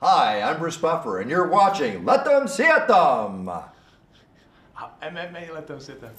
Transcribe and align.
Hi, 0.00 0.42
I'm 0.42 0.60
Bruce 0.60 0.76
Buffer, 0.76 1.18
and 1.18 1.28
you're 1.28 1.48
watching 1.48 2.04
Let 2.04 2.24
Them 2.24 2.46
See 2.46 2.62
It 2.62 2.86
Them. 2.86 3.50
MMA 5.02 5.52
Let 5.52 5.66
Them 5.66 5.80
Sit 5.80 6.00
Them. 6.00 6.12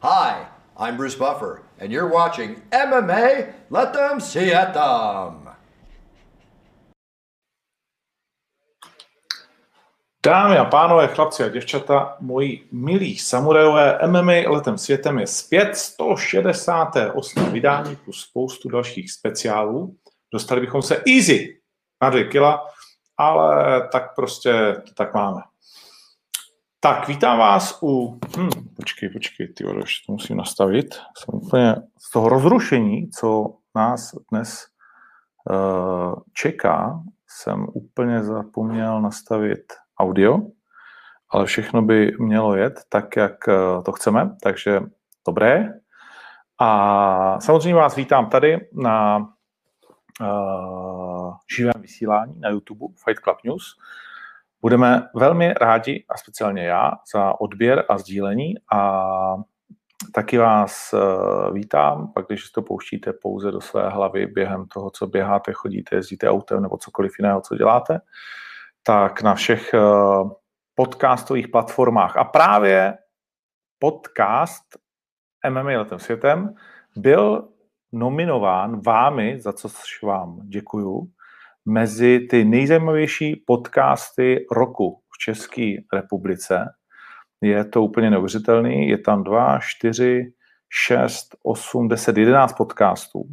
Hi, 0.00 0.46
I'm 0.76 0.98
Bruce 0.98 1.14
Buffer, 1.14 1.62
and 1.78 1.90
you're 1.90 2.12
watching 2.12 2.60
MMA 2.70 3.54
Let 3.70 3.94
Them 3.94 4.20
See 4.20 4.50
It 4.50 4.74
Them. 4.74 5.48
Dámy 10.26 10.58
a 10.58 10.64
pánové, 10.64 11.08
chlapci 11.08 11.42
a 11.44 11.48
děvčata, 11.48 12.16
moji 12.20 12.68
milí 12.72 13.18
samurajové, 13.18 13.98
MMA 14.06 14.50
letem 14.50 14.78
světem 14.78 15.18
je 15.18 15.26
zpět 15.26 15.76
168. 15.76 17.52
vydání 17.52 17.96
plus 17.96 18.20
spoustu 18.20 18.68
dalších 18.68 19.12
speciálů. 19.12 19.96
Dostali 20.32 20.60
bychom 20.60 20.82
se 20.82 21.02
easy 21.06 21.58
na 22.02 22.10
dvě 22.10 22.24
kila, 22.24 22.66
ale 23.22 23.80
tak 23.88 24.14
prostě 24.14 24.82
to 24.86 24.94
tak 24.94 25.14
máme. 25.14 25.40
Tak, 26.80 27.08
vítám 27.08 27.38
vás 27.38 27.78
u... 27.82 28.18
Hm, 28.36 28.50
počkej, 28.76 29.08
počkej, 29.08 29.48
ty 29.48 29.64
ještě 29.76 30.06
to 30.06 30.12
musím 30.12 30.36
nastavit. 30.36 30.94
Jsem 30.94 31.34
úplně 31.34 31.76
z 31.98 32.10
toho 32.10 32.28
rozrušení, 32.28 33.10
co 33.10 33.54
nás 33.74 34.14
dnes 34.30 34.66
uh, 35.50 36.14
čeká, 36.32 37.02
jsem 37.28 37.66
úplně 37.74 38.22
zapomněl 38.22 39.02
nastavit 39.02 39.72
audio, 39.98 40.38
ale 41.30 41.46
všechno 41.46 41.82
by 41.82 42.12
mělo 42.18 42.54
jet 42.54 42.80
tak, 42.88 43.16
jak 43.16 43.48
eh, 43.48 43.82
to 43.84 43.92
chceme, 43.92 44.36
takže 44.42 44.80
dobré. 45.26 45.68
A 46.60 47.40
samozřejmě 47.40 47.74
vás 47.74 47.96
vítám 47.96 48.26
tady 48.26 48.68
na 48.72 49.28
uh, 50.20 51.34
živém 51.56 51.82
vysílání 51.82 52.40
na 52.40 52.48
YouTube 52.48 52.94
Fight 53.04 53.22
Club 53.24 53.38
News. 53.44 53.64
Budeme 54.60 55.08
velmi 55.14 55.54
rádi, 55.54 56.04
a 56.08 56.16
speciálně 56.16 56.64
já, 56.64 56.92
za 57.14 57.40
odběr 57.40 57.84
a 57.88 57.98
sdílení 57.98 58.54
a 58.72 59.02
taky 60.14 60.38
vás 60.38 60.92
uh, 60.92 61.54
vítám, 61.54 62.12
pak 62.12 62.26
když 62.26 62.50
to 62.50 62.62
pouštíte 62.62 63.12
pouze 63.12 63.50
do 63.50 63.60
své 63.60 63.88
hlavy 63.88 64.26
během 64.26 64.66
toho, 64.66 64.90
co 64.90 65.06
běháte, 65.06 65.52
chodíte, 65.52 65.96
jezdíte 65.96 66.28
autem 66.30 66.62
nebo 66.62 66.76
cokoliv 66.76 67.12
jiného, 67.18 67.40
co 67.40 67.56
děláte, 67.56 68.00
tak 68.82 69.22
na 69.22 69.34
všech 69.34 69.74
eh, 69.74 69.80
podcastových 70.74 71.48
platformách. 71.48 72.16
A 72.16 72.24
právě 72.24 72.98
podcast 73.78 74.62
MMA 75.50 75.70
letem 75.70 75.98
světem 75.98 76.54
byl 76.96 77.48
nominován 77.92 78.80
vámi, 78.80 79.40
za 79.40 79.52
co 79.52 79.68
vám 80.02 80.40
děkuju, 80.44 81.08
mezi 81.64 82.20
ty 82.30 82.44
nejzajímavější 82.44 83.36
podcasty 83.46 84.46
roku 84.50 85.00
v 85.14 85.18
České 85.18 85.76
republice. 85.92 86.74
Je 87.40 87.64
to 87.64 87.82
úplně 87.82 88.10
neuvěřitelný. 88.10 88.88
Je 88.88 88.98
tam 88.98 89.24
2, 89.24 89.58
4, 89.58 90.32
6, 90.70 91.36
8, 91.42 91.88
10, 91.88 92.16
11 92.16 92.52
podcastů. 92.52 93.24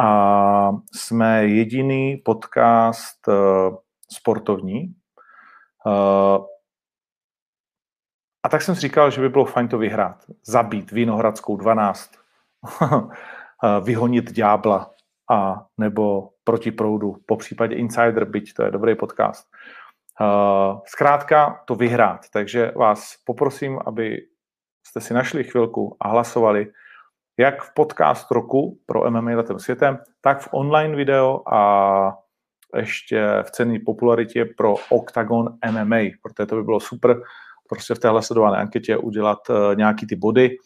A 0.00 0.72
jsme 0.94 1.46
jediný 1.46 2.16
podcast 2.16 3.28
eh, 3.28 3.32
sportovní. 4.12 4.94
Uh, 5.86 6.46
a 8.42 8.48
tak 8.48 8.62
jsem 8.62 8.74
si 8.74 8.80
říkal, 8.80 9.10
že 9.10 9.20
by 9.20 9.28
bylo 9.28 9.44
fajn 9.44 9.68
to 9.68 9.78
vyhrát. 9.78 10.24
Zabít 10.46 10.90
Vinohradskou 10.90 11.56
12, 11.56 12.10
eh, 12.82 12.86
vyhonit 13.84 14.32
ďábla 14.32 14.90
a 15.30 15.66
nebo 15.78 16.28
proti 16.44 16.72
proudu, 16.72 17.16
po 17.26 17.36
případě 17.36 17.74
Insider, 17.74 18.24
byť 18.24 18.54
to 18.54 18.62
je 18.62 18.70
dobrý 18.70 18.94
podcast. 18.94 19.48
Uh, 20.20 20.78
zkrátka 20.86 21.62
to 21.66 21.74
vyhrát. 21.74 22.20
Takže 22.32 22.72
vás 22.76 23.14
poprosím, 23.24 23.78
aby 23.86 24.16
jste 24.86 25.00
si 25.00 25.14
našli 25.14 25.44
chvilku 25.44 25.96
a 26.00 26.08
hlasovali 26.08 26.72
jak 27.38 27.62
v 27.62 27.74
podcast 27.74 28.30
roku 28.30 28.78
pro 28.86 29.10
MMA 29.10 29.30
letem 29.30 29.58
světem, 29.58 29.98
tak 30.20 30.40
v 30.40 30.48
online 30.52 30.96
video 30.96 31.48
a 31.52 32.18
ještě 32.76 33.26
v 33.42 33.50
cené 33.50 33.78
popularitě 33.86 34.44
pro 34.44 34.74
Octagon 34.90 35.58
MMA, 35.70 36.00
protože 36.22 36.46
to 36.46 36.56
by 36.56 36.62
bylo 36.62 36.80
super 36.80 37.20
prostě 37.68 37.94
v 37.94 37.98
téhle 37.98 38.22
sledované 38.22 38.58
anketě 38.58 38.96
udělat 38.96 39.38
uh, 39.50 39.56
nějaký 39.76 40.06
ty 40.06 40.16
body 40.16 40.56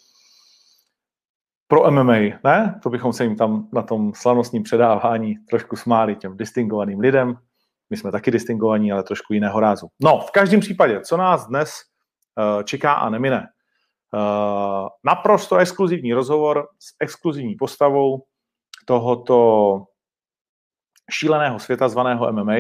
pro 1.69 1.91
MMA, 1.91 2.19
ne? 2.45 2.81
To 2.83 2.91
bychom 2.91 3.13
se 3.13 3.25
jim 3.25 3.37
tam 3.37 3.69
na 3.73 3.83
tom 3.83 4.13
slavnostním 4.15 4.63
předávání 4.63 5.37
trošku 5.51 5.77
smáli 5.77 6.17
těm 6.17 6.37
distingovaným 6.37 7.01
lidem. 7.01 7.37
My 7.91 7.97
jsme 7.97 8.13
taky 8.13 8.31
distingovaní, 8.31 8.93
ale 8.93 9.03
trošku 9.03 9.33
jiného 9.33 9.61
rázu. 9.61 9.89
No, 10.03 10.21
v 10.21 10.31
každém 10.31 10.61
případě, 10.61 11.01
co 11.01 11.17
nás 11.17 11.47
dnes 11.47 11.73
uh, 12.57 12.63
čeká 12.63 12.93
a 12.93 13.11
nemine? 13.11 13.49
Uh, 14.15 14.89
naprosto 15.05 15.57
exkluzivní 15.57 16.13
rozhovor 16.13 16.69
s 16.79 16.97
exkluzivní 17.01 17.55
postavou 17.55 18.25
tohoto 18.85 19.81
šíleného 21.11 21.59
světa 21.59 21.89
zvaného 21.89 22.33
MMA. 22.33 22.55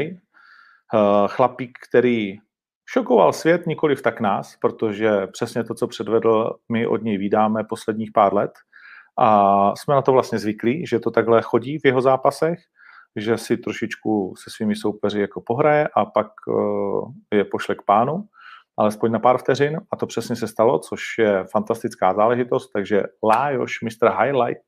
Eh, 0.95 1.29
chlapík, 1.29 1.79
který 1.89 2.39
šokoval 2.87 3.33
svět, 3.33 3.67
nikoliv 3.67 4.03
tak 4.03 4.21
nás, 4.21 4.57
protože 4.57 5.27
přesně 5.27 5.65
to, 5.65 5.75
co 5.75 5.87
předvedl, 5.87 6.57
my 6.73 6.87
od 6.87 7.03
něj 7.03 7.19
vydáme 7.19 7.65
posledních 7.65 8.13
pár 8.13 8.35
let. 8.35 8.53
A 9.19 9.77
jsme 9.77 9.95
na 9.95 10.03
to 10.03 10.13
vlastně 10.13 10.39
zvyklí, 10.39 10.87
že 10.87 10.99
to 10.99 11.11
takhle 11.11 11.43
chodí 11.43 11.79
v 11.79 11.85
jeho 11.85 12.01
zápasech, 12.01 12.59
že 13.17 13.39
si 13.39 13.57
trošičku 13.57 14.35
se 14.37 14.51
svými 14.51 14.77
soupeři 14.77 15.21
jako 15.21 15.41
pohraje 15.41 15.89
a 15.97 16.05
pak 16.05 16.27
eh, 17.31 17.37
je 17.37 17.45
pošle 17.45 17.75
k 17.75 17.83
pánu, 17.83 18.25
alespoň 18.77 19.13
na 19.13 19.19
pár 19.19 19.39
vteřin. 19.39 19.81
A 19.91 19.97
to 19.97 20.07
přesně 20.07 20.37
se 20.37 20.49
stalo, 20.49 20.79
což 20.79 21.01
je 21.19 21.45
fantastická 21.53 22.15
záležitost. 22.15 22.71
Takže 22.73 23.03
Lájoš, 23.23 23.83
Mr. 23.83 24.11
Highlight, 24.23 24.65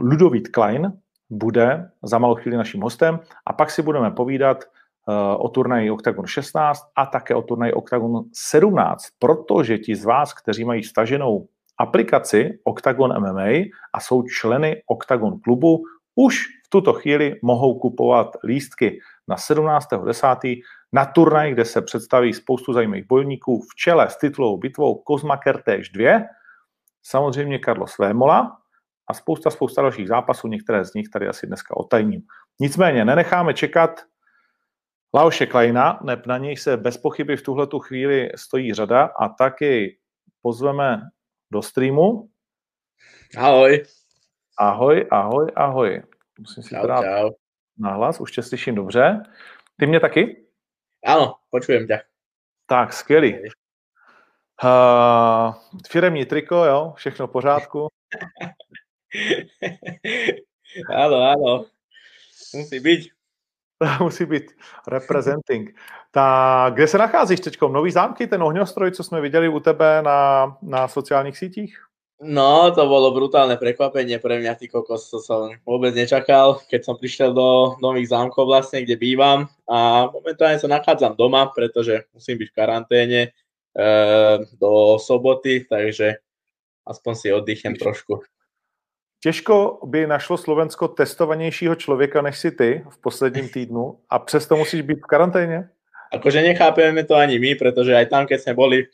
Ludovít 0.00 0.48
Klein, 0.48 0.92
bude 1.30 1.90
za 2.02 2.18
malou 2.18 2.34
chvíli 2.34 2.56
naším 2.56 2.80
hostem 2.80 3.20
a 3.46 3.52
pak 3.52 3.70
si 3.70 3.82
budeme 3.82 4.10
povídat 4.10 4.64
uh, 4.64 5.14
o 5.44 5.48
turnaji 5.48 5.90
Octagon 5.90 6.26
16 6.26 6.82
a 6.96 7.06
také 7.06 7.34
o 7.34 7.42
turnaji 7.42 7.72
Octagon 7.72 8.24
17, 8.34 9.04
protože 9.18 9.78
ti 9.78 9.96
z 9.96 10.04
vás, 10.04 10.32
kteří 10.32 10.64
mají 10.64 10.84
staženou 10.84 11.46
aplikaci 11.78 12.58
Octagon 12.64 13.20
MMA 13.20 13.48
a 13.92 14.00
jsou 14.00 14.22
členy 14.22 14.82
Octagon 14.86 15.40
klubu, 15.40 15.82
už 16.14 16.44
v 16.66 16.68
tuto 16.68 16.92
chvíli 16.92 17.40
mohou 17.42 17.78
kupovat 17.78 18.36
lístky 18.44 19.00
na 19.28 19.36
17.10. 19.36 20.60
na 20.92 21.04
turnaj, 21.04 21.52
kde 21.52 21.64
se 21.64 21.82
představí 21.82 22.32
spoustu 22.32 22.72
zajímavých 22.72 23.06
bojovníků 23.06 23.60
v 23.60 23.74
čele 23.76 24.10
s 24.10 24.18
titulovou 24.18 24.56
bitvou 24.56 24.94
Kozma 24.94 25.36
Kertéž 25.36 25.88
2, 25.88 26.20
samozřejmě 27.02 27.60
Carlos 27.64 27.98
Vémola, 27.98 28.58
a 29.08 29.14
spousta, 29.14 29.50
spousta 29.50 29.82
dalších 29.82 30.08
zápasů, 30.08 30.48
některé 30.48 30.84
z 30.84 30.94
nich 30.94 31.08
tady 31.08 31.28
asi 31.28 31.46
dneska 31.46 31.76
otajním. 31.76 32.22
Nicméně 32.60 33.04
nenecháme 33.04 33.54
čekat 33.54 34.00
Laoše 35.14 35.46
Kleina, 35.46 36.00
neb 36.02 36.26
na 36.26 36.38
něj 36.38 36.56
se 36.56 36.76
bez 36.76 36.98
pochyby 36.98 37.36
v 37.36 37.42
tuhle 37.42 37.66
chvíli 37.80 38.30
stojí 38.36 38.74
řada 38.74 39.10
a 39.20 39.28
taky 39.28 39.98
pozveme 40.42 41.00
do 41.50 41.62
streamu. 41.62 42.30
Ahoj. 43.36 43.84
Ahoj, 44.58 45.06
ahoj, 45.10 45.46
ahoj. 45.56 46.02
Musím 46.38 46.62
si 46.62 46.74
čau, 46.74 46.86
dát 46.86 47.02
čau. 47.02 47.30
nahlas, 47.78 48.20
už 48.20 48.32
tě 48.32 48.42
slyším 48.42 48.74
dobře. 48.74 49.22
Ty 49.76 49.86
mě 49.86 50.00
taky? 50.00 50.46
Ano, 51.06 51.34
počujem 51.50 51.86
tě. 51.86 52.00
Tak, 52.66 52.92
skvělý. 52.92 53.38
Uh, 54.64 55.54
firemní 55.90 56.26
triko, 56.26 56.64
jo, 56.64 56.92
všechno 56.96 57.26
v 57.26 57.32
pořádku. 57.32 57.88
áno, 60.90 61.16
áno. 61.16 61.52
Musí 62.54 62.80
byť. 62.80 63.17
Musí 64.00 64.26
být 64.26 64.52
representing. 64.88 65.76
Tak 66.10 66.74
kde 66.74 66.86
se 66.86 66.98
nacházíš 66.98 67.40
teď? 67.40 67.58
Nový 67.60 67.90
zámky, 67.90 68.26
ten 68.26 68.42
ohňostroj, 68.42 68.90
co 68.90 69.04
jsme 69.04 69.20
viděli 69.20 69.48
u 69.48 69.60
tebe 69.60 70.02
na, 70.02 70.56
na 70.62 70.88
sociálních 70.88 71.38
sítích? 71.38 71.88
No, 72.18 72.74
to 72.74 72.82
bolo 72.90 73.14
brutálne 73.14 73.54
prekvapenie 73.54 74.18
pre 74.18 74.42
mňa, 74.42 74.58
ty 74.58 74.66
kokos, 74.66 75.06
to 75.06 75.22
som 75.22 75.54
vôbec 75.62 75.94
nečakal, 75.94 76.58
keď 76.66 76.80
som 76.82 76.98
prišiel 76.98 77.30
do 77.30 77.78
nových 77.78 78.10
zámkov 78.10 78.42
vlastne, 78.42 78.82
kde 78.82 78.98
bývam 78.98 79.46
a 79.70 80.10
momentálne 80.10 80.58
sa 80.58 80.66
nachádzam 80.66 81.14
doma, 81.14 81.46
pretože 81.54 82.10
musím 82.10 82.42
byť 82.42 82.48
v 82.50 82.56
karanténe 82.58 83.20
e, 83.22 83.30
do 84.58 84.98
soboty, 84.98 85.62
takže 85.70 86.18
aspoň 86.90 87.12
si 87.14 87.30
oddychem 87.30 87.78
trošku. 87.78 88.26
Těžko 89.20 89.80
by 89.84 90.06
našlo 90.06 90.36
Slovensko 90.36 90.88
testovanějšího 90.88 91.74
člověka 91.74 92.22
než 92.22 92.38
si 92.38 92.50
ty 92.50 92.84
v 92.90 92.98
posledním 92.98 93.48
týdnu 93.48 93.98
a 94.10 94.18
přesto 94.18 94.56
musíš 94.56 94.80
být 94.82 94.98
v 94.98 95.06
karanténě? 95.06 95.68
Akože 96.12 96.42
nechápeme 96.42 97.04
to 97.04 97.14
ani 97.14 97.38
my, 97.38 97.54
pretože 97.54 97.92
aj 97.92 98.06
tam, 98.06 98.24
keď 98.24 98.40
sme 98.40 98.54
boli, 98.54 98.88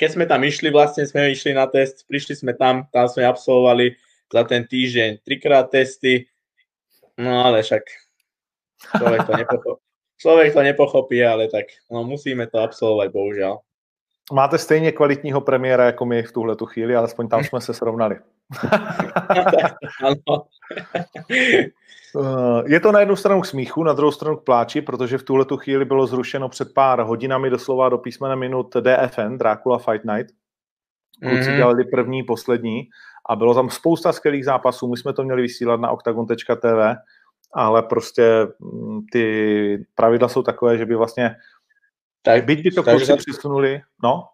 keď 0.00 0.10
sme 0.12 0.24
tam 0.24 0.40
išli, 0.40 0.72
vlastne 0.72 1.04
sme 1.04 1.28
išli 1.28 1.52
na 1.52 1.68
test, 1.68 2.08
prišli 2.08 2.32
sme 2.32 2.56
tam, 2.56 2.88
tam 2.88 3.08
sme 3.08 3.28
absolvovali 3.28 3.92
za 4.32 4.44
ten 4.48 4.64
týždeň 4.64 5.20
trikrát 5.20 5.68
testy, 5.68 6.24
no 7.20 7.44
ale 7.44 7.60
však 7.60 7.84
človek 8.96 9.20
to 9.28 9.32
nepochopil. 9.36 9.76
člověk 10.16 10.52
to 10.52 10.62
nepochopí, 10.62 11.24
ale 11.24 11.48
tak 11.48 11.64
no, 11.90 12.04
musíme 12.04 12.46
to 12.46 12.58
absolvovat, 12.58 13.12
bohužel. 13.12 13.58
Máte 14.32 14.58
stejně 14.58 14.92
kvalitního 14.92 15.40
premiéra 15.40 15.84
jako 15.84 16.04
my 16.06 16.22
v 16.22 16.32
tuhle 16.32 16.56
tu 16.56 16.66
chvíli, 16.66 16.96
alespoň 16.96 17.28
tam 17.28 17.44
jsme 17.44 17.60
se 17.60 17.74
srovnali. 17.74 18.16
Eh, 22.24 22.62
Je 22.66 22.80
to 22.80 22.92
na 22.92 23.00
jednu 23.00 23.16
stranu 23.16 23.40
k 23.40 23.46
smíchu, 23.46 23.84
na 23.84 23.92
druhou 23.92 24.12
stranu 24.12 24.36
k 24.36 24.44
pláči, 24.44 24.80
protože 24.82 25.18
v 25.18 25.22
tuhle 25.22 25.44
tu 25.44 25.56
chvíli 25.56 25.84
bylo 25.84 26.06
zrušeno 26.06 26.48
před 26.48 26.74
pár 26.74 27.00
hodinami 27.00 27.50
doslova 27.50 27.88
do 27.88 27.98
písmena 27.98 28.34
minut 28.34 28.76
DFN, 28.80 29.36
Dracula 29.38 29.78
Fight 29.78 30.04
Night. 30.04 30.30
Kluci 31.22 31.48
Mhm. 31.48 31.56
dělali 31.56 31.84
první, 31.84 32.22
poslední 32.22 32.82
a 33.28 33.36
bylo 33.36 33.54
tam 33.54 33.70
spousta 33.70 34.12
skvělých 34.12 34.44
zápasů. 34.44 34.88
My 34.90 34.96
jsme 34.96 35.12
to 35.12 35.24
měli 35.24 35.42
vysílat 35.42 35.80
na 35.80 35.90
octagon.tv, 35.90 36.96
ale 37.54 37.82
prostě 37.82 38.46
mm, 38.60 39.00
ty 39.12 39.86
pravidla 39.94 40.28
jsou 40.28 40.42
takové, 40.42 40.78
že 40.78 40.86
by 40.86 40.94
vlastně, 40.94 41.36
Tak, 42.26 42.44
byť 42.44 42.58
by 42.62 42.70
to 42.70 42.82
takže 42.82 43.06
kluci 43.06 43.12
za- 43.12 43.16
přisunuli, 43.16 43.80
no, 44.02 44.28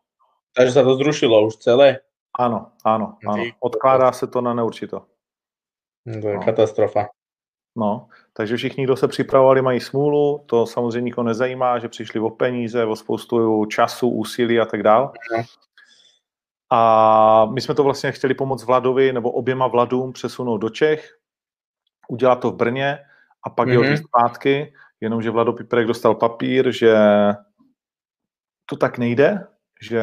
takže 0.57 0.73
sa 0.73 0.83
to 0.83 0.97
zrušilo 0.97 1.37
už 1.47 1.57
celé. 1.61 2.01
ano, 2.33 2.73
ano, 2.85 3.21
ano. 3.29 3.45
Odkládá 3.61 4.13
se 4.13 4.27
to 4.27 4.41
na 4.41 4.55
neurčito. 4.57 5.05
No, 6.09 6.21
To 6.21 6.29
je 6.29 6.35
No. 6.37 6.43
katastrofa. 6.43 7.09
No, 7.77 8.09
takže 8.33 8.57
všichni, 8.57 8.85
kdo 8.85 8.97
se 8.97 9.09
připravovali, 9.09 9.63
mají 9.63 9.81
smůlu, 9.81 10.45
to 10.47 10.67
samozřejmě 10.67 11.01
nikoho 11.01 11.25
nezajímá, 11.25 11.79
že 11.79 11.89
přišli 11.89 12.21
o 12.21 12.31
peníze, 12.31 12.85
o 12.85 12.97
spoustu 12.97 13.65
času, 13.67 14.09
úsilí 14.09 14.61
a 14.61 14.65
tak 14.65 14.83
dál. 14.83 15.13
No. 15.37 15.45
A 16.73 17.45
my 17.53 17.61
jsme 17.61 17.75
to 17.75 17.85
vlastně 17.85 18.13
chtěli 18.13 18.35
pomoct 18.35 18.65
Vladovi 18.65 19.13
nebo 19.13 19.31
oběma 19.31 19.67
Vladům 19.67 20.13
přesunout 20.13 20.59
do 20.59 20.69
Čech, 20.71 21.19
udělat 22.09 22.37
to 22.41 22.51
v 22.51 22.57
Brně 22.57 22.99
a 23.47 23.51
pak 23.51 23.69
mm-hmm. 23.69 23.75
Mhm. 23.81 23.85
jeho 23.85 23.97
zpátky, 23.97 24.73
jenomže 25.01 25.31
Vlado 25.31 25.53
Piperek 25.53 25.87
dostal 25.87 26.15
papír, 26.15 26.73
že 26.73 26.95
to 28.67 28.77
tak 28.77 28.99
nejde, 28.99 29.47
že 29.83 30.03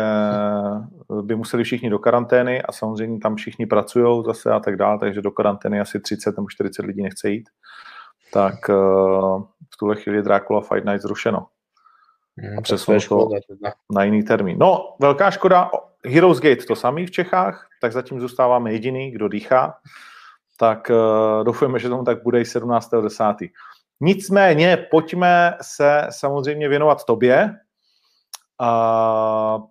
by 1.21 1.35
museli 1.35 1.63
všichni 1.63 1.89
do 1.89 1.99
karantény 1.99 2.61
a 2.61 2.71
samozřejmě 2.71 3.19
tam 3.19 3.35
všichni 3.35 3.65
pracují 3.65 4.23
zase 4.25 4.51
a 4.51 4.59
tak 4.59 4.75
dále, 4.75 4.99
takže 4.99 5.21
do 5.21 5.31
karantény 5.31 5.79
asi 5.79 5.99
30 5.99 6.37
nebo 6.37 6.47
40 6.49 6.85
lidí 6.85 7.03
nechce 7.03 7.29
jít. 7.29 7.49
Tak 8.33 8.69
eh, 8.69 8.73
v 9.73 9.77
tuhle 9.79 9.95
chvíli 9.95 10.17
je 10.17 10.23
Dracula 10.23 10.61
Fight 10.61 10.85
Night 10.85 11.01
zrušeno 11.01 11.47
Mm, 12.41 12.55
tak 12.55 12.63
přesunulo 12.63 13.29
to. 13.29 13.29
na 13.91 14.03
jiný 14.03 14.23
termín. 14.23 14.57
No, 14.59 14.95
velká 14.99 15.31
škoda. 15.31 15.71
Heroes 16.05 16.39
Gate 16.39 16.65
to 16.65 16.75
samý 16.75 17.05
v 17.05 17.11
Čechách, 17.11 17.67
tak 17.81 17.91
zatím 17.91 18.19
zůstáváme 18.19 18.71
jediný, 18.71 19.11
kdo 19.11 19.27
dýchá. 19.27 19.73
Tak 20.59 20.89
uh, 20.89 21.43
doufujeme, 21.43 21.79
že 21.79 21.89
tomu 21.89 22.03
tak 22.03 22.23
bude 22.23 22.39
i 22.39 22.43
17.10. 22.43 23.49
Nicméně, 24.01 24.87
pojďme 24.91 25.57
se 25.61 26.07
samozřejmě 26.09 26.69
věnovat 26.69 27.05
tobě. 27.05 27.55
Uh, 28.61 29.63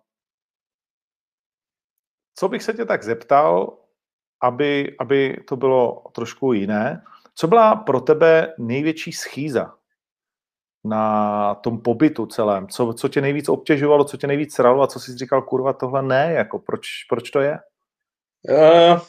co 2.38 2.48
bych 2.48 2.62
se 2.62 2.72
tě 2.72 2.84
tak 2.84 3.04
zeptal, 3.04 3.78
aby, 4.42 4.96
aby 5.00 5.36
to 5.48 5.56
bylo 5.56 6.02
trošku 6.14 6.52
jiné. 6.52 7.02
Co 7.34 7.46
byla 7.46 7.76
pro 7.76 8.00
tebe 8.00 8.54
největší 8.58 9.12
schýza 9.12 9.74
na 10.84 11.54
tom 11.54 11.82
pobytu 11.82 12.26
celém? 12.26 12.68
Co, 12.68 12.92
co 12.92 13.08
tě 13.08 13.20
nejvíc 13.20 13.48
obtěžovalo, 13.48 14.04
co 14.04 14.16
tě 14.16 14.26
nejvíc 14.26 14.54
sralo 14.54 14.82
a 14.82 14.86
co 14.86 15.00
jsi 15.00 15.16
říkal, 15.16 15.42
kurva, 15.42 15.72
tohle 15.72 16.02
ne, 16.02 16.32
jako 16.32 16.58
proč, 16.58 17.04
proč 17.08 17.30
to 17.30 17.40
je? 17.40 17.58
Uh, 18.48 19.00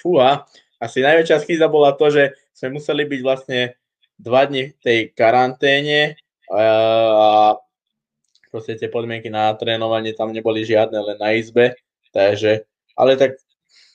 fúha, 0.00 0.48
asi 0.80 1.04
najväčšia 1.04 1.38
schýza 1.44 1.68
bola 1.70 1.92
to, 1.94 2.10
že 2.10 2.34
sme 2.56 2.80
museli 2.80 3.06
byť 3.06 3.20
vlastne 3.22 3.76
dva 4.18 4.48
dni 4.48 4.74
v 4.74 4.78
tej 4.82 4.98
karanténe 5.14 6.18
a 6.50 7.54
proste 8.52 8.76
tie 8.76 8.92
podmienky 8.92 9.32
na 9.32 9.56
trénovanie 9.56 10.12
tam 10.12 10.28
neboli 10.28 10.68
žiadne, 10.68 11.00
len 11.00 11.16
na 11.16 11.32
izbe, 11.32 11.72
takže, 12.12 12.68
ale 12.92 13.16
tak 13.16 13.40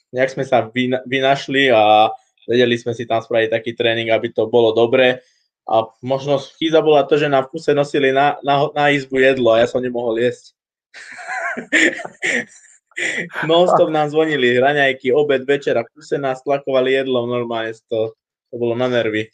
nejak 0.09 0.33
sme 0.33 0.50
sa 0.50 0.65
vyna, 0.65 1.06
vynašli 1.06 1.69
a 1.69 2.09
vedeli 2.50 2.74
sme 2.81 2.98
si 2.98 3.06
tam 3.06 3.21
spraviť 3.21 3.54
taký 3.54 3.77
tréning, 3.77 4.09
aby 4.09 4.33
to 4.33 4.50
bolo 4.50 4.74
dobre 4.74 5.21
a 5.68 5.83
možno 6.00 6.39
schýza 6.39 6.80
bola 6.80 7.04
to, 7.04 7.19
že 7.19 7.27
v 7.27 7.51
kuse 7.51 7.75
nosili 7.75 8.15
na, 8.15 8.39
na, 8.39 8.71
na 8.71 8.88
izbu 8.89 9.19
jedlo 9.19 9.51
a 9.51 9.62
ja 9.62 9.68
som 9.68 9.83
nemohol 9.83 10.15
jesť. 10.15 10.56
Non-stop 13.45 13.94
nám 13.94 14.10
zvonili 14.10 14.57
raňajky, 14.57 15.13
obed, 15.13 15.45
večer 15.45 15.77
a 15.77 15.86
v 15.86 15.92
kuse 15.92 16.18
nás 16.18 16.42
tlakovali 16.42 16.98
jedlom 16.98 17.30
normálne, 17.30 17.75
to, 17.92 18.15
to 18.50 18.56
bolo 18.56 18.74
na 18.74 18.89
nervy. 18.89 19.30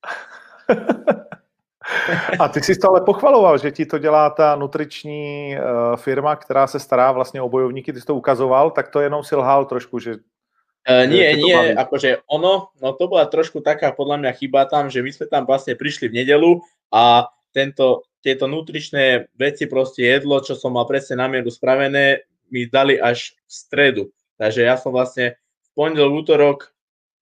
A 2.38 2.48
ty 2.48 2.62
jsi 2.62 2.78
to 2.78 2.88
ale 2.90 3.00
pochvaloval, 3.00 3.58
že 3.58 3.70
ti 3.70 3.86
to 3.86 3.98
dělá 3.98 4.30
ta 4.30 4.56
nutriční 4.56 5.56
uh, 5.56 5.96
firma, 5.96 6.36
která 6.36 6.66
se 6.66 6.80
stará 6.80 7.12
vlastně 7.12 7.42
o 7.42 7.48
bojovníky, 7.48 7.92
ty 7.92 8.00
jsi 8.00 8.06
to 8.06 8.14
ukazoval, 8.14 8.70
tak 8.70 8.88
to 8.88 9.00
jenom 9.00 9.24
si 9.24 9.36
lhal 9.36 9.64
trošku, 9.64 9.98
že 9.98 10.14
Uh, 10.88 11.04
nie, 11.04 11.36
nie, 11.36 11.76
akože 11.76 12.24
ono, 12.24 12.72
no 12.80 12.88
to 12.96 13.04
bola 13.04 13.28
trošku 13.28 13.60
taká 13.60 13.92
podľa 13.92 14.16
mňa 14.16 14.32
chyba 14.32 14.64
tam, 14.64 14.88
že 14.88 15.04
my 15.04 15.12
sme 15.12 15.28
tam 15.28 15.44
vlastne 15.44 15.76
prišli 15.76 16.08
v 16.08 16.24
nedelu 16.24 16.56
a 16.88 17.28
tento, 17.52 18.08
tieto 18.24 18.48
nutričné 18.48 19.28
veci, 19.36 19.68
proste 19.68 20.08
jedlo, 20.08 20.40
čo 20.40 20.56
som 20.56 20.72
mal 20.72 20.88
presne 20.88 21.20
na 21.20 21.28
mieru 21.28 21.52
spravené, 21.52 22.24
mi 22.48 22.64
dali 22.64 22.96
až 22.96 23.36
v 23.44 23.50
stredu. 23.52 24.02
Takže 24.40 24.64
ja 24.64 24.80
som 24.80 24.96
vlastne 24.96 25.36
v 25.36 25.68
pondelok, 25.76 26.16
útorok 26.16 26.58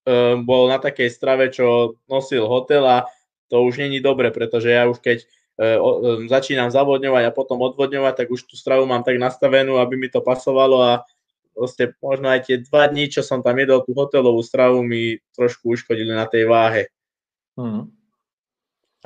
um, 0.06 0.46
bol 0.46 0.70
na 0.70 0.78
takej 0.78 1.10
strave, 1.10 1.50
čo 1.50 1.98
nosil 2.06 2.46
hotel 2.46 2.86
a 2.86 3.10
to 3.48 3.64
už 3.64 3.80
není 3.80 4.00
dobre, 4.00 4.30
pretože 4.30 4.70
ja 4.70 4.86
už 4.86 5.00
keď 5.00 5.24
uh, 5.58 5.80
um, 5.80 6.28
začínam 6.28 6.70
zavodňovať 6.70 7.24
a 7.28 7.34
potom 7.34 7.60
odvodňovať, 7.64 8.14
tak 8.24 8.28
už 8.30 8.46
tú 8.46 8.54
stravu 8.54 8.84
mám 8.84 9.02
tak 9.02 9.16
nastavenú, 9.16 9.80
aby 9.80 9.96
mi 9.96 10.08
to 10.12 10.20
pasovalo 10.20 10.80
a 10.84 10.92
proste 11.56 11.90
možno 11.98 12.30
aj 12.30 12.46
tie 12.46 12.56
dva 12.62 12.86
dní, 12.86 13.10
čo 13.10 13.26
som 13.26 13.42
tam 13.42 13.58
jedol 13.58 13.82
tú 13.82 13.90
hotelovú 13.96 14.38
stravu, 14.46 14.86
mi 14.86 15.18
trošku 15.34 15.74
uškodili 15.74 16.14
na 16.14 16.30
tej 16.30 16.46
váhe. 16.46 16.94
hm. 17.58 17.82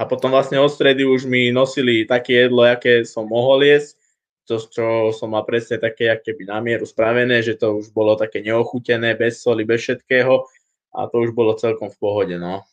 A 0.01 0.09
potom 0.09 0.33
vlastne 0.33 0.57
od 0.57 0.73
stredy 0.73 1.05
už 1.05 1.29
mi 1.29 1.53
nosili 1.53 2.09
také 2.09 2.49
jedlo, 2.49 2.65
aké 2.65 3.05
som 3.05 3.29
mohol 3.29 3.61
jesť, 3.61 4.01
to, 4.49 4.59
čo 4.59 4.85
som 5.15 5.37
mal 5.37 5.45
presne 5.47 5.79
také, 5.79 6.11
aké 6.11 6.35
by 6.35 6.49
na 6.49 6.59
mieru 6.59 6.89
spravené, 6.89 7.45
že 7.45 7.55
to 7.55 7.79
už 7.79 7.95
bolo 7.95 8.19
také 8.19 8.43
neochutené, 8.43 9.15
bez 9.15 9.45
soli, 9.45 9.63
bez 9.63 9.85
všetkého 9.85 10.49
a 10.93 11.01
to 11.07 11.17
už 11.23 11.31
bolo 11.33 11.55
celkom 11.55 11.89
v 11.93 12.01
pohode, 12.01 12.37
no. 12.41 12.65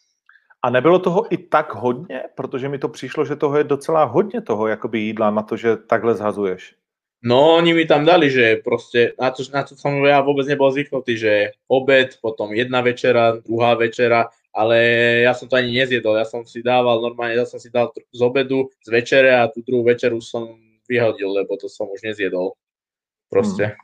A 0.61 0.69
nebylo 0.69 0.99
toho 0.99 1.33
i 1.33 1.37
tak 1.37 1.73
hodně, 1.73 2.23
protože 2.35 2.69
mi 2.69 2.79
to 2.79 2.89
přišlo, 2.89 3.25
že 3.25 3.35
toho 3.35 3.57
je 3.57 3.63
docela 3.63 4.03
hodně 4.03 4.41
toho 4.41 4.67
jakoby 4.67 4.99
jídla 4.99 5.31
na 5.31 5.41
to, 5.41 5.57
že 5.57 5.77
takhle 5.77 6.15
zhazuješ. 6.15 6.75
No, 7.23 7.55
oni 7.55 7.73
mi 7.73 7.85
tam 7.85 8.05
dali, 8.05 8.31
že 8.31 8.63
proste, 8.63 9.11
na 9.19 9.31
to, 9.31 9.43
na 9.51 9.63
to 9.67 9.75
som 9.75 9.91
ja 10.07 10.23
vôbec 10.23 10.47
nebol 10.47 10.71
zvyknutý, 10.71 11.19
že 11.19 11.51
obed, 11.67 12.15
potom 12.23 12.55
jedna 12.55 12.79
večera, 12.79 13.35
druhá 13.43 13.75
večera, 13.75 14.31
ale 14.55 14.77
ja 15.27 15.35
som 15.35 15.51
to 15.51 15.59
ani 15.59 15.83
nezjedol, 15.83 16.15
ja 16.15 16.23
som 16.23 16.47
si 16.47 16.63
dával 16.63 17.03
normálne, 17.03 17.35
ja 17.35 17.43
som 17.43 17.59
si 17.59 17.67
dal 17.67 17.91
z 17.91 18.21
obedu, 18.23 18.71
z 18.87 18.89
večere 18.95 19.35
a 19.35 19.51
tú 19.51 19.59
druhú 19.67 19.83
večeru 19.83 20.23
som 20.23 20.47
vyhodil, 20.87 21.27
lebo 21.35 21.59
to 21.59 21.67
som 21.67 21.91
už 21.91 22.07
nezjedol. 22.07 22.55
Proste. 23.27 23.75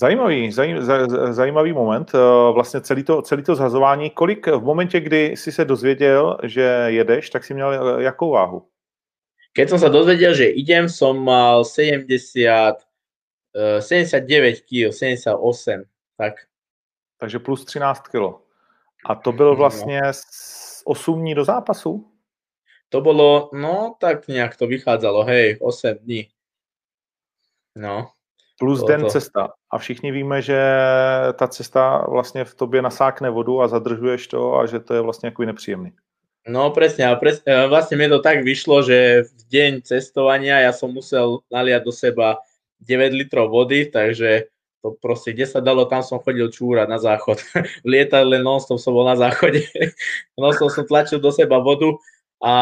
Zajímavý, 0.00 0.52
zaj, 0.52 0.80
za- 0.80 1.06
za- 1.08 1.32
zajímavý 1.32 1.72
moment, 1.72 2.08
eh, 2.14 2.18
vlastně 2.52 2.80
celý 2.80 3.04
to, 3.04 3.22
celý 3.22 3.42
to 3.42 3.54
zhazování. 3.54 4.10
Kolik 4.10 4.46
v 4.46 4.62
momentě, 4.64 5.00
kdy 5.00 5.36
jsi 5.36 5.52
se 5.52 5.64
dozvěděl, 5.64 6.38
že 6.44 6.62
jedeš, 6.86 7.30
tak 7.30 7.44
si 7.44 7.54
měl 7.54 7.98
eh, 7.98 8.02
jakou 8.02 8.30
váhu? 8.30 8.66
Keď 9.52 9.66
som 9.68 9.78
sa 9.82 9.90
dozvedel, 9.90 10.30
že 10.30 10.46
idem, 10.46 10.86
som 10.88 11.18
mal 11.18 11.66
70, 11.66 12.80
eh, 13.52 13.82
79 13.82 14.62
kg, 14.64 14.88
78, 14.94 15.84
tak. 16.16 16.34
Takže 17.18 17.38
plus 17.38 17.64
13 17.64 18.08
kilo. 18.08 18.40
A 19.04 19.14
to 19.14 19.32
byl 19.32 19.50
No. 19.50 19.56
vlastně 19.56 20.00
s- 20.04 20.82
8 20.86 21.20
dní 21.20 21.34
do 21.34 21.44
zápasu? 21.44 22.06
To 22.88 23.00
bolo, 23.00 23.50
no 23.52 23.94
tak 24.00 24.28
nejak 24.28 24.56
to 24.56 24.66
vychádzalo, 24.66 25.24
hej, 25.24 25.58
8 25.60 25.94
dní. 25.94 26.28
No. 27.76 28.08
Plus 28.60 28.78
Bylo 28.78 28.88
den 28.88 29.00
to. 29.00 29.06
cesta. 29.08 29.48
A 29.72 29.78
všichni 29.78 30.12
víme, 30.12 30.42
že 30.42 30.60
ta 31.38 31.48
cesta 31.48 32.04
vlastně 32.08 32.44
v 32.44 32.54
tobě 32.54 32.82
nasákne 32.82 33.30
vodu 33.30 33.62
a 33.62 33.68
zadržuješ 33.68 34.26
to 34.26 34.56
a 34.56 34.66
že 34.66 34.80
to 34.80 34.94
je 34.94 35.00
vlastně 35.00 35.26
jako 35.26 35.42
nepříjemný. 35.42 35.92
No 36.48 36.70
presne, 36.72 37.04
a 37.04 37.20
pres, 37.20 37.44
e, 37.44 37.52
vlastne 37.68 38.00
mi 38.00 38.08
to 38.08 38.24
tak 38.24 38.40
vyšlo, 38.40 38.80
že 38.80 39.28
v 39.28 39.40
deň 39.52 39.72
cestovania 39.84 40.64
ja 40.64 40.72
som 40.72 40.88
musel 40.88 41.44
naliať 41.52 41.82
do 41.84 41.92
seba 41.92 42.40
9 42.80 43.12
litrov 43.12 43.52
vody, 43.52 43.92
takže 43.92 44.48
to 44.80 44.96
proste, 44.96 45.36
kde 45.36 45.44
sa 45.44 45.60
dalo, 45.60 45.84
tam 45.84 46.00
som 46.00 46.16
chodil 46.16 46.48
čúrať 46.48 46.88
na 46.88 46.96
záchod. 46.96 47.44
v 47.84 47.86
lietadle 47.86 48.40
non-stop 48.40 48.80
som 48.80 48.96
bol 48.96 49.04
na 49.04 49.20
záchode. 49.20 49.68
non-stop 50.40 50.72
som 50.72 50.88
tlačil 50.88 51.20
do 51.20 51.28
seba 51.28 51.60
vodu 51.60 51.92
a 52.40 52.52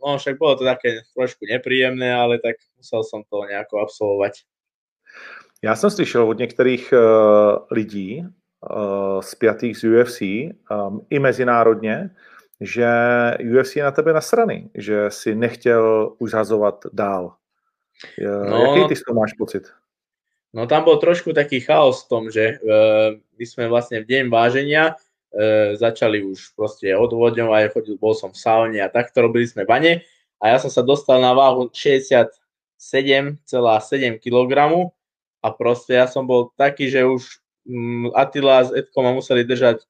no 0.00 0.16
však 0.16 0.40
bolo 0.40 0.56
to 0.56 0.64
také 0.64 1.04
trošku 1.12 1.44
nepríjemné, 1.44 2.08
ale 2.08 2.40
tak 2.40 2.56
musel 2.80 3.04
som 3.04 3.20
to 3.28 3.44
nejako 3.44 3.84
absolvovať. 3.84 4.48
Já 5.62 5.76
jsem 5.76 5.90
slyšel 5.90 6.28
od 6.28 6.38
některých 6.38 6.92
uh, 6.92 7.56
lidí 7.70 8.24
uh, 8.24 9.20
spjatých 9.20 9.78
z 9.78 9.84
UFC, 9.84 10.20
um, 10.20 11.06
i 11.10 11.18
mezinárodně, 11.18 12.10
že 12.60 12.88
UFC 13.58 13.76
je 13.76 13.84
na 13.84 13.90
tebe 13.90 14.12
nasraný, 14.12 14.70
že 14.74 15.10
si 15.10 15.34
nechtěl 15.34 16.14
už 16.18 16.30
zhazovat 16.30 16.84
dál. 16.92 17.34
No, 18.50 18.56
Jaký 18.56 18.88
ty 18.88 18.96
z 18.96 19.02
toho 19.02 19.20
máš 19.20 19.32
pocit? 19.32 19.68
No 20.50 20.66
tam 20.66 20.82
bol 20.82 20.98
trošku 20.98 21.30
taký 21.30 21.62
chaos 21.62 22.02
v 22.04 22.08
tom, 22.08 22.22
že 22.26 22.58
uh, 22.58 23.14
my 23.38 23.44
sme 23.46 23.70
vlastne 23.70 24.02
v 24.02 24.08
deň 24.10 24.34
váženia 24.34 24.98
uh, 24.98 25.78
začali 25.78 26.26
už 26.26 26.58
proste 26.58 26.90
odvodňovať, 26.90 27.70
chodil, 27.70 27.94
bol 28.00 28.18
som 28.18 28.34
v 28.34 28.40
saune 28.40 28.80
a 28.82 28.90
takto 28.90 29.22
robili 29.22 29.46
sme 29.46 29.62
bane 29.62 30.02
a 30.42 30.44
ja 30.50 30.58
som 30.58 30.72
sa 30.72 30.82
dostal 30.82 31.22
na 31.22 31.30
váhu 31.36 31.70
67,7 31.70 33.46
kg 34.18 34.50
a 35.40 35.48
proste 35.52 35.96
ja 35.96 36.06
som 36.06 36.28
bol 36.28 36.52
taký, 36.56 36.92
že 36.92 37.04
už 37.04 37.40
um, 37.64 38.12
Attila 38.12 38.64
s 38.64 38.70
Edkom 38.72 39.04
ma 39.04 39.12
museli 39.16 39.44
držať 39.44 39.84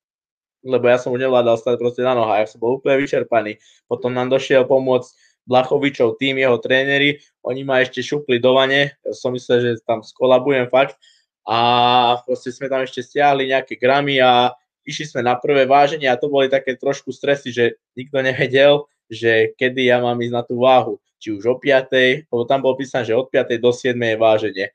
lebo 0.65 0.89
ja 0.89 1.01
som 1.01 1.13
už 1.17 1.21
nevládal 1.25 1.57
stať 1.57 1.81
proste 1.81 2.05
na 2.05 2.13
nohách, 2.13 2.45
ja 2.45 2.49
som 2.49 2.61
bol 2.61 2.77
úplne 2.77 3.01
vyčerpaný. 3.01 3.57
Potom 3.89 4.13
nám 4.13 4.29
došiel 4.29 4.69
pomôcť 4.69 5.09
Blachovičov 5.49 6.21
tým, 6.21 6.37
jeho 6.37 6.61
tréneri, 6.61 7.19
oni 7.43 7.65
ma 7.65 7.81
ešte 7.81 8.05
šupli 8.05 8.39
do 8.39 8.55
vane, 8.55 8.93
ja 8.93 9.13
som 9.17 9.33
myslel, 9.33 9.59
že 9.65 9.71
tam 9.83 10.05
skolabujem 10.05 10.69
fakt 10.69 11.01
a 11.49 12.21
proste 12.29 12.53
sme 12.53 12.69
tam 12.69 12.85
ešte 12.85 13.01
stiahli 13.01 13.49
nejaké 13.49 13.81
gramy 13.81 14.21
a 14.21 14.53
išli 14.85 15.09
sme 15.09 15.25
na 15.25 15.35
prvé 15.41 15.65
váženie 15.65 16.07
a 16.07 16.21
to 16.21 16.29
boli 16.29 16.53
také 16.53 16.77
trošku 16.77 17.11
stresy, 17.11 17.51
že 17.51 17.81
nikto 17.97 18.21
nevedel, 18.21 18.85
že 19.09 19.57
kedy 19.57 19.91
ja 19.91 19.99
mám 19.99 20.21
ísť 20.21 20.35
na 20.37 20.43
tú 20.45 20.61
váhu, 20.61 21.01
či 21.17 21.33
už 21.35 21.43
o 21.51 21.57
5, 21.57 22.31
lebo 22.31 22.43
tam 22.45 22.61
bolo 22.63 22.77
písané, 22.77 23.09
že 23.09 23.17
od 23.17 23.33
5. 23.33 23.57
do 23.59 23.73
7. 23.73 23.97
je 23.97 24.17
váženie 24.21 24.67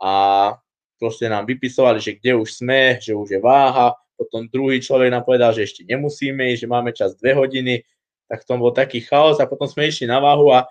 a 0.00 0.12
proste 0.96 1.28
nám 1.28 1.44
vypisovali, 1.44 2.00
že 2.00 2.16
kde 2.16 2.40
už 2.40 2.48
sme, 2.62 2.96
že 3.00 3.12
už 3.12 3.36
je 3.36 3.40
váha, 3.40 3.96
potom 4.16 4.48
druhý 4.48 4.80
človek 4.80 5.12
nám 5.12 5.28
povedal, 5.28 5.52
že 5.52 5.68
ešte 5.68 5.84
nemusíme 5.84 6.40
ísť, 6.56 6.60
že 6.64 6.72
máme 6.72 6.90
čas 6.96 7.12
2 7.20 7.36
hodiny, 7.36 7.84
tak 8.26 8.42
to 8.48 8.56
bol 8.56 8.72
taký 8.72 9.04
chaos 9.04 9.38
a 9.38 9.46
potom 9.46 9.68
sme 9.68 9.86
išli 9.86 10.08
na 10.08 10.18
váhu 10.18 10.50
a 10.50 10.64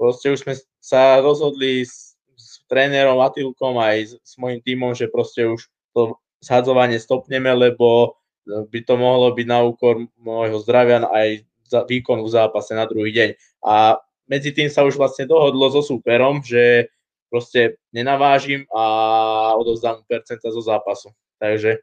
proste 0.00 0.32
už 0.32 0.42
sme 0.42 0.54
sa 0.80 1.20
rozhodli 1.20 1.84
s, 1.84 2.16
s 2.34 2.64
trénerom 2.66 3.20
Atilkom 3.20 3.76
aj 3.76 3.96
s, 4.08 4.12
s 4.24 4.34
mojim 4.40 4.58
tímom, 4.64 4.96
že 4.96 5.12
proste 5.12 5.44
už 5.44 5.68
to 5.92 6.16
zhadzovanie 6.40 6.96
stopneme, 6.96 7.52
lebo 7.52 8.16
by 8.48 8.80
to 8.82 8.96
mohlo 8.96 9.36
byť 9.36 9.46
na 9.46 9.60
úkor 9.60 10.08
môjho 10.16 10.58
zdravia 10.64 11.04
aj 11.04 11.44
za 11.68 11.84
výkon 11.84 12.24
v 12.24 12.32
zápase 12.32 12.72
na 12.72 12.88
druhý 12.88 13.12
deň. 13.12 13.30
A 13.60 14.00
medzi 14.24 14.56
tým 14.56 14.72
sa 14.72 14.88
už 14.88 14.96
vlastne 14.96 15.28
dohodlo 15.28 15.68
so 15.68 15.84
súperom, 15.84 16.40
že 16.40 16.88
proste 17.30 17.76
nenavážim 17.92 18.64
a 18.72 19.54
odovzdám 19.54 20.02
percenta 20.08 20.48
zo 20.50 20.60
zápasu. 20.64 21.12
Takže 21.38 21.78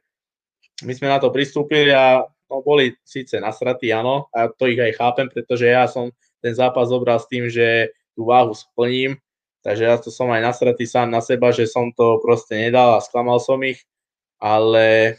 my 0.84 0.92
sme 0.92 1.08
na 1.08 1.18
to 1.22 1.32
pristúpili 1.32 1.94
a 1.94 2.26
no, 2.50 2.60
boli 2.60 2.92
síce 3.06 3.40
nasratí, 3.40 3.90
áno, 3.90 4.28
a 4.34 4.52
to 4.52 4.68
ich 4.68 4.78
aj 4.78 4.98
chápem, 4.98 5.26
pretože 5.30 5.66
ja 5.66 5.88
som 5.88 6.12
ten 6.44 6.52
zápas 6.52 6.92
zobral 6.92 7.18
s 7.18 7.26
tým, 7.26 7.48
že 7.48 7.90
tú 8.12 8.28
váhu 8.28 8.52
splním, 8.52 9.16
takže 9.64 9.82
ja 9.84 9.96
to 9.96 10.12
som 10.12 10.28
aj 10.30 10.42
nasratý 10.44 10.84
sám 10.84 11.10
na 11.10 11.24
seba, 11.24 11.50
že 11.50 11.66
som 11.66 11.90
to 11.96 12.20
proste 12.20 12.54
nedal 12.54 12.96
a 12.96 13.04
sklamal 13.04 13.40
som 13.40 13.58
ich, 13.64 13.82
ale 14.38 15.16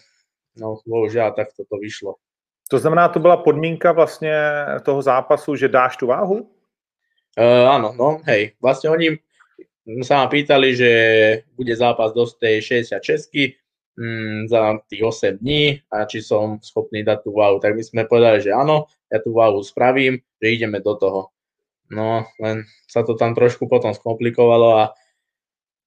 no 0.55 0.79
bohužiaľ 0.85 1.33
takto 1.33 1.65
to 1.65 1.75
vyšlo. 1.81 2.15
To 2.69 2.79
znamená, 2.79 3.07
to 3.07 3.19
byla 3.19 3.37
podmínka 3.37 3.91
vlastně 3.91 4.35
toho 4.83 5.01
zápasu, 5.01 5.55
že 5.55 5.67
dáš 5.67 5.97
tu 5.97 6.07
váhu? 6.07 6.51
Uh, 7.37 7.69
áno, 7.69 7.93
no 7.93 8.17
hej, 8.25 8.57
vlastne 8.57 8.89
oni 8.89 9.21
sa 10.03 10.23
ma 10.23 10.27
pýtali, 10.27 10.75
že 10.75 10.91
bude 11.55 11.71
zápas 11.71 12.11
do 12.11 12.27
tej 12.27 12.83
66 12.83 13.31
mm, 13.95 14.51
za 14.51 14.83
tých 14.91 15.03
8 15.03 15.39
dní 15.39 15.79
a 15.87 16.03
či 16.03 16.19
som 16.19 16.59
schopný 16.59 17.07
dať 17.07 17.23
tú 17.23 17.31
váhu. 17.31 17.63
Tak 17.63 17.71
my 17.71 17.83
sme 17.83 18.03
povedali, 18.03 18.43
že 18.43 18.51
áno, 18.51 18.91
ja 19.07 19.23
tú 19.23 19.31
váhu 19.31 19.63
spravím, 19.63 20.19
že 20.43 20.47
ideme 20.51 20.83
do 20.83 20.93
toho. 20.99 21.31
No, 21.87 22.27
len 22.43 22.67
sa 22.91 23.07
to 23.07 23.15
tam 23.15 23.31
trošku 23.31 23.71
potom 23.71 23.95
skomplikovalo 23.95 24.69
a 24.75 24.83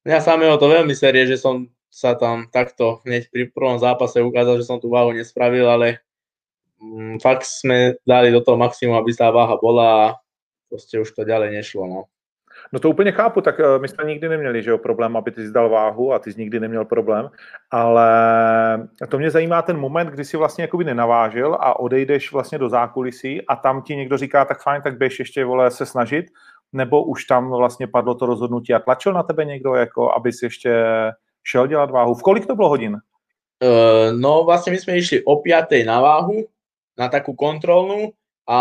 mňa 0.08 0.18
samého 0.24 0.56
to 0.56 0.72
veľmi 0.72 0.96
série, 0.96 1.28
že 1.28 1.36
som 1.36 1.68
sa 1.92 2.16
tam 2.16 2.48
takto 2.48 3.04
hneď 3.04 3.28
pri 3.28 3.52
prvom 3.52 3.76
zápase 3.76 4.22
ukázal, 4.24 4.62
že 4.62 4.68
som 4.70 4.80
tú 4.80 4.88
váhu 4.88 5.12
nespravil, 5.12 5.68
ale 5.68 6.00
mm, 6.80 7.20
fakt 7.20 7.44
sme 7.44 8.00
dali 8.08 8.32
do 8.32 8.40
toho 8.40 8.56
maximum, 8.56 8.96
aby 8.96 9.12
tá 9.12 9.28
váha 9.28 9.60
bola 9.60 9.86
a 9.92 10.04
proste 10.72 10.96
už 10.96 11.12
to 11.12 11.28
ďalej 11.28 11.60
nešlo. 11.60 11.84
No. 11.84 12.00
No 12.72 12.80
to 12.80 12.90
úplně 12.90 13.12
chápu, 13.12 13.40
tak 13.40 13.60
eh, 13.60 13.78
my 13.78 13.88
jsme 13.88 14.04
nikdy 14.04 14.28
neměli 14.28 14.62
že 14.62 14.70
jo, 14.70 14.78
problém, 14.78 15.16
aby 15.16 15.30
ty 15.30 15.46
zdal 15.46 15.68
váhu 15.68 16.12
a 16.12 16.18
ty 16.18 16.32
jsi 16.32 16.40
nikdy 16.40 16.60
neměl 16.60 16.84
problém, 16.84 17.30
ale 17.70 18.08
to 19.08 19.18
mě 19.18 19.30
zajímá 19.30 19.62
ten 19.62 19.78
moment, 19.78 20.06
kdy 20.06 20.24
jsi 20.24 20.36
vlastně 20.36 20.64
jakoby 20.64 20.84
nenavážil 20.84 21.54
a 21.54 21.78
odejdeš 21.78 22.32
vlastně 22.32 22.58
do 22.58 22.68
zákulisí 22.68 23.46
a 23.46 23.56
tam 23.56 23.82
ti 23.82 23.96
někdo 23.96 24.18
říká, 24.18 24.44
tak 24.44 24.62
fajn, 24.62 24.82
tak 24.82 24.98
běž 24.98 25.18
ještě 25.18 25.44
vole 25.44 25.70
se 25.70 25.86
snažit, 25.86 26.26
nebo 26.72 27.04
už 27.04 27.24
tam 27.24 27.50
vlastně 27.50 27.86
padlo 27.86 28.14
to 28.14 28.26
rozhodnutí 28.26 28.74
a 28.74 28.78
tlačil 28.78 29.12
na 29.12 29.22
tebe 29.22 29.44
někdo, 29.44 29.74
jako 29.74 30.12
abys 30.12 30.42
ještě 30.42 30.84
šel 31.44 31.66
dělat 31.66 31.90
váhu. 31.90 32.14
V 32.14 32.22
kolik 32.22 32.46
to 32.46 32.54
bylo 32.54 32.68
hodin? 32.68 32.92
Uh, 32.92 34.20
no 34.20 34.44
vlastně 34.44 34.72
my 34.72 34.78
jsme 34.78 34.96
išli 34.96 35.24
o 35.24 35.36
5. 35.36 35.66
na 35.86 36.00
váhu, 36.00 36.44
na 36.98 37.08
takú 37.08 37.32
kontrolnú 37.32 38.12
a 38.44 38.58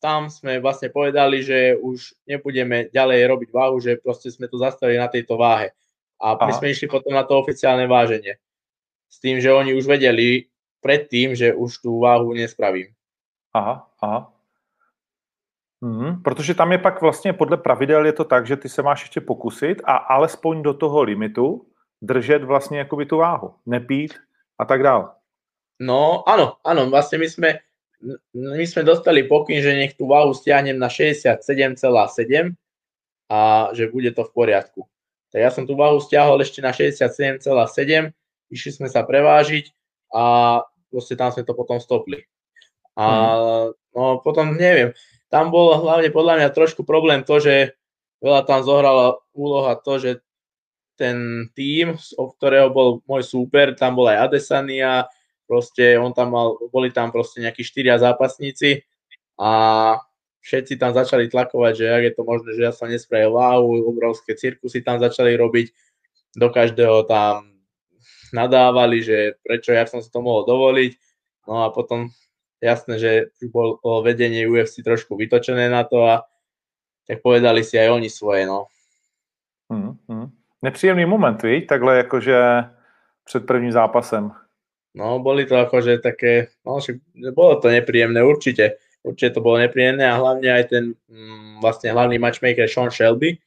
tam 0.00 0.32
sme 0.32 0.58
vlastne 0.64 0.88
povedali, 0.88 1.44
že 1.44 1.76
už 1.76 2.16
nebudeme 2.24 2.88
ďalej 2.88 3.20
robiť 3.28 3.48
váhu, 3.52 3.76
že 3.80 4.00
proste 4.00 4.32
sme 4.32 4.48
to 4.48 4.56
zastavili 4.56 4.96
na 4.96 5.12
tejto 5.12 5.36
váhe. 5.36 5.76
A 6.20 6.36
Aha. 6.36 6.46
my 6.48 6.52
sme 6.56 6.72
išli 6.72 6.88
potom 6.88 7.12
na 7.12 7.24
to 7.24 7.36
oficiálne 7.36 7.84
váženie. 7.84 8.40
S 9.08 9.20
tým, 9.20 9.40
že 9.40 9.52
oni 9.52 9.76
už 9.76 9.84
vedeli 9.84 10.48
predtým, 10.80 11.36
že 11.36 11.52
už 11.52 11.84
tú 11.84 12.00
váhu 12.00 12.32
nespravím. 12.32 12.92
Aha, 13.52 13.86
aha. 14.00 14.32
Hmm, 15.82 16.22
protože 16.22 16.54
tam 16.54 16.72
je 16.72 16.78
pak 16.78 17.00
vlastně 17.00 17.32
podle 17.32 17.56
pravidel 17.56 18.06
je 18.06 18.12
to 18.12 18.24
tak, 18.24 18.46
že 18.46 18.56
ty 18.56 18.68
se 18.68 18.82
máš 18.82 19.02
ještě 19.02 19.20
pokusit 19.20 19.82
a 19.84 19.96
alespoň 19.96 20.62
do 20.62 20.74
toho 20.74 21.02
limitu 21.02 21.66
držet 22.02 22.44
vlastně 22.44 22.78
jakoby 22.78 23.06
tu 23.06 23.16
váhu, 23.16 23.54
nepít 23.66 24.14
a 24.58 24.64
tak 24.64 24.82
dále. 24.82 25.08
No, 25.80 26.28
áno, 26.28 26.60
áno, 26.60 26.92
vlastne 26.92 27.16
my 27.16 27.28
sme, 27.28 27.50
my 28.34 28.64
sme 28.64 28.82
dostali 28.82 29.28
pokyn, 29.28 29.60
že 29.60 29.76
nech 29.76 29.94
tú 29.94 30.08
váhu 30.08 30.32
stiahnem 30.32 30.76
na 30.80 30.88
67,7 30.88 31.44
a 33.30 33.70
že 33.76 33.92
bude 33.92 34.10
to 34.16 34.24
v 34.24 34.32
poriadku. 34.32 34.88
Tak 35.30 35.38
ja 35.38 35.50
som 35.52 35.68
tú 35.68 35.78
váhu 35.78 36.02
stiahol 36.02 36.40
ešte 36.42 36.64
na 36.64 36.74
67,7, 36.74 37.44
išli 38.50 38.70
sme 38.74 38.88
sa 38.90 39.06
prevážiť 39.06 39.70
a 40.10 40.24
proste 40.90 41.14
tam 41.14 41.30
sme 41.30 41.46
to 41.46 41.54
potom 41.54 41.78
stopli. 41.78 42.26
A 42.98 43.04
hmm. 43.06 43.94
no 43.94 44.18
potom 44.24 44.58
neviem, 44.58 44.96
tam 45.30 45.54
bol 45.54 45.78
hlavne 45.78 46.10
podľa 46.10 46.34
mňa 46.42 46.48
trošku 46.56 46.82
problém 46.82 47.22
to, 47.22 47.38
že 47.38 47.78
veľa 48.18 48.42
tam 48.48 48.66
zohrala 48.66 49.22
úloha 49.30 49.78
to, 49.78 50.02
že 50.02 50.10
ten 50.98 51.48
tým, 51.56 51.96
o 52.20 52.24
ktorého 52.28 52.68
bol 52.68 53.00
môj 53.08 53.24
súper, 53.24 53.72
tam 53.72 53.96
bol 53.96 54.10
aj 54.10 54.28
Adesania, 54.28 55.08
proste 55.50 55.98
on 55.98 56.14
tam 56.14 56.30
mal, 56.30 56.54
boli 56.70 56.94
tam 56.94 57.10
proste 57.10 57.42
nejakí 57.42 57.66
štyria 57.66 57.98
zápasníci 57.98 58.86
a 59.34 59.50
všetci 60.46 60.78
tam 60.78 60.94
začali 60.94 61.26
tlakovať, 61.26 61.72
že 61.74 61.86
ak 61.90 62.02
je 62.06 62.12
to 62.14 62.22
možné, 62.22 62.50
že 62.54 62.62
ja 62.62 62.72
som 62.72 62.86
nespravil 62.86 63.34
wow, 63.34 63.66
obrovské 63.90 64.38
cirkusy 64.38 64.86
tam 64.86 65.02
začali 65.02 65.34
robiť, 65.34 65.74
do 66.38 66.48
každého 66.54 67.10
tam 67.10 67.50
nadávali, 68.30 69.02
že 69.02 69.34
prečo, 69.42 69.74
jak 69.74 69.90
som 69.90 69.98
si 69.98 70.06
to 70.14 70.22
mohol 70.22 70.46
dovoliť, 70.46 70.92
no 71.50 71.66
a 71.66 71.74
potom 71.74 72.14
jasné, 72.62 72.94
že 73.02 73.10
bolo 73.50 73.82
vedenie 74.06 74.46
UFC 74.46 74.86
trošku 74.86 75.18
vytočené 75.18 75.66
na 75.66 75.82
to 75.82 76.06
a 76.06 76.22
tak 77.10 77.26
povedali 77.26 77.66
si 77.66 77.74
aj 77.74 77.90
oni 77.90 78.06
svoje, 78.06 78.46
no. 78.46 78.70
Hmm, 79.66 79.98
hmm. 80.06 80.30
Nepříjemný 80.62 81.06
moment, 81.06 81.42
víš, 81.42 81.66
takhle 81.66 81.96
jakože 81.96 82.38
před 83.24 83.46
prvním 83.46 83.72
zápasem. 83.72 84.30
No, 84.90 85.22
boli 85.22 85.46
to 85.46 85.54
akože 85.54 86.02
také, 86.02 86.50
no, 86.66 86.82
bolo 87.30 87.62
to 87.62 87.70
nepríjemné, 87.70 88.18
určite. 88.26 88.82
Určite 89.00 89.38
to 89.38 89.40
bolo 89.40 89.62
nepríjemné 89.62 90.04
a 90.04 90.18
hlavne 90.18 90.50
aj 90.50 90.64
ten 90.68 90.84
mm, 91.08 91.62
vlastne 91.64 91.94
hlavný 91.94 92.20
matchmaker 92.20 92.68
Sean 92.68 92.92
Shelby, 92.92 93.38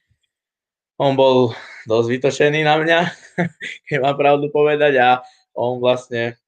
on 0.98 1.18
bol 1.18 1.50
dosť 1.90 2.08
vytočený 2.10 2.60
na 2.62 2.78
mňa, 2.78 3.00
keď 3.90 3.98
mám 3.98 4.16
pravdu 4.18 4.46
povedať 4.50 4.98
a 5.02 5.22
on 5.54 5.82
vlastne 5.82 6.38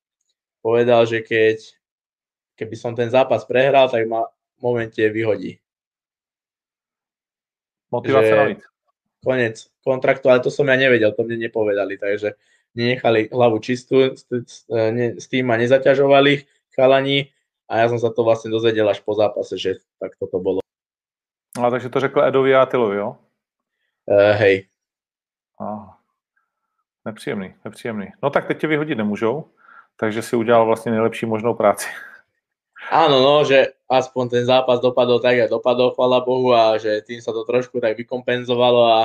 povedal, 0.63 1.07
že 1.07 1.23
keď 1.23 1.63
keby 2.57 2.75
som 2.79 2.97
ten 2.97 3.11
zápas 3.11 3.45
prehral, 3.45 3.91
tak 3.91 4.07
ma 4.09 4.27
v 4.57 4.61
momente 4.63 5.03
vyhodí. 5.03 5.61
Motivácia 7.93 8.59
Konec 9.23 9.67
kontraktu, 9.83 10.31
ale 10.31 10.39
to 10.39 10.55
som 10.55 10.71
ja 10.71 10.79
nevedel, 10.79 11.11
to 11.11 11.27
mne 11.27 11.51
nepovedali, 11.51 11.99
takže 11.99 12.39
nenechali 12.77 13.33
hlavu 13.33 13.59
čistú, 13.59 14.13
s 14.13 15.27
tým 15.27 15.49
ma 15.49 15.57
nezaťažovali 15.57 16.45
chalani 16.77 17.33
a 17.67 17.83
ja 17.83 17.87
som 17.89 17.99
sa 17.99 18.13
to 18.13 18.23
vlastne 18.23 18.53
dozvedel 18.53 18.87
až 18.87 19.01
po 19.01 19.17
zápase, 19.17 19.57
že 19.59 19.83
tak 19.99 20.15
toto 20.21 20.39
bolo. 20.39 20.61
A 21.57 21.71
takže 21.71 21.89
to 21.89 22.01
řekl 22.01 22.23
Edovi 22.23 22.55
a 22.55 22.63
Atilovi, 22.63 22.97
jo? 22.97 23.17
Uh, 24.07 24.37
hej. 24.37 24.69
Ah, 25.61 25.97
nepříjemný, 27.05 27.55
nepříjemný. 27.65 28.07
No 28.23 28.31
tak 28.31 28.47
teď 28.47 28.61
tě 28.61 28.67
vyhodit 28.67 28.99
nemůžou, 28.99 29.45
takže 29.97 30.23
si 30.23 30.37
udělal 30.37 30.67
vlastně 30.67 30.93
nejlepší 30.93 31.27
možnou 31.27 31.55
práci. 31.55 31.89
Áno, 32.87 33.19
no, 33.19 33.43
že 33.43 33.75
aspoň 33.91 34.29
ten 34.29 34.45
zápas 34.47 34.79
dopadol 34.79 35.19
tak, 35.19 35.37
jak 35.37 35.51
dopadol, 35.51 35.91
chvala 35.91 36.21
Bohu, 36.23 36.55
a 36.55 36.79
že 36.79 37.03
tým 37.03 37.19
sa 37.19 37.35
to 37.35 37.43
trošku 37.43 37.81
tak 37.83 37.99
vykompenzovalo 37.99 38.83
a 38.85 39.01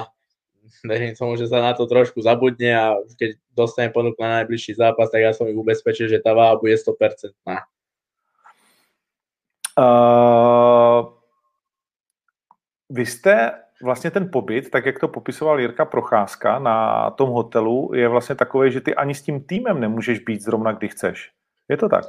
verím 0.85 1.15
tomu, 1.15 1.35
že 1.35 1.47
sa 1.47 1.61
na 1.61 1.73
to 1.73 1.85
trošku 1.85 2.21
zabudne 2.21 2.71
a 2.73 2.85
keď 3.17 3.37
dostanem 3.53 3.91
ponuku 3.91 4.21
na 4.21 4.41
najbližší 4.41 4.73
zápas, 4.73 5.11
tak 5.11 5.21
ja 5.21 5.33
som 5.33 5.47
ich 5.47 5.57
ubezpečil, 5.57 6.07
že 6.07 6.23
tá 6.23 6.33
váha 6.33 6.55
bude 6.57 6.77
100%. 6.77 7.33
Uh, 9.79 11.13
vy 12.89 13.05
jste 13.05 13.51
vlastně 13.83 14.11
ten 14.11 14.29
pobyt, 14.31 14.69
tak 14.69 14.85
jak 14.85 14.99
to 14.99 15.07
popisoval 15.07 15.59
Jirka 15.59 15.85
Procházka 15.85 16.59
na 16.59 17.09
tom 17.09 17.29
hotelu, 17.29 17.91
je 17.93 18.07
vlastně 18.07 18.35
takový, 18.35 18.71
že 18.71 18.81
ty 18.81 18.95
ani 18.95 19.15
s 19.15 19.21
tím 19.21 19.43
týmem 19.43 19.79
nemůžeš 19.79 20.19
být 20.19 20.41
zrovna, 20.41 20.71
kdy 20.71 20.87
chceš. 20.87 21.31
Je 21.69 21.77
to 21.77 21.89
tak? 21.89 22.05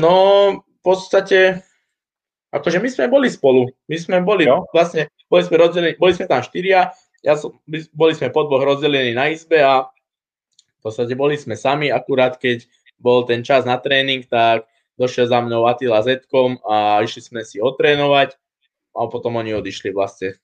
No, 0.00 0.52
v 0.52 0.82
podstate, 0.82 1.60
akože 2.52 2.78
my 2.78 2.88
sme 2.92 3.08
boli 3.08 3.32
spolu. 3.32 3.72
My 3.88 3.96
sme 3.96 4.20
boli, 4.20 4.44
jo? 4.44 4.68
vlastne, 4.70 5.08
boli 5.26 5.42
sme 5.42 5.56
rozdelení, 5.56 5.96
boli 5.96 6.12
sme 6.12 6.28
tam 6.28 6.44
štyria, 6.44 6.92
ja 7.24 7.34
som, 7.34 7.56
boli 7.96 8.12
sme 8.12 8.28
po 8.28 8.44
dvoch 8.44 8.62
rozdelení 8.62 9.16
na 9.16 9.32
izbe 9.32 9.62
a 9.64 9.88
v 10.78 10.80
podstate 10.84 11.16
boli 11.16 11.40
sme 11.40 11.56
sami, 11.56 11.88
akurát 11.88 12.36
keď 12.36 12.66
bol 13.00 13.24
ten 13.24 13.40
čas 13.42 13.64
na 13.64 13.78
tréning, 13.78 14.26
tak 14.26 14.68
došiel 14.98 15.30
za 15.30 15.40
mnou 15.40 15.64
Attila 15.66 16.04
Zetkom 16.04 16.60
a 16.66 17.00
išli 17.00 17.22
sme 17.22 17.40
si 17.42 17.62
otrénovať 17.62 18.36
a 18.92 19.08
potom 19.08 19.40
oni 19.40 19.56
odišli 19.56 19.94
vlastne. 19.94 20.36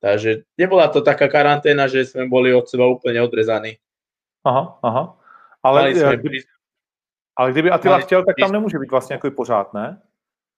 Takže 0.00 0.48
nebola 0.56 0.88
to 0.88 1.04
taká 1.04 1.28
karanténa, 1.28 1.84
že 1.86 2.08
sme 2.08 2.24
boli 2.24 2.50
od 2.56 2.64
seba 2.64 2.88
úplne 2.88 3.20
odrezaní. 3.20 3.76
Aha, 4.48 4.80
aha. 4.80 5.02
Ale, 5.60 5.92
sme, 5.92 6.16
ale 7.36 7.52
kdyby 7.52 7.68
Attila 7.70 8.00
Mali... 8.00 8.04
chtěl, 8.04 8.24
tak 8.24 8.36
tam 8.40 8.52
nemůže 8.52 8.78
být 8.78 8.90
vlastně 8.90 9.14
jako 9.14 9.30
pořád, 9.30 9.74
ne? 9.74 10.00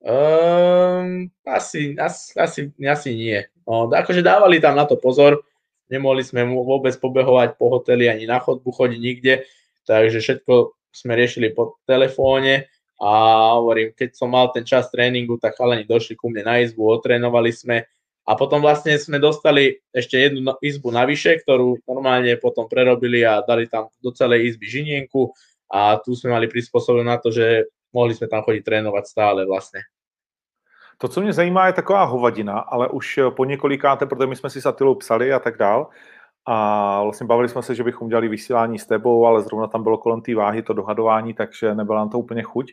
Um, 0.02 1.30
asi, 1.46 1.94
asi, 1.94 2.34
asi, 2.34 2.60
asi 2.74 3.10
nie. 3.14 3.38
No, 3.62 3.86
akože 3.86 4.18
dávali 4.18 4.58
tam 4.58 4.74
na 4.74 4.82
to 4.82 4.98
pozor, 4.98 5.46
nemohli 5.86 6.26
sme 6.26 6.42
mu 6.42 6.66
vôbec 6.66 6.98
pobehovať 6.98 7.54
po 7.54 7.70
hoteli 7.70 8.10
ani 8.10 8.26
na 8.26 8.42
chodbu 8.42 8.66
chodiť 8.66 8.98
nikde, 8.98 9.46
takže 9.86 10.18
všetko 10.18 10.74
sme 10.90 11.14
riešili 11.14 11.54
po 11.54 11.78
telefóne. 11.86 12.66
A 13.02 13.10
hovorím, 13.58 13.94
keď 13.94 14.14
som 14.14 14.30
mal 14.30 14.50
ten 14.54 14.62
čas 14.62 14.90
tréningu, 14.90 15.38
tak 15.38 15.58
chalani 15.58 15.86
došli 15.86 16.14
ku 16.14 16.30
mne 16.30 16.46
na 16.46 16.54
izbu, 16.62 16.86
otrénovali 16.98 17.50
sme. 17.50 17.86
A 18.22 18.38
potom 18.38 18.62
vlastne 18.62 18.94
sme 18.94 19.18
dostali 19.18 19.82
ešte 19.90 20.18
jednu 20.18 20.42
no, 20.46 20.54
izbu 20.62 20.94
navyše, 20.94 21.42
ktorú 21.42 21.82
normálne 21.86 22.38
potom 22.38 22.70
prerobili 22.70 23.26
a 23.26 23.42
dali 23.42 23.66
tam 23.66 23.90
do 23.98 24.14
celej 24.14 24.54
izby 24.54 24.66
žinienku. 24.70 25.34
A 25.66 25.98
tu 25.98 26.14
sme 26.14 26.38
mali 26.38 26.46
prispôsobené 26.46 27.06
na 27.06 27.18
to, 27.18 27.34
že 27.34 27.66
mohli 27.90 28.14
jsme 28.14 28.30
tam 28.30 28.42
chodit 28.46 28.62
trénovat 28.62 29.06
stále 29.06 29.46
vlastně. 29.46 29.91
To, 31.02 31.08
co 31.08 31.20
mě 31.20 31.32
zajímá, 31.32 31.66
je 31.66 31.72
taková 31.72 32.04
hovadina, 32.04 32.58
ale 32.58 32.88
už 32.88 33.20
po 33.36 33.44
několikáté, 33.44 34.06
protože 34.06 34.26
my 34.26 34.36
jsme 34.36 34.50
si 34.50 34.60
s 34.60 34.66
Atilou 34.66 34.94
psali 34.94 35.32
a 35.32 35.38
tak 35.38 35.58
dál, 35.58 35.88
a 36.46 37.02
vlastně 37.02 37.26
bavili 37.26 37.48
jsme 37.48 37.62
se, 37.62 37.74
že 37.74 37.84
bychom 37.84 38.08
dělali 38.08 38.28
vysílání 38.28 38.78
s 38.78 38.86
tebou, 38.86 39.26
ale 39.26 39.42
zrovna 39.42 39.66
tam 39.66 39.82
bylo 39.82 39.98
kolem 39.98 40.20
té 40.20 40.34
váhy 40.34 40.62
to 40.62 40.72
dohadování, 40.72 41.34
takže 41.34 41.74
nebyla 41.74 41.98
nám 41.98 42.08
to 42.08 42.18
úplně 42.18 42.42
chuť. 42.42 42.72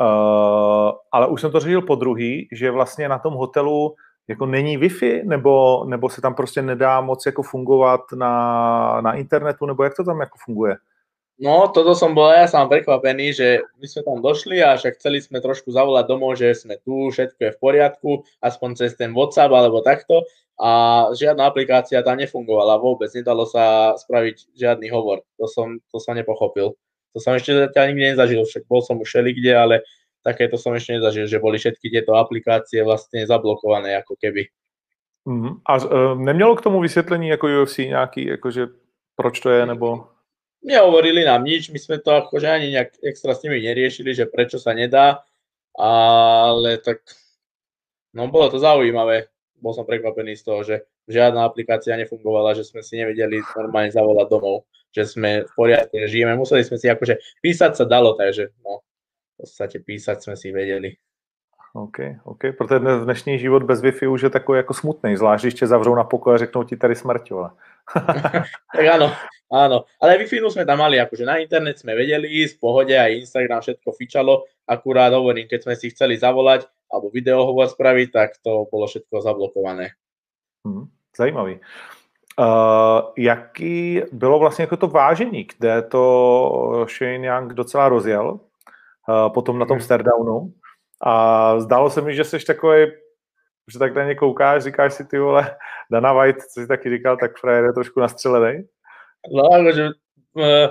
Uh, 0.00 0.92
ale 1.12 1.26
už 1.26 1.40
jsem 1.40 1.52
to 1.52 1.60
řešil 1.60 1.82
po 1.82 1.94
druhý, 1.94 2.48
že 2.52 2.70
vlastně 2.70 3.08
na 3.08 3.18
tom 3.18 3.34
hotelu 3.34 3.94
jako 4.28 4.46
není 4.46 4.78
Wi-Fi, 4.78 5.26
nebo, 5.26 5.84
nebo 5.84 6.08
se 6.08 6.20
tam 6.20 6.34
prostě 6.34 6.62
nedá 6.62 7.00
moc 7.00 7.26
jako 7.26 7.42
fungovat 7.42 8.00
na, 8.14 9.00
na 9.00 9.12
internetu, 9.12 9.66
nebo 9.66 9.84
jak 9.84 9.94
to 9.96 10.04
tam 10.04 10.20
jako 10.20 10.38
funguje? 10.44 10.76
No, 11.38 11.70
toto 11.70 11.94
som 11.94 12.18
bol 12.18 12.34
ja 12.34 12.50
sám 12.50 12.66
prekvapený, 12.66 13.30
že 13.30 13.62
my 13.78 13.86
sme 13.86 14.02
tam 14.02 14.18
došli 14.18 14.58
a 14.58 14.74
však 14.74 14.98
chceli 14.98 15.22
sme 15.22 15.38
trošku 15.38 15.70
zavolať 15.70 16.04
domov, 16.10 16.34
že 16.34 16.50
sme 16.50 16.82
tu, 16.82 17.14
všetko 17.14 17.38
je 17.38 17.54
v 17.54 17.60
poriadku, 17.62 18.10
aspoň 18.42 18.70
cez 18.74 18.98
ten 18.98 19.14
WhatsApp 19.14 19.54
alebo 19.54 19.78
takto 19.78 20.26
a 20.58 20.70
žiadna 21.14 21.46
aplikácia 21.46 22.02
tam 22.02 22.18
nefungovala 22.18 22.82
vôbec, 22.82 23.06
nedalo 23.14 23.46
sa 23.46 23.94
spraviť 23.94 24.58
žiadny 24.58 24.90
hovor. 24.90 25.22
To 25.38 25.46
som, 25.46 25.78
to 25.94 26.02
som 26.02 26.18
nepochopil. 26.18 26.74
To 27.14 27.18
som 27.22 27.38
ešte 27.38 27.54
zatiaľ 27.54 27.94
nikdy 27.94 28.18
nezažil, 28.18 28.42
však 28.42 28.66
bol 28.66 28.82
som 28.82 28.98
už 28.98 29.22
kde, 29.22 29.54
ale 29.54 29.86
takéto 30.26 30.58
som 30.58 30.74
ešte 30.74 30.98
nezažil, 30.98 31.30
že 31.30 31.38
boli 31.38 31.62
všetky 31.62 31.86
tieto 31.86 32.18
aplikácie 32.18 32.82
vlastne 32.82 33.22
zablokované 33.22 33.94
ako 33.94 34.18
keby. 34.18 34.50
Mm-hmm. 35.22 35.52
A 35.62 35.72
uh, 35.76 36.18
nemělo 36.18 36.56
k 36.56 36.62
tomu 36.66 36.80
vysvětlení 36.80 37.28
jako 37.28 37.46
UFC 37.62 37.78
nějaký, 37.78 38.26
jakože 38.26 38.66
proč 39.16 39.40
to 39.40 39.50
je, 39.50 39.66
nebo 39.66 40.17
nehovorili 40.62 41.24
nám 41.24 41.44
nič, 41.44 41.70
my 41.70 41.78
sme 41.78 41.98
to 41.98 42.14
akože 42.14 42.48
ani 42.48 42.74
nejak 42.74 42.98
extra 43.02 43.34
s 43.34 43.42
nimi 43.42 43.62
neriešili, 43.62 44.14
že 44.14 44.30
prečo 44.30 44.58
sa 44.58 44.74
nedá, 44.74 45.22
ale 45.78 46.78
tak 46.82 47.02
no 48.14 48.26
bolo 48.28 48.50
to 48.50 48.58
zaujímavé. 48.58 49.30
Bol 49.58 49.74
som 49.74 49.82
prekvapený 49.82 50.38
z 50.38 50.42
toho, 50.46 50.60
že 50.62 50.86
žiadna 51.10 51.42
aplikácia 51.42 51.98
nefungovala, 51.98 52.54
že 52.54 52.62
sme 52.62 52.82
si 52.82 52.94
nevedeli 52.94 53.42
normálne 53.58 53.90
zavolať 53.90 54.26
domov, 54.30 54.70
že 54.94 55.02
sme 55.02 55.42
v 55.46 55.52
poriadku, 55.56 55.98
žijeme. 56.06 56.38
Museli 56.38 56.62
sme 56.62 56.78
si 56.78 56.86
akože 56.86 57.42
písať 57.42 57.72
sa 57.74 57.84
dalo, 57.84 58.14
takže 58.14 58.54
no, 58.62 58.86
v 59.34 59.34
podstate 59.42 59.82
písať 59.82 60.22
sme 60.22 60.34
si 60.38 60.54
vedeli. 60.54 60.94
OK, 61.74 61.98
OK, 62.24 62.42
protože 62.58 62.78
dnešní 62.78 63.38
život 63.38 63.62
bez 63.62 63.82
Wi-Fi 63.82 64.10
už 64.10 64.22
je 64.22 64.30
takový 64.30 64.56
jako 64.56 64.74
smutný, 64.74 65.16
zvlášť 65.16 65.44
když 65.44 65.54
tě 65.54 65.66
zavřou 65.66 65.94
na 65.94 66.04
pokoj 66.04 66.34
a 66.34 66.38
řeknou 66.38 66.64
ti 66.64 66.76
tady 66.76 66.94
smrť, 66.94 67.32
ale. 67.32 67.50
Tak 68.76 68.84
áno, 68.84 69.08
áno. 69.52 69.78
Ale 70.00 70.20
Wi-Fi 70.20 70.44
sme 70.50 70.68
tam 70.68 70.78
mali, 70.84 71.00
akože 71.00 71.24
na 71.24 71.40
internet 71.40 71.80
sme 71.80 71.96
vedeli 71.96 72.44
ísť, 72.44 72.56
v 72.56 72.60
pohode, 72.60 72.94
aj 72.94 73.24
Instagram 73.24 73.60
všetko 73.60 73.88
fičalo, 73.96 74.44
akurát 74.68 75.12
hovorím, 75.12 75.48
keď 75.48 75.60
sme 75.64 75.74
si 75.76 75.90
chceli 75.90 76.20
zavolať 76.20 76.68
alebo 76.92 77.12
videohovor 77.12 77.68
spraviť, 77.68 78.08
tak 78.12 78.30
to 78.40 78.68
bolo 78.72 78.88
všetko 78.88 79.20
zablokované. 79.20 79.92
Hmm, 80.64 80.88
zajímavý. 81.16 81.60
Uh, 82.38 83.02
jaký 83.18 84.02
bylo 84.12 84.38
vlastně 84.38 84.62
jako 84.62 84.76
to 84.76 84.86
vážení, 84.86 85.46
kde 85.58 85.82
to 85.82 86.86
Shane 86.88 87.26
Young 87.26 87.54
docela 87.54 87.88
rozjel 87.88 88.30
uh, 88.30 89.28
potom 89.34 89.58
na 89.58 89.66
tom 89.66 89.76
hmm. 89.76 89.84
stardownu 89.84 90.52
a 91.02 91.60
zdálo 91.60 91.90
se 91.90 92.00
mi, 92.00 92.14
že 92.14 92.24
jsi 92.24 92.38
takový, 92.46 92.86
že 93.68 93.78
tak 93.78 93.94
na 93.94 94.04
ně 94.04 94.14
koukáš, 94.14 94.62
říkáš 94.62 94.94
si 94.94 95.04
ty 95.04 95.18
vole, 95.18 95.56
Dana 95.90 96.12
White, 96.12 96.42
co 96.42 96.60
jsi 96.60 96.66
taky 96.66 96.90
říkal, 96.90 97.16
tak 97.16 97.38
frajer 97.38 97.64
je 97.64 97.72
trošku 97.72 98.00
nastřelený. 98.00 98.64
No, 99.32 99.42
akože, 99.52 99.84
uh, 100.34 100.68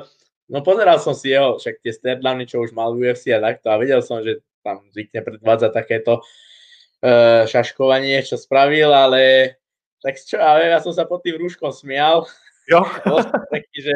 no 0.49 0.61
pozeral 0.61 0.99
som 0.99 1.13
si 1.13 1.29
jeho, 1.35 1.59
však 1.59 1.83
tie 1.83 1.93
sterdowny, 1.93 2.47
čo 2.47 2.63
už 2.63 2.71
mal 2.71 2.95
v 2.95 3.11
UFC 3.11 3.35
a 3.35 3.43
takto 3.43 3.69
a 3.69 3.77
vedel 3.77 4.01
som, 4.01 4.23
že 4.23 4.39
tam 4.63 4.81
zvykne 4.95 5.21
predvádzať 5.21 5.71
takéto 5.73 6.23
uh, 6.23 7.43
šaškovanie, 7.43 8.23
čo 8.23 8.39
spravil, 8.39 8.89
ale 8.95 9.53
tak 9.99 10.15
čo, 10.17 10.39
ja, 10.39 10.57
ja 10.63 10.79
som 10.79 10.95
sa 10.95 11.03
pod 11.03 11.21
tým 11.21 11.35
rúškom 11.37 11.75
smial. 11.75 12.23
Jo. 12.71 12.87
taký, 13.53 13.77
že 13.83 13.95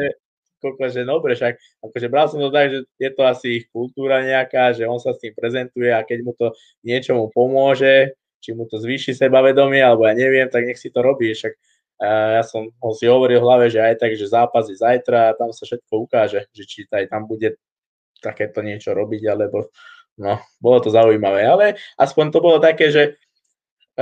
koľko, 0.62 0.82
že 0.94 1.02
dobre, 1.02 1.34
však 1.34 1.58
akože 1.82 2.06
bral 2.06 2.26
som 2.30 2.38
to 2.38 2.54
tak, 2.54 2.70
že 2.70 2.78
je 2.86 3.10
to 3.10 3.22
asi 3.26 3.46
ich 3.60 3.66
kultúra 3.74 4.22
nejaká, 4.22 4.70
že 4.70 4.86
on 4.86 5.02
sa 5.02 5.10
s 5.10 5.18
tým 5.18 5.34
prezentuje 5.34 5.90
a 5.90 6.06
keď 6.06 6.18
mu 6.22 6.32
to 6.38 6.54
niečomu 6.86 7.34
pomôže, 7.34 8.14
či 8.42 8.50
mu 8.58 8.66
to 8.66 8.82
zvýši 8.82 9.14
sebavedomie, 9.14 9.78
alebo 9.78 10.10
ja 10.10 10.18
neviem, 10.18 10.50
tak 10.50 10.66
nech 10.66 10.76
si 10.76 10.90
to 10.90 10.98
robí. 10.98 11.30
Však 11.30 11.54
ja 12.02 12.42
som 12.42 12.66
ho 12.66 12.90
si 12.90 13.06
hovoril 13.06 13.38
v 13.38 13.46
hlave, 13.46 13.66
že 13.70 13.78
aj 13.78 14.02
tak, 14.02 14.18
že 14.18 14.26
zápas 14.26 14.66
je 14.66 14.74
zajtra 14.74 15.30
a 15.30 15.36
tam 15.38 15.54
sa 15.54 15.62
všetko 15.62 15.94
ukáže, 16.02 16.50
že 16.50 16.62
či 16.66 16.82
aj 16.90 17.06
tam 17.06 17.30
bude 17.30 17.54
takéto 18.18 18.58
niečo 18.58 18.90
robiť, 18.90 19.22
alebo 19.30 19.70
no, 20.18 20.42
bolo 20.58 20.78
to 20.82 20.90
zaujímavé. 20.90 21.46
Ale 21.46 21.78
aspoň 21.94 22.24
to 22.34 22.38
bolo 22.42 22.58
také, 22.58 22.90
že 22.90 23.14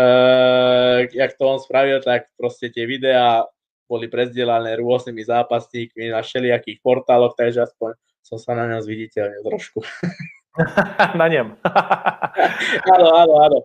uh, 0.00 1.04
jak 1.12 1.36
to 1.36 1.44
on 1.44 1.60
spravil, 1.60 2.00
tak 2.00 2.32
proste 2.40 2.72
tie 2.72 2.88
videá 2.88 3.44
boli 3.84 4.08
prezdielané 4.08 4.80
rôznymi 4.80 5.20
zápasníkmi 5.20 6.14
na 6.14 6.24
všelijakých 6.24 6.80
portáloch, 6.80 7.36
takže 7.36 7.68
aspoň 7.68 7.98
som 8.24 8.38
sa 8.38 8.54
na 8.56 8.70
ňom 8.70 8.80
zviditeľnil 8.80 9.42
trošku. 9.44 9.82
na 11.20 11.26
něm. 11.28 11.58
áno, 12.86 13.06
áno, 13.12 13.34
áno. 13.44 13.58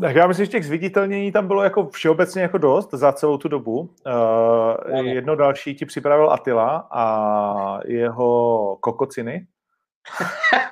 Tak 0.00 0.16
já 0.16 0.26
myslím, 0.26 0.46
že 0.46 0.52
těch 0.52 0.66
zviditelnění 0.66 1.32
tam 1.32 1.46
bylo 1.46 1.62
jako 1.62 1.88
všeobecně 1.88 2.42
jako 2.42 2.58
dost 2.58 2.94
za 2.94 3.12
celou 3.12 3.38
tu 3.38 3.48
dobu. 3.48 3.80
Uh, 3.80 5.06
jedno 5.06 5.36
další 5.36 5.74
ti 5.74 5.86
připravil 5.86 6.30
Atila 6.30 6.88
a 6.90 7.06
jeho 7.86 8.76
kokociny. 8.80 9.46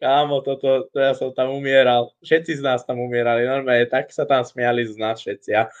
Kámo, 0.00 0.40
toto, 0.40 0.84
to 0.92 1.00
ja 1.00 1.16
som 1.16 1.32
tam 1.32 1.56
umieral. 1.56 2.12
Všetci 2.20 2.60
z 2.60 2.62
nás 2.62 2.84
tam 2.84 3.00
umierali. 3.00 3.48
Normálne, 3.48 3.88
tak 3.88 4.12
sa 4.12 4.28
tam 4.28 4.44
smiali 4.44 4.84
z 4.84 4.92
nás 5.00 5.16
všetci. 5.24 5.50
Ja 5.56 5.72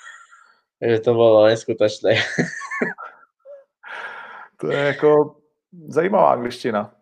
Takže 0.80 1.00
to 1.00 1.14
bylo 1.14 1.46
neskutečné. 1.46 2.14
to 4.56 4.70
je 4.70 4.78
jako 4.78 5.36
zajímavá 5.88 6.32
angličtina. 6.32 6.94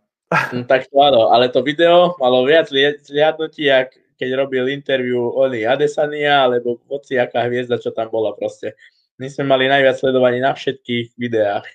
No, 0.52 0.64
tak 0.64 0.86
to 0.88 0.96
áno, 0.98 1.30
ale 1.30 1.48
to 1.48 1.62
video 1.62 2.16
malo 2.20 2.44
viac 2.44 2.68
zliadnutí, 3.04 3.68
jak 3.68 3.94
keď 4.14 4.30
robil 4.38 4.70
interview 4.70 5.18
Oli 5.18 5.66
Adesania, 5.66 6.46
alebo 6.46 6.78
hoci 6.86 7.18
aká 7.18 7.44
hviezda, 7.50 7.82
čo 7.82 7.90
tam 7.90 8.08
bola 8.08 8.30
proste. 8.32 8.78
My 9.18 9.30
sme 9.30 9.46
mali 9.46 9.66
najviac 9.66 9.98
sledovaní 9.98 10.38
na 10.38 10.54
všetkých 10.54 11.18
videách. 11.18 11.66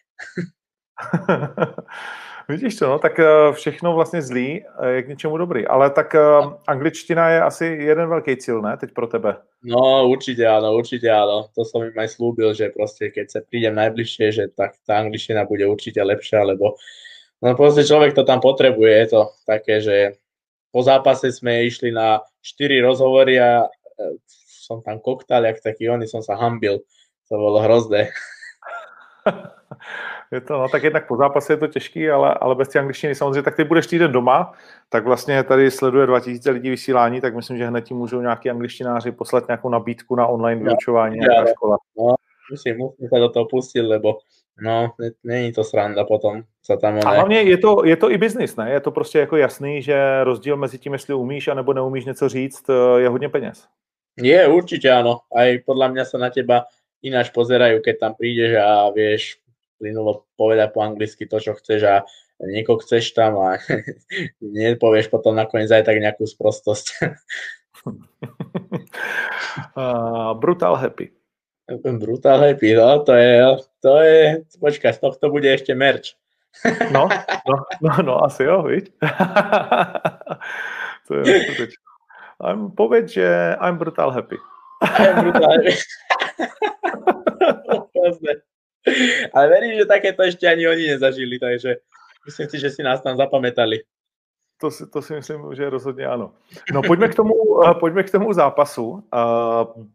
Vidíš 2.50 2.76
to, 2.76 2.90
no, 2.90 3.00
tak 3.00 3.20
eh, 3.20 3.26
všechno 3.52 3.94
vlastně 3.94 4.22
zlý 4.22 4.66
eh, 4.66 4.90
je 4.90 5.04
k 5.04 5.08
něčemu 5.08 5.38
dobrý. 5.38 5.68
Ale 5.68 5.90
tak 5.90 6.16
eh, 6.16 6.20
angličtina 6.68 7.30
je 7.30 7.42
asi 7.42 7.66
jeden 7.66 8.10
velký 8.10 8.38
cíl, 8.38 8.62
ne, 8.62 8.78
teď 8.78 8.94
pro 8.94 9.08
tebe? 9.08 9.36
No, 9.64 10.08
určite 10.10 10.48
áno, 10.48 10.74
určite 10.74 11.12
áno. 11.12 11.52
To 11.56 11.68
som 11.68 11.84
im 11.84 11.94
aj 12.00 12.16
slúbil, 12.16 12.56
že 12.56 12.72
proste 12.72 13.12
keď 13.12 13.26
sa 13.30 13.40
prídem 13.44 13.76
najbližšie, 13.76 14.32
že 14.32 14.44
tak 14.56 14.72
tá 14.88 14.98
angličtina 14.98 15.46
bude 15.46 15.68
určite 15.68 16.00
lepšia, 16.00 16.48
lebo 16.48 16.80
no 17.42 17.56
proste 17.56 17.84
človek 17.84 18.14
to 18.14 18.24
tam 18.24 18.40
potrebuje. 18.40 18.94
Je 18.98 19.08
to 19.08 19.22
také, 19.46 19.82
že 19.82 19.96
po 20.72 20.84
zápase 20.84 21.32
sme 21.34 21.66
išli 21.66 21.92
na 21.92 22.22
4 22.42 22.82
rozhovory 22.82 23.42
a 23.42 23.66
som 24.70 24.82
tam 24.86 25.00
koktal, 25.02 25.46
jak 25.46 25.62
taký 25.62 25.90
oni, 25.90 26.06
som 26.06 26.22
sa 26.22 26.38
hambil. 26.38 26.86
To 27.30 27.34
bolo 27.38 27.60
hrozné. 27.62 28.10
je 30.32 30.42
to, 30.42 30.54
no 30.62 30.70
tak 30.70 30.84
jednak 30.84 31.08
po 31.08 31.18
zápase 31.18 31.54
je 31.54 31.58
to 31.58 31.68
těžký, 31.68 32.10
ale, 32.10 32.34
ale 32.34 32.56
bez 32.56 32.68
té 32.68 32.80
angličtiny 32.80 33.16
samozřejmě, 33.16 33.42
tak 33.42 33.56
ty 33.56 33.64
budeš 33.64 33.88
týden 33.88 34.12
doma, 34.12 34.54
tak 34.90 35.06
vlastně 35.06 35.44
tady 35.44 35.72
sleduje 35.72 36.08
2000 36.08 36.52
lidí 36.52 36.70
vysílání, 36.70 37.22
tak 37.22 37.36
myslím, 37.36 37.58
že 37.58 37.68
hned 37.68 37.82
ti 37.82 37.94
můžou 37.94 38.22
nějaký 38.22 38.50
angličtináři 38.50 39.12
poslat 39.12 39.48
nějakou 39.48 39.70
nabídku 39.70 40.16
na 40.16 40.28
online 40.28 40.64
vyučování, 40.64 41.18
ja, 41.18 41.22
nějaká 41.22 41.52
škola. 41.52 41.78
No, 41.98 42.16
musím, 42.52 42.78
musím 42.78 43.10
se 43.10 43.20
do 43.20 43.30
toho 43.30 43.46
pustit, 43.46 43.82
lebo 43.82 44.18
no, 44.62 44.94
není 45.24 45.52
to 45.52 45.64
sranda 45.64 46.06
potom, 46.06 46.44
co 46.64 46.78
tam 46.78 47.00
A 47.06 47.10
hlavně 47.10 47.42
je 47.42 47.58
to, 47.58 47.86
je 47.86 47.96
to 47.96 48.12
i 48.12 48.18
biznis, 48.18 48.56
ne? 48.56 48.72
Je 48.72 48.80
to 48.80 48.92
prostě 48.92 49.20
jako 49.20 49.38
jasný, 49.38 49.82
že 49.82 50.24
rozdíl 50.24 50.58
mezi 50.58 50.78
tím, 50.78 50.94
jestli 50.94 51.14
umíš 51.14 51.48
anebo 51.48 51.74
neumíš 51.74 52.06
něco 52.06 52.30
říct, 52.30 52.66
je 52.98 53.10
hodně 53.10 53.30
peněz. 53.30 53.68
Je, 54.20 54.44
určite 54.52 54.92
áno. 54.92 55.24
Aj 55.32 55.48
podľa 55.64 55.88
mňa 55.96 56.04
sa 56.04 56.18
na 56.20 56.28
teba 56.28 56.68
ináč 57.00 57.32
pozerajú, 57.32 57.80
keď 57.80 57.96
tam 57.96 58.12
prídeš 58.20 58.60
a 58.60 58.92
vieš 58.92 59.40
plynulo 59.80 60.28
povedať 60.36 60.76
po 60.76 60.84
anglicky 60.84 61.24
to, 61.24 61.40
čo 61.40 61.56
chceš 61.56 61.82
a 61.88 61.96
niekoho 62.44 62.84
chceš 62.84 63.16
tam 63.16 63.40
a 63.40 63.64
nepovieš 64.44 65.08
potom 65.08 65.40
nakoniec 65.40 65.72
aj 65.72 65.88
tak 65.88 66.04
nejakú 66.04 66.28
sprostosť. 66.28 66.86
uh, 69.80 70.36
brutal 70.44 70.76
happy. 70.76 71.16
Brutal 71.78 72.40
happy, 72.42 72.74
no, 72.74 73.06
to 73.06 73.14
je, 73.14 73.58
to 73.82 73.94
je, 74.02 74.42
počkaj, 74.58 74.98
z 74.98 75.00
tohto 75.00 75.30
bude 75.30 75.46
ešte 75.46 75.78
merch. 75.78 76.18
no, 76.96 77.06
no, 77.46 77.56
no, 77.82 77.94
no, 78.02 78.14
asi 78.26 78.44
jo, 78.50 78.66
viď? 78.66 78.90
to 81.06 81.22
je 81.22 81.46
skutečné. 81.46 81.84
I'm, 82.40 82.72
povedz, 82.72 83.14
že 83.14 83.28
I'm 83.60 83.78
brutal 83.78 84.10
happy. 84.10 84.40
I'm 84.82 85.30
brutal 85.30 85.60
happy. 85.60 85.76
Ale 89.36 89.46
verím, 89.52 89.78
že 89.78 89.86
takéto 89.86 90.24
ešte 90.24 90.48
ani 90.48 90.66
oni 90.66 90.96
nezažili, 90.96 91.36
takže 91.38 91.84
myslím 92.26 92.48
si, 92.50 92.58
že 92.58 92.70
si 92.72 92.82
nás 92.82 93.04
tam 93.04 93.20
zapamätali. 93.20 93.84
To 94.62 94.72
si, 94.72 94.88
to 94.88 95.02
si 95.02 95.14
myslím, 95.14 95.56
že 95.56 95.70
rozhodně 95.70 96.06
ano. 96.06 96.32
No 96.74 96.82
pojďme 96.82 97.08
k 97.08 97.16
tomu, 97.16 97.34
uh, 97.34 97.80
pojďme 97.80 98.04
k 98.04 98.12
tomu 98.12 98.34
zápasu, 98.34 98.88
uh, 98.90 99.02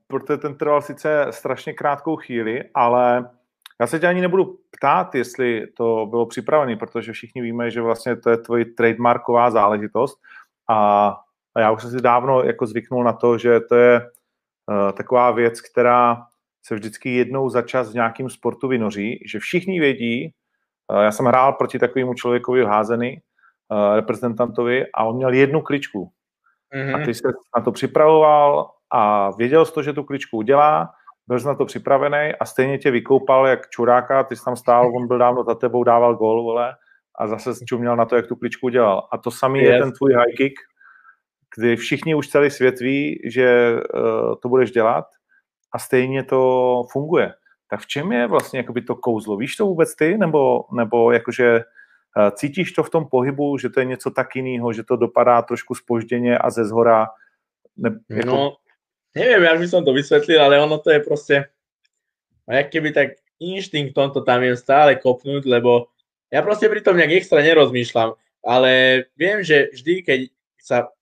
protože 0.06 0.36
ten 0.36 0.54
trval 0.54 0.82
sice 0.82 1.26
strašně 1.30 1.72
krátkou 1.72 2.16
chvíli, 2.16 2.64
ale 2.74 3.30
já 3.80 3.86
se 3.86 4.00
tě 4.00 4.06
ani 4.06 4.20
nebudu 4.20 4.58
ptát, 4.70 5.14
jestli 5.14 5.66
to 5.76 6.06
bylo 6.10 6.26
připravené, 6.26 6.76
protože 6.76 7.12
všichni 7.12 7.42
víme, 7.42 7.70
že 7.70 7.80
vlastně 7.80 8.16
to 8.16 8.30
je 8.30 8.36
tvoje 8.36 8.64
trademarková 8.64 9.50
záležitost 9.50 10.18
a 10.70 11.16
já 11.58 11.70
už 11.70 11.82
jsem 11.82 11.90
si 11.90 12.00
dávno 12.00 12.42
jako 12.42 12.66
zvyknul 12.66 13.04
na 13.04 13.12
to, 13.12 13.38
že 13.38 13.60
to 13.60 13.74
je 13.74 14.00
uh, 14.00 14.92
taková 14.92 15.30
věc, 15.30 15.60
která 15.60 16.26
se 16.62 16.74
vždycky 16.74 17.14
jednou 17.14 17.48
za 17.48 17.62
čas 17.62 17.90
v 17.90 17.94
nějakým 17.94 18.30
sportu 18.30 18.68
vynoří, 18.68 19.24
že 19.26 19.38
všichni 19.38 19.80
vědí, 19.80 20.32
já 21.00 21.12
jsem 21.12 21.26
hrál 21.26 21.52
proti 21.52 21.78
takovému 21.78 22.14
člověkovi 22.14 22.64
házený, 22.64 23.16
uh, 23.16 23.33
reprezentantovi 23.94 24.84
a 24.94 25.04
on 25.04 25.16
měl 25.16 25.32
jednu 25.32 25.62
kličku. 25.62 26.10
Mm-hmm. 26.74 27.02
A 27.02 27.04
ty 27.04 27.14
se 27.14 27.28
na 27.56 27.62
to 27.62 27.72
připravoval 27.72 28.70
a 28.92 29.30
věděl 29.36 29.64
jsi 29.64 29.72
to, 29.72 29.82
že 29.82 29.92
tu 29.92 30.04
kličku 30.04 30.36
udělá, 30.36 30.90
byl 31.26 31.40
jsi 31.40 31.46
na 31.46 31.54
to 31.54 31.64
připravený 31.64 32.32
a 32.40 32.44
stejně 32.44 32.78
tě 32.78 32.90
vykoupal 32.90 33.46
jak 33.46 33.68
čuráka, 33.70 34.24
ty 34.24 34.36
jsi 34.36 34.44
tam 34.44 34.56
stál, 34.56 34.96
on 34.96 35.08
byl 35.08 35.18
dávno 35.18 35.44
za 35.44 35.54
tebou, 35.54 35.84
dával 35.84 36.14
gol, 36.14 36.42
vole, 36.42 36.74
a 37.18 37.26
zase 37.26 37.54
jsi 37.54 37.64
čuměl 37.64 37.96
na 37.96 38.04
to, 38.04 38.16
jak 38.16 38.26
tu 38.26 38.36
kličku 38.36 38.66
udělal. 38.66 39.08
A 39.12 39.18
to 39.18 39.30
samý 39.30 39.60
yes. 39.60 39.68
je 39.68 39.78
ten 39.78 39.92
tvůj 39.92 40.12
high 40.12 40.34
kick, 40.36 40.54
kdy 41.56 41.76
všichni 41.76 42.14
už 42.14 42.28
celý 42.28 42.50
svět 42.50 42.80
ví, 42.80 43.20
že 43.24 43.72
uh, 43.74 44.34
to 44.42 44.48
budeš 44.48 44.70
dělat 44.70 45.04
a 45.72 45.78
stejně 45.78 46.24
to 46.24 46.82
funguje. 46.92 47.34
Tak 47.70 47.80
v 47.80 47.86
čem 47.86 48.12
je 48.12 48.26
vlastně 48.26 48.58
jakoby 48.58 48.82
to 48.82 48.94
kouzlo? 48.94 49.36
Víš 49.36 49.56
to 49.56 49.66
vůbec 49.66 49.96
ty? 49.96 50.18
Nebo, 50.18 50.64
nebo 50.72 51.12
jakože 51.12 51.60
cítíš 52.14 52.72
to 52.72 52.82
v 52.82 52.90
tom 52.90 53.04
pohybu, 53.10 53.58
že 53.58 53.70
to 53.70 53.80
je 53.80 53.86
něco 53.86 54.10
tak 54.10 54.36
jiného, 54.36 54.72
že 54.72 54.82
to 54.82 54.96
dopadá 54.96 55.42
trošku 55.42 55.74
spožděně 55.74 56.38
a 56.38 56.50
ze 56.50 56.64
zhora? 56.64 57.06
Ne, 57.76 57.90
jako... 58.10 58.26
No, 58.26 58.56
neviem, 59.14 59.42
jak 59.42 59.58
by 59.58 59.68
som 59.68 59.84
to 59.84 59.92
vysvetlil, 59.92 60.42
ale 60.42 60.62
ono 60.62 60.78
to 60.78 60.90
je 60.90 61.00
proste, 61.00 61.44
jak 62.50 62.70
keby 62.70 62.92
tak 62.92 63.08
inštinktom 63.40 64.10
to 64.10 64.20
tam 64.22 64.40
viem 64.40 64.54
stále 64.56 64.94
kopnúť, 64.94 65.42
lebo 65.46 65.90
ja 66.30 66.42
proste 66.42 66.70
pri 66.70 66.82
tom 66.82 66.94
nejak 66.96 67.18
extra 67.18 67.42
nerozmýšľam, 67.42 68.14
ale 68.46 68.70
viem, 69.18 69.42
že 69.42 69.74
vždy, 69.74 69.94
keď 70.02 70.20
sa 70.62 70.94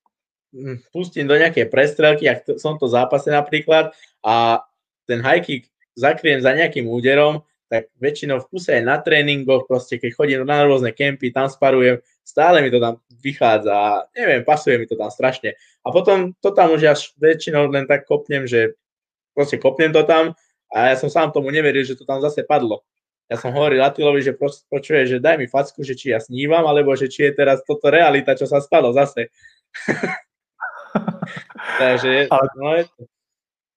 Hm, 0.52 0.84
pustím 0.92 1.24
do 1.24 1.32
nejakej 1.32 1.72
prestrelky, 1.72 2.28
ak 2.28 2.44
som 2.60 2.76
to 2.76 2.84
zápase 2.84 3.32
napríklad 3.32 3.96
a 4.20 4.60
ten 5.08 5.24
high 5.24 5.40
kick 5.40 5.72
zakriem 5.96 6.44
za 6.44 6.52
nejakým 6.52 6.84
úderom, 6.84 7.40
tak 7.72 7.88
väčšinou 7.96 8.44
v 8.44 8.48
kuse 8.52 8.76
aj 8.76 8.84
na 8.84 9.00
tréningoch, 9.00 9.64
proste 9.64 9.96
keď 9.96 10.10
chodím 10.12 10.44
na 10.44 10.60
rôzne 10.60 10.92
kempy, 10.92 11.32
tam 11.32 11.48
sparujem, 11.48 12.04
stále 12.20 12.60
mi 12.60 12.68
to 12.68 12.76
tam 12.76 13.00
vychádza 13.24 13.72
a 13.72 14.04
neviem, 14.12 14.44
pasuje 14.44 14.76
mi 14.76 14.84
to 14.84 14.92
tam 14.92 15.08
strašne. 15.08 15.56
A 15.80 15.88
potom 15.88 16.36
to 16.44 16.52
tam 16.52 16.76
už 16.76 16.84
až 16.84 17.00
väčšinou 17.16 17.72
len 17.72 17.88
tak 17.88 18.04
kopnem, 18.04 18.44
že 18.44 18.76
proste 19.32 19.56
kopnem 19.56 19.88
to 19.88 20.04
tam 20.04 20.36
a 20.68 20.92
ja 20.92 21.00
som 21.00 21.08
sám 21.08 21.32
tomu 21.32 21.48
neveril, 21.48 21.80
že 21.80 21.96
to 21.96 22.04
tam 22.04 22.20
zase 22.20 22.44
padlo. 22.44 22.84
Ja 23.32 23.40
som 23.40 23.56
hovoril 23.56 23.80
Atilovi, 23.80 24.20
že 24.20 24.36
počuje, 24.68 25.08
že 25.08 25.16
daj 25.16 25.40
mi 25.40 25.48
facku, 25.48 25.80
že 25.80 25.96
či 25.96 26.12
ja 26.12 26.20
snívam, 26.20 26.68
alebo 26.68 26.92
že 26.92 27.08
či 27.08 27.24
je 27.24 27.32
teraz 27.32 27.64
toto 27.64 27.88
realita, 27.88 28.36
čo 28.36 28.44
sa 28.44 28.60
stalo 28.60 28.92
zase. 28.92 29.32
Takže 31.80 32.28
no 32.60 32.76
je 32.76 32.84
to, 32.84 33.08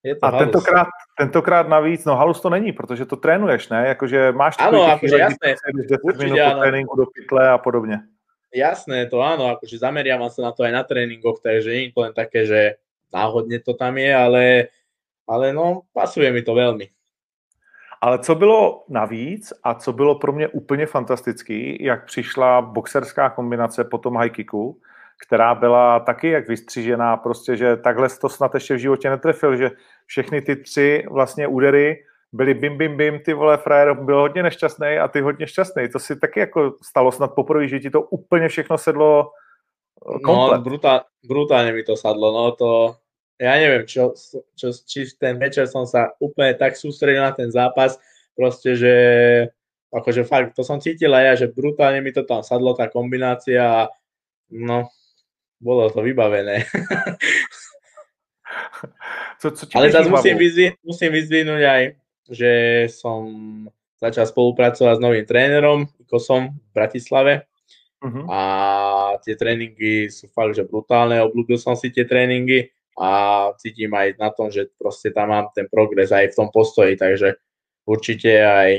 je 0.05 0.15
to 0.15 0.25
a 0.25 0.31
tentokrát, 0.31 0.87
tentokrát 1.17 1.67
navíc, 1.67 2.05
no 2.05 2.15
halus 2.15 2.41
to 2.41 2.49
není, 2.49 2.71
protože 2.71 3.05
to 3.05 3.15
trénuješ, 3.15 3.69
ne? 3.69 3.87
Jakože 3.87 4.31
máš 4.31 4.57
takový 4.57 4.81
ano, 4.81 4.91
akože 4.93 5.17
jasné, 5.17 5.55
10 5.75 6.17
minút 6.17 6.39
po 6.53 6.59
tréninku 6.59 6.95
do 6.95 7.05
pytle 7.05 7.49
a 7.49 7.57
podobně. 7.57 7.99
Jasné, 8.55 9.11
to 9.11 9.19
áno, 9.19 9.51
akože 9.51 9.83
zameriavam 9.83 10.31
sa 10.31 10.47
na 10.47 10.51
to 10.55 10.63
aj 10.63 10.71
na 10.71 10.87
tréningoch, 10.87 11.43
takže 11.43 11.75
nie 11.75 11.91
je 11.91 11.91
to 11.91 12.07
len 12.07 12.15
také, 12.15 12.47
že 12.47 12.79
náhodne 13.11 13.59
to 13.59 13.75
tam 13.75 13.99
je, 13.99 14.15
ale, 14.15 14.71
ale 15.27 15.51
no, 15.51 15.83
pasuje 15.91 16.31
mi 16.31 16.39
to 16.39 16.55
veľmi. 16.55 16.87
Ale 18.01 18.19
co 18.19 18.35
bylo 18.35 18.83
navíc 18.89 19.53
a 19.63 19.73
co 19.73 19.93
bylo 19.93 20.15
pro 20.15 20.31
mě 20.31 20.47
úplně 20.47 20.85
fantastický, 20.85 21.83
jak 21.83 22.05
přišla 22.05 22.61
boxerská 22.61 23.29
kombinace 23.29 23.83
po 23.83 23.97
tom 23.97 24.15
high 24.15 24.31
kicku, 24.31 24.79
která 25.21 25.55
byla 25.55 25.99
taky 25.99 26.29
jak 26.29 26.47
vystřížená, 26.47 27.17
prostě, 27.17 27.57
že 27.57 27.77
takhle 27.77 28.09
to 28.21 28.29
snad 28.29 28.53
ještě 28.53 28.73
v 28.73 28.77
životě 28.77 29.09
netrefil, 29.09 29.55
že 29.57 29.71
všechny 30.05 30.41
ty 30.41 30.55
tři 30.55 31.03
vlastně 31.11 31.47
údery 31.47 32.03
byly 32.33 32.53
bim, 32.53 32.77
bim, 32.77 32.97
bim, 32.97 33.19
ty 33.19 33.33
vole, 33.33 33.57
frajer 33.57 33.93
byl 33.93 34.19
hodně 34.19 34.43
nešťastný 34.43 34.87
a 34.87 35.07
ty 35.07 35.21
hodně 35.21 35.47
šťastný. 35.47 35.89
To 35.89 35.99
si 35.99 36.19
taky 36.19 36.39
jako 36.39 36.73
stalo 36.83 37.11
snad 37.11 37.27
poprvé, 37.27 37.67
že 37.67 37.79
ti 37.79 37.89
to 37.89 38.01
úplně 38.01 38.47
všechno 38.47 38.77
sedlo 38.77 39.31
eh, 40.15 40.19
komplet. 40.19 40.57
No, 40.57 40.63
brutál, 40.63 41.01
brutálne 41.27 41.71
mi 41.71 41.83
to 41.83 41.95
sadlo, 41.95 42.31
no 42.31 42.51
to, 42.51 42.95
ja 43.39 43.55
neviem, 43.59 43.83
čo, 43.83 44.15
čo, 44.55 44.71
či 44.71 45.11
ten 45.19 45.35
večer 45.35 45.67
som 45.67 45.83
sa 45.83 46.15
úplne 46.23 46.55
tak 46.55 46.79
sústredil 46.79 47.19
na 47.19 47.35
ten 47.35 47.51
zápas, 47.51 47.99
proste, 48.31 48.79
že 48.79 48.93
akože 49.91 50.23
fakt, 50.23 50.55
to 50.55 50.63
som 50.63 50.79
cítil 50.79 51.11
aj 51.11 51.23
ja, 51.23 51.33
že 51.43 51.51
brutálne 51.51 51.99
mi 51.99 52.15
to 52.15 52.23
tam 52.23 52.43
sadlo, 52.43 52.75
tá 52.75 52.87
kombinácia, 52.87 53.91
no, 54.51 54.87
bolo 55.65 55.89
to 55.89 56.05
vybavené. 56.05 56.69
co, 59.41 59.51
co 59.51 59.63
Ale 59.73 59.89
zase 59.91 60.09
musím, 60.09 60.37
vyzvi- 60.37 60.73
musím 60.85 61.11
vyzvihnúť 61.11 61.63
aj, 61.65 61.83
že 62.29 62.51
som 62.93 63.25
začal 63.97 64.29
spolupracovať 64.29 64.95
s 64.97 65.03
novým 65.03 65.25
trénerom, 65.25 65.89
Kosom 66.05 66.53
v 66.53 66.69
Bratislave. 66.69 67.49
Uh-huh. 68.05 68.29
A 68.29 68.39
tie 69.25 69.33
tréningy 69.33 70.13
sú 70.13 70.29
fakt, 70.29 70.53
že 70.53 70.67
brutálne, 70.67 71.25
obľúbil 71.25 71.57
som 71.57 71.73
si 71.73 71.89
tie 71.89 72.05
tréningy 72.05 72.69
a 72.95 73.49
cítim 73.57 73.89
aj 73.91 74.21
na 74.21 74.29
tom, 74.29 74.53
že 74.53 74.69
proste 74.77 75.09
tam 75.09 75.33
mám 75.33 75.49
ten 75.57 75.65
progres 75.65 76.13
aj 76.13 76.31
v 76.31 76.37
tom 76.37 76.47
postoji, 76.53 76.95
takže 76.95 77.41
určite 77.89 78.29
aj 78.45 78.69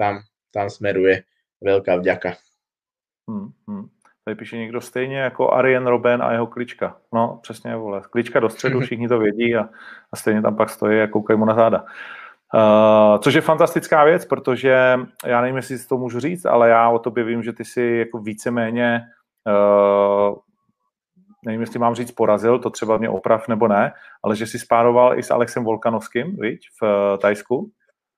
tam, 0.00 0.24
tam 0.48 0.72
smeruje 0.72 1.28
veľká 1.60 2.00
vďaka. 2.00 2.40
Hmm, 3.28 3.52
hmm. 3.68 3.93
Tady 4.24 4.34
píše 4.34 4.56
někdo 4.56 4.80
stejně 4.80 5.18
jako 5.18 5.50
Arjen 5.50 5.86
Robben 5.86 6.22
a 6.22 6.32
jeho 6.32 6.46
klička. 6.46 6.96
No, 7.12 7.38
přesně, 7.42 7.76
vole. 7.76 8.02
Klička 8.10 8.40
do 8.40 8.48
středu, 8.48 8.80
všichni 8.84 9.08
to 9.08 9.18
vědí 9.18 9.56
a, 9.56 9.68
a 10.12 10.16
stejně 10.16 10.42
tam 10.42 10.56
pak 10.56 10.70
stojí 10.70 11.00
a 11.00 11.06
koukají 11.06 11.38
mu 11.38 11.44
na 11.44 11.54
záda. 11.54 11.84
Uh, 12.54 13.18
což 13.18 13.34
je 13.34 13.40
fantastická 13.40 14.04
věc, 14.04 14.24
protože 14.24 14.98
já 15.26 15.40
nevím, 15.40 15.56
jestli 15.56 15.78
si 15.78 15.88
to 15.88 15.98
můžu 15.98 16.20
říct, 16.20 16.44
ale 16.44 16.68
já 16.68 16.90
o 16.90 16.98
tobě 16.98 17.24
vím, 17.24 17.42
že 17.42 17.52
ty 17.52 17.64
si 17.64 17.82
jako 17.82 18.18
víceméně, 18.18 19.02
uh, 19.46 20.36
nevím, 21.46 21.60
jestli 21.60 21.78
mám 21.78 21.94
říct 21.94 22.12
porazil, 22.12 22.58
to 22.58 22.70
třeba 22.70 22.98
mě 22.98 23.08
oprav 23.08 23.48
nebo 23.48 23.68
ne, 23.68 23.92
ale 24.22 24.36
že 24.36 24.46
si 24.46 24.58
spároval 24.58 25.18
i 25.18 25.22
s 25.22 25.30
Alexem 25.30 25.64
Volkanovským, 25.64 26.36
viď, 26.36 26.60
v 26.80 26.82
uh, 26.82 27.18
Tajsku. 27.18 27.70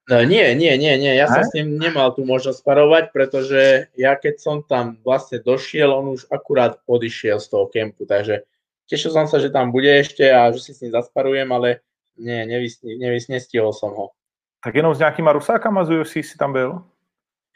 No, 0.06 0.22
nie, 0.22 0.54
nie, 0.54 0.78
nie, 0.78 0.94
nie, 1.02 1.12
ja 1.18 1.26
som 1.26 1.42
s 1.42 1.50
ním 1.50 1.82
nemal 1.82 2.14
tu 2.14 2.22
možnosť 2.22 2.62
sparovať, 2.62 3.04
pretože 3.10 3.90
ja 3.98 4.14
keď 4.14 4.34
som 4.38 4.56
tam 4.62 5.02
vlastne 5.02 5.42
došiel, 5.42 5.90
on 5.90 6.14
už 6.14 6.30
akurát 6.30 6.78
odišiel 6.86 7.42
z 7.42 7.46
toho 7.50 7.66
kempu, 7.66 8.06
takže 8.06 8.46
tešil 8.86 9.10
som 9.10 9.26
sa, 9.26 9.42
že 9.42 9.50
tam 9.50 9.74
bude 9.74 9.90
ešte 9.90 10.22
a 10.30 10.54
že 10.54 10.62
si 10.62 10.78
s 10.78 10.86
ním 10.86 10.94
zasparujem, 10.94 11.50
ale 11.50 11.82
nie, 12.14 12.38
nevys, 12.46 12.78
nevys, 12.86 13.26
nestihol 13.26 13.74
som 13.74 13.90
ho. 13.98 14.14
Tak 14.62 14.78
jenom 14.78 14.94
s 14.94 15.02
nějakýma 15.02 15.34
rusákama 15.34 15.84
z 15.84 15.90
UFC 15.98 16.22
si 16.22 16.38
tam 16.38 16.54
byl? 16.54 16.86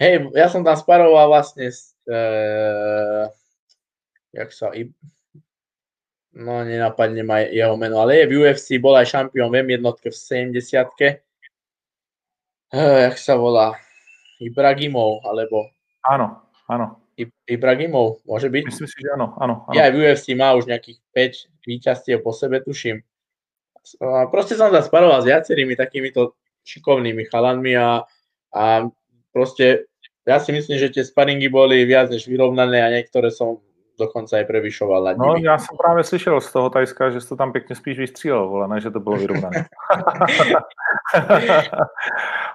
Hej, 0.03 0.35
ja 0.35 0.51
som 0.51 0.67
tam 0.67 0.75
sparoval 0.75 1.31
vlastne 1.31 1.71
s, 1.71 1.95
uh, 2.11 3.31
jak 4.35 4.51
sa, 4.51 4.75
i, 4.75 4.91
no 6.35 6.67
nenapadne 6.67 7.23
ma 7.23 7.47
jeho 7.47 7.79
meno, 7.79 8.03
ale 8.03 8.25
je 8.25 8.27
v 8.27 8.35
UFC, 8.43 8.83
bol 8.83 8.99
aj 8.99 9.07
šampión 9.07 9.55
v 9.55 9.79
jednotke 9.79 10.11
v 10.11 10.19
70 10.19 10.59
uh, 10.83 11.15
jak 12.79 13.17
sa 13.19 13.35
volá, 13.35 13.75
Ibragimov, 14.39 15.27
alebo... 15.27 15.71
Áno, 16.07 16.47
áno. 16.71 17.03
Ibragimov, 17.45 18.25
môže 18.25 18.49
byť? 18.49 18.65
Myslím 18.73 18.89
si, 18.89 18.97
že 19.05 19.13
áno, 19.13 19.37
áno. 19.37 19.69
áno. 19.69 19.75
Ja 19.77 19.91
aj 19.91 19.93
v 19.93 19.99
UFC 20.01 20.33
má 20.33 20.57
už 20.57 20.71
nejakých 20.71 20.99
5 21.13 21.69
víťazstiev 21.69 22.19
po 22.25 22.33
sebe, 22.33 22.65
tuším. 22.65 23.05
A 24.01 24.29
proste 24.33 24.57
som 24.57 24.73
sa 24.73 24.81
sparoval 24.81 25.21
s 25.21 25.29
viacerými 25.29 25.77
takýmito 25.77 26.37
šikovnými 26.65 27.29
chalanmi 27.29 27.77
a, 27.77 28.05
a 28.53 28.65
proste 29.33 29.91
ja 30.25 30.37
si 30.39 30.53
myslím, 30.53 30.77
že 30.77 30.93
tie 30.93 31.05
sparingy 31.05 31.49
boli 31.49 31.85
viac 31.89 32.13
než 32.13 32.29
vyrovnané 32.29 32.81
a 32.85 32.93
niektoré 32.93 33.33
som 33.33 33.61
dokonce 34.01 34.37
aj 34.37 34.45
prevyšoval 34.45 35.15
No, 35.19 35.35
já 35.37 35.59
jsem 35.59 35.77
právě 35.77 36.05
slyšel 36.05 36.41
z 36.41 36.53
toho 36.53 36.71
Tajska, 36.71 37.11
že 37.11 37.27
to 37.29 37.37
tam 37.37 37.53
pěkně 37.53 37.77
spíš 37.77 37.99
vystřílel, 37.99 38.49
vole, 38.49 38.69
ne, 38.69 38.81
že 38.81 38.91
to 38.91 39.01
bylo 39.01 39.17
vyrovnané. 39.17 39.67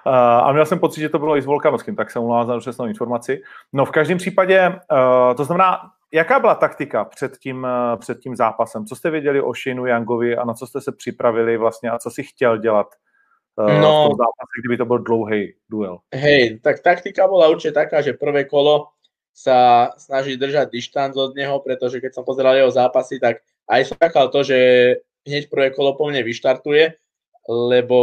a 0.04 0.52
měl 0.52 0.66
jsem 0.66 0.78
pocit, 0.78 1.00
že 1.00 1.08
to 1.08 1.18
bylo 1.18 1.36
i 1.36 1.42
s 1.42 1.46
Volkanovským, 1.46 1.96
tak 1.96 2.10
jsem 2.10 2.22
ulázal 2.22 2.56
za 2.56 2.60
přesnou 2.60 2.86
informaci. 2.86 3.42
No 3.72 3.84
v 3.84 3.90
každém 3.90 4.18
případě, 4.18 4.68
uh, 4.68 5.34
to 5.36 5.44
znamená, 5.44 5.80
jaká 6.12 6.40
byla 6.40 6.54
taktika 6.54 7.04
před 7.04 7.36
tím, 7.38 7.64
uh, 7.64 8.00
před 8.00 8.18
tím 8.18 8.36
zápasem? 8.36 8.86
Co 8.86 8.96
jste 8.96 9.10
věděli 9.10 9.40
o 9.40 9.54
Shineu 9.54 9.86
Yangovi 9.86 10.36
a 10.36 10.44
na 10.44 10.54
co 10.54 10.66
jste 10.66 10.80
se 10.80 10.92
připravili 10.92 11.56
vlastně 11.56 11.90
a 11.90 11.98
co 11.98 12.10
si 12.10 12.22
chtěl 12.22 12.58
dělat 12.58 12.86
uh, 13.56 13.66
no, 13.66 14.04
v 14.04 14.08
tom 14.08 14.16
zápase, 14.16 14.60
kdyby 14.60 14.76
to 14.76 14.84
byl 14.84 14.98
dlouhý 14.98 15.54
duel? 15.70 15.98
Hej, 16.14 16.60
tak 16.60 16.80
taktika 16.80 17.28
bola 17.28 17.48
určite 17.48 17.72
taká, 17.72 18.00
že 18.00 18.12
prvé 18.12 18.44
kolo 18.44 18.86
sa 19.36 19.92
snaží 20.00 20.40
držať 20.40 20.72
dištanc 20.72 21.12
od 21.12 21.36
neho, 21.36 21.60
pretože 21.60 22.00
keď 22.00 22.16
som 22.16 22.24
pozeral 22.24 22.56
jeho 22.56 22.72
zápasy, 22.72 23.20
tak 23.20 23.44
aj 23.68 23.92
som 23.92 24.00
čakal 24.00 24.32
to, 24.32 24.40
že 24.40 24.58
hneď 25.28 25.52
prvé 25.52 25.76
kolo 25.76 25.92
po 25.92 26.08
mne 26.08 26.24
vyštartuje, 26.24 26.96
lebo 27.44 28.00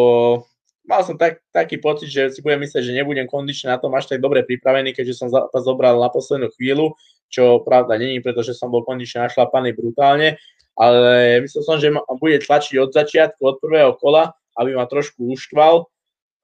mal 0.86 1.02
som 1.02 1.18
tak, 1.18 1.42
taký 1.50 1.82
pocit, 1.82 2.14
že 2.14 2.30
si 2.30 2.40
budem 2.46 2.62
myslieť, 2.62 2.86
že 2.86 2.94
nebudem 2.94 3.26
kondične 3.26 3.74
na 3.74 3.82
tom 3.82 3.90
až 3.98 4.14
tak 4.14 4.22
dobre 4.22 4.46
pripravený, 4.46 4.94
keďže 4.94 5.26
som 5.26 5.28
zápas 5.34 5.66
zobral 5.66 5.98
na 5.98 6.14
poslednú 6.14 6.54
chvíľu, 6.54 6.94
čo 7.34 7.66
pravda 7.66 7.98
není, 7.98 8.22
pretože 8.22 8.54
som 8.54 8.70
bol 8.70 8.86
kondične 8.86 9.26
našlapaný 9.26 9.74
brutálne, 9.74 10.38
ale 10.78 11.42
myslel 11.42 11.64
som, 11.66 11.82
že 11.82 11.90
ma 11.90 12.06
bude 12.22 12.46
tlačiť 12.46 12.78
od 12.78 12.94
začiatku, 12.94 13.42
od 13.42 13.58
prvého 13.58 13.98
kola, 13.98 14.38
aby 14.54 14.78
ma 14.78 14.86
trošku 14.86 15.34
uštval, 15.34 15.90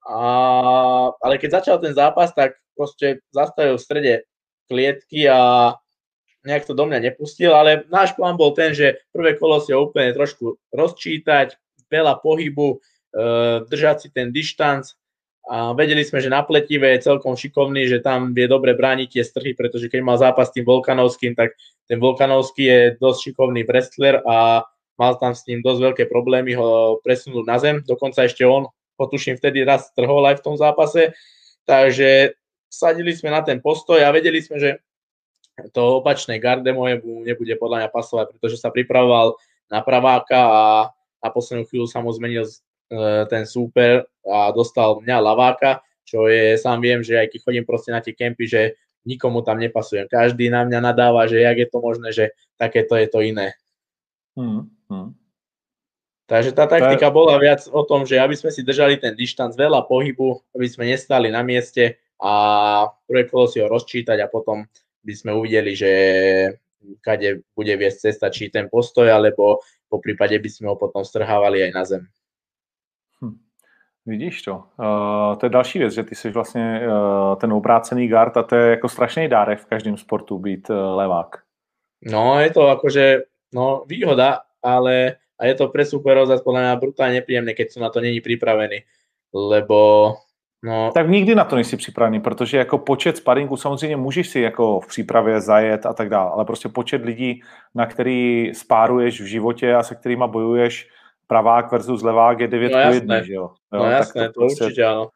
a, 0.02 0.18
ale 1.14 1.38
keď 1.38 1.62
začal 1.62 1.76
ten 1.78 1.94
zápas, 1.94 2.34
tak 2.34 2.58
proste 2.74 3.22
zastavil 3.30 3.78
v 3.78 3.86
strede 3.86 4.14
klietky 4.70 5.26
a 5.26 5.74
nejak 6.46 6.64
to 6.64 6.72
do 6.72 6.86
mňa 6.86 7.10
nepustil, 7.10 7.52
ale 7.52 7.84
náš 7.90 8.16
plán 8.16 8.38
bol 8.38 8.54
ten, 8.54 8.72
že 8.72 9.02
prvé 9.12 9.36
kolo 9.36 9.60
si 9.60 9.74
ho 9.74 9.90
úplne 9.90 10.14
trošku 10.14 10.56
rozčítať, 10.72 11.58
veľa 11.90 12.22
pohybu, 12.22 12.68
e, 12.70 12.78
držať 13.66 13.96
si 14.06 14.08
ten 14.14 14.30
dištanc 14.30 14.94
a 15.50 15.74
vedeli 15.74 16.06
sme, 16.06 16.22
že 16.22 16.30
na 16.32 16.46
pletive 16.46 16.86
je 16.86 17.04
celkom 17.04 17.34
šikovný, 17.34 17.90
že 17.90 18.00
tam 18.00 18.32
vie 18.32 18.46
dobre 18.46 18.72
brániť 18.72 19.08
tie 19.18 19.24
strhy, 19.26 19.52
pretože 19.52 19.90
keď 19.90 20.00
mal 20.00 20.16
zápas 20.16 20.48
s 20.48 20.54
tým 20.54 20.64
Volkanovským, 20.64 21.34
tak 21.34 21.58
ten 21.90 21.98
Volkanovský 21.98 22.64
je 22.64 22.80
dosť 23.02 23.18
šikovný 23.30 23.66
wrestler 23.66 24.22
a 24.22 24.64
mal 24.94 25.12
tam 25.18 25.34
s 25.34 25.44
ním 25.50 25.64
dosť 25.64 25.80
veľké 25.80 26.04
problémy 26.06 26.54
ho 26.54 27.00
presunúť 27.02 27.44
na 27.48 27.56
zem, 27.58 27.76
dokonca 27.82 28.24
ešte 28.24 28.46
on, 28.46 28.70
potuším, 29.00 29.40
vtedy 29.40 29.64
raz 29.64 29.90
trhol 29.96 30.22
aj 30.28 30.38
v 30.38 30.44
tom 30.44 30.56
zápase, 30.60 31.16
takže 31.64 32.36
sadili 32.70 33.10
sme 33.10 33.34
na 33.34 33.42
ten 33.42 33.58
postoj 33.58 33.98
a 33.98 34.14
vedeli 34.14 34.38
sme, 34.38 34.56
že 34.62 34.70
to 35.74 36.00
opačné 36.00 36.40
garde 36.40 36.70
moje 36.72 37.02
nebude 37.04 37.52
podľa 37.60 37.84
mňa 37.84 37.90
pasovať, 37.92 38.26
pretože 38.32 38.56
sa 38.56 38.72
pripravoval 38.72 39.36
na 39.68 39.84
praváka 39.84 40.40
a 40.40 40.64
na 41.20 41.28
poslednú 41.28 41.68
chvíľu 41.68 41.90
sa 41.90 42.00
mu 42.00 42.08
zmenil 42.14 42.48
e, 42.48 42.52
ten 43.28 43.44
súper 43.44 44.08
a 44.24 44.54
dostal 44.56 45.04
mňa 45.04 45.16
laváka, 45.20 45.84
čo 46.08 46.30
je, 46.30 46.56
sám 46.56 46.80
viem, 46.80 47.04
že 47.04 47.20
aj 47.20 47.28
keď 47.28 47.40
chodím 47.44 47.64
proste 47.68 47.92
na 47.92 48.00
tie 48.00 48.16
kempy, 48.16 48.48
že 48.48 48.62
nikomu 49.04 49.44
tam 49.44 49.60
nepasujem. 49.60 50.08
Každý 50.08 50.48
na 50.48 50.64
mňa 50.64 50.80
nadáva, 50.80 51.28
že 51.28 51.44
jak 51.44 51.56
je 51.60 51.68
to 51.68 51.78
možné, 51.80 52.08
že 52.12 52.32
takéto 52.56 52.96
je 52.96 53.08
to 53.08 53.20
iné. 53.20 53.52
Hmm, 54.36 54.72
hmm. 54.88 55.12
Takže 56.30 56.54
tá 56.54 56.70
taktika 56.70 57.10
bola 57.10 57.34
viac 57.42 57.66
o 57.74 57.82
tom, 57.82 58.06
že 58.06 58.14
aby 58.14 58.38
sme 58.38 58.54
si 58.54 58.62
držali 58.62 59.02
ten 59.02 59.18
dištanc, 59.18 59.58
veľa 59.58 59.82
pohybu, 59.90 60.38
aby 60.54 60.66
sme 60.70 60.86
nestali 60.86 61.26
na 61.26 61.42
mieste 61.42 61.98
a 62.22 62.32
prvé 63.08 63.24
kolo 63.28 63.48
si 63.48 63.60
ho 63.60 63.68
rozčítať 63.68 64.20
a 64.20 64.28
potom 64.28 64.64
by 65.04 65.12
sme 65.16 65.32
uvideli, 65.32 65.72
že 65.72 65.90
kade 67.00 67.44
bude 67.56 67.76
viesť 67.76 67.98
cesta, 68.12 68.28
či 68.28 68.52
ten 68.52 68.68
postoj, 68.68 69.08
alebo 69.08 69.60
po 69.88 69.98
prípade 69.98 70.36
by 70.38 70.48
sme 70.48 70.66
ho 70.68 70.76
potom 70.76 71.04
strhávali 71.04 71.64
aj 71.64 71.72
na 71.72 71.84
zem. 71.84 72.02
Hm. 73.20 73.36
Vidíš 74.06 74.42
to. 74.42 74.54
Uh, 74.76 75.36
to 75.36 75.46
je 75.46 75.50
další 75.50 75.78
věc, 75.78 75.92
že 75.92 76.02
ty 76.02 76.14
jsi 76.14 76.30
vlastně 76.30 76.80
uh, 76.86 77.36
ten 77.36 77.52
obrácený 77.52 78.08
guard 78.08 78.36
a 78.36 78.42
to 78.42 78.56
je 78.56 78.70
jako 78.70 78.88
strašný 78.88 79.28
dárek 79.28 79.58
v 79.58 79.66
každém 79.66 79.96
sportu 79.96 80.38
být 80.38 80.70
uh, 80.70 80.76
levák. 80.76 81.36
No, 82.00 82.40
je 82.40 82.50
to 82.50 82.68
akože 82.68 83.20
no, 83.52 83.84
výhoda, 83.86 84.40
ale 84.62 85.16
a 85.40 85.46
je 85.46 85.54
to 85.54 85.68
pre 85.68 85.84
superov 85.84 86.28
zase 86.28 86.44
podľa 86.44 86.60
mňa 86.60 86.80
brutálne 86.80 87.14
nepríjemné, 87.16 87.56
keď 87.56 87.72
sú 87.72 87.80
na 87.80 87.88
to 87.88 88.00
není 88.00 88.20
pripravení, 88.20 88.84
lebo 89.32 90.12
No. 90.62 90.90
Tak 90.94 91.08
nikdy 91.08 91.34
na 91.34 91.44
to 91.44 91.56
nejsi 91.56 91.76
připravený, 91.76 92.20
protože 92.20 92.58
jako 92.58 92.78
počet 92.78 93.16
sparingů 93.16 93.56
samozřejmě 93.56 93.96
můžeš 93.96 94.28
si 94.28 94.40
jako 94.40 94.80
v 94.80 94.86
přípravě 94.86 95.40
zajet 95.40 95.86
a 95.86 95.92
tak 95.92 96.08
dále, 96.08 96.30
ale 96.30 96.44
prostě 96.44 96.68
počet 96.68 97.04
lidí, 97.04 97.42
na 97.74 97.86
který 97.86 98.50
spáruješ 98.54 99.20
v 99.20 99.24
životě 99.24 99.74
a 99.74 99.82
se 99.82 99.94
kterými 99.94 100.24
bojuješ 100.26 100.88
pravák 101.26 101.72
versus 101.72 102.02
levák 102.02 102.40
je 102.40 102.48
9 102.48 102.72
no, 102.72 102.78
1, 102.78 103.22
že 103.22 103.32
jo? 103.32 103.50
jo 103.72 103.78
no 103.78 103.84
jasné, 103.84 104.26
to, 104.26 104.32
to 104.32 104.40
prostě... 104.40 104.64
určitě 104.64 104.84
ano. 104.84 105.08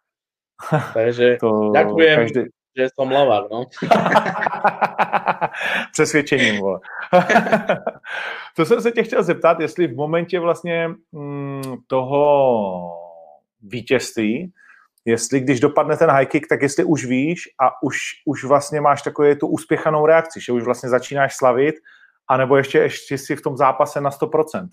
Takže 0.95 1.37
to 1.41 1.71
ďakujem, 1.75 2.19
každý... 2.19 2.41
že 2.77 2.89
som 2.95 3.11
lavák, 3.11 3.45
no. 3.51 3.65
Přesvědčením, 5.93 6.61
vole. 6.61 6.81
to 8.57 8.65
jsem 8.65 8.81
se 8.81 8.91
tě 8.91 9.03
chtěl 9.03 9.23
zeptat, 9.23 9.61
jestli 9.61 9.87
v 9.87 9.97
momentě 9.97 10.41
vlastně 10.41 10.91
mm, 11.13 11.63
toho 11.87 13.01
vítězství, 13.63 14.53
jestli 15.05 15.41
když 15.41 15.61
dopadne 15.61 15.97
ten 15.97 16.11
high 16.11 16.27
kick, 16.27 16.49
tak 16.49 16.63
jestli 16.63 16.85
už 16.85 17.05
víš 17.05 17.41
a 17.61 17.83
už, 17.83 17.97
už 18.27 18.45
vlastně 18.45 18.81
máš 18.81 19.03
takovou 19.03 19.35
tu 19.35 19.47
uspěchanou 19.47 20.07
reakci, 20.07 20.41
že 20.41 20.53
už 20.53 20.63
vlastně 20.63 20.89
začínáš 20.89 21.37
slavit, 21.37 21.75
anebo 22.29 22.57
ještě, 22.57 22.79
ještě 22.79 23.19
si 23.19 23.37
v 23.37 23.43
tom 23.43 23.57
zápase 23.57 24.01
na 24.01 24.11
100%. 24.11 24.69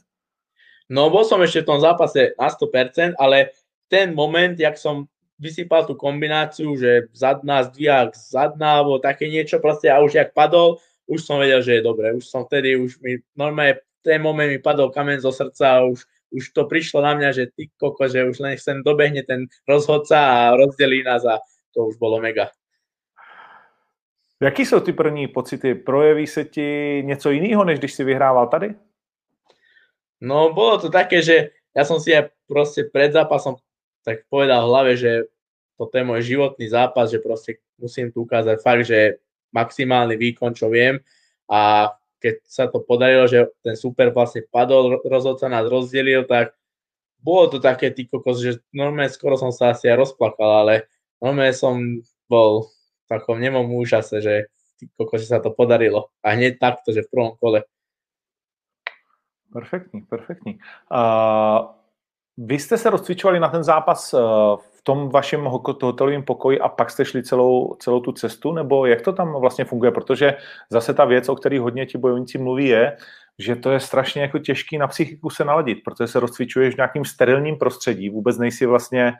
No 0.91 1.07
bol 1.07 1.23
som 1.23 1.39
ešte 1.39 1.63
v 1.63 1.69
tom 1.71 1.79
zápase 1.79 2.35
na 2.35 2.51
100%, 2.51 3.15
ale 3.15 3.55
ten 3.87 4.11
moment, 4.11 4.59
jak 4.59 4.75
som 4.75 5.07
vysypal 5.39 5.87
tú 5.87 5.95
kombináciu, 5.95 6.75
že 6.75 7.07
zadná 7.15 7.63
zdvíjak 7.63 8.11
zadná, 8.11 8.83
alebo 8.83 8.99
také 8.99 9.31
niečo 9.31 9.63
proste 9.63 9.87
a 9.87 10.03
už 10.03 10.19
jak 10.19 10.35
padol, 10.35 10.83
už 11.07 11.23
som 11.23 11.39
vedel, 11.39 11.63
že 11.63 11.79
je 11.79 11.87
dobre. 11.87 12.11
Už 12.11 12.27
som 12.27 12.43
vtedy, 12.43 12.75
už 12.75 12.99
mi 12.99 13.23
normálne 13.39 13.79
ten 14.03 14.19
moment 14.19 14.51
mi 14.51 14.59
padol 14.59 14.91
kamen 14.91 15.23
zo 15.23 15.31
srdca 15.31 15.79
a 15.79 15.87
už 15.87 16.03
už 16.31 16.55
to 16.55 16.65
prišlo 16.65 17.03
na 17.03 17.13
mňa, 17.15 17.29
že 17.31 17.43
ty 17.51 17.67
koko, 17.75 18.07
že 18.07 18.23
už 18.23 18.39
len 18.39 18.57
sem 18.57 18.79
dobehne 18.83 19.23
ten 19.27 19.51
rozhodca 19.67 20.17
a 20.17 20.55
rozdelí 20.55 21.03
nás 21.03 21.27
a 21.27 21.43
to 21.75 21.91
už 21.91 21.99
bolo 21.99 22.23
mega. 22.23 22.49
Jaký 24.41 24.65
jsou 24.65 24.79
ty 24.79 24.93
první 24.93 25.27
pocity? 25.27 25.75
Projeví 25.75 26.27
se 26.27 26.45
ti 26.45 27.01
něco 27.05 27.29
jiného, 27.29 27.63
než 27.65 27.79
když 27.79 27.93
si 27.93 28.03
vyhrával 28.03 28.47
tady? 28.47 28.75
No, 30.21 30.53
bolo 30.53 30.77
to 30.77 30.89
také, 30.89 31.21
že 31.21 31.49
ja 31.73 31.81
som 31.81 31.97
si 31.97 32.13
aj 32.13 32.29
proste 32.45 32.85
pred 32.85 33.09
zápasom 33.09 33.57
tak 34.05 34.25
povedal 34.29 34.65
v 34.65 34.69
hlave, 34.69 34.91
že 34.97 35.29
toto 35.77 35.97
je 35.97 36.05
môj 36.05 36.21
životný 36.21 36.69
zápas, 36.69 37.09
že 37.09 37.21
proste 37.21 37.57
musím 37.81 38.13
tu 38.13 38.21
ukázať 38.25 38.57
fakt, 38.61 38.85
že 38.85 39.17
maximálny 39.49 40.17
výkon, 40.17 40.53
čo 40.53 40.69
viem 40.69 41.01
a 41.49 41.89
keď 42.21 42.35
sa 42.45 42.69
to 42.69 42.79
podarilo, 42.85 43.25
že 43.25 43.49
ten 43.65 43.73
super 43.73 44.13
vlastne 44.13 44.45
padol, 44.45 45.01
rozhodca 45.01 45.49
nás 45.49 45.65
rozdelil, 45.65 46.29
tak 46.29 46.53
bolo 47.17 47.49
to 47.49 47.57
také, 47.57 47.89
ty 47.89 48.05
kokos, 48.05 48.41
že 48.41 48.61
normálne 48.73 49.09
skoro 49.09 49.37
som 49.37 49.49
sa 49.49 49.73
asi 49.73 49.89
aj 49.89 49.97
rozplakal, 49.97 50.65
ale 50.65 50.85
normálne 51.17 51.53
som 51.57 51.77
bol 52.29 52.69
v 52.69 53.05
takom 53.09 53.41
nemom 53.41 53.65
úžase, 53.73 54.21
že 54.21 54.49
ty 54.77 54.89
kokos, 54.97 55.25
že 55.25 55.33
sa 55.33 55.41
to 55.41 55.53
podarilo. 55.53 56.13
A 56.21 56.37
hneď 56.37 56.61
takto, 56.61 56.93
že 56.93 57.05
v 57.05 57.11
prvom 57.13 57.33
kole. 57.37 57.65
Perfektní, 59.53 60.01
perfektní. 60.01 60.59
Uh, 60.87 61.75
vy 62.37 62.59
jste 62.59 62.77
se 62.77 62.89
rozcvičovali 62.89 63.39
na 63.39 63.49
ten 63.49 63.63
zápas 63.63 64.13
uh, 64.13 64.55
tom 64.83 65.09
vašem 65.09 65.45
hotelovém 65.45 66.23
pokoji 66.23 66.59
a 66.59 66.69
pak 66.69 66.89
jste 66.89 67.05
šli 67.05 67.23
celou, 67.23 67.75
celou 67.79 67.99
tu 67.99 68.11
cestu, 68.11 68.53
nebo 68.53 68.85
jak 68.85 69.01
to 69.01 69.13
tam 69.13 69.33
vlastně 69.41 69.65
funguje? 69.65 69.91
Protože 69.91 70.37
zase 70.69 70.93
ta 70.93 71.05
věc, 71.05 71.29
o 71.29 71.35
které 71.35 71.59
hodně 71.59 71.85
ti 71.85 71.97
bojovníci 71.97 72.37
mluví, 72.37 72.67
je, 72.67 72.97
že 73.39 73.55
to 73.55 73.71
je 73.71 73.79
strašně 73.79 74.21
jako 74.21 74.39
těžký 74.39 74.77
na 74.77 74.87
psychiku 74.87 75.29
se 75.29 75.45
naladit, 75.45 75.77
protože 75.85 76.07
se 76.07 76.19
rozcvičuješ 76.19 76.73
v 76.73 76.77
nějakým 76.77 77.05
sterilním 77.05 77.57
prostředí, 77.57 78.09
vůbec 78.09 78.37
nejsi 78.37 78.65
vlastně, 78.65 79.13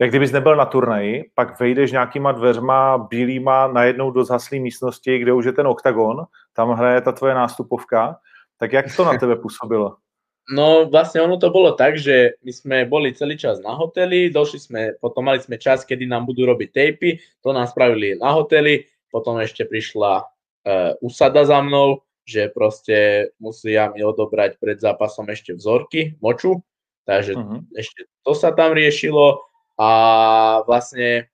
jak 0.00 0.10
kdybys 0.10 0.32
nebyl 0.32 0.56
na 0.56 0.64
turnaji, 0.64 1.30
pak 1.34 1.60
vejdeš 1.60 1.92
nějakýma 1.92 2.32
dveřma 2.32 2.98
bílýma 2.98 3.66
najednou 3.66 4.10
do 4.10 4.24
zhaslé 4.24 4.58
místnosti, 4.58 5.18
kde 5.18 5.32
už 5.32 5.44
je 5.44 5.52
ten 5.52 5.66
oktagon, 5.66 6.24
tam 6.52 6.70
hraje 6.70 7.00
ta 7.00 7.12
tvoje 7.12 7.34
nástupovka, 7.34 8.16
tak 8.58 8.72
jak 8.72 8.86
to 8.96 9.04
na 9.04 9.18
tebe 9.18 9.36
působilo? 9.36 9.96
No 10.52 10.84
vlastne 10.92 11.24
ono 11.24 11.40
to 11.40 11.48
bolo 11.48 11.72
tak, 11.72 11.96
že 11.96 12.36
my 12.44 12.52
sme 12.52 12.76
boli 12.84 13.16
celý 13.16 13.40
čas 13.40 13.64
na 13.64 13.72
hoteli, 13.72 14.28
došli 14.28 14.60
sme, 14.60 14.80
potom 15.00 15.24
mali 15.24 15.40
sme 15.40 15.56
čas, 15.56 15.88
kedy 15.88 16.04
nám 16.04 16.28
budú 16.28 16.44
robiť 16.44 16.68
tejpy, 16.68 17.16
to 17.40 17.56
nám 17.56 17.64
spravili 17.64 18.20
na 18.20 18.36
hoteli, 18.36 18.84
potom 19.08 19.40
ešte 19.40 19.64
prišla 19.64 20.20
uh, 20.20 20.92
usada 21.00 21.48
za 21.48 21.64
mnou, 21.64 22.04
že 22.28 22.52
proste 22.52 23.32
musia 23.40 23.88
mi 23.96 24.04
odobrať 24.04 24.60
pred 24.60 24.76
zápasom 24.76 25.24
ešte 25.32 25.56
vzorky, 25.56 26.20
moču, 26.20 26.60
takže 27.08 27.40
uh-huh. 27.40 27.64
ešte 27.72 28.04
to 28.20 28.36
sa 28.36 28.52
tam 28.52 28.76
riešilo 28.76 29.40
a 29.80 29.90
vlastne 30.68 31.24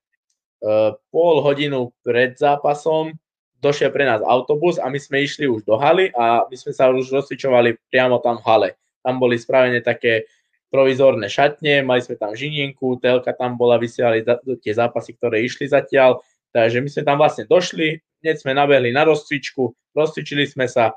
uh, 0.63 0.95
pol 1.11 1.43
hodinu 1.43 1.91
pred 1.99 2.39
zápasom 2.39 3.19
došiel 3.61 3.93
pre 3.93 4.07
nás 4.09 4.23
autobus 4.25 4.81
a 4.81 4.89
my 4.89 4.97
sme 4.97 5.21
išli 5.21 5.45
už 5.45 5.63
do 5.63 5.77
haly 5.77 6.09
a 6.17 6.49
my 6.49 6.55
sme 6.57 6.73
sa 6.73 6.89
už 6.89 7.13
rozcvičovali 7.13 7.77
priamo 7.93 8.17
tam 8.19 8.41
v 8.41 8.45
hale. 8.49 8.69
Tam 9.01 9.17
boli 9.17 9.37
spravené 9.37 9.81
také 9.81 10.29
provizorné 10.71 11.27
šatne, 11.27 11.83
mali 11.83 11.99
sme 11.99 12.15
tam 12.15 12.31
žinienku, 12.31 12.97
telka 13.03 13.35
tam 13.35 13.59
bola, 13.59 13.75
vysielali 13.75 14.23
tie 14.63 14.71
zápasy, 14.71 15.19
ktoré 15.19 15.43
išli 15.43 15.67
zatiaľ, 15.67 16.23
takže 16.55 16.79
my 16.79 16.87
sme 16.87 17.03
tam 17.03 17.17
vlastne 17.19 17.43
došli, 17.43 17.99
hneď 18.23 18.39
sme 18.39 18.55
nabehli 18.55 18.95
na 18.95 19.03
rozcvičku, 19.03 19.75
rozcvičili 19.91 20.47
sme 20.47 20.71
sa, 20.71 20.95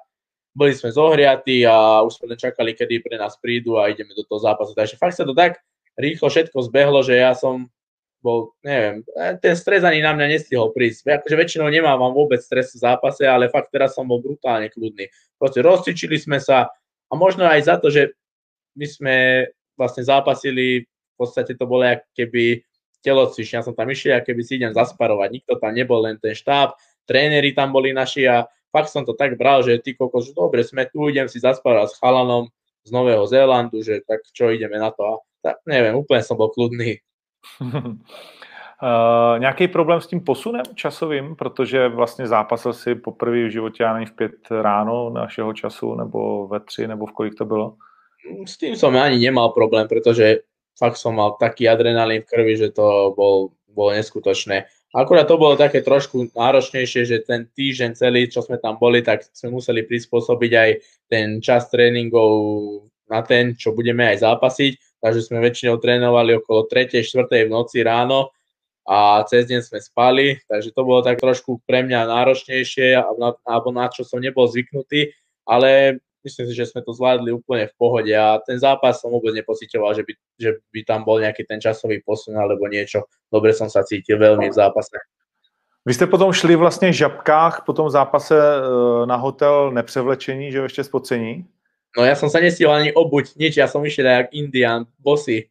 boli 0.55 0.71
sme 0.79 0.95
zohriatí 0.95 1.67
a 1.67 2.07
už 2.07 2.23
sme 2.23 2.31
len 2.31 2.39
čakali, 2.39 2.79
kedy 2.79 3.03
pre 3.03 3.19
nás 3.19 3.35
prídu 3.43 3.75
a 3.75 3.91
ideme 3.91 4.15
do 4.15 4.23
toho 4.23 4.39
zápasu. 4.39 4.71
Takže 4.79 4.95
fakt 4.95 5.19
sa 5.19 5.27
to 5.27 5.35
tak 5.35 5.59
rýchlo 5.99 6.31
všetko 6.31 6.71
zbehlo, 6.71 7.03
že 7.03 7.19
ja 7.19 7.35
som 7.35 7.67
bol, 8.23 8.57
neviem, 8.65 9.05
ten 9.43 9.53
stres 9.53 9.85
ani 9.85 10.01
na 10.01 10.17
mňa 10.17 10.27
nestihol 10.39 10.73
prísť. 10.73 11.21
Akože 11.21 11.37
väčšinou 11.37 11.69
nemávam 11.69 12.15
vôbec 12.15 12.41
stres 12.41 12.73
v 12.73 12.81
zápase, 12.81 13.27
ale 13.29 13.53
fakt 13.53 13.69
teraz 13.69 13.93
som 13.93 14.09
bol 14.09 14.23
brutálne 14.23 14.73
kľudný. 14.73 15.13
Proste 15.37 15.61
rozcvičili 15.61 16.17
sme 16.17 16.41
sa 16.41 16.73
a 17.15 17.19
možno 17.19 17.47
aj 17.47 17.63
za 17.63 17.79
to, 17.79 17.95
že 17.95 18.11
my 18.75 18.87
sme 18.91 19.17
vlastne 19.79 20.03
zápasili, 20.03 20.83
v 20.83 21.17
podstate 21.17 21.55
to 21.55 21.63
bolo 21.71 21.87
keby 22.19 22.67
telocvičňa, 23.07 23.63
ja 23.63 23.67
som 23.67 23.77
tam 23.77 23.87
išiel, 23.87 24.19
keby 24.27 24.43
si 24.43 24.59
idem 24.59 24.75
zasparovať, 24.75 25.29
nikto 25.31 25.55
tam 25.63 25.77
nebol, 25.77 26.03
len 26.03 26.19
ten 26.19 26.35
štáb, 26.35 26.75
tréneri 27.07 27.55
tam 27.55 27.71
boli 27.71 27.95
naši 27.95 28.27
a 28.27 28.49
fakt 28.75 28.91
som 28.91 29.07
to 29.07 29.15
tak 29.15 29.39
bral, 29.39 29.63
že 29.63 29.79
ty 29.79 29.95
kokos, 29.95 30.35
dobre, 30.35 30.67
sme 30.67 30.91
tu, 30.91 31.07
idem 31.07 31.31
si 31.31 31.39
zaspávať 31.39 31.95
s 31.95 32.01
chalanom 32.03 32.51
z 32.83 32.91
Nového 32.91 33.23
Zélandu, 33.31 33.85
že 33.85 34.03
tak 34.03 34.27
čo 34.35 34.51
ideme 34.51 34.81
na 34.81 34.91
to 34.91 35.03
a 35.05 35.15
tak 35.45 35.61
neviem, 35.69 35.95
úplne 35.95 36.25
som 36.25 36.41
bol 36.41 36.51
kľudný. 36.51 36.99
Uh, 38.83 39.39
nějaký 39.39 39.69
problém 39.69 40.01
s 40.01 40.07
tím 40.07 40.21
posunem 40.21 40.63
časovým, 40.75 41.37
protože 41.37 41.89
vlastně 41.89 42.27
zápasil 42.27 42.73
si 42.73 42.95
poprvé 42.95 43.45
v 43.45 43.51
životě, 43.51 43.83
já 43.83 43.93
nevím, 43.93 44.09
v 44.09 44.13
pět 44.13 44.51
ráno 44.51 45.11
našeho 45.11 45.53
času, 45.53 45.95
nebo 45.95 46.47
ve 46.49 46.61
tři, 46.61 46.87
nebo 46.89 47.07
v 47.07 47.13
kolik 47.13 47.35
to 47.35 47.45
bylo? 47.45 47.77
S 48.47 48.57
tým 48.57 48.73
som 48.77 48.97
ani 48.97 49.21
nemal 49.21 49.53
problém, 49.53 49.85
pretože 49.89 50.49
fakt 50.79 50.97
som 50.97 51.15
mal 51.15 51.37
taký 51.37 51.69
adrenalín 51.69 52.25
v 52.25 52.29
krvi, 52.29 52.57
že 52.57 52.69
to 52.73 53.13
bol, 53.17 53.53
neskutočné. 53.75 54.65
Akurát 54.95 55.27
to 55.27 55.35
bolo 55.35 55.59
také 55.59 55.83
trošku 55.83 56.31
náročnejšie, 56.39 57.03
že 57.05 57.27
ten 57.27 57.51
týždeň 57.51 57.99
celý, 57.99 58.31
čo 58.31 58.39
sme 58.39 58.63
tam 58.63 58.79
boli, 58.79 59.03
tak 59.03 59.27
sme 59.35 59.59
museli 59.59 59.83
prispôsobiť 59.83 60.53
aj 60.55 60.71
ten 61.11 61.43
čas 61.43 61.67
tréningov 61.75 62.31
na 63.11 63.21
ten, 63.27 63.59
čo 63.59 63.75
budeme 63.75 64.07
aj 64.15 64.23
zápasiť. 64.23 65.03
Takže 65.03 65.21
sme 65.27 65.43
väčšinou 65.43 65.83
trénovali 65.83 66.39
okolo 66.39 66.71
3. 66.71 67.03
4. 67.03 67.27
v 67.27 67.51
noci 67.51 67.83
ráno 67.83 68.31
a 68.85 69.25
cez 69.25 69.49
deň 69.49 69.61
sme 69.65 69.81
spali, 69.81 70.37
takže 70.45 70.73
to 70.77 70.85
bolo 70.85 71.01
tak 71.01 71.17
trošku 71.17 71.65
pre 71.65 71.81
mňa 71.83 72.05
náročnejšie, 72.05 73.01
alebo 73.49 73.69
na 73.73 73.89
čo 73.89 74.05
som 74.05 74.21
nebol 74.21 74.45
zvyknutý, 74.45 75.09
ale 75.49 76.01
myslím 76.25 76.49
si, 76.49 76.55
že 76.57 76.69
sme 76.69 76.85
to 76.85 76.93
zvládli 76.93 77.33
úplne 77.33 77.69
v 77.69 77.75
pohode 77.81 78.13
a 78.13 78.41
ten 78.45 78.61
zápas 78.61 79.01
som 79.01 79.13
vôbec 79.13 79.33
nepocitoval, 79.37 79.93
že 79.97 80.05
by, 80.05 80.13
že 80.41 80.51
by 80.73 80.81
tam 80.85 81.05
bol 81.05 81.21
nejaký 81.21 81.45
ten 81.45 81.61
časový 81.61 82.01
posun 82.05 82.37
alebo 82.37 82.69
niečo. 82.69 83.05
Dobre 83.29 83.53
som 83.53 83.69
sa 83.69 83.85
cítil 83.85 84.21
veľmi 84.21 84.49
v 84.49 84.57
zápase. 84.57 84.97
Vy 85.87 85.95
jste 85.95 86.07
potom 86.07 86.33
šli 86.33 86.57
vlastně 86.57 86.89
v 86.89 86.93
žabkách 86.93 87.63
po 87.67 87.73
tom 87.73 87.91
zápase 87.91 88.33
e, 88.41 89.07
na 89.07 89.17
hotel 89.17 89.71
nepřevlečení, 89.71 90.53
že 90.53 90.59
ještě 90.59 90.85
spocení? 90.85 91.45
No 91.95 92.03
ja 92.03 92.19
som 92.19 92.27
sa 92.27 92.43
nestihol 92.43 92.75
ani 92.75 92.91
obuť, 92.91 93.39
nič, 93.39 93.55
ja 93.55 93.71
som 93.71 93.87
išiel 93.87 94.11
jak 94.11 94.35
Indian, 94.35 94.83
bosy. 94.99 95.47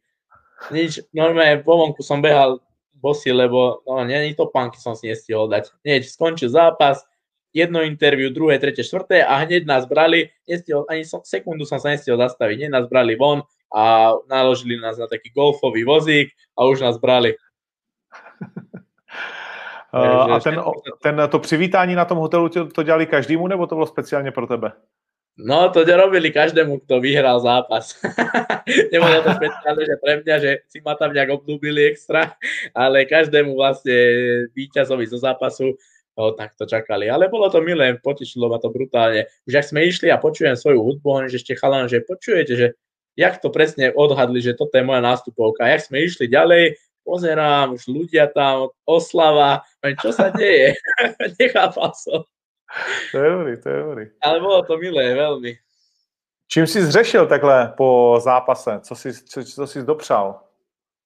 Nič, 0.68 1.00
normálne 1.16 1.64
po 1.64 1.72
vonku 1.80 2.04
som 2.04 2.20
behal 2.20 2.60
bosy, 3.04 3.28
lebo 3.28 3.84
no, 3.84 4.00
nie 4.08 4.32
to 4.32 4.48
panky 4.48 4.80
som 4.80 4.96
si 4.96 5.12
nestihol 5.12 5.52
dať. 5.52 5.68
Nič, 5.84 6.16
skončil 6.16 6.48
zápas, 6.48 7.04
jedno 7.52 7.84
interview, 7.84 8.32
druhé, 8.32 8.56
tretie, 8.56 8.80
štvrté 8.80 9.20
a 9.20 9.44
hneď 9.44 9.68
nás 9.68 9.84
brali, 9.84 10.32
nestihol, 10.48 10.88
ani 10.88 11.04
som, 11.04 11.20
sekundu 11.20 11.68
som 11.68 11.76
sa 11.76 11.92
nestihol 11.92 12.16
zastaviť, 12.16 12.64
hneď 12.64 12.72
nás 12.72 12.86
brali 12.88 13.12
von 13.14 13.44
a 13.68 14.16
naložili 14.26 14.80
nás 14.80 14.96
na 14.96 15.04
taký 15.06 15.28
golfový 15.30 15.84
vozík 15.84 16.32
a 16.56 16.64
už 16.64 16.80
nás 16.80 16.96
brali. 16.96 17.36
a 19.94 20.40
ten, 20.40 20.62
ten, 21.02 21.22
to 21.30 21.38
přivítání 21.38 21.94
na 21.94 22.04
tom 22.04 22.18
hotelu 22.18 22.48
to, 22.48 22.66
to 22.66 22.82
dělali 22.82 23.06
každému, 23.06 23.46
nebo 23.46 23.66
to 23.66 23.74
bylo 23.74 23.86
speciálně 23.86 24.30
pro 24.30 24.46
tebe? 24.46 24.72
No, 25.34 25.66
to 25.74 25.82
robili 25.82 26.30
každému, 26.30 26.86
kto 26.86 27.02
vyhral 27.02 27.42
zápas. 27.42 27.98
Nebolo 28.94 29.18
to 29.18 29.34
špeciálne, 29.34 29.82
že 29.82 29.96
pre 29.98 30.22
mňa, 30.22 30.36
že 30.38 30.50
si 30.70 30.78
ma 30.78 30.94
tam 30.94 31.10
nejak 31.10 31.42
obdúbili 31.42 31.90
extra, 31.90 32.38
ale 32.70 33.02
každému 33.02 33.58
vlastne 33.58 33.98
víťazovi 34.54 35.10
zo 35.10 35.18
zápasu 35.18 35.74
ho 36.14 36.30
takto 36.38 36.70
čakali. 36.70 37.10
Ale 37.10 37.26
bolo 37.26 37.50
to 37.50 37.58
milé, 37.58 37.98
potešilo 37.98 38.46
ma 38.46 38.62
to 38.62 38.70
brutálne. 38.70 39.26
Už 39.50 39.58
ak 39.58 39.66
sme 39.74 39.82
išli 39.82 40.06
a 40.14 40.22
počujem 40.22 40.54
svoju 40.54 40.78
hudbu, 40.78 41.08
on 41.10 41.26
že 41.26 41.42
ešte 41.42 41.58
chalan, 41.58 41.90
že 41.90 42.06
počujete, 42.06 42.54
že 42.54 42.66
jak 43.18 43.42
to 43.42 43.50
presne 43.50 43.90
odhadli, 43.90 44.38
že 44.38 44.54
toto 44.54 44.78
je 44.78 44.86
moja 44.86 45.02
nástupovka. 45.02 45.66
Jak 45.66 45.82
sme 45.82 46.06
išli 46.06 46.30
ďalej, 46.30 46.78
pozerám, 47.02 47.74
už 47.74 47.90
ľudia 47.90 48.30
tam, 48.30 48.70
oslava, 48.86 49.66
čo 49.98 50.14
sa 50.14 50.30
deje? 50.30 50.78
Nechápal 51.42 51.90
som. 51.98 52.22
To 53.12 53.18
je 53.18 53.30
dobrý, 53.30 53.54
to 53.62 53.68
je 53.68 53.78
dobrý. 53.82 54.04
Ale 54.22 54.40
bolo 54.40 54.62
to 54.66 54.74
milé, 54.78 55.14
veľmi. 55.14 55.54
Čím 56.48 56.66
jsi 56.66 56.82
zřešil 56.82 57.26
takhle 57.26 57.74
po 57.76 58.18
zápase? 58.20 58.80
Co 58.82 58.94
jsi, 58.94 59.12
co, 59.24 59.44
co 59.44 59.66
jsi 59.66 59.82
dopřál? 59.82 60.40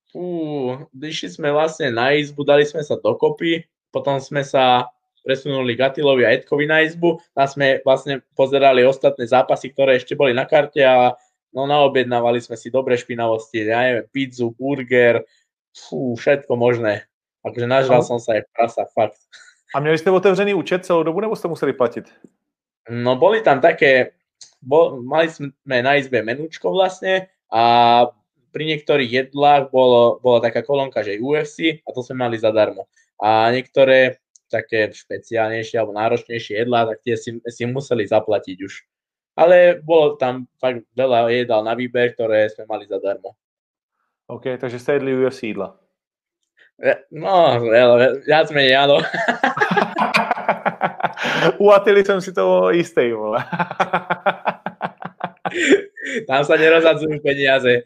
Fú, 0.08 0.88
išli 0.96 1.28
sme 1.28 1.52
vlastne 1.52 1.92
na 1.92 2.16
izbu, 2.16 2.40
dali 2.40 2.64
sme 2.64 2.80
sa 2.80 2.96
dokopy, 2.96 3.68
potom 3.92 4.16
sme 4.16 4.40
sa 4.40 4.88
presunuli 5.20 5.76
Gatilovi 5.76 6.24
a 6.24 6.32
Edkovi 6.32 6.64
na 6.64 6.80
izbu, 6.80 7.20
tam 7.36 7.44
sme 7.44 7.84
vlastne 7.84 8.24
pozerali 8.32 8.88
ostatné 8.88 9.28
zápasy, 9.28 9.68
ktoré 9.68 10.00
ešte 10.00 10.16
boli 10.16 10.32
na 10.32 10.48
karte 10.48 10.80
a 10.80 11.12
no 11.52 11.68
naobjednávali 11.68 12.40
sme 12.40 12.56
si 12.56 12.72
dobre 12.72 12.96
špinavosti, 12.96 13.68
ja 13.68 13.84
neviem, 13.84 14.08
pizzu, 14.08 14.56
burger, 14.56 15.28
fú, 15.76 16.16
všetko 16.16 16.56
možné. 16.56 17.04
Takže 17.44 17.68
nažral 17.68 18.00
som 18.00 18.16
sa 18.16 18.40
aj 18.40 18.48
prasa, 18.56 18.88
fakt. 18.96 19.20
A 19.74 19.80
měli 19.80 19.98
jste 19.98 20.10
otevřený 20.10 20.54
účet 20.54 20.84
celou 20.84 21.02
dobu, 21.02 21.20
nebo 21.20 21.36
jste 21.36 21.48
museli 21.48 21.72
platit? 21.72 22.14
No 22.90 23.16
boli 23.16 23.42
tam 23.42 23.60
také, 23.60 24.16
bol, 24.62 25.02
mali 25.02 25.28
sme 25.28 25.52
na 25.84 26.00
izbe 26.00 26.24
menúčko 26.24 26.72
vlastne 26.72 27.28
a 27.52 28.04
pri 28.48 28.64
niektorých 28.64 29.10
jedlách 29.12 29.68
bolo, 29.68 30.16
bola 30.24 30.40
taká 30.40 30.64
kolónka, 30.64 31.04
že 31.04 31.20
UFC 31.20 31.84
a 31.84 31.88
to 31.92 32.00
sme 32.00 32.24
mali 32.24 32.40
zadarmo. 32.40 32.88
A 33.20 33.52
niektoré 33.52 34.24
také 34.48 34.88
špeciálnejšie 34.88 35.76
alebo 35.76 35.92
náročnejšie 35.92 36.64
jedlá, 36.64 36.88
tak 36.88 37.04
tie 37.04 37.20
si, 37.20 37.36
si 37.44 37.62
museli 37.68 38.08
zaplatiť 38.08 38.56
už. 38.64 38.74
Ale 39.36 39.84
bolo 39.84 40.16
tam 40.16 40.48
fakt 40.56 40.82
veľa 40.96 41.28
jedál 41.30 41.62
na 41.62 41.76
výber, 41.76 42.16
ktoré 42.16 42.48
sme 42.48 42.64
mali 42.66 42.88
zadarmo. 42.88 43.36
OK, 44.32 44.56
takže 44.56 44.80
ste 44.80 44.96
jedli 44.96 45.14
UFC 45.14 45.52
jídla. 45.52 45.76
No, 47.10 47.58
viac 48.22 48.54
menej 48.54 48.78
áno. 48.78 49.02
U 51.58 51.74
Atily 51.74 52.06
som 52.06 52.22
si 52.22 52.30
to 52.30 52.70
istý, 52.70 53.10
vole. 53.10 53.42
tam 56.30 56.46
sa 56.46 56.54
nerozhadzujú 56.54 57.18
peniaze. 57.18 57.82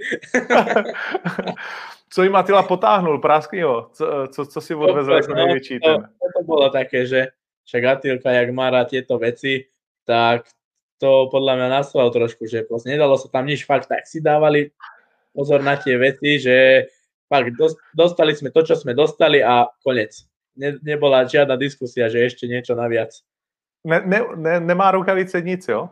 co 2.13 2.23
jim 2.23 2.37
Atila 2.37 2.63
potáhnul, 2.63 3.19
Práskýho? 3.19 3.89
Co, 3.93 4.29
co, 4.29 4.47
co 4.47 4.61
si 4.61 4.75
odvezl 4.75 5.13
jako 5.13 5.33
No, 5.33 5.35
největší 5.35 5.81
to, 5.81 5.91
ten? 5.91 6.09
to 6.37 6.45
bolo 6.45 6.71
také, 6.71 7.07
že 7.07 7.29
však 7.65 7.85
Atilka, 7.85 8.31
jak 8.31 8.51
má 8.51 8.71
rád 8.71 8.91
tieto 8.91 9.19
veci, 9.19 9.65
tak 10.05 10.43
to 10.99 11.29
podľa 11.31 11.57
mňa 11.57 11.69
nastralo 11.69 12.11
trošku, 12.11 12.47
že 12.47 12.63
proste 12.63 12.91
nedalo 12.91 13.19
sa 13.19 13.31
tam 13.31 13.47
nič 13.47 13.67
fakt, 13.67 13.89
tak 13.89 14.07
si 14.07 14.23
dávali 14.23 14.71
pozor 15.35 15.63
na 15.63 15.79
tie 15.79 15.99
veci, 15.99 16.39
že 16.39 16.87
fakt 17.33 17.57
dos- 17.57 17.81
dostali 17.97 18.37
sme 18.37 18.53
to, 18.53 18.61
čo 18.61 18.77
sme 18.77 18.93
dostali 18.93 19.41
a 19.41 19.65
konec. 19.81 20.13
Ne, 20.53 20.77
nebola 20.85 21.25
žiadna 21.25 21.57
diskusia, 21.57 22.13
že 22.13 22.21
ešte 22.29 22.45
niečo 22.45 22.77
naviac. 22.77 23.09
Ne, 23.89 24.05
ne, 24.05 24.21
ne, 24.37 24.55
nemá 24.61 24.93
rukavice 24.93 25.41
nic, 25.41 25.65
jo? 25.65 25.89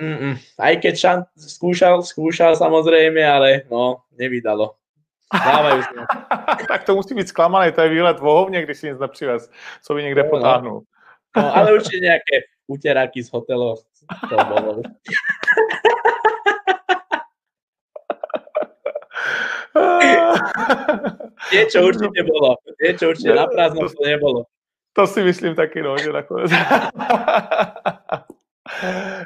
Mm-mm. 0.00 0.40
Aj 0.56 0.74
keď 0.80 0.94
šan, 0.96 1.18
skúšal, 1.36 2.00
skúšal 2.00 2.56
samozrejme, 2.56 3.20
ale 3.20 3.68
no, 3.68 4.08
nevydalo. 4.16 4.80
Dávajú 5.28 5.80
sa. 5.84 6.00
tak 6.72 6.88
to 6.88 6.96
musí 6.96 7.14
být 7.14 7.28
zklamaný, 7.28 7.72
to 7.76 7.84
je 7.84 7.88
výlet 7.92 8.18
v 8.18 8.50
když 8.50 8.78
si 8.78 8.88
nic 8.88 8.98
nepřivez, 8.98 9.50
co 9.82 9.94
by 9.94 10.02
někde 10.02 10.22
No, 10.22 10.26
no. 10.26 10.30
potáhnul. 10.30 10.78
No, 11.36 11.56
ale 11.56 11.78
určite 11.78 12.02
nejaké 12.02 12.50
uteráky 12.66 13.22
z 13.22 13.30
hotelu. 13.30 13.78
To 14.30 14.36
bolo. 14.50 14.82
Niečo 21.52 21.78
určite 21.86 22.20
bolo. 22.26 22.58
Niečo 22.82 23.14
určite 23.14 23.34
na 23.34 23.46
prázdno 23.46 23.88
to 23.88 24.02
nebolo. 24.02 24.46
To 24.92 25.06
si 25.06 25.22
myslím 25.22 25.54
taky, 25.54 25.82
no, 25.82 25.98
že 25.98 26.12
nakonec. 26.12 26.50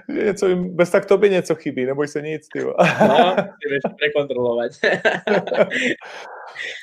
něco 0.09 0.49
jim, 0.49 0.77
bez 0.77 0.91
tak 0.91 1.07
tobě 1.07 1.31
něco 1.31 1.55
chybí, 1.55 1.87
neboj 1.87 2.09
se 2.09 2.23
nic, 2.23 2.49
ty. 2.53 2.65
No, 3.09 3.37
prekontrolovať. 3.99 4.73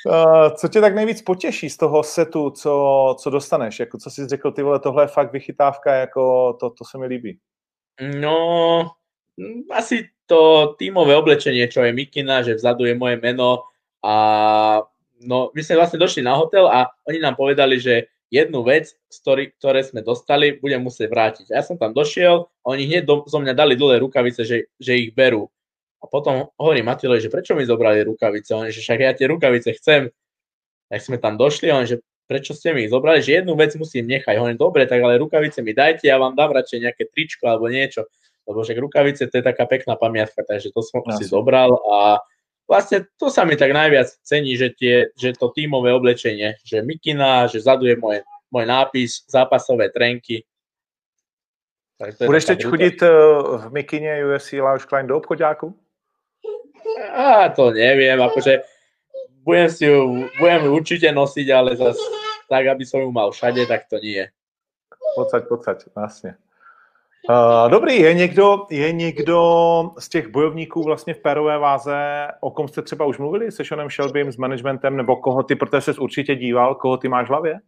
Uh, 0.06 0.48
co 0.56 0.68
tě 0.68 0.80
tak 0.80 0.94
nejvíc 0.94 1.22
potěší 1.22 1.70
z 1.70 1.76
toho 1.76 2.02
setu, 2.02 2.50
co, 2.50 3.16
co 3.18 3.30
dostaneš? 3.30 3.80
Jako, 3.80 3.98
co 3.98 4.10
jsi 4.10 4.26
řekl, 4.26 4.52
ty 4.52 4.62
vole, 4.62 4.80
tohle 4.80 5.04
je 5.04 5.08
fakt 5.08 5.32
vychytávka, 5.32 5.94
jako 5.94 6.52
to, 6.60 6.70
to 6.70 6.84
se 6.84 6.98
mi 6.98 7.06
líbí. 7.06 7.38
No, 8.20 8.90
asi 9.70 10.08
to 10.26 10.72
tímové 10.78 11.16
oblečenie, 11.16 11.66
čo 11.68 11.82
je 11.82 11.92
Mikina, 11.94 12.42
že 12.42 12.58
vzadu 12.58 12.86
je 12.86 12.94
moje 12.94 13.18
meno 13.18 13.66
a 14.02 14.14
no, 15.22 15.50
my 15.54 15.60
sme 15.62 15.78
vlastne 15.78 15.98
došli 15.98 16.22
na 16.26 16.34
hotel 16.34 16.66
a 16.66 16.90
oni 17.06 17.22
nám 17.22 17.38
povedali, 17.38 17.78
že 17.78 18.10
jednu 18.32 18.64
vec, 18.64 18.96
z 18.96 19.16
ktorý, 19.20 19.44
ktoré 19.60 19.80
sme 19.84 20.00
dostali, 20.00 20.56
budem 20.56 20.80
musieť 20.80 21.08
vrátiť. 21.12 21.46
A 21.52 21.60
ja 21.60 21.62
som 21.62 21.76
tam 21.76 21.92
došiel, 21.92 22.48
oni 22.64 22.88
hneď 22.88 23.04
do, 23.04 23.28
zo 23.28 23.38
mňa 23.38 23.52
dali 23.52 23.76
dole 23.76 24.00
rukavice, 24.00 24.42
že, 24.48 24.72
že 24.80 24.92
ich 24.96 25.12
berú. 25.12 25.52
A 26.02 26.08
potom 26.10 26.50
hovorím 26.58 26.90
Matilovi, 26.90 27.22
že 27.22 27.30
prečo 27.30 27.54
mi 27.54 27.62
zobrali 27.62 28.02
rukavice? 28.02 28.50
On, 28.56 28.66
že 28.66 28.82
však 28.82 28.98
ja 28.98 29.12
tie 29.14 29.30
rukavice 29.30 29.76
chcem. 29.78 30.10
Tak 30.90 30.98
sme 30.98 31.20
tam 31.20 31.38
došli 31.38 31.70
on, 31.70 31.86
že 31.86 32.02
prečo 32.26 32.56
ste 32.56 32.72
mi 32.72 32.88
ich 32.88 32.90
zobrali, 32.90 33.22
že 33.22 33.44
jednu 33.44 33.54
vec 33.54 33.76
musím 33.76 34.08
nechať. 34.08 34.34
Hovorím, 34.40 34.58
dobre, 34.58 34.88
tak 34.88 34.98
ale 34.98 35.20
rukavice 35.20 35.62
mi 35.62 35.76
dajte, 35.76 36.08
ja 36.08 36.16
vám 36.16 36.34
dám 36.34 36.56
radšej 36.56 36.78
nejaké 36.88 37.04
tričko 37.12 37.44
alebo 37.46 37.68
niečo. 37.68 38.08
Lebo 38.48 38.62
však 38.62 38.78
rukavice 38.78 39.26
to 39.26 39.34
je 39.38 39.44
taká 39.44 39.66
pekná 39.66 39.94
pamiatka, 39.96 40.42
takže 40.42 40.74
to 40.74 40.82
som 40.82 41.02
si 41.14 41.24
zobral 41.24 41.70
a 41.94 42.18
vlastne 42.66 43.06
to 43.14 43.30
sa 43.30 43.46
mi 43.46 43.54
tak 43.54 43.70
najviac 43.70 44.10
cení, 44.26 44.58
že, 44.58 44.74
tie, 44.74 45.14
že 45.14 45.36
to 45.38 45.54
tímové 45.54 45.94
oblečenie, 45.94 46.58
že 46.66 46.82
mikina, 46.82 47.46
že 47.46 47.62
vzadu 47.62 47.86
je 47.86 47.96
môj, 47.96 48.26
môj 48.50 48.64
nápis, 48.66 49.22
zápasové 49.30 49.94
trenky. 49.94 50.42
Budeš 52.26 52.44
teď 52.44 52.64
chodit 52.64 53.02
uh, 53.02 53.08
v 53.68 53.72
mikině 53.72 54.26
UFC 54.26 54.52
Lounge 54.52 54.86
Klein 54.86 55.06
do 55.06 55.16
obchodáku? 55.16 55.78
A 57.14 57.48
to 57.48 57.70
neviem, 57.70 58.18
akože 58.18 58.66
budem 59.46 59.70
si 59.70 59.84
ju, 59.86 60.28
budem 60.38 60.64
ju 60.64 60.70
určite 60.74 61.12
nosiť, 61.12 61.46
ale 61.54 61.76
zas 61.76 61.96
tak, 62.50 62.66
aby 62.66 62.84
som 62.84 63.00
ju 63.00 63.10
mal 63.12 63.30
všade, 63.30 63.66
tak 63.66 63.86
to 63.88 63.96
nie. 64.02 64.28
Pocať, 65.14 65.42
pocať, 65.48 65.76
jasně. 65.96 66.36
Dobrý, 67.68 68.00
je 68.00 68.14
někdo, 68.14 68.66
je 68.70 68.92
někdo 68.92 69.40
z 69.98 70.08
těch 70.08 70.28
bojovníků 70.28 70.82
vlastně 70.82 71.14
v 71.14 71.18
pérové 71.18 71.58
váze, 71.58 72.28
o 72.40 72.50
kom 72.50 72.68
jste 72.68 72.82
třeba 72.82 73.06
už 73.06 73.18
mluvili 73.18 73.52
se 73.52 73.64
Seanem 73.64 73.90
Shelbym, 73.90 74.32
s 74.32 74.36
managementem, 74.36 74.96
nebo 74.96 75.16
koho 75.16 75.42
ty, 75.42 75.54
protože 75.54 75.80
jsi 75.80 76.00
určitě 76.00 76.34
díval, 76.34 76.74
koho 76.74 76.96
ty 76.96 77.08
máš 77.08 77.26
v 77.26 77.30
hlavě? 77.30 77.60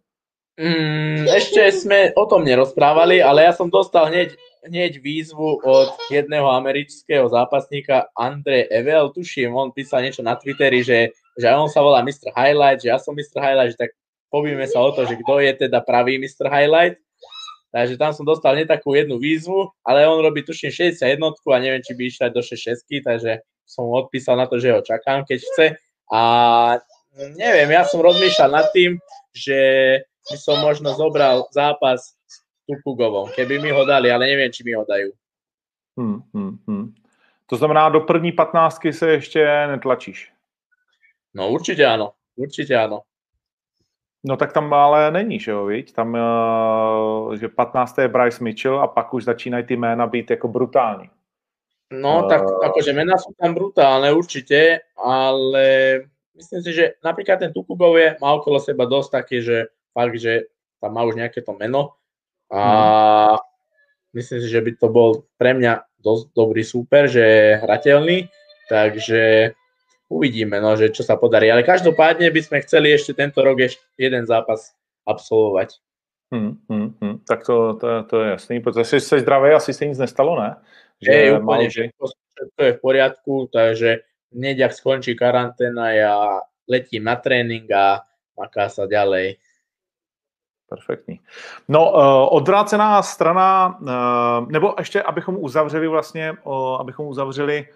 Mm, 0.55 1.27
ešte 1.35 1.67
sme 1.75 2.15
o 2.15 2.31
tom 2.31 2.47
nerozprávali, 2.47 3.19
ale 3.19 3.43
ja 3.43 3.51
som 3.51 3.67
dostal 3.67 4.07
hneď, 4.07 4.39
hneď 4.63 5.03
výzvu 5.03 5.59
od 5.59 5.91
jedného 6.15 6.47
amerického 6.47 7.27
zápasníka 7.27 8.07
Andre 8.15 8.71
Evel, 8.71 9.11
tuším, 9.11 9.51
on 9.51 9.75
písal 9.75 10.07
niečo 10.07 10.23
na 10.23 10.39
Twitteri, 10.39 10.87
že, 10.87 11.11
že 11.35 11.47
on 11.51 11.67
sa 11.67 11.83
volá 11.83 12.07
Mr. 12.07 12.31
Highlight, 12.39 12.87
že 12.87 12.95
ja 12.95 13.03
som 13.03 13.19
Mr. 13.19 13.43
Highlight, 13.43 13.75
že 13.75 13.83
tak 13.83 13.99
pobíme 14.31 14.63
sa 14.71 14.79
o 14.79 14.95
to, 14.95 15.03
že 15.11 15.19
kto 15.27 15.43
je 15.43 15.53
teda 15.67 15.83
pravý 15.83 16.23
Mr. 16.23 16.47
Highlight. 16.47 17.03
Takže 17.75 17.99
tam 17.99 18.15
som 18.15 18.23
dostal 18.23 18.55
hneď 18.55 18.71
takú 18.79 18.95
jednu 18.95 19.19
výzvu, 19.19 19.67
ale 19.83 20.07
on 20.07 20.23
robí 20.23 20.47
tuším 20.47 20.71
61 20.71 21.35
a 21.35 21.57
neviem, 21.59 21.83
či 21.83 21.91
by 21.99 22.03
išla 22.07 22.31
do 22.31 22.39
66, 22.39 23.03
takže 23.03 23.43
som 23.67 23.91
odpísal 23.91 24.39
na 24.39 24.47
to, 24.47 24.63
že 24.63 24.71
ho 24.71 24.79
čakám, 24.79 25.27
keď 25.27 25.39
chce. 25.43 25.67
A 26.07 26.21
neviem, 27.35 27.67
ja 27.75 27.83
som 27.83 27.99
rozmýšľal 27.99 28.51
nad 28.55 28.71
tým, 28.71 28.95
že 29.35 29.59
by 30.31 30.37
som 30.39 30.63
možno 30.63 30.95
zobral 30.95 31.51
zápas 31.51 32.15
s 32.15 32.35
Tukugovom, 32.71 33.35
keby 33.35 33.59
mi 33.59 33.75
ho 33.75 33.83
dali, 33.83 34.07
ale 34.07 34.31
neviem, 34.31 34.55
či 34.55 34.63
mi 34.63 34.79
ho 34.79 34.87
dajú. 34.87 35.11
Hmm, 35.99 36.23
hmm, 36.31 36.55
hmm. 36.71 36.87
To 37.51 37.57
znamená, 37.57 37.89
do 37.89 38.01
první 38.01 38.33
patnáctky 38.33 38.93
se 38.93 39.11
ještě 39.11 39.67
netlačíš. 39.67 40.31
No 41.35 41.51
určite 41.51 41.83
áno, 41.83 42.15
určite 42.39 42.79
áno. 42.79 43.03
No 44.25 44.37
tak 44.37 44.53
tam 44.53 44.73
ale 44.75 45.11
není, 45.11 45.41
že 45.41 45.51
jo, 45.51 45.67
viď? 45.67 45.93
Tam, 45.93 46.17
uh, 46.17 47.37
že 47.37 47.49
15. 47.49 47.99
je 47.99 48.09
Bryce 48.09 48.45
Mitchell 48.45 48.81
a 48.81 48.87
pak 48.87 49.15
už 49.15 49.25
začínají 49.25 49.65
ty 49.65 49.77
jména 49.77 50.07
být 50.07 50.31
jako 50.31 50.49
brutální. 50.49 51.11
No 51.93 52.25
Eh. 52.25 52.29
tak 52.29 52.43
akože 52.43 52.93
mená 52.97 53.21
sú 53.21 53.37
tam 53.37 53.55
brutálne 53.55 54.09
určite, 54.11 54.83
ale 54.97 55.67
myslím 56.35 56.61
si, 56.65 56.71
že 56.73 56.85
napríklad 57.05 57.39
ten 57.39 57.53
Tukugov 57.53 58.01
je, 58.01 58.17
má 58.19 58.35
okolo 58.35 58.59
seba 58.59 58.89
dosť 58.89 59.11
taký, 59.13 59.37
že 59.45 59.69
fakt, 59.93 60.17
že 60.17 60.49
tam 60.81 60.97
má 60.97 61.05
už 61.05 61.21
nejaké 61.21 61.45
to 61.45 61.53
meno 61.55 61.95
a 62.51 63.37
myslím 64.17 64.41
si, 64.41 64.49
že 64.49 64.65
by 64.65 64.71
to 64.81 64.89
bol 64.89 65.11
pre 65.39 65.55
mňa 65.55 65.87
dosť 66.01 66.25
dobrý 66.35 66.65
súper, 66.65 67.09
že 67.09 67.23
je 67.23 67.61
hrateľný, 67.63 68.19
takže 68.69 69.53
uvidíme, 70.09 70.61
no, 70.61 70.77
že 70.77 70.93
čo 70.93 71.03
sa 71.03 71.17
podarí. 71.17 71.51
Ale 71.51 71.67
každopádne 71.67 72.31
by 72.31 72.41
sme 72.43 72.59
chceli 72.63 72.93
ešte 72.93 73.17
tento 73.17 73.41
rok 73.41 73.61
ešte 73.61 73.83
jeden 73.99 74.27
zápas 74.27 74.77
absolvovať. 75.09 75.81
Hmm, 76.33 76.59
hmm, 76.69 76.89
hmm. 77.01 77.17
Tak 77.29 77.47
to, 77.47 77.75
to, 77.81 77.87
to 78.03 78.15
je 78.23 78.31
jasný, 78.31 78.61
protože 78.61 78.85
jsi, 78.85 79.01
jsi 79.01 79.21
zdravý, 79.21 79.51
asi 79.51 79.73
se 79.73 79.87
nic 79.87 79.99
nestalo, 79.99 80.41
ne? 80.41 80.57
Že 81.03 81.39
úplne, 81.39 81.67
kdy- 81.67 81.71
všetko, 81.71 82.05
všetko 82.07 82.61
je 82.65 82.73
v 82.73 82.81
poriadku, 82.81 83.35
takže 83.53 83.91
hneď 84.33 84.61
ak 84.61 84.73
skončí 84.73 85.15
karanténa, 85.15 85.91
ja 85.91 86.15
letím 86.67 87.05
na 87.05 87.17
tréning 87.17 87.69
a 87.71 88.03
maká 88.39 88.69
sa 88.73 88.87
ďalej. 88.87 89.39
Perfektní. 90.65 91.21
No, 91.69 91.93
uh, 91.93 92.35
odvrácená 92.35 93.03
strana, 93.03 93.79
uh, 93.79 94.51
nebo 94.51 94.75
ještě, 94.79 95.03
abychom 95.03 95.37
uzavřeli 95.39 95.89
vlastně, 95.89 96.33
uh, 96.45 96.81
abychom 96.81 97.07
uzavřeli 97.07 97.69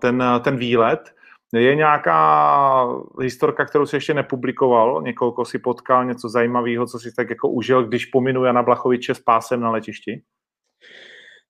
ten, 0.00 0.24
ten 0.44 0.56
výlet, 0.56 1.14
je 1.52 1.74
nějaká 1.74 2.88
historka, 3.20 3.64
kterou 3.64 3.86
si 3.86 3.96
ještě 3.96 4.14
nepublikoval, 4.14 5.02
někoho 5.02 5.44
si 5.44 5.58
potkal, 5.58 6.04
něco 6.04 6.28
zajímavého, 6.28 6.86
co 6.86 6.98
si 6.98 7.14
tak 7.14 7.30
jako 7.30 7.48
užil, 7.48 7.84
když 7.86 8.06
pominu 8.06 8.44
Jana 8.44 8.62
Blachoviče 8.62 9.14
s 9.14 9.20
pásem 9.20 9.60
na 9.60 9.70
letišti? 9.70 10.22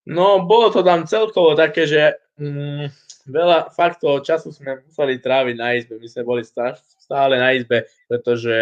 No, 0.07 0.45
bolo 0.45 0.71
to 0.71 0.85
tam 0.85 1.09
celkovo 1.09 1.57
také, 1.57 1.89
že 1.89 2.13
mm, 2.37 2.93
veľa 3.25 3.73
fakt 3.73 4.05
toho 4.05 4.21
času 4.21 4.53
sme 4.53 4.85
museli 4.85 5.17
tráviť 5.17 5.57
na 5.57 5.73
izbe. 5.81 5.97
My 5.97 6.09
sme 6.09 6.23
boli 6.29 6.43
stá- 6.45 6.77
stále 6.77 7.41
na 7.41 7.57
izbe, 7.57 7.89
pretože 8.05 8.53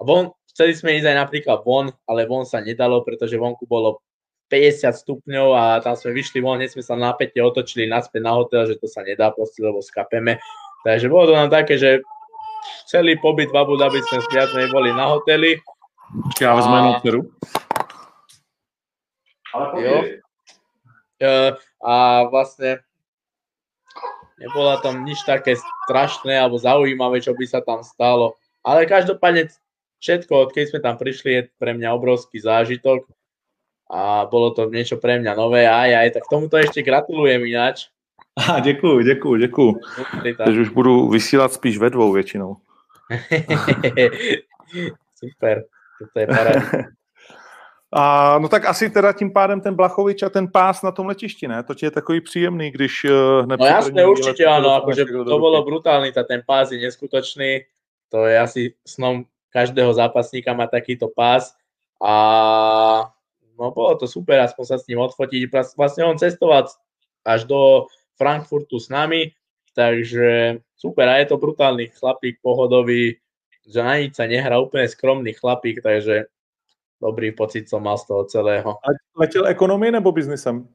von, 0.00 0.32
chceli 0.48 0.72
sme 0.72 0.96
ísť 0.96 1.12
aj 1.12 1.16
napríklad 1.28 1.58
von, 1.60 1.92
ale 2.08 2.24
von 2.24 2.48
sa 2.48 2.64
nedalo, 2.64 3.04
pretože 3.04 3.36
vonku 3.36 3.68
bolo 3.68 4.00
50 4.54 4.94
stupňov 4.94 5.48
a 5.50 5.62
tam 5.82 5.98
sme 5.98 6.14
vyšli 6.14 6.38
von, 6.38 6.62
hneď 6.62 6.78
sme 6.78 6.84
sa 6.86 6.94
na 6.94 7.10
päte 7.10 7.42
otočili 7.42 7.90
naspäť 7.90 8.22
na 8.22 8.38
hotel, 8.38 8.70
že 8.70 8.78
to 8.78 8.86
sa 8.86 9.02
nedá 9.02 9.34
proste, 9.34 9.58
lebo 9.58 9.82
skapeme. 9.82 10.38
Takže 10.86 11.10
bolo 11.10 11.26
to 11.26 11.34
nám 11.34 11.50
také, 11.50 11.74
že 11.74 12.06
celý 12.86 13.18
pobyt 13.18 13.50
v 13.50 13.58
Abu 13.58 13.74
Dhabi 13.74 13.98
sme 14.06 14.22
menej 14.30 14.70
boli 14.70 14.94
na 14.94 15.10
hoteli. 15.10 15.58
Já 16.40 16.54
vezmu 16.54 16.74
A- 16.74 16.76
jenom 16.78 16.94
dceru. 17.00 17.22
Jo. 19.78 20.02
E, 21.22 21.52
a 21.84 21.94
vlastne 22.26 22.82
nebola 24.38 24.82
tam 24.82 25.06
nič 25.06 25.22
také 25.22 25.54
strašné 25.86 26.34
alebo 26.34 26.58
zaujímavé, 26.58 27.22
čo 27.22 27.34
by 27.34 27.46
sa 27.46 27.62
tam 27.62 27.86
stalo. 27.86 28.34
Ale 28.66 28.86
každopádne 28.86 29.50
všetko, 30.02 30.50
odkedy 30.50 30.74
sme 30.74 30.80
tam 30.82 30.98
prišli, 30.98 31.30
je 31.32 31.42
pre 31.58 31.70
mňa 31.74 31.94
obrovský 31.94 32.42
zážitok 32.42 33.06
a 33.90 34.24
bolo 34.26 34.50
to 34.50 34.70
niečo 34.72 34.96
pre 34.96 35.20
mňa 35.20 35.32
nové, 35.36 35.68
aj, 35.68 35.90
aj, 35.94 36.08
tak 36.20 36.24
tomuto 36.30 36.56
ešte 36.56 36.82
gratulujem 36.82 37.44
ináč. 37.44 37.88
A 38.34 38.60
děkuju, 38.60 39.00
děkuju, 39.00 39.36
děkuju. 39.36 39.80
Takže 40.36 40.60
už 40.60 40.68
budu 40.68 41.08
vysílat 41.08 41.52
spíš 41.52 41.78
ve 41.78 41.90
dvou 41.90 42.12
většinou. 42.12 42.56
Super, 45.14 45.64
to 46.12 46.20
je 46.20 46.26
paráda. 46.26 46.60
A, 47.96 48.38
no 48.38 48.48
tak 48.48 48.64
asi 48.64 48.90
teda 48.90 49.12
tím 49.12 49.32
pádem 49.32 49.60
ten 49.60 49.74
Blachovič 49.74 50.22
a 50.22 50.28
ten 50.28 50.48
pás 50.48 50.82
na 50.82 50.90
tom 50.90 51.06
letišti, 51.06 51.48
ne? 51.48 51.62
To 51.62 51.74
ti 51.74 51.86
je 51.86 51.90
takový 51.90 52.20
příjemný, 52.20 52.70
když 52.70 53.04
uh, 53.04 53.44
hned... 53.44 53.60
No 53.60 53.66
jasne, 53.66 54.06
určite 54.06 54.42
áno, 54.42 54.74
akože 54.82 55.06
to 55.06 55.38
bolo 55.38 55.62
brutálny, 55.62 56.10
tá, 56.10 56.26
ten 56.26 56.42
pás 56.42 56.74
je 56.74 56.82
neskutočný, 56.82 57.70
to 58.10 58.26
je 58.26 58.34
asi 58.34 58.74
snom 58.82 59.30
každého 59.54 59.94
zápasníka 59.94 60.50
má 60.58 60.66
takýto 60.66 61.06
pás 61.06 61.54
a 62.02 63.13
no 63.58 63.70
bolo 63.70 63.94
to 63.98 64.06
super, 64.06 64.38
aspoň 64.42 64.64
sa 64.64 64.76
s 64.78 64.86
ním 64.90 65.02
odfotiť. 65.02 65.50
Vlastne 65.78 66.04
on 66.06 66.18
cestoval 66.18 66.68
až 67.24 67.40
do 67.48 67.88
Frankfurtu 68.14 68.78
s 68.78 68.92
nami, 68.92 69.34
takže 69.74 70.60
super 70.76 71.08
a 71.08 71.18
je 71.18 71.26
to 71.32 71.40
brutálny 71.40 71.90
chlapík, 71.94 72.38
pohodový, 72.42 73.18
že 73.64 73.80
na 73.80 73.96
nič 73.98 74.20
sa 74.20 74.28
nehrá, 74.28 74.60
úplne 74.60 74.84
skromný 74.86 75.32
chlapík, 75.32 75.80
takže 75.80 76.28
dobrý 77.00 77.32
pocit 77.32 77.68
som 77.68 77.82
mal 77.82 77.96
z 77.98 78.06
toho 78.06 78.22
celého. 78.24 78.70
A 78.84 78.88
letěl 79.16 79.46
ekonomii 79.46 79.90
nebo 79.90 80.12
biznisem? 80.12 80.68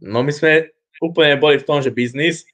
No 0.00 0.22
my 0.22 0.32
sme 0.32 0.70
úplne 1.02 1.36
boli 1.36 1.58
v 1.58 1.66
tom, 1.66 1.82
že 1.82 1.94
biznis 1.94 2.46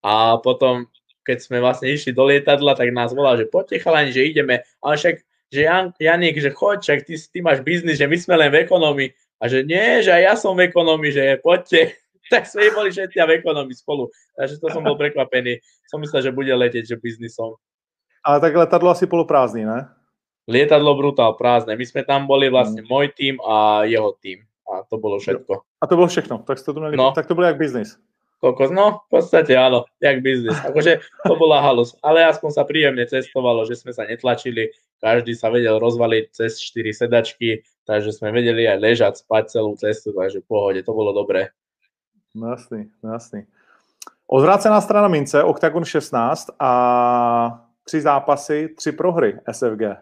a 0.00 0.36
potom, 0.40 0.88
keď 1.24 1.38
sme 1.42 1.60
vlastne 1.60 1.92
išli 1.92 2.12
do 2.12 2.24
lietadla, 2.24 2.76
tak 2.76 2.92
nás 2.92 3.12
volal, 3.12 3.36
že 3.36 3.50
poďte 3.50 3.82
chalani, 3.82 4.12
že 4.12 4.26
ideme, 4.26 4.64
ale 4.82 4.94
však, 4.96 5.16
že 5.52 5.62
Jan, 5.66 5.94
Janik, 5.96 6.36
že 6.38 6.50
choď, 6.50 6.78
však 6.82 6.98
ty, 7.06 7.14
ty 7.18 7.38
máš 7.42 7.62
biznis, 7.62 7.98
že 7.98 8.10
my 8.10 8.16
sme 8.18 8.34
len 8.36 8.50
v 8.50 8.66
ekonomii 8.66 9.10
a 9.38 9.44
že 9.46 9.62
nie, 9.62 10.02
že 10.02 10.10
aj 10.10 10.22
ja 10.22 10.34
som 10.34 10.58
v 10.58 10.66
ekonomii, 10.66 11.12
že 11.12 11.24
poďte. 11.42 11.94
tak 12.32 12.50
sme 12.50 12.74
boli 12.74 12.90
všetci 12.90 13.16
v 13.16 13.36
ekonomii 13.38 13.76
spolu. 13.78 14.10
Takže 14.34 14.58
to 14.58 14.66
som 14.74 14.82
bol 14.82 14.98
prekvapený. 14.98 15.62
Som 15.86 16.02
myslel, 16.02 16.26
že 16.26 16.34
bude 16.34 16.50
letieť, 16.50 16.82
že 16.82 16.96
biznisom. 16.98 17.54
Ale 18.26 18.42
tak 18.42 18.58
letadlo 18.58 18.90
asi 18.90 19.06
poloprázdný, 19.06 19.62
ne? 19.62 19.86
lietadlo 20.46 20.94
brutál 20.94 21.34
prázdne. 21.34 21.74
My 21.74 21.84
sme 21.84 22.06
tam 22.06 22.30
boli 22.30 22.46
vlastne 22.46 22.86
mm. 22.86 22.88
môj 22.88 23.06
tým 23.12 23.34
a 23.42 23.84
jeho 23.84 24.14
tým. 24.22 24.46
A 24.66 24.82
to 24.86 24.98
bolo 24.98 25.18
všetko. 25.22 25.62
A 25.62 25.84
to 25.86 25.94
bolo 25.94 26.10
všechno. 26.10 26.42
Tak, 26.42 26.58
to, 26.58 26.74
měli, 26.74 26.98
no. 26.98 27.14
tak 27.14 27.26
to 27.26 27.34
bolo 27.34 27.46
jak 27.46 27.58
biznis. 27.58 27.98
Kokos, 28.36 28.68
no 28.68 29.08
v 29.08 29.16
podstate 29.16 29.56
áno, 29.56 29.88
jak 29.96 30.20
biznis. 30.20 30.60
Akože 30.60 31.00
to 31.24 31.34
bola 31.40 31.64
halus, 31.64 31.96
ale 32.04 32.20
aspoň 32.28 32.50
sa 32.52 32.68
príjemne 32.68 33.08
cestovalo, 33.08 33.64
že 33.64 33.80
sme 33.80 33.96
sa 33.96 34.04
netlačili, 34.04 34.76
každý 35.00 35.32
sa 35.32 35.48
vedel 35.48 35.80
rozvaliť 35.80 36.24
cez 36.36 36.60
4 36.60 37.08
sedačky, 37.08 37.64
takže 37.88 38.12
sme 38.12 38.36
vedeli 38.36 38.68
aj 38.68 38.78
ležať, 38.78 39.14
spať 39.24 39.56
celú 39.56 39.72
cestu, 39.80 40.12
takže 40.12 40.44
v 40.44 40.48
pohode, 40.52 40.80
to 40.84 40.92
bolo 40.92 41.16
dobré. 41.16 41.48
No 42.36 42.52
jasný, 42.52 42.92
no 43.00 43.16
jasný. 43.16 43.48
Odvrácená 44.28 44.80
strana 44.84 45.08
mince, 45.08 45.40
Octagon 45.40 45.84
16 45.84 46.60
a 46.60 46.72
tři 47.84 48.00
zápasy, 48.00 48.68
tři 48.76 48.92
prohry 48.92 49.40
SFG. 49.48 49.96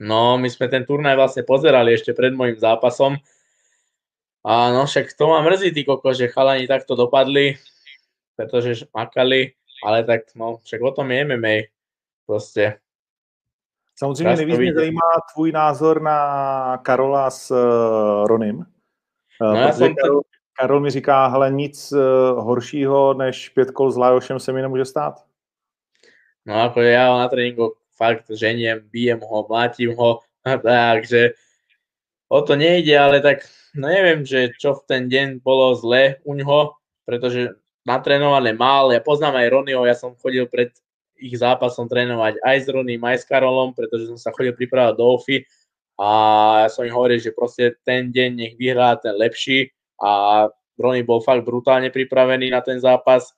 No, 0.00 0.40
my 0.40 0.48
sme 0.48 0.72
ten 0.72 0.88
turnaj 0.88 1.12
vlastne 1.12 1.44
pozerali 1.44 1.92
ešte 1.92 2.16
pred 2.16 2.32
môjim 2.32 2.56
zápasom. 2.56 3.20
A 4.44 4.72
no, 4.72 4.86
však 4.86 5.12
to 5.18 5.28
ma 5.28 5.42
mrzí, 5.42 5.72
ty 5.72 5.84
koko, 5.84 6.14
že 6.14 6.28
chalani 6.28 6.66
takto 6.66 6.96
dopadli, 6.96 7.54
pretože 8.36 8.86
makali, 8.94 9.52
ale 9.84 10.04
tak 10.04 10.20
no, 10.34 10.56
však 10.64 10.80
o 10.80 10.90
tom 10.90 11.10
je 11.10 11.24
MMA. 11.24 11.56
Prostě. 12.26 12.80
Samozřejmě 13.96 14.36
nejvíc 14.36 14.58
mě 14.58 14.74
zajímá 14.74 15.10
tvůj 15.34 15.52
názor 15.52 16.02
na 16.02 16.78
Karola 16.78 17.30
s 17.30 17.50
uh, 17.50 18.26
Ronim. 18.26 18.56
Uh, 18.56 19.54
no, 19.54 19.60
já 19.60 19.72
jsem 19.72 19.94
Karol, 19.94 20.20
Karol 20.52 20.80
mi 20.80 20.90
říká, 20.90 21.26
hele, 21.26 21.50
nic 21.50 21.92
uh, 21.92 21.98
horšího 22.44 23.14
než 23.14 23.48
pět 23.48 23.70
kol 23.70 23.90
s 23.90 23.96
Lajošem 23.96 24.40
se 24.40 24.52
mi 24.52 24.62
nemůže 24.62 24.84
stát. 24.84 25.30
No 26.46 26.56
ako 26.64 26.80
ja 26.80 27.04
na 27.20 27.28
tréningu 27.28 27.76
fakt 27.94 28.32
ženiem, 28.32 28.80
bijem 28.88 29.20
ho, 29.20 29.46
mlátim 29.48 29.92
ho, 29.96 30.20
takže 30.62 31.36
o 32.30 32.38
to 32.40 32.54
nejde, 32.54 32.94
ale 32.94 33.18
tak 33.18 33.42
no 33.74 33.90
neviem, 33.90 34.22
že 34.22 34.54
čo 34.54 34.78
v 34.78 34.86
ten 34.86 35.02
deň 35.10 35.42
bolo 35.42 35.74
zle 35.74 36.22
u 36.22 36.38
ňoho, 36.38 36.78
pretože 37.02 37.58
natrénované 37.82 38.54
mal, 38.54 38.94
ja 38.94 39.02
poznám 39.02 39.42
aj 39.42 39.50
Ronio, 39.50 39.82
ja 39.82 39.98
som 39.98 40.14
chodil 40.14 40.46
pred 40.46 40.70
ich 41.20 41.36
zápasom 41.36 41.90
trénovať 41.90 42.40
aj 42.40 42.56
s 42.64 42.66
Ronim, 42.70 43.02
aj 43.04 43.20
s 43.20 43.28
Karolom, 43.28 43.76
pretože 43.76 44.08
som 44.08 44.16
sa 44.16 44.32
chodil 44.32 44.56
pripravať 44.56 44.94
do 44.96 45.04
OFI 45.04 45.44
a 46.00 46.08
ja 46.64 46.68
som 46.72 46.86
im 46.86 46.96
hovoril, 46.96 47.20
že 47.20 47.36
proste 47.36 47.76
ten 47.84 48.08
deň 48.08 48.30
nech 48.32 48.54
vyhrá 48.56 48.96
ten 48.96 49.12
lepší 49.18 49.68
a 50.00 50.48
Rony 50.80 51.04
bol 51.04 51.20
fakt 51.20 51.44
brutálne 51.44 51.92
pripravený 51.92 52.48
na 52.48 52.64
ten 52.64 52.80
zápas. 52.80 53.36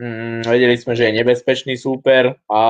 Mm, 0.00 0.48
vedeli 0.48 0.80
sme, 0.80 0.96
že 0.96 1.12
je 1.12 1.18
nebezpečný 1.20 1.76
súper 1.76 2.40
a 2.48 2.60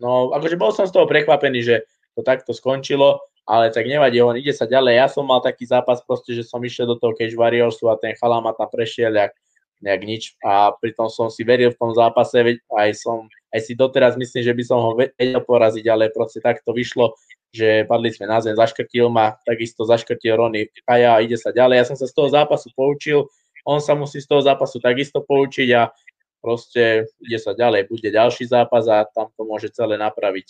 No, 0.00 0.32
akože 0.32 0.56
bol 0.56 0.72
som 0.72 0.88
z 0.88 0.96
toho 0.96 1.04
prekvapený, 1.04 1.60
že 1.60 1.76
to 2.16 2.24
takto 2.24 2.56
skončilo, 2.56 3.20
ale 3.50 3.74
tak 3.74 3.90
nevadí, 3.90 4.22
on 4.22 4.38
ide 4.38 4.54
sa 4.54 4.62
ďalej. 4.62 4.94
Ja 5.02 5.10
som 5.10 5.26
mal 5.26 5.42
taký 5.42 5.66
zápas 5.66 5.98
proste, 6.06 6.38
že 6.38 6.46
som 6.46 6.62
išiel 6.62 6.86
do 6.86 6.94
toho 6.94 7.18
Cage 7.18 7.34
Warriorsu 7.34 7.90
a 7.90 7.98
ten 7.98 8.14
chalán 8.14 8.46
ma 8.46 8.54
tam 8.54 8.70
prešiel 8.70 9.10
jak, 9.10 9.34
nejak 9.82 10.02
nič 10.06 10.22
a 10.46 10.70
pritom 10.78 11.10
som 11.10 11.26
si 11.26 11.42
veril 11.42 11.74
v 11.74 11.80
tom 11.80 11.90
zápase, 11.90 12.62
aj 12.70 12.90
som, 12.94 13.26
aj 13.50 13.60
si 13.66 13.72
doteraz 13.74 14.14
myslím, 14.14 14.46
že 14.46 14.54
by 14.54 14.62
som 14.62 14.78
ho 14.78 14.90
vedel 14.94 15.42
poraziť, 15.42 15.84
ale 15.90 16.14
proste 16.14 16.38
tak 16.38 16.62
to 16.62 16.70
vyšlo, 16.70 17.18
že 17.50 17.88
padli 17.90 18.14
sme 18.14 18.30
na 18.30 18.38
zem, 18.38 18.54
zaškrtil 18.54 19.10
ma, 19.10 19.34
takisto 19.42 19.82
zaškrtil 19.82 20.38
Rony 20.38 20.70
a 20.86 20.92
ja 21.00 21.12
ide 21.18 21.34
sa 21.34 21.50
ďalej. 21.50 21.82
Ja 21.82 21.86
som 21.90 21.98
sa 21.98 22.06
z 22.06 22.14
toho 22.14 22.30
zápasu 22.30 22.70
poučil, 22.76 23.26
on 23.66 23.82
sa 23.82 23.98
musí 23.98 24.22
z 24.22 24.30
toho 24.30 24.46
zápasu 24.46 24.78
takisto 24.78 25.26
poučiť 25.26 25.68
a 25.74 25.90
proste 26.38 27.10
ide 27.18 27.42
sa 27.42 27.50
ďalej, 27.50 27.90
bude 27.90 28.06
ďalší 28.06 28.46
zápas 28.46 28.86
a 28.86 29.02
tam 29.10 29.26
to 29.34 29.42
může 29.42 29.74
celé 29.74 29.98
napravit. 29.98 30.46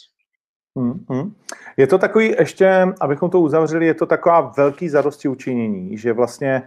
Hmm, 0.79 1.05
hmm. 1.11 1.35
Je 1.77 1.87
to 1.87 1.99
takový, 1.99 2.35
ještě, 2.39 2.87
abychom 3.01 3.31
to 3.31 3.41
uzavřeli, 3.41 3.87
je 3.87 3.95
to 3.95 4.07
taková 4.07 4.53
velký 4.57 4.89
zadosti 4.89 5.29
učinění, 5.29 5.99
že 5.99 6.13
vlastně 6.13 6.63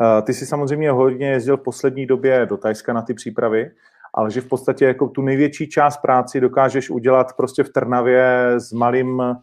uh, 0.00 0.24
ty 0.24 0.34
si 0.34 0.46
samozřejmě 0.46 0.90
hodně 0.90 1.30
jezdil 1.30 1.56
v 1.56 1.62
poslední 1.62 2.06
době 2.06 2.46
do 2.46 2.56
Tajska 2.56 2.92
na 2.92 3.02
ty 3.02 3.14
přípravy, 3.14 3.70
ale 4.14 4.30
že 4.30 4.40
v 4.40 4.48
podstatě 4.48 4.84
jako 4.84 5.08
tu 5.08 5.22
největší 5.22 5.68
část 5.68 5.96
práci 5.96 6.40
dokážeš 6.40 6.90
udělat 6.90 7.32
prostě 7.36 7.64
v 7.64 7.68
Trnavě 7.68 8.54
s 8.56 8.72
malým 8.72 9.18
uh, 9.18 9.34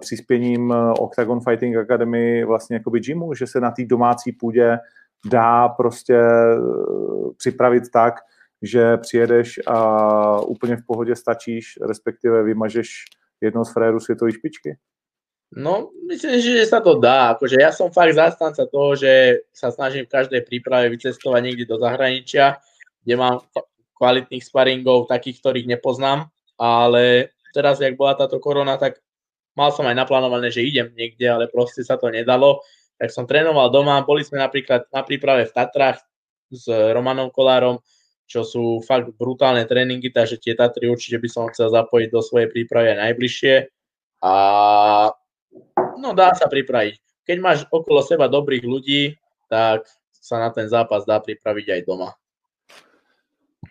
přispěním 0.00 0.72
eh, 0.72 0.92
Octagon 0.98 1.40
Fighting 1.40 1.76
Academy 1.76 2.44
vlastně 2.44 2.76
jakoby 2.76 3.00
gymu, 3.00 3.34
že 3.34 3.46
se 3.46 3.60
na 3.60 3.70
té 3.70 3.84
domácí 3.84 4.32
půdě 4.32 4.78
dá 5.30 5.68
prostě 5.68 6.20
uh, 6.58 7.32
připravit 7.36 7.84
tak, 7.92 8.14
že 8.62 8.96
přijedeš 8.96 9.60
a 9.66 10.40
úplně 10.40 10.76
v 10.76 10.86
pohodě 10.86 11.16
stačíš, 11.16 11.78
respektive 11.88 12.42
vymažeš 12.42 13.04
jedno 13.44 13.64
z 13.64 13.72
frérů 13.72 14.00
světové 14.00 14.32
špičky? 14.32 14.76
No, 15.54 15.94
myslím, 16.10 16.42
že 16.42 16.66
sa 16.66 16.82
to 16.82 16.98
dá. 16.98 17.38
Akože 17.38 17.62
ja 17.62 17.70
som 17.70 17.94
fakt 17.94 18.18
zastanca 18.18 18.66
toho, 18.66 18.98
že 18.98 19.44
sa 19.54 19.70
snažím 19.70 20.02
v 20.02 20.10
každej 20.10 20.42
príprave 20.42 20.90
vycestovať 20.90 21.40
niekde 21.46 21.70
do 21.70 21.78
zahraničia, 21.78 22.58
kde 23.06 23.14
mám 23.14 23.38
kvalitných 23.94 24.42
sparingov, 24.42 25.06
takých, 25.06 25.38
ktorých 25.38 25.70
nepoznám, 25.78 26.26
ale 26.58 27.30
teraz, 27.54 27.78
jak 27.78 27.94
bola 27.94 28.18
táto 28.18 28.42
korona, 28.42 28.74
tak 28.74 28.98
mal 29.54 29.70
som 29.70 29.86
aj 29.86 29.94
naplánované, 29.94 30.50
že 30.50 30.66
idem 30.66 30.90
niekde, 30.90 31.30
ale 31.30 31.46
proste 31.46 31.86
sa 31.86 31.94
to 31.94 32.10
nedalo. 32.10 32.58
Tak 32.98 33.14
som 33.14 33.22
trénoval 33.22 33.70
doma, 33.70 34.02
boli 34.02 34.26
sme 34.26 34.42
napríklad 34.42 34.90
na 34.90 35.06
príprave 35.06 35.46
v 35.46 35.54
Tatrách 35.54 36.02
s 36.50 36.66
Romanom 36.66 37.30
Kolárom, 37.30 37.78
čo 38.26 38.42
sú 38.42 38.80
fakt 38.80 39.12
brutálne 39.20 39.68
tréningy, 39.68 40.08
takže 40.10 40.40
tie 40.40 40.56
Tatry 40.56 40.88
určite 40.88 41.20
by 41.20 41.28
som 41.28 41.50
chcel 41.52 41.68
zapojiť 41.70 42.08
do 42.08 42.20
svojej 42.24 42.48
prípravy 42.48 42.96
aj 42.96 42.98
najbližšie. 43.08 43.54
A 44.24 44.32
no 46.00 46.16
dá 46.16 46.32
sa 46.32 46.48
pripraviť. 46.48 47.00
Keď 47.24 47.36
máš 47.40 47.58
okolo 47.68 48.00
seba 48.04 48.28
dobrých 48.28 48.64
ľudí, 48.64 49.16
tak 49.48 49.84
sa 50.12 50.40
na 50.40 50.50
ten 50.50 50.68
zápas 50.68 51.04
dá 51.04 51.20
pripraviť 51.20 51.66
aj 51.68 51.80
doma. 51.84 52.16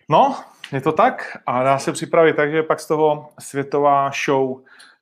No, 0.08 0.36
je 0.72 0.80
to 0.80 0.92
tak 0.92 1.38
a 1.46 1.62
dá 1.62 1.78
se 1.78 1.92
připravit, 1.92 2.36
takže 2.36 2.62
pak 2.62 2.80
z 2.80 2.86
toho 2.86 3.28
světová 3.38 4.10
show. 4.24 4.50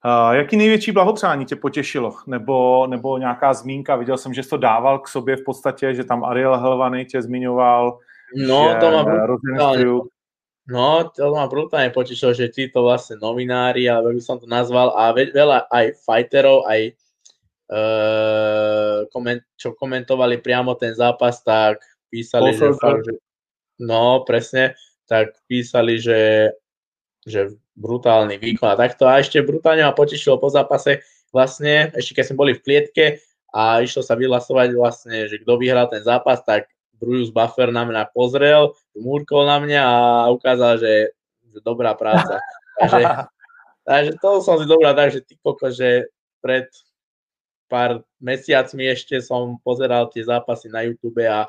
Uh, 0.05 0.32
jaký 0.32 0.57
největší 0.57 0.92
blahopřání 0.92 1.44
tě 1.44 1.57
potěšilo? 1.57 2.14
Nebo, 2.26 2.86
nebo 2.86 3.18
nějaká 3.18 3.55
zmínka? 3.55 3.96
Viděl 3.96 4.18
jsem, 4.18 4.34
že 4.34 4.42
jsi 4.42 4.48
to 4.48 4.57
dával 4.57 4.98
k 4.98 5.09
sobě 5.09 5.36
v 5.36 5.44
podstatě, 5.44 5.94
že 5.94 6.05
tam 6.05 6.24
Ariel 6.24 6.59
Helvany 6.59 7.05
tě 7.05 7.22
zmiňoval, 7.22 7.98
No, 8.35 8.76
to 8.80 8.87
ma 8.89 9.03
brutálne, 9.05 9.85
no, 10.68 10.91
to 11.12 11.33
ma 11.33 11.47
brutálne 11.49 11.91
potešilo, 11.93 12.33
že 12.33 12.53
títo 12.53 12.87
vlastne 12.87 13.20
novinári, 13.20 13.89
alebo 13.89 14.14
by 14.14 14.22
som 14.22 14.41
to 14.41 14.49
nazval, 14.49 14.95
a 14.97 15.12
veľa 15.12 15.68
aj 15.68 16.01
fighterov, 16.05 16.64
aj 16.64 16.80
uh, 17.72 18.99
koment, 19.12 19.43
čo 19.57 19.76
komentovali 19.76 20.41
priamo 20.41 20.76
ten 20.76 20.97
zápas, 20.97 21.45
tak 21.45 21.85
písali, 22.09 22.57
že, 22.57 22.72
fakt, 22.76 23.05
že 23.05 23.20
no, 23.80 24.24
presne, 24.24 24.76
tak 25.09 25.37
písali, 25.49 26.01
že, 26.01 26.53
že 27.24 27.57
brutálny 27.76 28.37
výkon 28.37 28.68
a 28.72 28.76
takto. 28.76 29.09
A 29.09 29.20
ešte 29.20 29.41
brutálne 29.41 29.85
ma 29.85 29.97
potešilo 29.97 30.37
po 30.37 30.53
zápase, 30.53 31.05
vlastne, 31.33 31.91
ešte 31.97 32.20
keď 32.20 32.24
sme 32.28 32.41
boli 32.41 32.53
v 32.57 32.64
klietke 32.64 33.05
a 33.53 33.80
išlo 33.80 34.05
sa 34.05 34.16
vyhlasovať 34.16 34.68
vlastne, 34.76 35.28
že 35.28 35.41
kto 35.41 35.57
vyhral 35.57 35.89
ten 35.89 36.05
zápas, 36.05 36.41
tak 36.45 36.68
Bruce 37.03 37.34
Buffer 37.34 37.74
na 37.74 37.82
mňa 37.82 38.14
pozrel, 38.14 38.70
múrkol 38.94 39.42
na 39.50 39.59
mňa 39.59 39.82
a 39.82 40.30
ukázal, 40.30 40.78
že, 40.78 40.94
že 41.50 41.59
dobrá 41.66 41.98
práca. 41.98 42.38
Takže, 42.82 43.05
takže 43.84 44.12
to 44.18 44.40
som 44.40 44.57
si 44.59 44.66
dobrá, 44.66 44.96
takže 44.96 45.22
ty 45.22 45.36
koko, 45.38 45.70
že 45.70 46.09
pred 46.40 46.66
pár 47.68 48.03
mesiacmi 48.18 48.88
ešte 48.90 49.20
som 49.20 49.61
pozeral 49.61 50.09
tie 50.09 50.24
zápasy 50.24 50.72
na 50.72 50.82
YouTube 50.82 51.20
a 51.22 51.46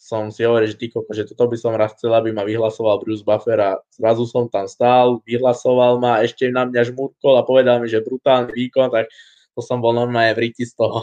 som 0.00 0.32
si 0.32 0.46
hovoril, 0.46 0.72
že 0.72 0.80
ty 0.80 0.88
koko, 0.88 1.12
že 1.12 1.28
toto 1.28 1.50
by 1.52 1.56
som 1.60 1.76
raz 1.76 1.92
chcel, 1.92 2.16
aby 2.16 2.32
ma 2.32 2.48
vyhlasoval 2.48 3.04
Bruce 3.04 3.20
Buffer 3.20 3.60
a 3.60 3.82
zrazu 3.92 4.24
som 4.24 4.48
tam 4.48 4.64
stál, 4.64 5.20
vyhlasoval 5.28 6.00
ma, 6.00 6.24
ešte 6.24 6.48
na 6.48 6.64
mňa 6.64 6.94
žmúrkol 6.94 7.36
a 7.36 7.44
povedal 7.44 7.84
mi, 7.84 7.90
že 7.90 8.00
brutálny 8.00 8.56
výkon, 8.56 8.88
tak 8.88 9.12
to 9.54 9.60
som 9.62 9.82
bol 9.82 9.92
normálne 9.92 10.34
v 10.34 10.54
z 10.56 10.72
toho. 10.74 11.02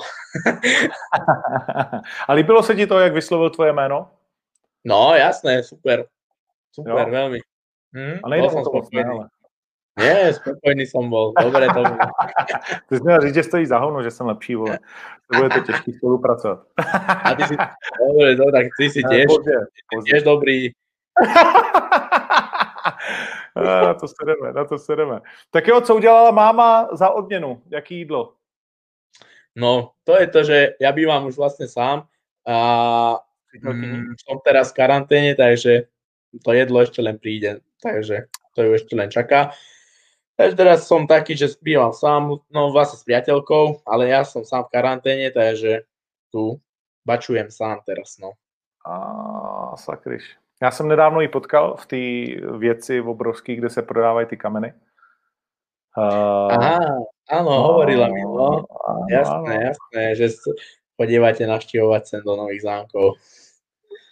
a 2.27 2.33
líbilo 2.33 2.63
se 2.63 2.75
ti 2.75 2.87
to, 2.87 2.99
jak 2.99 3.13
vyslovil 3.13 3.49
tvoje 3.49 3.73
jméno? 3.73 4.09
No, 4.85 5.15
jasné, 5.15 5.63
super. 5.63 6.07
Super, 6.71 7.07
jo. 7.07 7.13
veľmi. 7.13 7.39
Hm, 7.95 8.17
a 8.23 8.25
nejde 8.29 8.49
som 8.53 8.61
spokojný. 8.61 9.03
Ale... 9.03 9.25
Nie, 9.97 10.29
spokojný 10.29 10.85
som 10.85 11.09
bol. 11.09 11.33
Dobre 11.33 11.65
to 11.73 11.81
bolo. 11.81 12.07
Ty 12.89 12.95
jsi 12.95 13.03
měl 13.03 13.21
říct, 13.21 13.33
že 13.33 13.43
stojí 13.43 13.65
za 13.65 13.77
hovno, 13.77 14.03
že 14.03 14.11
jsem 14.11 14.27
lepší, 14.27 14.55
vole. 14.55 14.79
To 15.31 15.37
bude 15.37 15.49
to 15.49 15.59
těžký 15.59 15.93
spolupracovat. 15.93 16.59
A 17.23 17.35
ty 17.35 17.43
si, 17.43 17.57
dobre, 18.07 18.35
dobre, 18.35 18.51
tak 18.51 18.65
ty 18.77 18.89
si 18.89 19.01
pozdě. 19.27 19.57
tiež 20.05 20.23
dobrý. 20.23 20.69
na 23.65 23.93
to 23.93 24.07
se 24.07 24.15
jdeme, 24.25 24.53
na 24.53 24.65
to 24.65 24.77
se 24.77 24.95
jdeme. 24.95 25.21
Tak 25.51 25.67
jo, 25.67 25.81
co 25.81 25.95
udělala 25.95 26.31
máma 26.31 26.87
za 26.91 27.09
odměnu? 27.09 27.61
Jaký 27.69 27.97
jídlo? 27.97 28.36
No, 29.57 29.97
to 30.05 30.13
je 30.13 30.27
to, 30.29 30.39
že 30.45 30.57
ja 30.77 30.93
bývam 30.93 31.25
už 31.25 31.33
vlastne 31.33 31.65
sám 31.65 32.05
a 32.45 32.57
mm, 33.57 34.13
som 34.21 34.37
teraz 34.45 34.69
v 34.69 34.77
karanténe, 34.85 35.33
takže 35.33 35.89
to 36.45 36.53
jedlo 36.53 36.85
ešte 36.85 37.01
len 37.01 37.17
príde, 37.17 37.65
takže 37.81 38.29
to 38.53 38.59
ju 38.61 38.71
ešte 38.77 38.93
len 38.93 39.09
čaká. 39.09 39.57
Takže 40.37 40.53
teraz 40.53 40.85
som 40.85 41.09
taký, 41.09 41.33
že 41.33 41.57
bývam 41.65 41.89
sám, 41.89 42.37
no 42.53 42.69
vlastne 42.69 43.01
s 43.01 43.03
priateľkou, 43.09 43.81
ale 43.89 44.13
ja 44.13 44.21
som 44.21 44.45
sám 44.45 44.69
v 44.69 44.73
karanténe, 44.77 45.33
takže 45.33 45.89
tu 46.29 46.61
bačujem 47.01 47.49
sám 47.49 47.81
teraz, 47.81 48.21
no. 48.21 48.37
A 48.85 49.73
sakryš. 49.77 50.37
Já 50.61 50.71
jsem 50.71 50.87
nedávno 50.87 51.21
ji 51.21 51.27
potkal 51.27 51.75
v 51.75 51.85
té 51.85 52.03
věci 52.57 52.99
v 52.99 53.09
obrovský, 53.09 53.55
kde 53.55 53.69
se 53.69 53.81
prodávají 53.81 54.27
ty 54.27 54.37
kameny. 54.37 54.73
Uh, 55.97 56.53
Aha, 56.53 56.77
áno, 57.29 57.51
no, 57.51 57.63
hovorila 57.71 58.07
mi, 58.07 58.21
no. 58.23 58.65
Jasné, 59.11 59.71
jasné, 59.71 60.03
že 60.15 60.25
chodívate 60.97 61.47
navštívovať 61.47 62.01
sem 62.07 62.21
do 62.25 62.35
Nových 62.35 62.61
zámkov. 62.61 63.15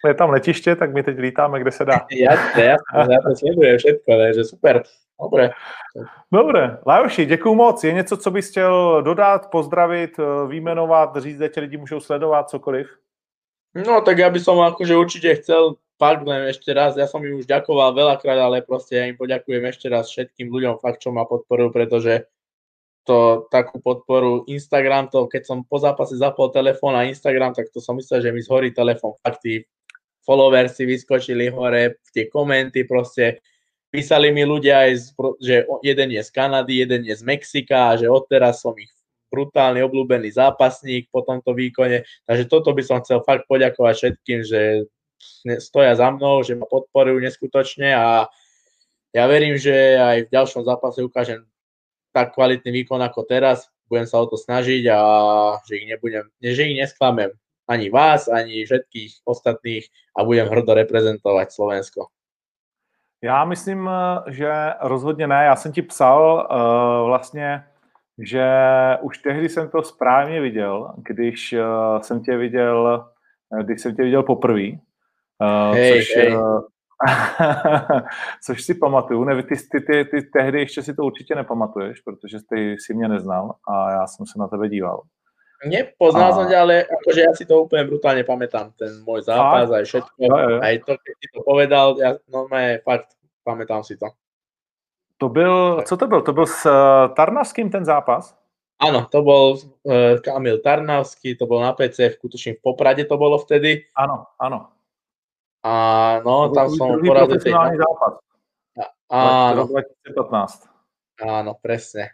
Je 0.07 0.13
tam 0.13 0.29
letiště, 0.29 0.75
tak 0.75 0.93
my 0.93 1.03
teď 1.03 1.17
lítáme, 1.17 1.59
kde 1.59 1.71
se 1.71 1.85
dá. 1.85 2.05
jasné, 2.11 2.63
jasné, 2.65 3.13
já 3.13 3.19
to 3.21 3.35
sledujem 3.35 3.77
všetko, 3.77 4.17
takže 4.17 4.43
super. 4.43 4.83
Dobre. 5.21 5.51
Dobre, 6.31 6.77
Lajoši, 6.85 7.25
děkuju 7.25 7.55
moc. 7.55 7.83
Je 7.83 7.93
něco, 7.93 8.17
co 8.17 8.31
bys 8.31 8.49
chtěl 8.49 9.01
dodat, 9.01 9.49
pozdravit, 9.49 10.11
výmenovat, 10.47 11.17
říct, 11.17 11.37
kde 11.37 11.49
tě 11.49 11.59
lidi 11.59 11.77
můžou 11.77 11.99
sledovat, 11.99 12.49
cokoliv? 12.49 12.87
No, 13.75 13.99
tak 13.99 14.15
ja 14.23 14.31
by 14.31 14.39
som 14.39 14.55
akože 14.63 14.95
určite 14.95 15.35
chcel 15.35 15.75
fakt 15.99 16.23
len 16.23 16.47
ešte 16.47 16.71
raz, 16.71 16.95
ja 16.95 17.11
som 17.11 17.19
im 17.19 17.35
už 17.35 17.43
ďakoval 17.43 17.91
veľakrát, 17.91 18.39
ale 18.39 18.63
proste 18.63 18.95
ja 18.95 19.03
im 19.03 19.19
poďakujem 19.19 19.67
ešte 19.67 19.91
raz 19.91 20.07
všetkým 20.07 20.47
ľuďom 20.47 20.79
fakt, 20.79 21.03
čo 21.03 21.11
ma 21.11 21.27
podporujú, 21.27 21.75
pretože 21.75 22.23
to 23.05 23.45
takú 23.53 23.77
podporu 23.77 24.43
Instagram, 24.49 25.13
to 25.13 25.29
keď 25.29 25.45
som 25.45 25.61
po 25.61 25.77
zápase 25.77 26.17
zapol 26.17 26.49
telefón 26.49 26.97
a 26.97 27.05
Instagram, 27.05 27.53
tak 27.53 27.69
to 27.69 27.77
som 27.77 27.95
myslel, 28.01 28.19
že 28.25 28.33
mi 28.33 28.41
zhorí 28.41 28.73
telefón. 28.73 29.13
Fakt 29.21 29.45
tí 29.45 29.61
followersi 30.25 30.89
vyskočili 30.89 31.53
hore, 31.53 32.01
tie 32.09 32.25
komenty 32.25 32.89
proste, 32.89 33.45
písali 33.93 34.33
mi 34.33 34.41
ľudia 34.41 34.89
aj, 34.89 34.91
z, 34.97 35.05
že 35.37 35.55
jeden 35.85 36.09
je 36.17 36.21
z 36.25 36.29
Kanady, 36.33 36.81
jeden 36.81 37.05
je 37.05 37.13
z 37.13 37.23
Mexika 37.23 37.93
a 37.93 37.97
že 38.01 38.09
odteraz 38.09 38.65
som 38.65 38.73
ich 38.75 38.89
brutálny 39.29 39.85
obľúbený 39.85 40.33
zápasník 40.33 41.13
po 41.13 41.21
tomto 41.21 41.53
výkone. 41.53 42.03
Takže 42.25 42.49
toto 42.49 42.73
by 42.73 42.81
som 42.81 42.99
chcel 43.05 43.21
fakt 43.21 43.45
poďakovať 43.45 43.93
všetkým, 43.95 44.39
že 44.41 44.89
stoja 45.61 45.93
za 45.93 46.09
mnou, 46.09 46.41
že 46.41 46.57
ma 46.57 46.65
podporujú 46.65 47.21
neskutočne 47.21 47.93
a 47.93 48.25
ja 49.15 49.23
verím, 49.31 49.55
že 49.55 49.95
aj 49.95 50.27
v 50.27 50.33
ďalšom 50.33 50.67
zápase 50.67 50.99
ukážem 50.99 51.47
tak 52.15 52.31
kvalitný 52.31 52.71
výkon 52.71 53.03
ako 53.03 53.27
teraz. 53.27 53.67
Budem 53.91 54.07
sa 54.07 54.23
o 54.23 54.25
to 54.31 54.39
snažiť 54.39 54.87
a 54.87 54.99
že 55.67 55.83
ich, 55.83 55.85
nebudem, 55.91 56.23
že 56.39 56.63
ich 56.63 56.79
nesklamem 56.79 57.35
ani 57.67 57.91
vás, 57.91 58.31
ani 58.31 58.63
všetkých 58.63 59.27
ostatných 59.27 59.91
a 60.15 60.23
budem 60.23 60.47
hrdo 60.47 60.73
reprezentovať 60.73 61.51
Slovensko. 61.51 62.07
Já 63.21 63.45
myslím, 63.45 63.89
že 64.27 64.51
rozhodně 64.81 65.27
ne. 65.27 65.45
Já 65.45 65.55
jsem 65.55 65.71
ti 65.71 65.81
psal 65.81 66.47
uh, 66.51 67.07
vlastně 67.07 67.63
že 68.19 68.47
už 69.01 69.17
tehdy 69.17 69.49
jsem 69.49 69.69
to 69.69 69.83
správně 69.83 70.41
viděl, 70.41 70.93
když 70.97 71.53
uh, 71.53 72.01
jsem 72.01 72.23
tě 72.23 72.37
viděl, 72.37 73.05
eh, 73.59 73.63
když 73.63 73.81
jsem 73.81 73.95
tě 73.95 74.03
viděl 74.03 74.23
poprvé. 74.23 74.67
Uh, 75.41 75.75
hey, 75.75 75.93
což, 75.93 76.15
hey. 76.15 76.37
Uh, 76.37 76.61
což 78.45 78.63
si 78.63 78.73
pamatuju. 78.73 79.23
Ne, 79.23 79.43
ty, 79.43 79.55
ty, 79.71 79.81
ty, 79.81 80.05
ty 80.05 80.21
tehdy 80.21 80.59
ještě 80.59 80.81
si 80.81 80.93
to 80.93 81.03
určitě 81.03 81.35
nepamatuješ, 81.35 82.01
protože 82.01 82.37
ty 82.49 82.75
si 82.79 82.93
mě 82.93 83.07
neznal 83.07 83.55
a 83.67 83.91
já 83.91 84.07
jsem 84.07 84.25
se 84.25 84.39
na 84.39 84.47
tebe 84.47 84.69
díval. 84.69 85.01
Nepoznal 85.65 86.29
a... 86.29 86.35
som 86.35 86.45
ťa, 86.45 86.59
ale 86.61 86.75
akože 86.83 87.21
ja 87.25 87.33
si 87.33 87.47
to 87.47 87.65
úplne 87.65 87.87
brutálne 87.87 88.27
pamätám, 88.27 88.75
ten 88.75 88.91
môj 89.07 89.23
zápas, 89.23 89.71
a... 89.71 89.81
aj 89.81 89.85
všetko, 89.87 90.13
no, 90.27 90.37
aj 90.61 90.75
to, 90.83 90.93
keď 90.99 91.15
si 91.15 91.27
to 91.31 91.39
povedal, 91.47 91.87
ja 91.97 92.09
normálne 92.27 92.83
fakt 92.83 93.15
pamätám 93.41 93.81
si 93.81 93.95
to. 93.95 94.11
To 95.17 95.29
byl, 95.29 95.81
co 95.87 95.97
to 95.97 96.07
byl? 96.07 96.21
To 96.21 96.33
byl 96.33 96.45
s 96.45 96.65
uh, 96.65 97.15
Tarnavským 97.15 97.71
ten 97.71 97.85
zápas? 97.85 98.35
Áno, 98.83 99.07
to 99.07 99.23
bol 99.23 99.55
uh, 99.55 100.19
Kamil 100.19 100.59
Tarnavský, 100.59 101.39
to 101.39 101.47
bol 101.47 101.63
na 101.63 101.71
PCF, 101.71 102.19
tuším 102.19 102.59
v 102.59 102.61
Poprade 102.61 103.07
to 103.07 103.15
bolo 103.15 103.39
vtedy. 103.39 103.87
Áno, 103.95 104.27
áno. 104.35 104.74
A 105.65 105.73
no, 106.21 106.53
tam 106.53 106.69
som 106.69 107.01
poradil. 107.01 107.41
Tej... 107.41 107.57
zápas. 107.57 108.21
Áno. 109.09 109.65
2015. 109.65 110.69
Áno, 111.25 111.57
presne. 111.57 112.13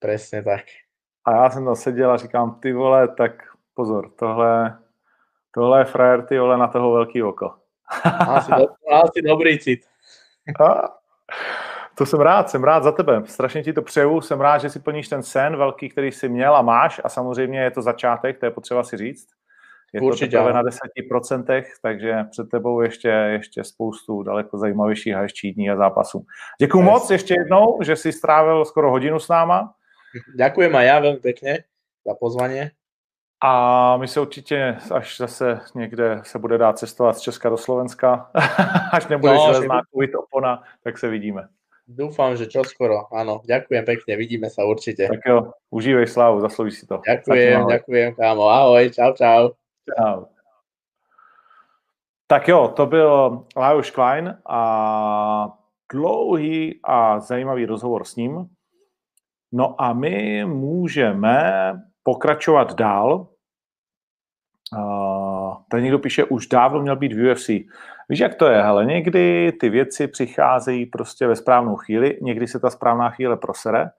Presne 0.00 0.40
tak. 0.40 0.64
A 1.24 1.32
já 1.32 1.50
jsem 1.50 1.64
tam 1.64 1.76
seděl 1.76 2.12
a 2.12 2.16
říkám, 2.16 2.60
ty 2.60 2.72
vole, 2.72 3.08
tak 3.08 3.32
pozor, 3.74 4.10
tohle, 4.18 4.78
tohle 5.50 5.80
je 5.80 5.84
frajer, 5.84 6.26
ty 6.26 6.38
vole, 6.38 6.56
na 6.58 6.68
toho 6.68 6.92
velký 6.92 7.22
oko. 7.22 7.54
Asi, 8.28 8.52
asi 8.92 9.22
dobrý 9.22 9.58
cit. 9.58 9.80
A, 10.60 10.96
to 11.94 12.06
jsem 12.06 12.20
rád, 12.20 12.50
jsem 12.50 12.64
rád 12.64 12.82
za 12.82 12.92
tebe. 12.92 13.22
Strašně 13.24 13.62
ti 13.62 13.72
to 13.72 13.82
přeju. 13.82 14.20
Jsem 14.20 14.40
rád, 14.40 14.58
že 14.58 14.70
si 14.70 14.80
plníš 14.80 15.08
ten 15.08 15.22
sen 15.22 15.56
velký, 15.56 15.88
který 15.88 16.12
jsi 16.12 16.28
měl 16.28 16.56
a 16.56 16.62
máš. 16.62 17.00
A 17.04 17.08
samozřejmě 17.08 17.60
je 17.60 17.70
to 17.70 17.82
začátek, 17.82 18.38
to 18.38 18.46
je 18.46 18.50
potřeba 18.50 18.84
si 18.84 18.96
říct. 18.96 19.28
Je 19.92 20.00
Určitě, 20.00 20.36
to 20.36 20.52
na 20.52 20.62
10%, 20.62 21.64
takže 21.82 22.24
před 22.30 22.50
tebou 22.50 22.80
ještě, 22.80 23.08
ještě 23.08 23.64
spoustu 23.64 24.22
daleko 24.22 24.58
zajímavějších 24.58 25.14
a 25.14 25.22
ještě 25.22 25.52
dní 25.52 25.70
a 25.70 25.76
zápasů. 25.76 26.24
Děkuji 26.60 26.78
yes. 26.78 26.86
moc 26.86 27.10
ještě 27.10 27.34
jednou, 27.34 27.78
že 27.82 27.96
jsi 27.96 28.12
strávil 28.12 28.64
skoro 28.64 28.90
hodinu 28.90 29.18
s 29.18 29.28
náma. 29.28 29.74
Ďakujem 30.36 30.76
a 30.76 30.82
já 30.82 31.00
velmi 31.00 31.18
pěkně 31.18 31.64
za 32.06 32.14
pozvání. 32.14 32.60
A 33.44 33.96
my 33.96 34.08
se 34.08 34.20
určitě, 34.20 34.76
až 34.94 35.16
zase 35.18 35.60
někde 35.74 36.20
se 36.22 36.38
bude 36.38 36.58
dát 36.58 36.78
cestovat 36.78 37.16
z 37.16 37.20
Česka 37.20 37.48
do 37.48 37.56
Slovenska, 37.56 38.30
až 38.92 39.06
nebude 39.06 39.34
no, 39.34 39.46
železná 39.46 39.80
covid 39.92 40.14
opona, 40.14 40.62
tak 40.82 40.98
se 40.98 41.08
vidíme. 41.08 41.48
Dúfam, 41.86 42.34
že 42.34 42.50
čoskoro. 42.50 43.06
Áno, 43.14 43.46
ďakujem 43.46 43.86
pekne, 43.86 44.18
vidíme 44.18 44.50
sa 44.50 44.66
určite. 44.66 45.06
Tak 45.06 45.22
jo, 45.22 45.54
užívej 45.70 46.10
slavu, 46.10 46.42
zaslouží 46.42 46.82
si 46.82 46.86
to. 46.86 46.98
Ďakujem, 47.06 47.62
ďakujem, 47.62 48.10
kámo. 48.18 48.50
Ahoj, 48.50 48.90
čau, 48.90 49.14
čau. 49.14 49.54
Čau. 49.86 50.24
Tak 52.26 52.48
jo, 52.48 52.68
to 52.68 52.86
byl 52.86 53.44
Lajos 53.56 53.90
Klein 53.90 54.38
a 54.46 55.58
dlouhý 55.92 56.80
a 56.84 57.20
zajímavý 57.20 57.66
rozhovor 57.66 58.04
s 58.04 58.16
ním. 58.16 58.46
No 59.52 59.82
a 59.82 59.92
my 59.92 60.44
můžeme 60.44 61.72
pokračovat 62.02 62.74
dál. 62.74 63.28
Uh, 64.78 65.54
tady 65.70 65.82
někdo 65.82 65.98
píše, 65.98 66.24
už 66.24 66.46
dávno 66.46 66.82
měl 66.82 66.96
být 66.96 67.12
v 67.12 67.32
UFC. 67.32 67.48
Víš, 68.08 68.20
jak 68.20 68.34
to 68.34 68.46
je? 68.46 68.62
Hele, 68.62 68.84
někdy 68.84 69.52
ty 69.60 69.68
věci 69.68 70.08
přicházejí 70.08 70.86
prostě 70.86 71.26
ve 71.26 71.36
správnou 71.36 71.76
chvíli, 71.76 72.18
někdy 72.22 72.46
se 72.46 72.60
ta 72.60 72.70
správná 72.70 73.10
chvíle 73.10 73.36
prosere 73.36 73.90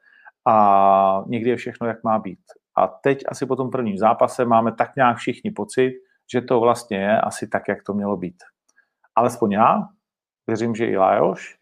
a 0.47 1.23
někdy 1.27 1.49
je 1.49 1.55
všechno, 1.55 1.88
jak 1.88 2.03
má 2.03 2.19
být. 2.19 2.39
A 2.78 2.88
teď 2.88 3.23
asi 3.28 3.45
po 3.45 3.55
tom 3.55 3.69
prvním 3.69 3.97
zápase 3.97 4.45
máme 4.45 4.71
tak 4.71 4.95
nějak 4.95 5.17
všichni 5.17 5.51
pocit, 5.51 5.93
že 6.32 6.41
to 6.41 6.59
vlastně 6.59 6.97
je 6.97 7.21
asi 7.21 7.47
tak, 7.47 7.67
jak 7.67 7.84
to 7.84 7.93
mělo 7.93 8.17
být. 8.17 8.36
Alespoň 9.15 9.51
já, 9.51 9.88
věřím, 10.47 10.75
že 10.75 10.86
i 10.86 10.97
Lajoš, 10.97 11.57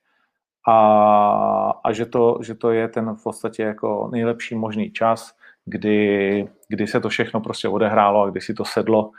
a, 0.68 1.74
a 1.84 1.92
že, 1.92 2.06
to, 2.06 2.40
že 2.42 2.56
to 2.56 2.72
je 2.72 2.88
ten 2.88 3.16
v 3.16 3.24
podstatě 3.24 3.64
jako 3.64 4.10
nejlepší 4.12 4.56
možný 4.56 4.92
čas, 4.92 5.36
kdy, 5.66 6.48
kdy 6.68 6.88
se 6.88 7.00
to 7.00 7.10
všechno 7.10 7.42
prostě 7.42 7.68
odehrálo 7.68 8.22
a 8.22 8.30
kdy 8.30 8.42
si 8.42 8.54
to 8.54 8.66
sedlo 8.66 9.12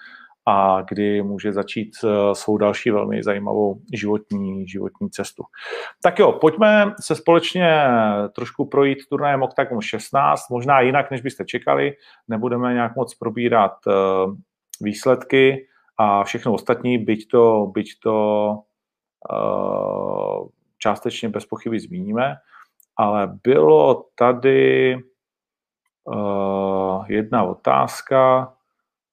a 0.47 0.83
kdy 0.89 1.23
může 1.23 1.53
začít 1.53 1.91
eh, 2.05 2.35
svou 2.35 2.59
další 2.59 2.91
velmi 2.91 3.23
zajímavou 3.23 3.81
životní, 3.95 4.69
životní 4.69 5.11
cestu. 5.11 5.43
Tak 6.03 6.19
jo, 6.19 6.33
pojďme 6.33 6.95
se 7.01 7.15
společně 7.15 7.85
trošku 8.35 8.65
projít 8.65 8.99
turnajem 9.09 9.43
Octagon 9.43 9.81
16, 9.81 10.51
možná 10.51 10.81
jinak, 10.81 11.11
než 11.11 11.21
byste 11.21 11.45
čekali. 11.45 11.93
Nebudeme 12.29 12.75
nějak 12.75 12.97
moc 12.97 13.15
probírat 13.15 13.73
eh, 13.89 13.93
výsledky 14.81 15.67
a 15.99 16.25
všechno 16.25 16.53
ostatní, 16.53 16.99
byť 16.99 17.29
to, 17.29 17.73
byť 17.75 17.89
to 18.03 18.49
uh, 19.33 20.49
částečně 20.79 21.29
bez 21.29 21.47
pochyby 21.47 21.81
zmíníme, 21.81 22.37
ale 22.97 23.39
bylo 23.43 24.05
tady 24.15 24.99
jedna 27.09 27.45
otázka, 27.45 28.53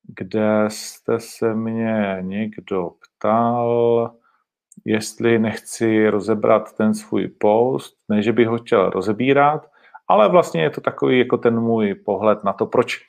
kde 0.07 0.65
jste 0.67 1.19
se 1.19 1.55
mě 1.55 2.17
někdo 2.21 2.89
ptal, 2.89 4.11
jestli 4.85 5.39
nechci 5.39 6.09
rozebrat 6.09 6.77
ten 6.77 6.93
svůj 6.93 7.27
post, 7.27 7.95
ne, 8.09 8.21
že 8.21 8.31
bych 8.31 8.47
ho 8.47 8.57
chtěl 8.57 8.89
rozebírat, 8.89 9.69
ale 10.07 10.29
vlastně 10.29 10.61
je 10.61 10.69
to 10.69 10.81
takový 10.81 11.19
jako 11.19 11.37
ten 11.37 11.59
můj 11.59 11.95
pohled 11.95 12.43
na 12.43 12.53
to, 12.53 12.65
proč 12.65 12.99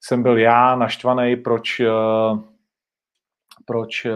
jsem 0.00 0.22
byl 0.22 0.38
já 0.38 0.76
naštvaný, 0.76 1.36
proč, 1.36 1.80
eh, 1.80 2.38
proč 3.66 4.04
eh, 4.04 4.14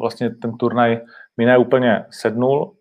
vlastně 0.00 0.30
ten 0.30 0.56
turnaj 0.56 1.00
mi 1.36 1.46
neúplně 1.46 2.06
sednul, 2.10 2.76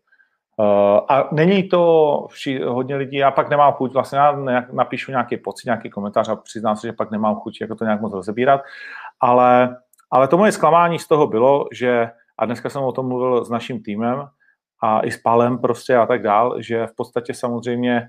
Uh, 0.58 1.00
a 1.10 1.30
není 1.32 1.70
to 1.70 2.26
vši, 2.30 2.60
hodně 2.64 2.96
lidí, 2.96 3.18
já 3.18 3.32
pak 3.32 3.50
nemám 3.50 3.74
chuť, 3.74 3.94
vlastně 3.94 4.20
já 4.20 4.32
napíšu 4.72 5.12
nějaký 5.12 5.38
pocit, 5.38 5.66
nějaký 5.66 5.90
komentář 5.90 6.30
a 6.30 6.36
přiznám 6.36 6.76
se, 6.76 6.88
že 6.88 6.94
pak 6.94 7.12
nemám 7.12 7.36
chuť 7.36 7.62
jako 7.62 7.76
to 7.76 7.86
nějak 7.86 8.02
moc 8.02 8.14
rozebírat, 8.14 8.62
ale, 9.20 9.78
ale 10.12 10.28
to 10.28 10.38
moje 10.38 10.52
zklamání 10.52 11.00
z 11.00 11.08
toho 11.08 11.28
bylo, 11.28 11.68
že, 11.72 12.10
a 12.38 12.46
dneska 12.46 12.70
jsem 12.70 12.84
o 12.84 12.92
tom 12.92 13.08
mluvil 13.08 13.46
s 13.46 13.50
naším 13.50 13.84
týmem 13.84 14.28
a 14.84 15.00
i 15.00 15.12
s 15.12 15.18
Palem 15.18 15.58
prostě 15.58 15.96
a 15.98 16.06
tak 16.06 16.22
dál, 16.22 16.62
že 16.62 16.88
v 16.88 16.96
podstatě 16.96 17.34
samozřejmě 17.34 18.08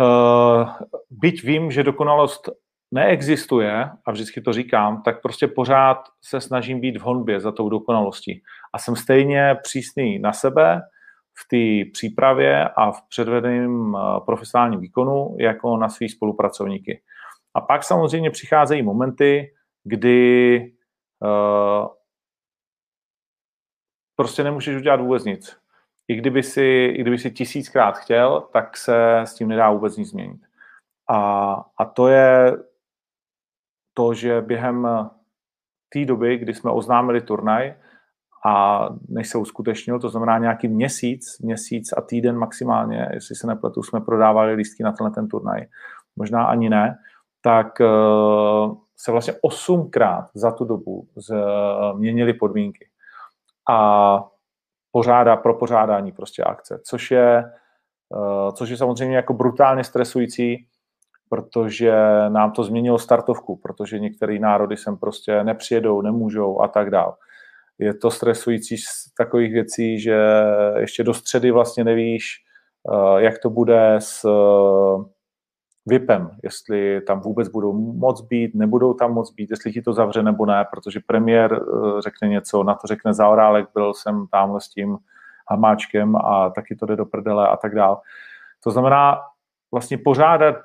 uh, 0.00 0.68
byť 1.10 1.42
vím, 1.42 1.70
že 1.70 1.82
dokonalost 1.82 2.48
neexistuje, 2.90 3.90
a 4.06 4.12
vždycky 4.12 4.40
to 4.40 4.52
říkám, 4.52 5.02
tak 5.02 5.22
prostě 5.22 5.48
pořád 5.48 5.98
se 6.22 6.40
snažím 6.40 6.80
být 6.80 6.96
v 6.96 7.02
honbě 7.02 7.40
za 7.40 7.52
tou 7.52 7.68
dokonalostí. 7.68 8.42
A 8.72 8.78
jsem 8.78 8.96
stejně 8.96 9.56
přísný 9.62 10.18
na 10.18 10.32
sebe, 10.32 10.82
v 11.40 11.48
té 11.48 11.90
přípravě 11.92 12.68
a 12.68 12.90
v 12.92 13.02
předvedeném 13.08 13.96
eh, 13.96 14.20
profesionálním 14.26 14.80
výkonu 14.80 15.36
jako 15.38 15.76
na 15.76 15.88
svý 15.88 16.08
spolupracovníky. 16.08 17.02
A 17.54 17.60
pak 17.60 17.84
samozřejmě 17.84 18.30
přicházejí 18.30 18.82
momenty, 18.82 19.54
kdy 19.84 20.60
uh, 21.20 21.88
prostě 24.16 24.44
nemůžeš 24.44 24.76
udělat 24.76 25.00
vůbec 25.00 25.24
nic. 25.24 25.56
I 26.08 26.14
kdyby, 26.14 26.42
si, 26.42 26.94
I 26.96 27.00
kdyby 27.00 27.18
si 27.18 27.30
tisíckrát 27.30 27.98
chtěl, 27.98 28.40
tak 28.52 28.76
se 28.76 29.20
s 29.20 29.34
tím 29.34 29.48
nedá 29.48 29.70
vůbec 29.70 29.96
nic 29.96 30.08
změnit. 30.08 30.40
A, 31.08 31.52
a 31.78 31.84
to 31.84 32.08
je 32.08 32.56
to, 33.94 34.14
že 34.14 34.40
během 34.40 34.88
té 35.88 36.04
doby, 36.04 36.38
kdy 36.38 36.54
jsme 36.54 36.70
oznámili 36.70 37.20
turnaj, 37.20 37.74
a 38.46 38.86
než 39.08 39.28
se 39.28 39.38
uskutečnil, 39.38 40.00
to 40.00 40.08
znamená 40.08 40.38
nějaký 40.38 40.68
měsíc, 40.68 41.38
měsíc 41.38 41.92
a 41.92 42.00
týden 42.00 42.36
maximálně, 42.36 43.08
jestli 43.12 43.36
se 43.36 43.46
nepletu, 43.46 43.82
jsme 43.82 44.00
prodávali 44.00 44.54
lístky 44.54 44.82
na 44.82 44.92
tenhle 44.92 45.10
ten 45.10 45.28
turnaj, 45.28 45.66
možná 46.16 46.44
ani 46.44 46.70
ne, 46.70 46.98
tak 47.42 47.66
uh, 47.80 48.76
se 48.96 49.12
vlastně 49.12 49.34
osmkrát 49.42 50.28
za 50.34 50.50
tu 50.50 50.64
dobu 50.64 51.08
změnily 51.94 52.34
podmínky. 52.34 52.88
A 53.70 54.20
pořádá 54.92 55.36
pro 55.36 55.54
pořádání 55.54 56.12
prostě 56.12 56.42
akce, 56.42 56.80
což 56.84 57.10
je, 57.10 57.52
uh, 58.08 58.50
což 58.52 58.70
je 58.70 58.76
samozřejmě 58.76 59.16
jako 59.16 59.34
brutálně 59.34 59.84
stresující, 59.84 60.66
protože 61.28 61.94
nám 62.28 62.52
to 62.52 62.64
změnilo 62.64 62.98
startovku, 62.98 63.56
protože 63.56 63.98
některé 63.98 64.38
národy 64.38 64.76
sem 64.76 64.96
prostě 64.96 65.44
nepřijedou, 65.44 66.02
nemůžou 66.02 66.60
a 66.60 66.68
tak 66.68 66.90
dále 66.90 67.12
je 67.80 67.94
to 67.94 68.10
stresující 68.10 68.76
z 68.76 69.14
takových 69.16 69.52
věcí, 69.52 70.00
že 70.00 70.18
ještě 70.76 71.04
do 71.04 71.14
středy 71.14 71.50
vlastně 71.50 71.84
nevíš, 71.84 72.24
eh, 72.92 73.22
jak 73.22 73.38
to 73.38 73.50
bude 73.50 73.96
s 73.98 74.24
eh, 74.24 75.04
VIPem, 75.86 76.30
jestli 76.42 77.00
tam 77.00 77.20
vůbec 77.20 77.48
budou 77.48 77.72
moc 77.72 78.20
být, 78.20 78.54
nebudou 78.54 78.94
tam 78.94 79.12
moc 79.12 79.34
být, 79.34 79.50
jestli 79.50 79.72
ti 79.72 79.82
to 79.82 79.92
zavře 79.92 80.22
nebo 80.22 80.46
ne, 80.46 80.64
protože 80.70 81.00
premiér 81.06 81.52
eh, 81.52 82.00
řekne 82.00 82.28
něco, 82.28 82.62
na 82.62 82.74
to 82.74 82.86
řekne 82.86 83.14
Zaorálek, 83.14 83.68
byl 83.74 83.94
jsem 83.94 84.26
tamhle 84.30 84.60
s 84.60 84.68
tím 84.68 84.98
hamáčkem 85.50 86.16
a 86.16 86.50
taky 86.50 86.76
to 86.76 86.86
jde 86.86 86.96
do 86.96 87.06
prdele 87.06 87.48
a 87.48 87.56
tak 87.56 87.74
dál. 87.74 88.00
To 88.64 88.70
znamená, 88.70 89.18
vlastně 89.72 89.98
pořádat 89.98 90.56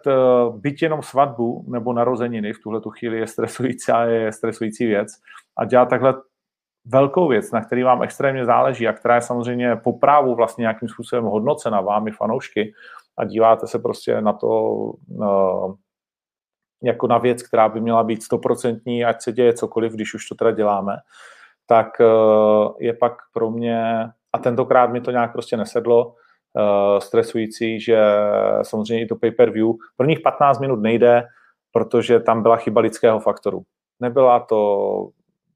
byť 0.52 0.82
jenom 0.82 1.04
svatbu 1.04 1.66
nebo 1.68 1.94
narozeniny 1.94 2.54
v 2.54 2.60
tuhle 2.60 2.82
tu 2.82 2.90
chvíli 2.90 3.20
je 3.20 3.28
stresující 3.28 3.92
a 3.92 4.04
je 4.04 4.32
stresující 4.32 4.86
věc 4.86 5.08
a 5.58 5.66
dělat 5.66 5.90
takhle 5.90 6.14
velkou 6.86 7.28
věc, 7.28 7.52
na 7.52 7.62
který 7.62 7.84
vám 7.84 8.04
extrémně 8.04 8.46
záleží 8.46 8.88
a 8.88 8.94
která 8.94 9.16
je 9.16 9.22
samozřejmě 9.22 9.76
po 9.76 9.94
právu 9.94 10.36
vlastně 10.36 10.62
nějakým 10.62 10.90
způsobem 10.90 11.26
hodnocena 11.26 11.82
vámi 11.82 12.12
fanoušky 12.12 12.74
a 13.18 13.26
díváte 13.26 13.68
se 13.68 13.80
prostě 13.80 14.22
na 14.22 14.34
to 14.34 14.48
uh, 15.08 15.76
jako 16.84 17.08
na 17.08 17.18
věc, 17.18 17.44
která 17.44 17.70
by 17.70 17.82
měla 17.82 18.04
být 18.04 18.24
stoprocentní, 18.24 19.06
ať 19.06 19.22
se 19.22 19.32
děje 19.32 19.54
cokoliv, 19.54 19.94
když 19.94 20.14
už 20.14 20.28
to 20.28 20.36
teda 20.36 20.52
děláme, 20.52 20.98
tak 21.68 21.88
uh, 22.00 22.74
je 22.80 22.94
pak 22.94 23.14
pro 23.34 23.52
mě, 23.52 24.10
a 24.34 24.38
tentokrát 24.38 24.88
mi 24.92 25.02
to 25.02 25.12
nějak 25.12 25.32
prostě 25.32 25.58
nesedlo, 25.58 26.06
uh, 26.08 27.00
stresující, 27.00 27.80
že 27.80 28.06
samozřejmě 28.62 29.04
i 29.04 29.08
to 29.08 29.16
pay-per-view 29.16 29.74
prvních 29.98 30.20
15 30.20 30.60
minut 30.60 30.80
nejde, 30.80 31.24
protože 31.72 32.20
tam 32.20 32.42
byla 32.42 32.56
chyba 32.56 32.82
lidského 32.82 33.20
faktoru. 33.20 33.62
Nebyla 34.00 34.40
to 34.40 35.10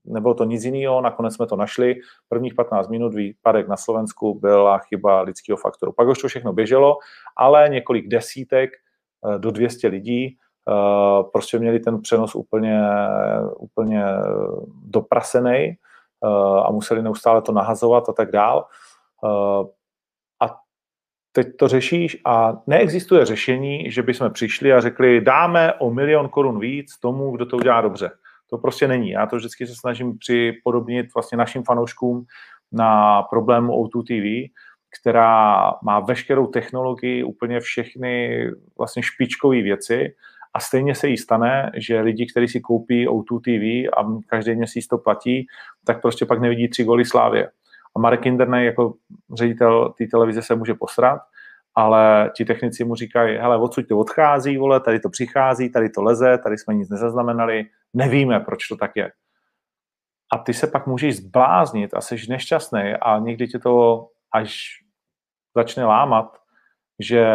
nebylo 0.09 0.33
to 0.33 0.43
nic 0.43 0.63
jiného, 0.63 1.01
nakonec 1.01 1.35
jsme 1.35 1.47
to 1.47 1.55
našli. 1.55 1.95
Prvních 2.29 2.53
15 2.53 2.87
minut 2.87 3.13
výpadek 3.13 3.67
na 3.67 3.77
Slovensku 3.77 4.39
byla 4.39 4.77
chyba 4.77 5.21
lidského 5.21 5.57
faktoru. 5.57 5.91
Pak 5.91 6.07
už 6.07 6.21
to 6.21 6.27
všechno 6.27 6.53
běželo, 6.53 6.97
ale 7.37 7.69
několik 7.69 8.07
desítek 8.07 8.69
eh, 8.73 9.39
do 9.39 9.51
200 9.51 9.87
lidí 9.87 10.27
eh, 10.27 11.23
prostě 11.33 11.59
měli 11.59 11.79
ten 11.79 12.01
přenos 12.01 12.35
úplně, 12.35 12.81
úplně 13.57 14.03
doprasený 14.85 15.57
eh, 15.57 15.77
a 16.65 16.71
museli 16.71 17.01
neustále 17.01 17.41
to 17.41 17.51
nahazovat 17.51 18.09
a 18.09 18.13
tak 18.13 18.31
dál. 18.31 18.65
A 20.41 20.55
teď 21.31 21.47
to 21.59 21.67
řešíš 21.67 22.21
a 22.25 22.61
neexistuje 22.67 23.25
řešení, 23.25 23.91
že 23.91 24.03
bychom 24.03 24.31
přišli 24.31 24.73
a 24.73 24.81
řekli, 24.81 25.21
dáme 25.21 25.73
o 25.73 25.91
milion 25.91 26.29
korun 26.29 26.59
víc 26.59 26.97
tomu, 26.99 27.31
kdo 27.31 27.45
to 27.45 27.57
udělá 27.57 27.81
dobře. 27.81 28.11
To 28.49 28.57
prostě 28.57 28.87
není. 28.87 29.09
Já 29.09 29.25
to 29.25 29.35
vždycky 29.35 29.67
se 29.67 29.75
snažím 29.75 30.17
připodobnit 30.17 31.13
vlastně 31.15 31.37
našim 31.37 31.63
fanouškům 31.63 32.25
na 32.71 33.21
problému 33.23 33.73
O2 33.73 34.03
TV, 34.03 34.53
která 35.01 35.71
má 35.83 35.99
veškerou 35.99 36.47
technologii, 36.47 37.23
úplně 37.23 37.59
všechny 37.59 38.43
vlastně 38.77 39.03
špičkové 39.03 39.61
věci 39.61 40.15
a 40.53 40.59
stejně 40.59 40.95
se 40.95 41.07
jí 41.07 41.17
stane, 41.17 41.71
že 41.77 42.01
lidi, 42.01 42.25
kteří 42.25 42.47
si 42.47 42.59
koupí 42.59 43.07
O2 43.07 43.39
TV 43.39 43.93
a 43.97 44.21
každý 44.27 44.55
měsíc 44.55 44.87
to 44.87 44.97
platí, 44.97 45.47
tak 45.85 46.01
prostě 46.01 46.25
pak 46.25 46.41
nevidí 46.41 46.67
tři 46.67 46.83
goly 46.83 47.05
Slávě. 47.05 47.49
A 47.95 47.99
Marek 47.99 48.21
Kindernej 48.21 48.65
jako 48.65 48.93
ředitel 49.33 49.93
té 49.97 50.07
televize 50.07 50.41
se 50.41 50.55
může 50.55 50.73
posrat, 50.73 51.21
ale 51.75 52.31
ti 52.35 52.45
technici 52.45 52.83
mu 52.83 52.95
říkají, 52.95 53.37
hele, 53.37 53.57
odsud 53.57 53.87
to 53.87 53.99
odchází, 53.99 54.57
vole, 54.57 54.79
tady 54.79 54.99
to 54.99 55.09
přichází, 55.09 55.69
tady 55.69 55.89
to 55.89 56.01
leze, 56.01 56.37
tady 56.37 56.57
jsme 56.57 56.73
nic 56.73 56.89
nezaznamenali, 56.89 57.65
nevíme, 57.93 58.39
proč 58.39 58.67
to 58.67 58.75
tak 58.75 58.91
je. 58.95 59.11
A 60.33 60.37
ty 60.37 60.53
se 60.53 60.67
pak 60.67 60.87
můžeš 60.87 61.17
zbláznit 61.17 61.93
a 61.93 62.01
jsi 62.01 62.15
nešťastný 62.29 62.93
a 63.01 63.19
někdy 63.19 63.47
tě 63.47 63.59
to 63.59 64.07
až 64.33 64.69
začne 65.55 65.85
lámat, 65.85 66.37
že 66.99 67.25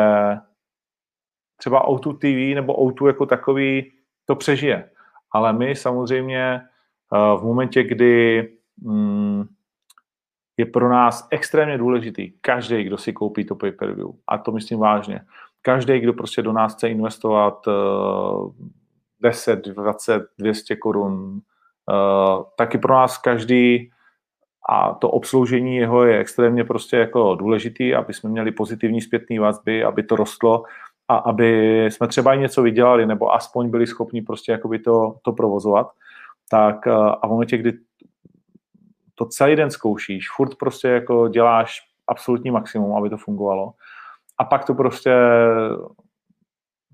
třeba 1.56 1.88
O2 1.88 2.18
TV 2.18 2.54
nebo 2.54 2.74
O2 2.74 3.06
jako 3.06 3.26
takový 3.26 3.92
to 4.24 4.36
přežije. 4.36 4.90
Ale 5.32 5.52
my 5.52 5.76
samozřejmě 5.76 6.42
eh, 6.44 7.38
v 7.38 7.42
momentě, 7.42 7.82
kdy 7.82 8.42
mm, 8.76 9.44
je 10.56 10.66
pro 10.66 10.88
nás 10.88 11.28
extrémně 11.30 11.78
důležitý 11.78 12.32
každý, 12.40 12.84
kdo 12.84 12.98
si 12.98 13.12
koupí 13.12 13.44
to 13.44 13.54
pay-per-view. 13.54 14.08
A 14.28 14.38
to 14.38 14.52
myslím 14.52 14.78
vážně. 14.78 15.20
Každý, 15.62 15.98
kdo 16.00 16.12
prostě 16.12 16.42
do 16.42 16.52
nás 16.52 16.74
chce 16.74 16.88
investovat 16.88 17.68
10, 19.24 19.68
20, 19.68 20.22
200 20.38 20.76
korun, 20.76 21.40
uh, 21.90 22.44
taky 22.56 22.78
pro 22.78 22.94
nás 22.94 23.18
každý 23.18 23.90
a 24.68 24.94
to 24.94 25.10
obsloužení 25.10 25.76
jeho 25.76 26.04
je 26.04 26.18
extrémně 26.18 26.64
prostě 26.64 26.96
jako 26.96 27.34
důležitý, 27.34 27.94
aby 27.94 28.14
jsme 28.14 28.30
měli 28.30 28.52
pozitivní 28.52 29.00
zpětné 29.00 29.40
vazby, 29.40 29.84
aby 29.84 30.02
to 30.02 30.16
rostlo 30.16 30.62
a 31.08 31.16
aby 31.16 31.84
jsme 31.84 32.08
třeba 32.08 32.34
i 32.34 32.38
něco 32.38 32.62
vydělali, 32.62 33.06
nebo 33.06 33.34
aspoň 33.34 33.70
byli 33.70 33.86
schopni 33.86 34.22
prostě 34.22 34.52
jakoby 34.52 34.78
to, 34.78 35.16
to 35.22 35.32
provozovat, 35.32 35.90
tak 36.50 36.86
a 36.86 37.26
v 37.26 37.30
momentě, 37.30 37.56
kdy 37.56 37.72
to 39.14 39.26
celý 39.26 39.56
den 39.56 39.70
zkoušíš, 39.70 40.30
furt 40.36 40.54
prostě 40.54 40.88
jako 40.88 41.28
děláš 41.28 41.80
absolutní 42.06 42.50
maximum, 42.50 42.96
aby 42.96 43.10
to 43.10 43.16
fungovalo. 43.16 43.72
A 44.38 44.44
pak 44.44 44.64
to 44.64 44.74
prostě 44.74 45.14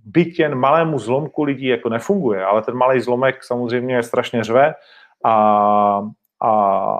byť 0.04 0.38
jen 0.38 0.54
malému 0.54 0.98
zlomku 0.98 1.42
lidí 1.42 1.66
jako 1.66 1.88
nefunguje, 1.88 2.44
ale 2.44 2.62
ten 2.62 2.74
malý 2.74 3.00
zlomek 3.00 3.44
samozřejmě 3.44 4.02
strašně 4.02 4.44
řve 4.44 4.74
a, 5.24 5.34
a, 6.42 6.50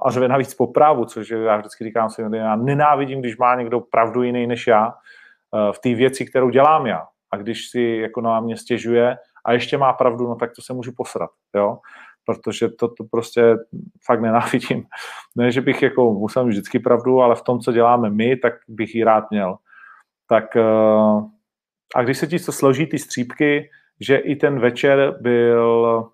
a 0.02 0.10
řve 0.10 0.28
navíc 0.28 0.54
po 0.54 0.66
právu, 0.66 1.04
což 1.04 1.30
já 1.30 1.56
vždycky 1.56 1.84
říkám 1.84 2.10
si, 2.10 2.22
já 2.32 2.56
nenávidím, 2.56 3.20
když 3.20 3.36
má 3.36 3.54
někdo 3.54 3.80
pravdu 3.80 4.22
jiný 4.22 4.46
než 4.46 4.66
já 4.66 4.88
eh, 4.88 5.72
v 5.72 5.78
té 5.78 5.94
věci, 5.94 6.26
kterou 6.26 6.50
dělám 6.50 6.86
já. 6.86 7.06
A 7.32 7.36
když 7.36 7.68
si 7.68 7.80
jako 7.80 8.20
na 8.20 8.40
mě 8.40 8.56
stěžuje 8.56 9.16
a 9.44 9.52
ještě 9.52 9.78
má 9.78 9.92
pravdu, 9.92 10.28
no 10.28 10.34
tak 10.34 10.50
to 10.56 10.62
se 10.62 10.72
můžu 10.72 10.92
posrat, 10.96 11.30
jo 11.54 11.78
protože 12.30 12.68
to, 12.68 12.88
to 12.88 13.04
prostě 13.10 13.56
fakt 14.06 14.20
nenávidím. 14.20 14.84
Ne, 15.36 15.52
že 15.52 15.60
bych 15.60 15.82
jako 15.82 16.12
musel 16.12 16.44
mít 16.44 16.50
vždycky 16.50 16.78
pravdu, 16.78 17.20
ale 17.20 17.34
v 17.34 17.42
tom, 17.42 17.60
co 17.60 17.72
děláme 17.72 18.10
my, 18.10 18.36
tak 18.36 18.52
bych 18.68 18.94
ji 18.94 19.04
rád 19.04 19.30
měl. 19.30 19.56
Tak 20.28 20.56
eh, 20.56 20.62
a 21.96 22.02
když 22.02 22.18
se 22.18 22.26
ti 22.26 22.38
to 22.38 22.52
složí 22.52 22.86
ty 22.86 22.98
střípky, 22.98 23.70
že 24.00 24.16
i 24.16 24.36
ten 24.36 24.60
večer 24.60 25.18
byl 25.20 26.10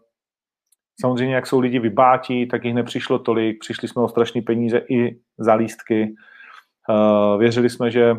samozřejmě, 1.01 1.35
jak 1.35 1.47
jsou 1.47 1.61
lidi 1.61 1.79
vybátí, 1.79 2.49
tak 2.49 2.65
jich 2.65 2.75
nepřišlo 2.75 3.19
tolik, 3.19 3.61
přišli 3.61 3.89
jsme 3.89 4.03
o 4.03 4.09
strašné 4.09 4.43
peníze 4.43 4.79
i 4.89 5.21
za 5.39 5.55
lístky. 5.55 6.15
Eh, 6.91 7.39
věřili 7.39 7.71
jsme, 7.71 7.91
že 7.91 8.17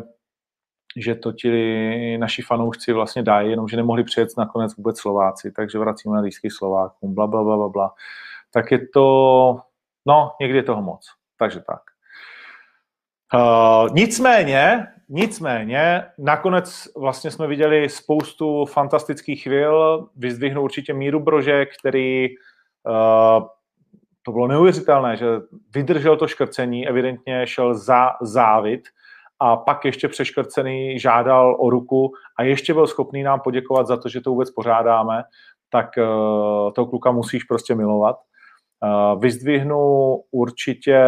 že 0.96 1.14
to 1.14 1.32
ti 1.32 2.18
naši 2.18 2.42
fanoušci 2.42 2.92
vlastně 2.92 3.22
dají, 3.22 3.50
jenomže 3.50 3.76
nemohli 3.76 4.04
přijet 4.04 4.28
nakonec 4.38 4.76
vůbec 4.76 4.98
Slováci, 4.98 5.52
takže 5.52 5.78
vracíme 5.78 6.16
na 6.16 6.22
lístky 6.22 6.50
Slovákům, 6.50 7.14
bla, 7.14 7.26
bla, 7.26 7.44
bla, 7.44 7.56
bla, 7.56 7.68
bla. 7.68 7.94
Tak 8.52 8.70
je 8.72 8.88
to, 8.88 9.60
no, 10.06 10.32
někdy 10.40 10.58
je 10.58 10.62
toho 10.62 10.82
moc. 10.82 11.06
Takže 11.38 11.60
tak. 11.60 11.80
Uh, 13.34 13.88
nicméně, 13.92 14.86
nicméně, 15.08 16.04
nakonec 16.18 16.88
vlastně 16.96 17.30
jsme 17.30 17.46
viděli 17.46 17.88
spoustu 17.88 18.64
fantastických 18.64 19.42
chvil, 19.42 20.06
vyzdvihnu 20.16 20.62
určitě 20.62 20.94
Míru 20.94 21.20
Brože, 21.20 21.66
který 21.66 22.28
uh, 22.28 23.46
to 24.22 24.32
bylo 24.32 24.46
neuvěřitelné, 24.46 25.16
že 25.16 25.26
vydržel 25.74 26.16
to 26.16 26.28
škrcení, 26.28 26.88
evidentně 26.88 27.46
šel 27.46 27.74
za 27.74 28.10
závit, 28.22 28.80
a 29.40 29.56
pak 29.56 29.84
ještě 29.84 30.08
přeškrcený 30.08 30.98
žádal 30.98 31.56
o 31.60 31.70
ruku 31.70 32.12
a 32.38 32.42
ještě 32.42 32.74
byl 32.74 32.86
schopný 32.86 33.22
nám 33.22 33.40
poděkovat 33.40 33.86
za 33.86 33.96
to, 33.96 34.08
že 34.08 34.20
to 34.20 34.30
vůbec 34.30 34.50
pořádáme, 34.50 35.22
tak 35.70 35.90
uh, 35.96 36.72
toho 36.72 36.86
kluka 36.86 37.10
musíš 37.10 37.44
prostě 37.44 37.74
milovat. 37.74 38.16
Uh, 38.82 39.20
vyzdvihnu 39.20 40.14
určitě 40.30 40.98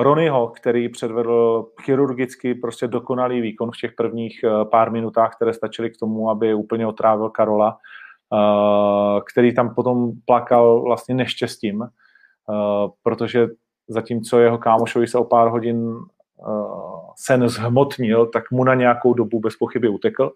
Ronyho, 0.00 0.48
který 0.48 0.88
předvedl 0.88 1.66
chirurgicky 1.82 2.54
prostě 2.54 2.88
dokonalý 2.88 3.40
výkon 3.40 3.70
v 3.70 3.80
těch 3.80 3.92
prvních 3.92 4.44
uh, 4.44 4.70
pár 4.70 4.90
minutách, 4.90 5.36
které 5.36 5.52
stačily 5.54 5.90
k 5.90 5.98
tomu, 5.98 6.30
aby 6.30 6.54
úplně 6.54 6.86
otrávil 6.86 7.30
Karola, 7.30 7.78
uh, 8.32 9.20
který 9.32 9.54
tam 9.54 9.74
potom 9.74 10.12
plakal 10.24 10.82
vlastně 10.82 11.14
neštěstím, 11.14 11.88
protože 13.02 13.48
zatímco 13.88 14.38
jeho 14.38 14.58
kámošovi 14.58 15.06
se 15.06 15.18
o 15.18 15.24
pár 15.24 15.48
hodin 15.48 15.98
sen 17.16 17.48
zhmotnil, 17.48 18.26
tak 18.26 18.50
mu 18.50 18.64
na 18.64 18.74
nějakou 18.74 19.14
dobu 19.14 19.40
bez 19.40 19.56
pochyby 19.56 19.88
utekl. 19.88 20.32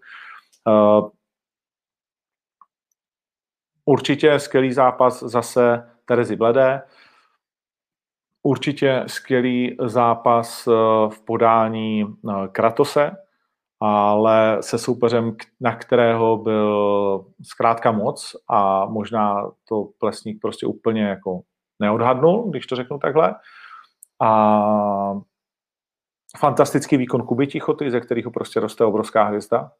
Určitě 3.85 4.39
skvělý 4.39 4.73
zápas 4.73 5.23
zase 5.23 5.91
Terezy 6.05 6.37
Bledé. 6.37 6.83
Určitě 8.43 9.05
skvělý 9.07 9.77
zápas 9.81 10.67
e, 10.67 10.71
v 11.09 11.21
podání 11.25 12.03
e, 12.03 12.07
Kratose, 12.53 13.11
ale 13.81 14.59
se 14.61 14.79
soupeřem, 14.79 15.37
na 15.61 15.77
kterého 15.77 16.37
byl 16.37 17.25
zkrátka 17.43 17.93
moc 17.93 18.37
a 18.49 18.87
možná 18.87 19.51
to 19.69 19.89
Plesník 19.99 20.41
prostě 20.41 20.67
úplně 20.67 21.03
jako 21.03 21.41
neodhadnul, 21.79 22.51
když 22.51 22.67
to 22.67 22.77
řeknu 22.77 22.99
takhle. 22.99 23.35
A 24.23 25.21
fantastický 26.39 26.97
výkon 26.97 27.23
Kuby 27.23 27.47
Tichoty, 27.47 27.91
ze 27.91 28.01
kterého 28.01 28.31
prostě 28.31 28.61
roste 28.61 28.85
obrovská 28.85 29.25
hvězda. 29.25 29.71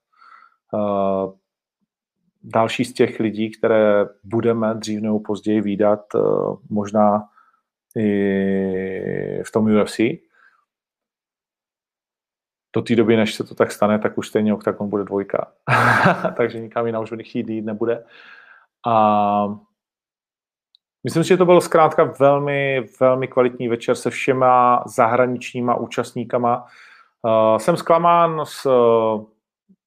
Uh, 0.73 1.33
další 2.43 2.85
z 2.85 2.93
těch 2.93 3.21
lidí, 3.21 3.51
které 3.51 4.07
budeme 4.25 4.75
dřív 4.75 5.01
nebo 5.01 5.21
později 5.21 5.61
výdat, 5.61 6.01
možná 6.71 7.29
v 9.45 9.53
tom 9.53 9.65
UFC. 9.65 10.01
Do 12.77 12.83
té 12.83 12.97
doby, 12.97 13.17
než 13.17 13.35
se 13.35 13.45
to 13.45 13.55
tak 13.55 13.73
stane, 13.73 13.99
tak 13.99 14.19
už 14.19 14.29
stejně 14.29 14.55
Octagon 14.55 14.89
bude 14.89 15.05
dvojka. 15.05 15.53
Takže 16.37 16.61
nikam 16.61 16.87
jinam 16.87 17.03
už 17.03 17.11
chtít 17.23 17.49
jít 17.49 17.65
nebude. 17.65 18.05
A 18.87 19.49
Myslím 21.05 21.25
si, 21.25 21.29
že 21.29 21.37
to 21.37 21.45
byl 21.45 21.61
zkrátka 21.61 22.05
velmi, 22.21 22.87
velmi 23.01 23.29
kvalitní 23.29 23.69
večer 23.69 23.95
se 23.95 24.11
všema 24.11 24.83
zahraničníma 24.87 25.75
účastníkama. 25.75 26.67
Uh, 27.23 27.59
jsem 27.59 27.77
zklamán 27.77 28.41
s, 28.45 28.67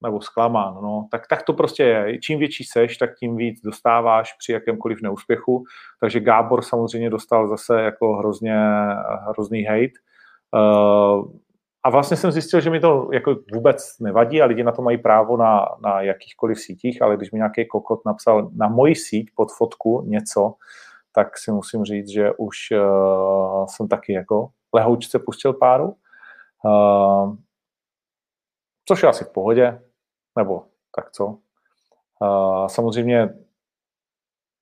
nebo 0.03 0.21
zklamán, 0.21 0.73
no, 0.73 1.07
tak, 1.11 1.27
tak 1.27 1.43
to 1.43 1.53
prostě 1.53 1.83
je. 1.83 2.19
Čím 2.19 2.39
větší 2.39 2.63
seš, 2.63 2.97
tak 2.97 3.09
tím 3.19 3.35
víc 3.35 3.61
dostáváš 3.61 4.33
při 4.33 4.51
jakémkoliv 4.51 5.01
neúspěchu. 5.01 5.63
Takže 5.99 6.19
Gábor 6.19 6.61
samozřejmě 6.61 7.09
dostal 7.09 7.47
zase 7.47 7.81
jako 7.81 8.13
hrozně, 8.13 8.55
hrozný 9.27 9.63
hate. 9.63 9.99
Uh, 10.55 11.31
a 11.83 11.89
vlastně 11.89 12.17
jsem 12.17 12.31
zjistil, 12.31 12.61
že 12.61 12.69
mi 12.69 12.79
to 12.79 13.09
jako 13.13 13.35
vůbec 13.53 13.99
nevadí 13.99 14.41
a 14.41 14.45
lidi 14.45 14.63
na 14.63 14.71
to 14.71 14.81
mají 14.81 14.97
právo 14.97 15.37
na, 15.37 15.65
na 15.83 16.01
jakýchkoliv 16.01 16.59
sítích, 16.59 17.01
ale 17.01 17.17
když 17.17 17.31
mi 17.31 17.37
nějaký 17.37 17.67
kokot 17.67 18.05
napsal 18.05 18.49
na 18.55 18.67
moji 18.67 18.95
síť 18.95 19.29
pod 19.35 19.51
fotku 19.57 20.03
něco, 20.07 20.53
tak 21.11 21.37
si 21.37 21.51
musím 21.51 21.83
říct, 21.83 22.09
že 22.09 22.31
už 22.37 22.57
uh, 22.71 23.65
jsem 23.65 23.87
taky 23.87 24.13
jako 24.13 24.49
lehoučce 24.73 25.19
pustil 25.19 25.53
páru. 25.53 25.95
Uh, 26.65 27.35
což 28.87 29.03
je 29.03 29.09
asi 29.09 29.23
v 29.23 29.29
pohodě, 29.33 29.79
nebo 30.37 30.63
tak 30.95 31.11
co. 31.11 31.25
Uh, 31.25 32.67
samozřejmě 32.67 33.29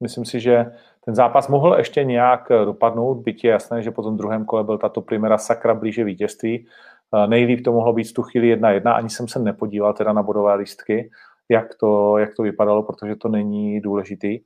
myslím 0.03 0.25
si, 0.25 0.39
že 0.39 0.71
ten 1.05 1.15
zápas 1.15 1.47
mohl 1.47 1.75
ještě 1.77 2.03
nějak 2.03 2.49
dopadnout, 2.65 3.15
byť 3.15 3.43
je 3.43 3.51
jasné, 3.51 3.81
že 3.81 3.91
po 3.91 4.03
tom 4.03 4.17
druhém 4.17 4.45
kole 4.45 4.63
byl 4.63 4.77
tato 4.77 5.01
primera 5.01 5.37
sakra 5.37 5.73
blíže 5.73 6.03
vítězství. 6.03 6.67
Uh, 7.11 7.27
nejlíp 7.27 7.65
to 7.65 7.71
mohlo 7.71 7.93
být 7.93 8.09
v 8.09 8.13
tu 8.13 8.23
chvíli 8.23 8.47
jedna 8.47 8.71
jedna, 8.71 8.93
ani 8.93 9.09
jsem 9.09 9.27
se 9.27 9.39
nepodíval 9.39 9.93
teda 9.93 10.13
na 10.13 10.23
bodové 10.23 10.55
lístky, 10.55 11.11
jak 11.49 11.75
to, 11.75 12.17
jak 12.17 12.35
to 12.35 12.43
vypadalo, 12.43 12.83
protože 12.83 13.15
to 13.15 13.27
není 13.29 13.81
důležitý. 13.81 14.39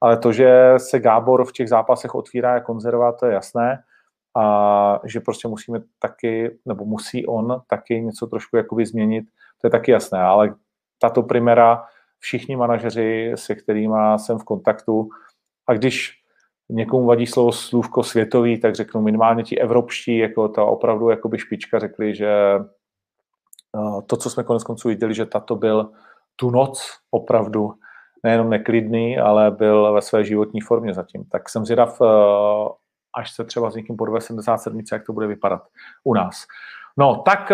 Ale 0.00 0.18
to, 0.18 0.32
že 0.32 0.74
se 0.76 1.00
Gábor 1.00 1.44
v 1.44 1.52
těch 1.52 1.68
zápasech 1.68 2.14
otvírá 2.14 2.56
a 2.56 2.60
konzervá, 2.60 3.12
to 3.12 3.26
je 3.26 3.32
jasné. 3.32 3.82
A 4.36 5.00
že 5.04 5.20
prostě 5.20 5.48
musíme 5.48 5.80
taky, 5.98 6.58
nebo 6.66 6.84
musí 6.84 7.26
on 7.26 7.62
taky 7.66 8.00
něco 8.00 8.26
trošku 8.26 8.56
jakoby 8.56 8.86
změnit, 8.86 9.24
to 9.60 9.66
je 9.66 9.70
taky 9.70 9.90
jasné. 9.90 10.20
Ale 10.20 10.54
tato 11.04 11.22
primera, 11.22 11.84
všichni 12.18 12.56
manažeři, 12.56 13.32
se 13.34 13.54
kterými 13.54 13.96
jsem 14.16 14.38
v 14.38 14.44
kontaktu, 14.44 15.08
a 15.66 15.74
když 15.74 16.12
někomu 16.68 17.06
vadí 17.06 17.26
slovo 17.26 17.52
slůvko 17.52 18.02
světový, 18.02 18.60
tak 18.60 18.74
řeknu 18.74 19.02
minimálně 19.02 19.42
ti 19.42 19.58
evropští, 19.58 20.18
jako 20.18 20.48
ta 20.48 20.64
opravdu 20.64 21.10
jakoby 21.10 21.38
špička, 21.38 21.78
řekli, 21.78 22.14
že 22.14 22.30
eh, 23.76 24.02
to, 24.06 24.16
co 24.16 24.30
jsme 24.30 24.44
konec 24.44 24.64
konců 24.64 24.88
viděli, 24.88 25.14
že 25.14 25.26
tato 25.26 25.56
byl 25.56 25.90
tu 26.36 26.50
noc 26.50 26.90
opravdu 27.10 27.74
nejenom 28.22 28.50
neklidný, 28.50 29.18
ale 29.18 29.50
byl 29.50 29.92
ve 29.92 30.02
své 30.02 30.24
životní 30.24 30.60
formě 30.60 30.94
zatím. 30.94 31.24
Tak 31.24 31.48
jsem 31.48 31.64
zvědav, 31.64 32.00
eh, 32.00 32.06
až 33.14 33.34
se 33.34 33.44
třeba 33.44 33.70
s 33.70 33.74
někým 33.74 33.96
po 33.96 34.20
77, 34.20 34.92
jak 34.92 35.06
to 35.06 35.12
bude 35.12 35.26
vypadat 35.26 35.62
u 36.04 36.14
nás. 36.14 36.44
No, 36.96 37.22
tak 37.24 37.52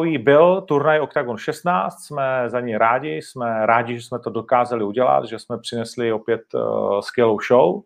uh, 0.00 0.06
byl 0.18 0.60
turnaj 0.60 1.00
Octagon 1.00 1.36
16, 1.36 2.04
jsme 2.04 2.44
za 2.46 2.60
ní 2.60 2.76
rádi, 2.76 3.16
jsme 3.16 3.66
rádi, 3.66 3.96
že 3.96 4.02
jsme 4.02 4.18
to 4.18 4.30
dokázali 4.30 4.84
udělat, 4.84 5.24
že 5.24 5.38
jsme 5.38 5.58
přinesli 5.58 6.12
opět 6.12 6.54
uh, 6.54 7.00
skvělou 7.00 7.38
show 7.40 7.82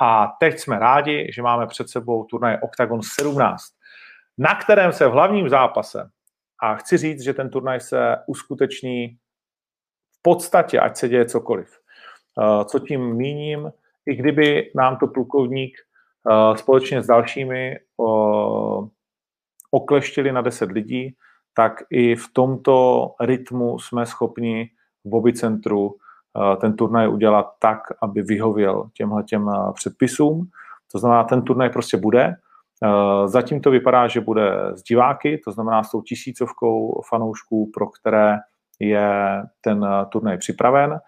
a 0.00 0.36
teď 0.40 0.58
jsme 0.58 0.78
rádi, 0.78 1.30
že 1.34 1.42
máme 1.42 1.66
před 1.66 1.88
sebou 1.88 2.24
turnaj 2.24 2.58
Octagon 2.62 3.00
17, 3.02 3.62
na 4.38 4.54
kterém 4.54 4.92
se 4.92 5.06
v 5.08 5.12
hlavním 5.12 5.48
zápase, 5.48 6.10
a 6.62 6.74
chci 6.74 6.96
říct, 6.96 7.20
že 7.20 7.34
ten 7.34 7.50
turnaj 7.50 7.80
se 7.80 8.16
uskuteční 8.26 9.18
podstatě, 10.22 10.80
ať 10.80 10.96
se 10.96 11.08
děje 11.08 11.24
cokoliv. 11.24 11.78
Eh, 12.40 12.64
co 12.64 12.78
tím 12.78 13.14
míním, 13.14 13.72
i 14.06 14.14
kdyby 14.14 14.70
nám 14.74 14.96
to 14.96 15.06
plukovník 15.06 15.78
eh, 15.78 16.56
společně 16.56 17.02
s 17.02 17.06
dalšími 17.06 17.76
eh, 17.76 18.88
okleštili 19.70 20.32
na 20.32 20.40
10 20.40 20.72
lidí, 20.72 21.14
tak 21.58 21.82
i 21.90 22.16
v 22.16 22.26
tomto 22.32 23.06
rytmu 23.20 23.78
jsme 23.78 24.06
schopni 24.06 24.70
v 25.04 25.08
Bobicentru 25.08 25.94
eh, 25.94 26.56
ten 26.56 26.76
turnaj 26.76 27.08
udělat 27.08 27.46
tak, 27.58 27.78
aby 28.02 28.22
vyhověl 28.22 28.90
těmhle 28.94 29.22
těm 29.22 29.48
eh, 29.48 29.72
předpisům. 29.74 30.48
To 30.92 30.98
znamená, 30.98 31.24
ten 31.24 31.42
turnaj 31.42 31.70
prostě 31.70 31.96
bude. 31.96 32.34
Eh, 32.84 33.28
zatím 33.28 33.60
to 33.60 33.70
vypadá, 33.70 34.08
že 34.08 34.20
bude 34.20 34.52
s 34.74 34.82
diváky, 34.82 35.40
to 35.44 35.52
znamená 35.52 35.82
s 35.82 35.90
tou 35.90 36.02
tisícovkou 36.02 37.02
fanoušků, 37.08 37.70
pro 37.74 37.86
které 37.86 38.38
je 38.80 39.42
ten 39.60 39.86
turnaj 40.08 40.38
připraven 40.38 41.00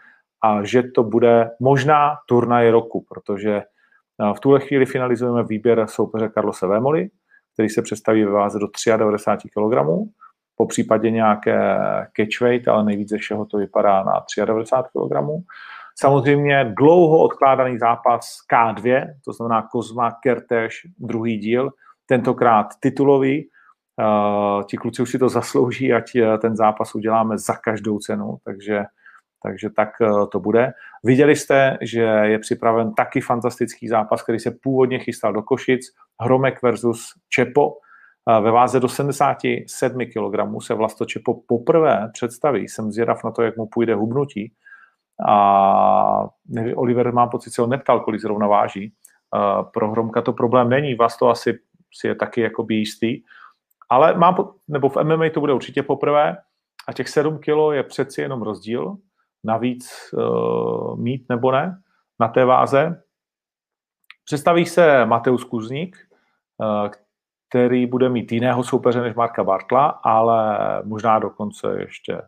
a 0.43 0.65
že 0.65 0.83
to 0.83 1.03
bude 1.03 1.51
možná 1.61 2.17
turnaj 2.27 2.71
roku, 2.71 3.05
protože 3.09 3.63
v 4.37 4.41
tuhle 4.41 4.61
chvíli 4.61 4.87
finalizujeme 4.87 5.43
výběr 5.43 5.87
soupeře 5.87 6.31
Carlose 6.35 6.67
Vémoli, 6.67 7.09
který 7.61 7.69
se 7.69 7.83
představí 7.83 8.25
ve 8.25 8.31
váze 8.31 8.59
do 8.59 8.67
93 8.97 9.49
kg, 9.49 9.75
po 10.57 10.67
případě 10.67 11.11
nějaké 11.11 11.79
catchweight, 12.17 12.69
ale 12.69 12.85
nejvíce 12.85 13.19
všeho 13.19 13.45
to 13.45 13.59
vypadá 13.59 14.03
na 14.03 14.25
93 14.47 14.91
kg. 14.93 15.45
Samozřejmě 15.99 16.75
dlouho 16.79 17.19
odkládaný 17.19 17.79
zápas 17.79 18.37
K2, 18.53 19.07
to 19.25 19.33
znamená 19.33 19.69
Kozma 19.73 20.11
Kertéž, 20.23 20.87
druhý 20.99 21.39
díl, 21.39 21.71
tentokrát 22.07 22.67
titulový. 22.81 23.49
Uh, 24.01 24.63
ti 24.63 24.77
kluci 24.77 25.03
už 25.03 25.11
si 25.11 25.19
to 25.19 25.29
zaslouží, 25.29 25.93
ať 25.93 26.17
eh, 26.17 26.39
ten 26.39 26.57
zápas 26.57 26.95
uděláme 26.95 27.39
za 27.39 27.55
každou 27.55 27.99
cenu, 27.99 28.37
takže 28.45 28.85
takže 29.43 29.71
tak 29.71 29.89
eh, 30.03 30.27
to 30.33 30.41
bude. 30.41 30.73
Viděli 31.05 31.37
jste, 31.37 31.79
že 31.81 32.01
je 32.03 32.39
připraven 32.39 32.95
taky 32.95 33.21
fantastický 33.21 33.89
zápas, 33.89 34.23
který 34.23 34.39
se 34.39 34.51
původně 34.51 34.99
chystal 34.99 35.33
do 35.33 35.43
Košic, 35.43 35.87
Hromek 36.21 36.63
versus 36.63 37.15
Čepo. 37.29 37.73
Eh, 38.31 38.41
ve 38.41 38.51
váze 38.51 38.81
do 38.81 38.89
77 38.89 40.01
kg 40.07 40.65
se 40.65 40.75
Vlasto 40.75 41.05
Čepo 41.05 41.41
poprvé 41.47 42.11
představí. 42.13 42.69
Jsem 42.69 42.93
zvědav 42.93 43.25
na 43.25 43.31
to, 43.31 43.43
jak 43.43 43.57
mu 43.57 43.67
půjde 43.67 43.95
hubnutí. 43.95 44.53
A 45.29 46.29
nevím, 46.49 46.79
Oliver 46.79 47.13
má 47.13 47.27
pocit, 47.27 47.51
se 47.51 47.63
ho 47.63 47.69
neptal, 47.69 48.01
kolik 48.01 48.21
zrovna 48.21 48.47
váží. 48.47 48.93
Eh, 49.37 49.63
pro 49.73 49.91
Hromka 49.91 50.23
to 50.23 50.33
problém 50.33 50.69
není, 50.69 50.95
Vlasto 50.95 51.29
asi 51.29 51.59
si 51.95 52.07
je 52.07 52.15
taky 52.15 52.41
jakoby 52.41 52.75
jistý. 52.75 53.23
Ale 53.91 54.15
má, 54.15 54.37
nebo 54.69 54.89
v 54.89 54.97
MMA 55.05 55.31
to 55.31 55.41
bude 55.41 55.53
určitě 55.53 55.83
poprvé 55.83 56.37
a 56.89 56.93
těch 56.93 57.09
7 57.09 57.39
kilo 57.39 57.73
je 57.73 57.83
přeci 57.83 58.21
jenom 58.21 58.43
rozdíl 58.43 58.97
navíc 59.45 60.11
uh, 60.13 60.99
mít 60.99 61.27
nebo 61.29 61.53
ne 61.53 61.83
na 62.21 62.29
té 62.29 62.45
váze. 62.45 63.03
Představí 64.25 64.67
se 64.67 65.07
Mateus 65.07 65.45
Kuzník, 65.45 65.97
uh, 66.59 66.89
který 67.49 67.87
bude 67.87 68.09
mít 68.09 68.33
jiného 68.33 68.65
soupeře 68.65 69.01
než 69.01 69.15
Marka 69.15 69.45
Bartla, 69.45 69.87
ale 69.87 70.59
možná 70.85 71.19
dokonce 71.19 71.77
ještě 71.79 72.23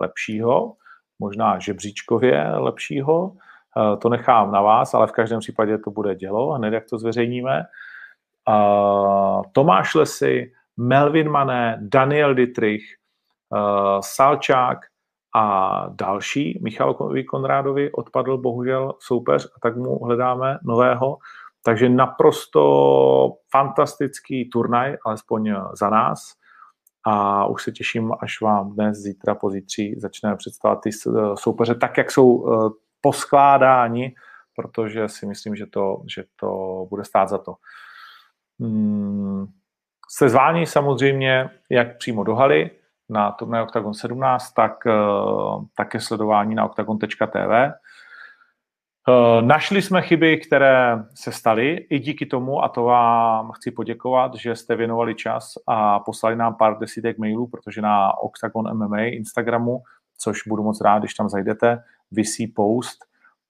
lepšího, 0.00 0.76
možná 1.18 1.58
žebříčkově 1.58 2.50
lepšího. 2.56 3.28
Uh, 3.28 3.98
to 3.98 4.08
nechám 4.08 4.52
na 4.52 4.60
vás, 4.60 4.94
ale 4.94 5.06
v 5.06 5.12
každém 5.12 5.40
případě 5.40 5.78
to 5.78 5.90
bude 5.90 6.14
dělo, 6.14 6.52
hned 6.52 6.72
jak 6.72 6.84
to 6.90 6.98
zveřejníme. 6.98 7.64
Tomáš 9.52 9.94
Lesy, 9.94 10.52
Melvin 10.76 11.28
Mané, 11.28 11.78
Daniel 11.80 12.34
Dietrich, 12.34 12.82
Salčák, 14.00 14.78
a 15.34 15.86
další, 15.88 16.58
Michalovi 16.62 17.24
Konrádovi, 17.24 17.92
odpadl 17.92 18.38
bohužel 18.38 18.94
soupeř 18.98 19.46
a 19.56 19.60
tak 19.62 19.76
mu 19.76 20.04
hledáme 20.04 20.58
nového. 20.62 21.18
Takže 21.64 21.88
naprosto 21.88 22.62
fantastický 23.50 24.50
turnaj, 24.50 24.96
alespoň 25.04 25.54
za 25.72 25.90
nás. 25.90 26.32
A 27.06 27.46
už 27.46 27.62
se 27.62 27.72
těším, 27.72 28.12
až 28.20 28.40
vám 28.40 28.72
dnes, 28.72 28.98
zítra, 28.98 29.34
pozítří 29.34 29.94
začneme 30.00 30.36
představovat 30.36 30.80
ty 30.82 30.90
soupeře 31.34 31.74
tak, 31.74 31.98
jak 31.98 32.10
jsou 32.10 32.52
eh, 32.52 32.70
poskládáni, 33.00 34.14
protože 34.56 35.08
si 35.08 35.26
myslím, 35.26 35.56
že 35.56 35.66
to, 35.66 36.02
že 36.14 36.24
to 36.36 36.86
bude 36.90 37.04
stát 37.04 37.28
za 37.28 37.38
to. 37.38 37.54
Hmm. 38.60 39.46
Jste 40.10 40.28
zváni 40.28 40.66
samozřejmě 40.66 41.50
jak 41.70 41.98
přímo 41.98 42.24
do 42.24 42.34
haly, 42.34 42.70
na 43.08 43.32
turnaj 43.32 43.62
Octagon 43.62 43.94
17, 43.94 44.52
tak 44.52 44.72
uh, 44.86 45.64
také 45.76 46.00
sledování 46.00 46.54
na 46.54 46.64
octagon.tv. 46.64 47.72
Eh, 49.08 49.42
našli 49.42 49.82
jsme 49.82 50.02
chyby, 50.02 50.36
které 50.36 51.04
se 51.14 51.32
staly 51.32 51.86
i 51.90 51.98
díky 51.98 52.26
tomu, 52.26 52.64
a 52.64 52.68
to 52.68 52.82
vám 52.82 53.52
chci 53.52 53.70
poděkovat, 53.70 54.34
že 54.34 54.56
jste 54.56 54.76
věnovali 54.76 55.14
čas 55.14 55.52
a 55.66 56.00
poslali 56.00 56.36
nám 56.36 56.54
pár 56.54 56.78
desítek 56.78 57.18
mailů, 57.18 57.46
protože 57.46 57.82
na 57.82 58.18
Octagon 58.18 58.78
MMA 58.78 59.00
Instagramu, 59.00 59.82
což 60.18 60.46
budu 60.46 60.62
moc 60.62 60.80
rád, 60.80 60.98
když 60.98 61.14
tam 61.14 61.28
zajdete, 61.28 61.82
vysí 62.10 62.46
post, 62.46 63.04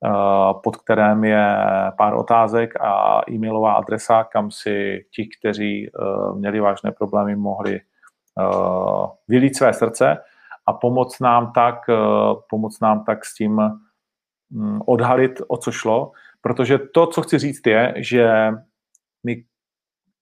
uh, 0.05 0.61
pod 0.63 0.77
kterém 0.77 1.25
je 1.25 1.57
pár 1.97 2.15
otázek 2.15 2.81
a 2.81 3.21
e-mailová 3.31 3.73
adresa, 3.73 4.25
kam 4.25 4.51
si 4.51 5.05
ti, 5.11 5.29
kteří 5.39 5.91
měli 6.35 6.61
vážné 6.61 6.93
problémy, 6.93 7.37
mohli 7.37 7.81
Eh, 7.81 7.88
vylít 9.29 9.57
své 9.57 9.73
srdce 9.73 10.17
a 10.67 10.73
pomoct 10.73 11.21
nám 11.21 11.53
tak, 11.53 11.75
eh, 11.89 11.95
pomoct 12.51 12.81
nám 12.81 13.05
tak 13.05 13.25
s 13.25 13.35
tím 13.35 13.61
mm, 14.51 14.81
odhalit, 14.87 15.43
o 15.49 15.57
co 15.57 15.73
šlo, 15.73 16.13
protože 16.41 16.79
to, 16.79 17.07
co 17.07 17.23
chci 17.23 17.39
říct, 17.39 17.67
je, 17.67 17.95
že 17.97 18.51
my, 19.27 19.45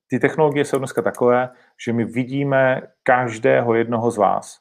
ty 0.08 0.18
technologie 0.18 0.64
jsou 0.64 0.78
dneska 0.78 1.02
takové, 1.02 1.50
že 1.84 1.92
my 1.92 2.04
vidíme 2.04 2.82
každého 3.02 3.74
jednoho 3.74 4.10
z 4.10 4.16
vás. 4.16 4.58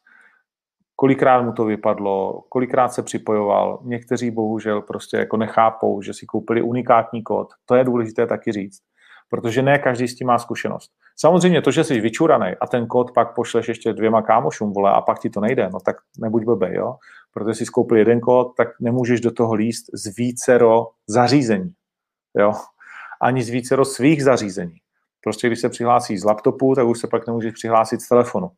Kolikrát 0.95 1.41
mu 1.41 1.51
to 1.51 1.65
vypadlo, 1.65 2.41
kolikrát 2.49 2.89
se 2.89 3.03
připojoval. 3.03 3.79
Někteří 3.83 4.31
bohužel 4.31 4.81
prostě 4.81 5.17
jako 5.17 5.37
nechápou, 5.37 6.01
že 6.01 6.13
si 6.13 6.25
koupili 6.25 6.61
unikátní 6.61 7.23
kód. 7.23 7.47
To 7.65 7.75
je 7.75 7.83
důležité 7.83 8.27
taky 8.27 8.51
říct 8.51 8.81
protože 9.29 9.61
ne 9.61 9.79
každý 9.79 10.07
s 10.07 10.15
tím 10.15 10.27
má 10.27 10.39
zkušenost. 10.39 10.91
Samozřejmě 11.15 11.61
to, 11.61 11.71
že 11.71 11.83
jsi 11.83 11.99
vyčuraný 12.01 12.55
a 12.61 12.67
ten 12.67 12.87
kód 12.87 13.11
pak 13.11 13.35
pošleš 13.35 13.67
ještě 13.67 13.93
dvěma 13.93 14.21
kámošům, 14.21 14.73
vole, 14.73 14.91
a 14.91 15.01
pak 15.01 15.19
ti 15.19 15.29
to 15.29 15.39
nejde, 15.39 15.69
no 15.73 15.79
tak 15.79 15.95
nebuď 16.19 16.43
blbej, 16.43 16.75
jo. 16.75 16.95
Protože 17.33 17.53
jsi 17.53 17.65
skoupil 17.65 17.97
jeden 17.97 18.19
kód, 18.19 18.53
tak 18.57 18.67
nemůžeš 18.79 19.21
do 19.21 19.31
toho 19.31 19.53
líst 19.53 19.85
z 19.93 20.17
vícero 20.17 20.87
zařízení, 21.07 21.73
jo. 22.37 22.53
Ani 23.21 23.43
z 23.43 23.49
vícero 23.49 23.85
svých 23.85 24.23
zařízení. 24.23 24.75
Prostě 25.23 25.47
když 25.47 25.61
se 25.61 25.69
přihlásí 25.69 26.17
z 26.17 26.23
laptopu, 26.23 26.75
tak 26.75 26.87
už 26.87 26.99
se 26.99 27.07
pak 27.07 27.27
nemůžeš 27.27 27.53
přihlásit 27.53 28.01
z 28.01 28.07
telefonu. 28.07 28.51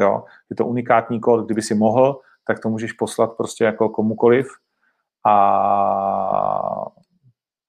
Jo? 0.00 0.24
Je 0.50 0.56
to 0.56 0.66
unikátní 0.66 1.20
kód, 1.20 1.44
kdyby 1.44 1.62
si 1.62 1.74
mohl, 1.74 2.20
tak 2.46 2.60
to 2.60 2.68
můžeš 2.68 2.92
poslat 2.92 3.36
prostě 3.36 3.64
jako 3.64 3.88
komukoliv 3.88 4.48
a 5.26 5.34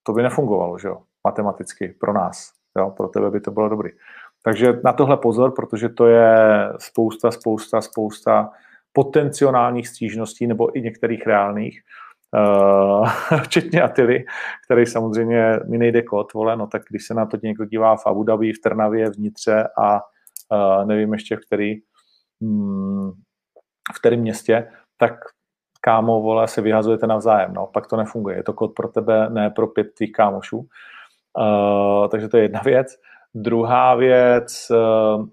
to 0.03 0.13
by 0.13 0.23
nefungovalo, 0.23 0.79
že 0.79 0.87
jo? 0.87 1.01
Matematicky 1.27 1.95
pro 1.99 2.13
nás. 2.13 2.51
Jo? 2.77 2.93
Pro 2.97 3.07
tebe 3.07 3.31
by 3.31 3.39
to 3.39 3.51
bylo 3.51 3.69
dobrý. 3.69 3.89
Takže 4.43 4.79
na 4.83 4.93
tohle 4.93 5.17
pozor, 5.17 5.51
protože 5.51 5.89
to 5.89 6.07
je 6.07 6.37
spousta, 6.79 7.31
spousta, 7.31 7.81
spousta 7.81 8.49
potenciálních 8.93 9.87
stížností 9.87 10.47
nebo 10.47 10.77
i 10.77 10.81
některých 10.81 11.27
reálných, 11.27 11.81
uh, 12.31 13.09
včetně 13.43 13.81
Atily, 13.81 14.25
který 14.65 14.85
samozřejmě 14.85 15.59
mi 15.69 15.77
nejde 15.77 16.01
kód, 16.01 16.33
vole, 16.33 16.55
no 16.57 16.67
tak 16.67 16.81
když 16.89 17.05
se 17.05 17.13
na 17.13 17.25
to 17.25 17.37
někdo 17.43 17.65
dívá 17.65 17.95
v 17.95 18.07
Abu 18.07 18.23
Dhabi, 18.23 18.53
v 18.53 18.59
Trnavě, 18.63 19.11
v 19.11 19.17
Nitře 19.17 19.67
a 19.77 19.99
uh, 19.99 20.85
nevím 20.85 21.13
ještě 21.13 21.35
v 21.35 21.39
který, 21.39 21.75
hmm, 22.41 23.11
v 23.93 23.99
kterém 23.99 24.19
městě, 24.19 24.71
tak 24.97 25.13
kámo, 25.81 26.21
vole, 26.21 26.47
se 26.47 26.61
vyhazujete 26.61 27.07
navzájem, 27.07 27.53
no, 27.53 27.67
pak 27.67 27.87
to 27.87 27.97
nefunguje. 27.97 28.35
Je 28.35 28.43
to 28.43 28.53
kód 28.53 28.73
pro 28.75 28.87
tebe, 28.87 29.29
ne 29.29 29.49
pro 29.49 29.67
pět 29.67 29.93
tvých 29.93 30.11
kámošů. 30.11 30.57
Uh, 30.57 30.65
takže 32.11 32.27
to 32.27 32.37
je 32.37 32.43
jedna 32.43 32.61
věc. 32.65 32.87
Druhá 33.35 33.95
věc 33.95 34.71
uh, 34.71 35.27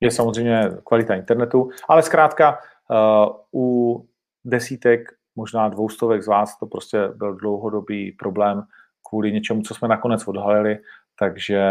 je 0.00 0.10
samozřejmě 0.10 0.70
kvalita 0.84 1.14
internetu, 1.14 1.68
ale 1.88 2.02
zkrátka 2.02 2.58
uh, 2.90 3.36
u 3.54 4.08
desítek, 4.44 5.00
možná 5.36 5.68
dvoustovek 5.68 6.22
z 6.22 6.26
vás 6.26 6.58
to 6.58 6.66
prostě 6.66 7.08
byl 7.08 7.34
dlouhodobý 7.34 8.12
problém 8.12 8.62
kvůli 9.08 9.32
něčemu, 9.32 9.62
co 9.62 9.74
jsme 9.74 9.88
nakonec 9.88 10.28
odhalili, 10.28 10.78
takže 11.18 11.62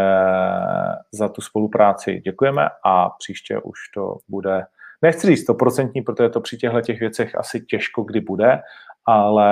za 1.12 1.28
tu 1.28 1.40
spolupráci 1.40 2.20
děkujeme 2.20 2.68
a 2.84 3.10
příště 3.10 3.58
už 3.58 3.78
to 3.94 4.16
bude, 4.28 4.64
nechci 5.02 5.26
říct 5.26 5.42
stoprocentní, 5.42 6.02
protože 6.02 6.28
to 6.28 6.40
při 6.40 6.56
těchto 6.56 6.80
těch 6.80 7.00
věcech 7.00 7.34
asi 7.34 7.60
těžko 7.60 8.02
kdy 8.02 8.20
bude, 8.20 8.62
ale 9.04 9.50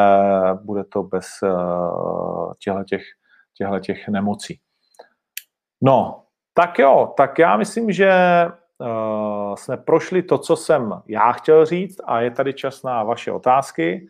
bude 0.63 0.85
to 0.85 1.03
bez 1.03 1.27
uh, 1.43 2.53
těchto 3.59 3.79
těch 3.81 4.09
nemocí. 4.09 4.61
No, 5.83 6.25
tak 6.55 6.79
jo, 6.79 7.15
tak 7.17 7.39
já 7.39 7.57
myslím, 7.57 7.93
že 7.93 8.13
uh, 8.79 9.55
jsme 9.55 9.77
prošli 9.77 10.23
to, 10.23 10.39
co 10.39 10.57
jsem 10.57 11.03
já 11.07 11.33
chtěl 11.33 11.67
říct 11.67 12.01
a 12.05 12.21
je 12.21 12.31
tady 12.31 12.55
čas 12.55 12.83
na 12.83 13.03
vaše 13.03 13.33
otázky, 13.33 14.09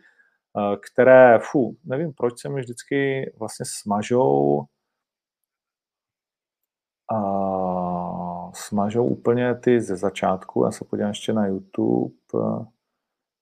uh, 0.53 0.75
které, 0.91 1.39
fu, 1.39 1.77
nevím, 1.83 2.13
proč 2.13 2.41
se 2.41 2.49
mi 2.49 2.61
vždycky 2.61 3.31
vlastně 3.39 3.65
smažou 3.69 4.65
uh, 7.13 7.56
smažou 8.67 9.05
úplně 9.05 9.55
ty 9.55 9.81
ze 9.81 9.95
začátku. 9.95 10.63
Já 10.63 10.71
se 10.71 10.85
podívám 10.85 11.09
ještě 11.09 11.33
na 11.33 11.47
YouTube, 11.47 12.13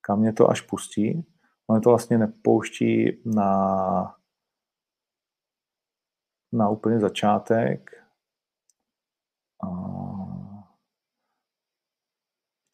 kam 0.02 0.20
mě 0.20 0.34
to 0.34 0.50
až 0.50 0.62
pustí. 0.62 1.26
Ono 1.68 1.82
to 1.82 1.90
vlastně 1.90 2.18
nepouští 2.18 3.22
na, 3.26 4.16
na 6.54 6.70
úplně 6.70 7.00
začátek. 7.00 7.92
A... 9.64 9.68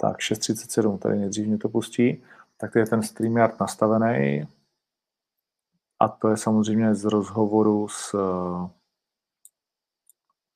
Tak 0.02 0.18
6.37, 0.18 0.99
tady 0.99 1.18
nejdřív 1.18 1.47
mě 1.47 1.58
to 1.58 1.70
pustí. 1.70 2.24
Tak 2.58 2.76
je 2.76 2.86
ten 2.86 3.04
StreamYard 3.04 3.60
nastavený. 3.60 4.47
A 5.99 6.08
to 6.08 6.30
je 6.30 6.38
samozřejmě 6.38 6.95
z 6.95 7.06
rozhovoru 7.06 7.88
s 7.88 8.16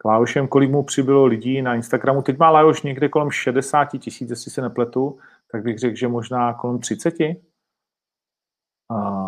Lajošem, 0.05 0.47
kolik 0.47 0.71
mu 0.71 0.83
přibylo 0.83 1.25
lidí 1.25 1.61
na 1.61 1.75
Instagramu. 1.75 2.21
Teď 2.21 2.37
má 2.37 2.49
Lajoš 2.49 2.81
někde 2.81 3.09
kolem 3.09 3.31
60 3.31 3.85
tisíc, 3.85 4.29
jestli 4.29 4.51
se 4.51 4.61
nepletu, 4.61 5.17
tak 5.51 5.63
bych 5.63 5.79
řekl, 5.79 5.95
že 5.95 6.07
možná 6.07 6.53
kolem 6.53 6.79
30. 6.79 7.13
A... 8.89 9.24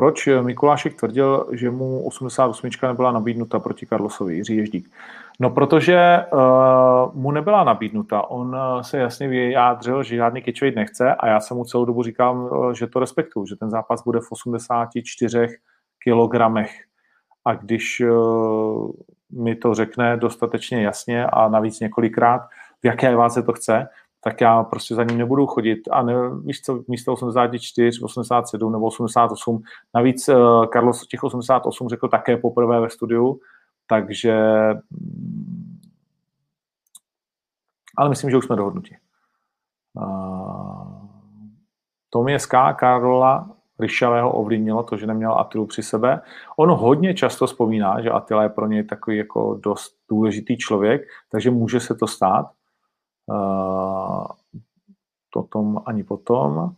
Proč 0.00 0.28
Mikulášek 0.42 0.94
tvrdil, 0.94 1.46
že 1.52 1.70
mu 1.70 2.06
88 2.08 2.68
nebyla 2.82 3.12
nabídnuta 3.12 3.58
proti 3.58 3.86
Karlosovi, 3.86 4.34
Jiří 4.34 4.56
Ježdík? 4.56 4.90
No, 5.40 5.50
protože 5.50 6.24
uh, 6.32 7.14
mu 7.14 7.30
nebyla 7.30 7.64
nabídnuta. 7.64 8.30
On 8.30 8.48
uh, 8.48 8.80
se 8.80 8.98
jasně 8.98 9.28
vyjádřil, 9.28 10.02
že 10.02 10.16
žádný 10.16 10.42
catchweight 10.42 10.76
nechce 10.76 11.14
a 11.14 11.28
já 11.28 11.40
jsem 11.40 11.56
mu 11.56 11.64
celou 11.64 11.84
dobu 11.84 12.02
říkám, 12.02 12.36
uh, 12.36 12.72
že 12.72 12.86
to 12.86 13.00
respektuju, 13.00 13.46
že 13.46 13.56
ten 13.56 13.70
zápas 13.70 14.04
bude 14.04 14.20
v 14.20 14.32
84 14.32 15.48
kilogramech. 16.04 16.70
A 17.44 17.54
když 17.54 18.00
uh, 18.00 18.90
mi 19.30 19.56
to 19.56 19.74
řekne 19.74 20.16
dostatečně 20.16 20.82
jasně 20.82 21.26
a 21.26 21.48
navíc 21.48 21.80
několikrát, 21.80 22.40
v 22.82 22.86
jaké 22.86 23.16
váze 23.16 23.42
to 23.42 23.52
chce, 23.52 23.88
tak 24.20 24.40
já 24.40 24.62
prostě 24.62 24.94
za 24.94 25.04
ním 25.04 25.18
nebudu 25.18 25.46
chodit. 25.46 25.88
A 25.90 26.02
ne, 26.02 26.14
víš 26.44 26.60
co, 26.60 26.82
místo 26.88 27.12
84, 27.12 28.02
87 28.02 28.72
nebo 28.72 28.86
88. 28.86 29.62
Navíc 29.94 30.28
uh, 30.28 30.66
Carlos 30.66 31.06
těch 31.06 31.24
88 31.24 31.88
řekl 31.88 32.08
také 32.08 32.36
poprvé 32.36 32.80
ve 32.80 32.90
studiu, 32.90 33.40
takže 33.86 34.34
mm, 34.90 35.80
ale 37.98 38.08
myslím, 38.08 38.30
že 38.30 38.36
už 38.36 38.44
jsme 38.44 38.56
dohodnutí. 38.56 38.96
Uh, 39.94 41.10
Tomě 42.10 42.38
SK 42.38 42.54
Karola 42.76 43.56
Ryšavého 43.80 44.32
ovlivnilo 44.32 44.82
to, 44.82 44.96
že 44.96 45.06
neměl 45.06 45.38
Atilu 45.38 45.66
při 45.66 45.82
sebe. 45.82 46.20
On 46.56 46.70
hodně 46.70 47.14
často 47.14 47.46
vzpomíná, 47.46 48.00
že 48.00 48.10
Atila 48.10 48.42
je 48.42 48.48
pro 48.48 48.66
něj 48.66 48.84
takový 48.84 49.16
jako 49.16 49.60
dost 49.62 49.94
důležitý 50.10 50.56
člověk, 50.56 51.02
takže 51.32 51.50
může 51.50 51.80
se 51.80 51.94
to 51.94 52.06
stát. 52.06 52.46
Potom 55.32 55.82
ani 55.86 56.04
potom. 56.04 56.74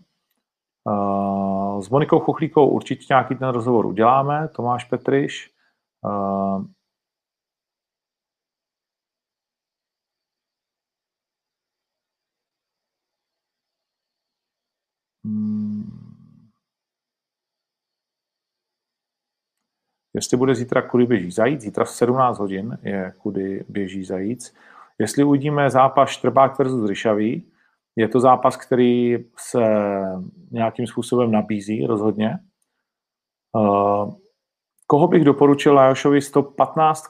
S 1.81 1.89
Monikou 1.89 2.19
Chuchlíkou 2.21 2.69
určitě 2.69 3.07
nějaký 3.11 3.35
ten 3.35 3.49
rozhovor 3.49 3.87
uděláme, 3.87 4.49
Tomáš 4.49 4.85
Petriš. 4.85 5.55
Jestli 20.15 20.37
bude 20.37 20.55
zítra 20.55 20.89
kudy 20.89 21.07
běží 21.07 21.31
zajíc, 21.31 21.61
zítra 21.61 21.85
v 21.85 21.91
17 21.91 22.39
hodin 22.39 22.79
je 22.83 23.15
kudy 23.19 23.65
běží 23.69 24.05
zajíc. 24.05 24.55
Jestli 24.99 25.25
uvidíme 25.25 25.71
zápas 25.71 26.11
Štrbák 26.11 26.59
versus 26.59 26.89
Ryšavý, 26.89 27.53
je 27.97 28.09
to 28.09 28.21
zápas, 28.21 28.57
který 28.57 29.17
se 29.39 29.63
nějakým 30.51 30.87
způsobem 30.87 31.31
nabízí 31.31 31.87
rozhodně. 31.87 32.39
Uh, 33.53 34.15
koho 34.87 35.09
bych 35.09 35.25
doporučil 35.25 35.75
Lajošovi 35.75 36.23
115? 36.23 37.09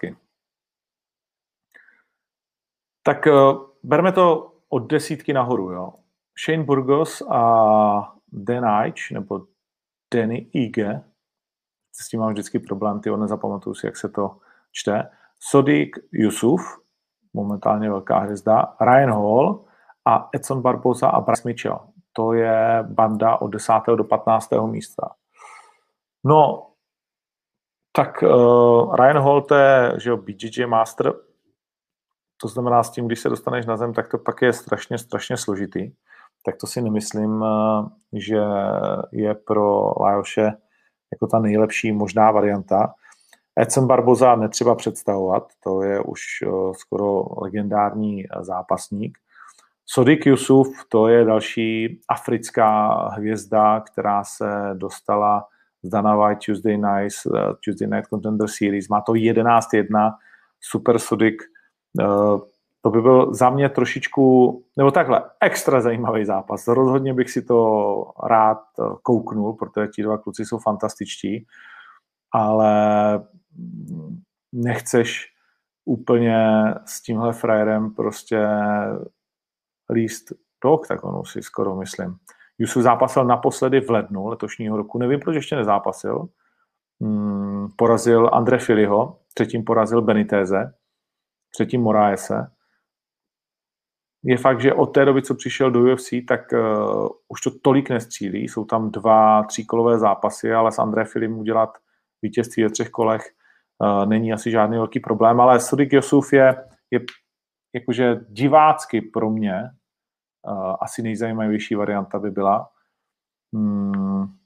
Tak 3.03 3.26
uh, 3.26 3.66
berme 3.83 4.12
to 4.12 4.53
od 4.68 4.91
desítky 4.91 5.33
nahoru. 5.33 5.70
Jo. 5.70 5.93
Shane 6.45 6.64
Burgos 6.64 7.22
a 7.30 8.14
Dan 8.33 8.64
Eich, 8.64 9.11
nebo 9.11 9.47
Danny 10.14 10.51
Ige, 10.53 11.05
s 11.93 12.09
tím 12.09 12.20
mám 12.20 12.33
vždycky 12.33 12.59
problém, 12.59 13.01
ty 13.01 13.11
nezapamatuju 13.11 13.74
si, 13.74 13.87
jak 13.87 13.97
se 13.97 14.09
to 14.09 14.39
čte. 14.72 15.11
Sodik 15.39 15.97
Yusuf, 16.12 16.82
momentálně 17.35 17.91
velká 17.91 18.18
hvězda, 18.18 18.74
Ryan 18.80 19.11
Hall 19.11 19.64
a 20.05 20.28
Edson 20.35 20.62
Barbosa 20.62 21.09
a 21.09 21.20
Bryce 21.20 21.49
Mitchell. 21.49 21.78
To 22.12 22.33
je 22.33 22.78
banda 22.83 23.37
od 23.37 23.49
10. 23.49 23.72
do 23.97 24.05
15. 24.05 24.51
místa. 24.66 25.11
No, 26.24 26.66
tak 27.93 28.22
uh, 28.22 28.97
Ryan 28.97 29.18
Hall, 29.18 29.41
to 29.41 29.55
je 29.55 29.93
že 29.99 30.11
jo, 30.11 30.16
BJJ 30.16 30.66
Master, 30.66 31.12
to 32.41 32.49
znamená 32.49 32.83
s 32.83 32.91
tím, 32.91 33.07
když 33.07 33.20
se 33.20 33.28
dostaneš 33.28 33.66
na 33.66 33.76
zem, 33.76 33.93
tak 33.93 34.09
to 34.09 34.18
pak 34.18 34.43
je 34.43 34.53
strašně, 34.53 34.99
strašně 34.99 35.37
složitý. 35.37 35.93
Tak 36.45 36.57
to 36.61 36.66
si 36.66 36.83
nemyslím, 36.83 37.43
uh, 37.43 37.89
že 38.12 38.41
je 39.12 39.35
pro 39.35 39.93
Lajoše 40.01 40.53
jako 41.12 41.26
ta 41.26 41.39
nejlepší 41.39 41.93
možná 41.93 42.30
varianta. 42.30 42.95
Edson 43.61 43.87
Barboza 43.87 44.37
netřeba 44.37 44.75
představovat, 44.75 45.47
to 45.65 45.83
je 45.83 46.01
už 46.01 46.23
uh, 46.47 46.73
skoro 46.73 47.25
legendární 47.43 48.25
zápasník. 48.41 49.19
Sodik 49.87 50.27
Yusuf, 50.27 50.69
to 50.89 51.09
je 51.09 51.25
další 51.25 52.01
africká 52.09 52.95
hvězda, 53.09 53.81
která 53.81 54.25
se 54.25 54.71
dostala 54.75 55.47
z 55.83 55.89
Dana 55.89 56.17
White 56.17 56.39
Tuesday 56.47 56.77
Night, 56.77 57.17
uh, 57.27 57.39
Tuesday 57.65 57.89
Night 57.89 58.09
Contender 58.09 58.49
Series. 58.49 58.89
Má 58.89 59.01
to 59.01 59.13
11-1, 59.13 60.15
super 60.61 60.99
Sodik. 60.99 61.43
To 62.83 62.91
by 62.91 63.03
byl 63.03 63.35
za 63.35 63.51
mě 63.51 63.69
trošičku, 63.69 64.63
nebo 64.77 64.91
takhle, 64.91 65.23
extra 65.41 65.81
zajímavý 65.81 66.25
zápas. 66.25 66.69
Rozhodně 66.69 67.15
bych 67.15 67.31
si 67.31 67.43
to 67.43 68.05
rád 68.31 68.59
kouknul, 69.03 69.53
protože 69.53 69.89
ti 69.89 70.03
dva 70.03 70.19
kluci 70.19 70.45
jsou 70.45 70.59
fantastičtí, 70.59 71.47
ale 72.33 72.75
nechceš 74.53 75.33
úplně 75.85 76.65
s 76.85 77.03
tímhle 77.03 77.33
frajerem 77.33 77.95
prostě 77.95 78.49
líst 79.91 80.33
do 80.65 80.73
oktagonu, 80.73 81.25
si 81.25 81.43
skoro 81.43 81.77
myslím. 81.77 82.17
Yusuf 82.59 82.83
zápasil 82.83 83.25
naposledy 83.25 83.81
v 83.81 83.91
lednu 83.91 84.27
letošního 84.27 84.77
roku, 84.77 84.99
nevím, 84.99 85.21
proč 85.21 85.35
ještě 85.35 85.57
nezápasil. 85.57 86.29
Hmm, 87.01 87.69
porazil 87.77 88.31
Andre 88.33 88.59
Filiho, 88.59 89.19
třetím 89.35 89.65
porazil 89.65 90.03
Beniteze, 90.03 90.75
třetím 91.55 91.83
Moraese. 91.83 92.51
Je 94.25 94.39
fakt, 94.39 94.61
že 94.61 94.75
od 94.75 94.87
té 94.87 95.05
doby, 95.05 95.23
co 95.23 95.35
přišel 95.35 95.71
do 95.71 95.81
UFC, 95.81 96.09
tak 96.29 96.41
uh, 96.53 97.09
už 97.29 97.41
to 97.41 97.51
tolik 97.63 97.91
nestřílí. 97.91 98.49
Jsou 98.49 98.65
tam 98.65 98.91
dva 98.91 99.43
tříkolové 99.43 99.99
zápasy, 99.99 100.53
ale 100.53 100.73
s 100.73 100.79
André 100.79 101.05
Filim 101.05 101.39
udělat 101.39 101.79
vítězství 102.23 102.62
ve 102.62 102.70
třech 102.70 102.90
kolech 102.90 103.23
uh, 103.78 104.07
není 104.07 104.32
asi 104.32 104.51
žádný 104.51 104.77
velký 104.77 105.01
problém, 105.01 105.40
ale 105.40 105.61
Sudik 105.61 105.93
Yusuf 105.93 106.32
je, 106.32 106.57
je 106.90 107.01
jakože 107.74 108.20
divácky 108.28 109.01
pro 109.01 109.31
mě 109.31 109.55
uh, 110.49 110.77
asi 110.81 111.03
nejzajímavější 111.03 111.74
varianta 111.74 112.19
by 112.19 112.31
byla. 112.31 112.70
Hmm. 113.55 114.43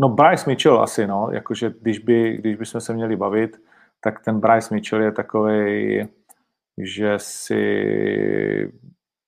No 0.00 0.08
Bryce 0.08 0.50
Mitchell 0.50 0.82
asi, 0.82 1.06
no, 1.06 1.28
jakože 1.32 1.74
když, 1.80 1.98
by, 1.98 2.36
když 2.36 2.56
bychom 2.56 2.80
se 2.80 2.94
měli 2.94 3.16
bavit, 3.16 3.56
tak 4.00 4.24
ten 4.24 4.40
Bryce 4.40 4.74
Mitchell 4.74 5.02
je 5.02 5.12
takový, 5.12 6.08
že 6.78 7.14
si 7.16 7.62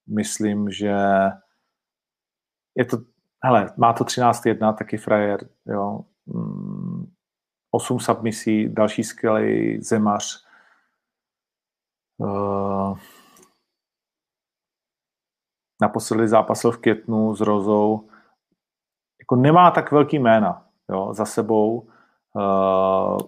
myslím, 0.06 0.70
že 0.70 0.94
je 2.74 2.84
to, 2.84 2.96
hele, 3.44 3.72
má 3.76 3.92
to 3.92 4.04
13-1, 4.04 4.74
taky 4.74 4.96
frajer, 4.96 5.48
jo, 5.66 6.00
8 7.70 7.94
mm, 7.94 8.00
submisí, 8.00 8.68
další 8.68 9.04
skvělý 9.04 9.82
zemař, 9.82 10.52
Uh, 12.22 12.98
naposledy 15.82 16.28
zápasil 16.28 16.72
v 16.72 16.78
květnu 16.78 17.34
s 17.34 17.40
Rozou. 17.40 18.08
jako 19.20 19.36
nemá 19.36 19.70
tak 19.70 19.92
velký 19.92 20.18
jména 20.18 20.66
jo, 20.90 21.14
za 21.14 21.24
sebou. 21.24 21.88
Uh, 22.34 23.18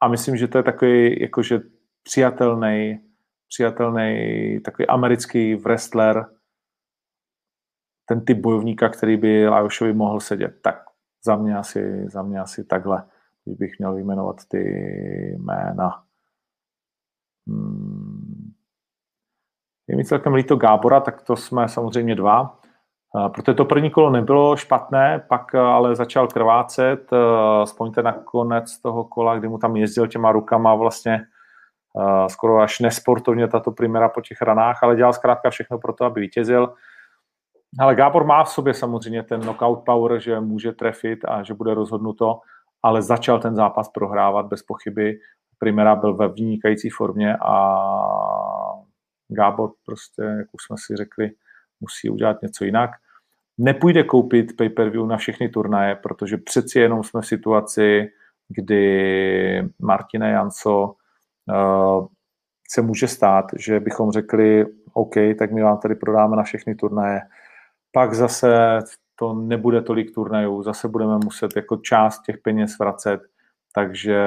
a 0.00 0.08
myslím, 0.08 0.36
že 0.36 0.48
to 0.48 0.58
je 0.58 0.62
takový 0.64 1.20
jakože 1.20 1.60
přijatelný, 2.02 3.00
přijatelný 3.48 4.60
takový 4.64 4.86
americký 4.86 5.54
wrestler, 5.54 6.26
ten 8.06 8.24
typ 8.24 8.38
bojovníka, 8.38 8.88
který 8.88 9.16
by 9.16 9.48
Lajošovi 9.48 9.92
mohl 9.92 10.20
sedět. 10.20 10.54
Tak 10.62 10.82
za 11.24 11.36
mě 11.36 11.58
asi, 11.58 12.08
za 12.08 12.22
mě 12.22 12.40
asi 12.40 12.64
takhle, 12.64 13.04
když 13.44 13.58
bych 13.58 13.78
měl 13.78 13.94
vyjmenovat 13.94 14.36
ty 14.48 14.62
jména. 15.38 16.02
Hmm. 17.48 18.52
Je 19.88 19.96
mi 19.96 20.04
celkem 20.04 20.34
líto 20.34 20.56
Gábora, 20.56 21.00
tak 21.00 21.22
to 21.22 21.36
jsme 21.36 21.68
samozřejmě 21.68 22.14
dva. 22.14 22.58
Protože 23.34 23.54
to 23.54 23.64
první 23.64 23.90
kolo 23.90 24.10
nebylo 24.10 24.56
špatné, 24.56 25.24
pak 25.28 25.54
ale 25.54 25.96
začal 25.96 26.28
krvácet. 26.28 27.10
Vzpomeňte 27.64 28.02
na 28.02 28.12
konec 28.12 28.78
toho 28.78 29.04
kola, 29.04 29.38
kdy 29.38 29.48
mu 29.48 29.58
tam 29.58 29.76
jezdil 29.76 30.06
těma 30.06 30.32
rukama 30.32 30.74
vlastně 30.74 31.26
skoro 32.28 32.58
až 32.58 32.80
nesportovně 32.80 33.48
tato 33.48 33.72
primera 33.72 34.08
po 34.08 34.20
těch 34.20 34.42
ranách, 34.42 34.82
ale 34.82 34.96
dělal 34.96 35.12
zkrátka 35.12 35.50
všechno 35.50 35.78
pro 35.78 35.92
to, 35.92 36.04
aby 36.04 36.20
vítězil. 36.20 36.74
Ale 37.78 37.94
Gábor 37.94 38.24
má 38.24 38.44
v 38.44 38.48
sobě 38.48 38.74
samozřejmě 38.74 39.22
ten 39.22 39.40
knockout 39.40 39.84
power, 39.86 40.20
že 40.20 40.40
může 40.40 40.72
trefit 40.72 41.24
a 41.24 41.42
že 41.42 41.54
bude 41.54 41.74
rozhodnuto, 41.74 42.40
ale 42.82 43.02
začal 43.02 43.40
ten 43.40 43.54
zápas 43.56 43.88
prohrávat 43.88 44.46
bez 44.46 44.62
pochyby. 44.62 45.18
Primera 45.58 45.96
byl 45.96 46.14
ve 46.14 46.28
vynikající 46.28 46.90
formě 46.90 47.36
a 47.36 47.80
Gábor 49.28 49.70
prostě, 49.86 50.22
jak 50.22 50.46
už 50.52 50.62
jsme 50.66 50.76
si 50.78 50.96
řekli, 50.96 51.30
musí 51.80 52.10
udělat 52.10 52.42
něco 52.42 52.64
jinak. 52.64 52.90
Nepůjde 53.58 54.04
koupit 54.04 54.56
pay-per-view 54.56 55.06
na 55.06 55.16
všechny 55.16 55.48
turnaje, 55.48 55.94
protože 55.96 56.36
přeci 56.36 56.78
jenom 56.78 57.02
jsme 57.02 57.20
v 57.20 57.26
situaci, 57.26 58.08
kdy 58.48 59.68
Martina 59.78 60.28
Janco 60.28 60.94
uh, 61.48 62.06
se 62.70 62.82
může 62.82 63.08
stát, 63.08 63.44
že 63.58 63.80
bychom 63.80 64.10
řekli, 64.10 64.66
OK, 64.92 65.14
tak 65.38 65.52
my 65.52 65.62
vám 65.62 65.78
tady 65.78 65.94
prodáme 65.94 66.36
na 66.36 66.42
všechny 66.42 66.74
turnaje, 66.74 67.20
pak 67.92 68.14
zase 68.14 68.78
to 69.18 69.32
nebude 69.32 69.82
tolik 69.82 70.14
turnajů, 70.14 70.62
zase 70.62 70.88
budeme 70.88 71.18
muset 71.24 71.56
jako 71.56 71.76
část 71.76 72.22
těch 72.22 72.38
peněz 72.38 72.78
vracet, 72.78 73.20
takže 73.74 74.20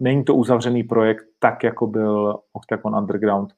není 0.00 0.24
to 0.24 0.34
uzavřený 0.34 0.82
projekt 0.82 1.26
tak, 1.38 1.64
jako 1.64 1.86
byl 1.86 2.38
Octagon 2.52 2.96
Underground 2.96 3.52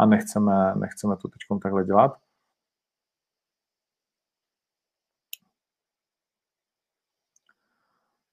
a 0.00 0.06
nechceme, 0.06 0.74
nechceme 0.74 1.16
to 1.16 1.28
teď 1.28 1.60
takhle 1.62 1.84
dělat. 1.84 2.16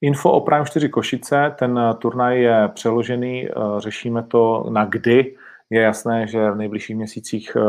Info 0.04 0.32
o 0.32 0.42
Prime 0.42 0.66
4 0.66 0.90
Košice, 0.90 1.56
ten 1.60 1.80
turnaj 1.98 2.42
je 2.42 2.68
přeložený, 2.74 3.48
eh, 3.48 3.52
řešíme 3.78 4.24
to 4.24 4.66
na 4.70 4.86
kdy. 4.86 5.36
Je 5.70 5.82
jasné, 5.82 6.28
že 6.28 6.52
v 6.52 6.56
nejbližších 6.56 6.96
měsících 6.96 7.52
eh, 7.56 7.62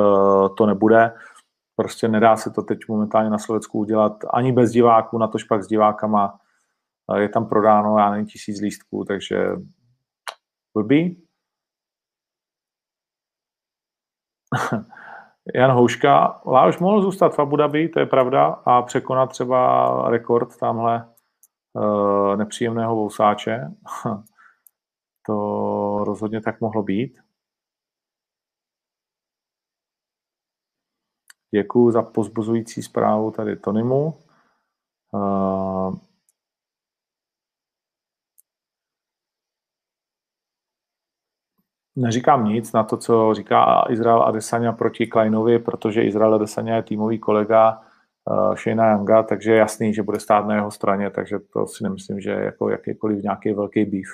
to 0.56 0.66
nebude. 0.66 1.12
Prostě 1.76 2.08
nedá 2.08 2.36
se 2.36 2.50
to 2.50 2.62
teď 2.62 2.78
momentálně 2.88 3.30
na 3.30 3.38
Slovensku 3.38 3.78
udělat 3.78 4.12
ani 4.34 4.52
bez 4.52 4.70
diváků, 4.70 5.18
na 5.18 5.28
tož 5.28 5.44
pak 5.44 5.62
s 5.62 5.66
divákama. 5.66 6.38
Je 7.16 7.28
tam 7.28 7.48
prodáno, 7.48 7.98
já 7.98 8.10
nevím, 8.10 8.26
tisíc 8.26 8.60
lístků, 8.60 9.04
takže 9.04 9.46
blbý. 10.74 11.22
Jan 15.54 15.70
Houška, 15.70 16.40
Láoš 16.46 16.78
mohl 16.78 17.02
zůstat 17.02 17.34
v 17.34 17.38
Abu 17.38 17.56
Dhabi, 17.56 17.88
to 17.88 18.00
je 18.00 18.06
pravda, 18.06 18.46
a 18.46 18.82
překonat 18.82 19.26
třeba 19.26 20.10
rekord 20.10 20.56
tamhle 20.56 21.08
uh, 21.72 22.36
nepříjemného 22.36 22.96
vousáče. 22.96 23.60
to 25.26 26.04
rozhodně 26.04 26.40
tak 26.40 26.60
mohlo 26.60 26.82
být. 26.82 27.21
Děkuji 31.54 31.90
za 31.90 32.02
pozbuzující 32.02 32.82
zprávu 32.82 33.30
tady 33.30 33.56
Tonymu. 33.56 34.14
Uh, 35.12 35.96
neříkám 41.96 42.44
nic 42.44 42.72
na 42.72 42.84
to, 42.84 42.96
co 42.96 43.34
říká 43.34 43.84
Izrael 43.90 44.22
Adesanya 44.22 44.72
proti 44.72 45.06
Kleinovi, 45.06 45.58
protože 45.58 46.02
Izrael 46.02 46.34
Adesanya 46.34 46.76
je 46.76 46.82
týmový 46.82 47.18
kolega 47.18 47.80
uh, 48.30 48.54
Shayna 48.54 48.92
Younga, 48.92 49.22
takže 49.22 49.52
je 49.52 49.58
jasný, 49.58 49.94
že 49.94 50.02
bude 50.02 50.20
stát 50.20 50.46
na 50.46 50.54
jeho 50.54 50.70
straně, 50.70 51.10
takže 51.10 51.38
to 51.38 51.66
si 51.66 51.84
nemyslím, 51.84 52.20
že 52.20 52.30
je 52.30 52.44
jako 52.44 52.68
jakýkoliv 52.70 53.22
nějaký 53.22 53.52
velký 53.52 53.84
býv. 53.84 54.08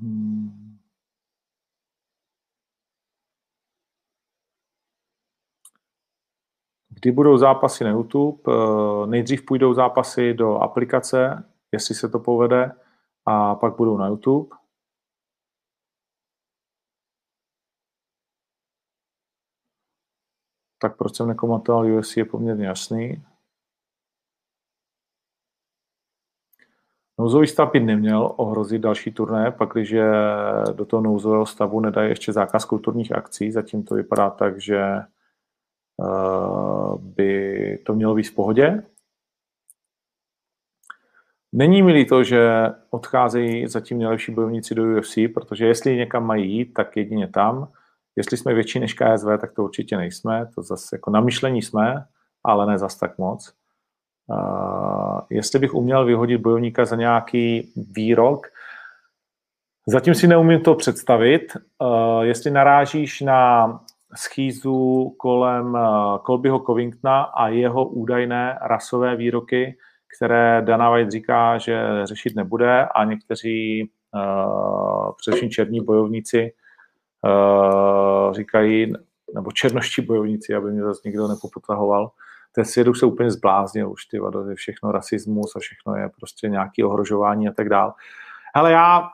Hmm. 0.00 0.39
Kdy 7.00 7.12
budou 7.12 7.36
zápasy 7.36 7.84
na 7.84 7.90
YouTube? 7.90 8.42
Eh, 8.48 9.06
nejdřív 9.06 9.44
půjdou 9.44 9.74
zápasy 9.74 10.34
do 10.34 10.54
aplikace, 10.54 11.44
jestli 11.72 11.94
se 11.94 12.08
to 12.08 12.18
povede, 12.18 12.72
a 13.26 13.54
pak 13.54 13.76
budou 13.76 13.96
na 13.96 14.06
YouTube. 14.06 14.56
Tak 20.78 20.96
proč 20.96 21.16
jsem 21.16 21.28
nekomentoval 21.28 21.86
UFC 21.86 22.16
je 22.16 22.24
poměrně 22.24 22.66
jasný. 22.66 23.24
Nouzový 27.18 27.46
stav 27.46 27.72
by 27.72 27.80
neměl 27.80 28.32
ohrozit 28.36 28.82
další 28.82 29.12
turné, 29.12 29.50
pak 29.50 29.72
když 29.72 29.94
do 30.72 30.84
toho 30.84 31.02
nouzového 31.02 31.46
stavu 31.46 31.80
nedají 31.80 32.08
ještě 32.08 32.32
zákaz 32.32 32.64
kulturních 32.64 33.12
akcí. 33.12 33.52
Zatím 33.52 33.82
to 33.84 33.94
vypadá 33.94 34.30
tak, 34.30 34.60
že 34.60 34.80
by 36.98 37.78
to 37.86 37.94
mělo 37.94 38.14
být 38.14 38.28
v 38.28 38.34
pohodě. 38.34 38.82
Není 41.52 41.82
mi 41.82 41.92
líto, 41.92 42.24
že 42.24 42.50
odcházejí 42.90 43.66
zatím 43.66 43.98
nejlepší 43.98 44.32
bojovníci 44.32 44.74
do 44.74 44.82
UFC, 44.82 45.14
protože 45.34 45.66
jestli 45.66 45.96
někam 45.96 46.26
mají 46.26 46.52
jít, 46.52 46.74
tak 46.74 46.96
jedině 46.96 47.28
tam. 47.28 47.68
Jestli 48.16 48.36
jsme 48.36 48.54
větší 48.54 48.80
než 48.80 48.94
KSV, 48.94 49.26
tak 49.40 49.52
to 49.52 49.64
určitě 49.64 49.96
nejsme. 49.96 50.46
To 50.54 50.62
zase 50.62 50.96
jako 50.96 51.10
na 51.10 51.20
myšlení 51.20 51.62
jsme, 51.62 52.04
ale 52.44 52.66
ne 52.66 52.78
zas 52.78 52.96
tak 52.96 53.18
moc. 53.18 53.52
Uh, 54.26 55.20
jestli 55.30 55.58
bych 55.58 55.74
uměl 55.74 56.04
vyhodit 56.04 56.40
bojovníka 56.40 56.84
za 56.84 56.96
nějaký 56.96 57.72
výrok, 57.76 58.46
zatím 59.86 60.14
si 60.14 60.26
neumím 60.26 60.60
to 60.60 60.74
představit. 60.74 61.56
Uh, 61.78 62.22
jestli 62.22 62.50
narážíš 62.50 63.20
na 63.20 63.80
schýzu 64.14 65.10
kolem 65.18 65.76
eh, 65.76 66.18
Colbyho 66.26 66.58
Covingtona 66.58 67.22
a 67.22 67.48
jeho 67.48 67.88
údajné 67.88 68.58
rasové 68.62 69.16
výroky, 69.16 69.76
které 70.16 70.62
Dana 70.62 70.90
White 70.90 71.10
říká, 71.10 71.58
že 71.58 71.82
řešit 72.04 72.36
nebude 72.36 72.86
a 72.86 73.04
někteří 73.04 73.90
uh, 74.14 75.12
především 75.16 75.50
černí 75.50 75.84
bojovníci 75.84 76.52
uh, 77.24 78.32
říkají, 78.34 78.92
nebo 79.34 79.52
černoští 79.52 80.02
bojovníci, 80.02 80.54
aby 80.54 80.72
mě 80.72 80.82
zase 80.82 81.00
nikdo 81.04 81.28
nepopotahoval, 81.28 82.10
ten 82.52 82.64
svět 82.64 82.88
už 82.88 82.98
se 82.98 83.06
úplně 83.06 83.30
zbláznil, 83.30 83.90
už 83.90 84.04
ty 84.04 84.18
vado, 84.18 84.54
všechno 84.54 84.92
rasismus 84.92 85.56
a 85.56 85.58
všechno 85.58 85.96
je 85.96 86.08
prostě 86.18 86.48
nějaký 86.48 86.84
ohrožování 86.84 87.48
a 87.48 87.52
tak 87.52 87.68
dál. 87.68 87.94
Ale 88.54 88.72
já 88.72 89.08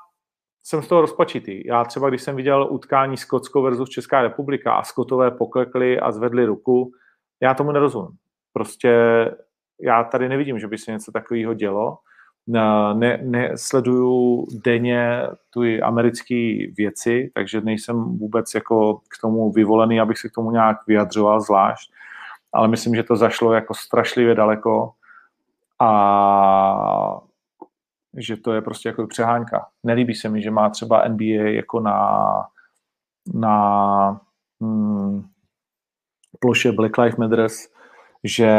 jsem 0.67 0.83
z 0.83 0.89
toho 0.89 1.01
rozpačitý. 1.01 1.67
Já 1.67 1.85
třeba, 1.85 2.09
když 2.09 2.23
jsem 2.23 2.37
viděl 2.37 2.67
utkání 2.71 3.17
Skotsko 3.17 3.63
versus 3.63 3.89
Česká 3.89 4.23
republika 4.23 4.75
a 4.75 4.83
Skotové 4.83 5.31
poklekli 5.31 6.01
a 6.01 6.13
zvedli 6.13 6.45
ruku, 6.45 6.93
já 7.41 7.55
tomu 7.55 7.73
nerozumím. 7.73 8.17
Prostě 8.53 8.91
já 9.81 10.05
tady 10.05 10.29
nevidím, 10.29 10.59
že 10.59 10.69
by 10.69 10.79
se 10.79 10.93
něco 10.93 11.13
takového 11.13 11.55
dělo. 11.55 11.99
Ne, 12.95 13.19
nesleduju 13.23 14.47
denně 14.65 15.23
tu 15.51 15.63
americké 15.83 16.59
věci, 16.77 17.31
takže 17.35 17.61
nejsem 17.61 17.97
vůbec 17.97 18.55
jako 18.55 18.95
k 18.97 19.21
tomu 19.21 19.53
vyvolený, 19.53 20.01
abych 20.01 20.19
se 20.19 20.29
k 20.29 20.33
tomu 20.33 20.51
nějak 20.51 20.77
vyjadřoval 20.87 21.41
zvlášť, 21.41 21.93
ale 22.53 22.69
myslím, 22.69 22.95
že 22.95 23.03
to 23.03 23.17
zašlo 23.17 23.53
jako 23.53 23.75
strašlivě 23.75 24.35
daleko 24.35 24.91
a 25.81 27.21
že 28.17 28.37
to 28.37 28.53
je 28.53 28.63
prostě 28.63 28.89
jako 28.89 29.07
přehánka. 29.07 29.67
Nelíbí 29.85 30.15
se 30.15 30.29
mi, 30.29 30.43
že 30.43 30.51
má 30.51 30.71
třeba 30.71 31.09
NBA 31.09 31.49
jako 31.49 31.81
na, 31.81 32.31
na 33.35 34.21
hmm, 34.61 35.23
ploše 36.41 36.73
Black 36.73 36.99
Lives 36.99 37.17
Matter, 37.17 37.47
že 38.25 38.51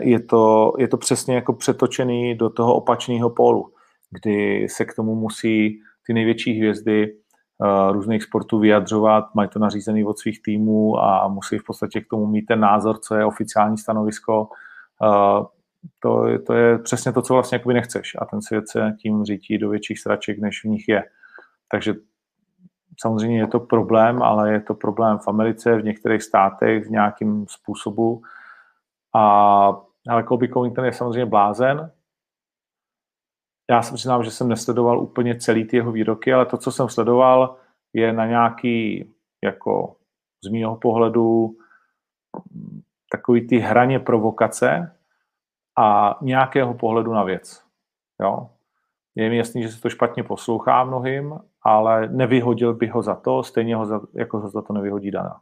je 0.00 0.20
to, 0.20 0.72
je 0.78 0.88
to 0.88 0.96
přesně 0.96 1.34
jako 1.34 1.52
přetočený 1.52 2.34
do 2.34 2.50
toho 2.50 2.74
opačného 2.74 3.30
pólu, 3.30 3.72
kdy 4.10 4.66
se 4.68 4.84
k 4.84 4.94
tomu 4.94 5.14
musí 5.14 5.80
ty 6.06 6.14
největší 6.14 6.58
hvězdy 6.58 7.12
uh, 7.12 7.92
různých 7.92 8.22
sportů 8.22 8.58
vyjadřovat, 8.58 9.34
mají 9.34 9.48
to 9.48 9.58
nařízený 9.58 10.04
od 10.04 10.18
svých 10.18 10.42
týmů 10.42 10.98
a 10.98 11.28
musí 11.28 11.58
v 11.58 11.64
podstatě 11.64 12.00
k 12.00 12.08
tomu 12.10 12.26
mít 12.26 12.42
ten 12.42 12.60
názor, 12.60 12.98
co 12.98 13.14
je 13.14 13.24
oficiální 13.24 13.78
stanovisko. 13.78 14.48
Uh, 15.02 15.46
to, 16.00 16.38
to 16.46 16.54
je 16.54 16.78
přesně 16.78 17.12
to, 17.12 17.22
co 17.22 17.34
vlastně 17.34 17.56
jakoby 17.56 17.74
nechceš 17.74 18.16
a 18.18 18.24
ten 18.24 18.42
svět 18.42 18.68
se 18.68 18.96
tím 18.98 19.24
řítí 19.24 19.58
do 19.58 19.70
větších 19.70 20.00
sraček, 20.00 20.38
než 20.38 20.64
v 20.64 20.68
nich 20.68 20.88
je. 20.88 21.04
Takže 21.70 21.94
samozřejmě 23.00 23.38
je 23.38 23.46
to 23.46 23.60
problém, 23.60 24.22
ale 24.22 24.52
je 24.52 24.60
to 24.60 24.74
problém 24.74 25.18
v 25.18 25.28
Americe, 25.28 25.76
v 25.76 25.84
některých 25.84 26.22
státech, 26.22 26.86
v 26.86 26.90
nějakém 26.90 27.46
způsobu. 27.48 28.22
A 29.16 29.72
ale 30.08 30.24
Colby 30.24 30.48
Covington 30.48 30.84
je 30.84 30.92
samozřejmě 30.92 31.26
blázen. 31.26 31.92
Já 33.70 33.82
se 33.82 33.94
přiznám, 33.94 34.24
že 34.24 34.30
jsem 34.30 34.48
nesledoval 34.48 35.00
úplně 35.00 35.38
celý 35.38 35.64
ty 35.64 35.76
jeho 35.76 35.92
výroky, 35.92 36.32
ale 36.32 36.46
to, 36.46 36.58
co 36.58 36.72
jsem 36.72 36.88
sledoval, 36.88 37.56
je 37.92 38.12
na 38.12 38.26
nějaký, 38.26 39.10
jako 39.44 39.96
z 40.44 40.50
mého 40.52 40.76
pohledu, 40.76 41.56
takový 43.10 43.46
ty 43.46 43.58
hraně 43.58 43.98
provokace 43.98 44.96
a 45.78 46.18
nějakého 46.22 46.74
pohledu 46.74 47.12
na 47.12 47.24
věc. 47.24 47.64
Jo? 48.20 48.50
Je 49.14 49.30
mi 49.30 49.36
jasný, 49.36 49.62
že 49.62 49.68
se 49.68 49.80
to 49.80 49.90
špatně 49.90 50.22
poslouchá 50.22 50.84
mnohým, 50.84 51.38
ale 51.62 52.08
nevyhodil 52.08 52.74
by 52.74 52.86
ho 52.86 53.02
za 53.02 53.14
to, 53.14 53.42
stejně 53.42 53.76
ho 53.76 53.86
za, 53.86 54.00
jako 54.14 54.38
ho 54.38 54.48
za 54.48 54.62
to 54.62 54.72
nevyhodí 54.72 55.10
Dana. 55.10 55.40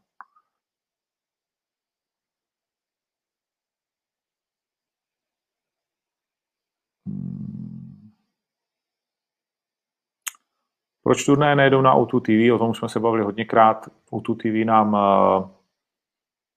Proč 11.03 11.25
turné 11.25 11.57
nejedou 11.57 11.81
na 11.81 11.97
O2 11.97 12.21
TV? 12.21 12.55
O 12.55 12.59
tom 12.59 12.75
jsme 12.75 12.89
se 12.89 13.01
bavili 13.01 13.23
hodněkrát. 13.23 13.89
O2 14.11 14.37
TV 14.37 14.67
nám 14.67 14.95
uh, 14.95 15.51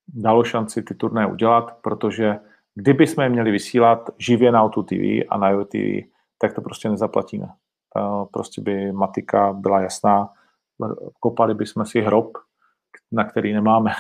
dalo 0.07 0.43
šanci 0.43 0.83
ty 0.83 0.95
turné 0.95 1.27
udělat, 1.27 1.77
protože 1.81 2.39
kdyby 2.75 3.07
jsme 3.07 3.29
měli 3.29 3.51
vysílat 3.51 4.09
živě 4.17 4.51
na 4.51 4.67
O2 4.67 4.83
TV 4.83 5.27
a 5.29 5.37
na 5.37 5.65
TV, 5.65 6.07
tak 6.37 6.53
to 6.53 6.61
prostě 6.61 6.89
nezaplatíme. 6.89 7.47
Prostě 8.31 8.61
by 8.61 8.91
matika 8.91 9.53
byla 9.53 9.81
jasná. 9.81 10.29
Kopali 11.19 11.53
bychom 11.53 11.85
si 11.85 12.01
hrob, 12.01 12.37
na 13.11 13.23
který 13.23 13.53
nemáme. 13.53 13.91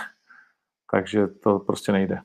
Takže 0.91 1.27
to 1.27 1.59
prostě 1.59 1.91
nejde. 1.91 2.21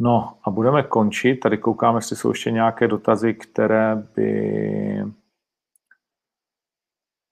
No 0.00 0.38
a 0.42 0.50
budeme 0.50 0.82
končit. 0.82 1.36
Tady 1.36 1.58
koukám, 1.58 1.96
jestli 1.96 2.16
jsou 2.16 2.30
ještě 2.30 2.50
nějaké 2.50 2.88
dotazy, 2.88 3.34
které 3.34 3.96
by 3.96 5.04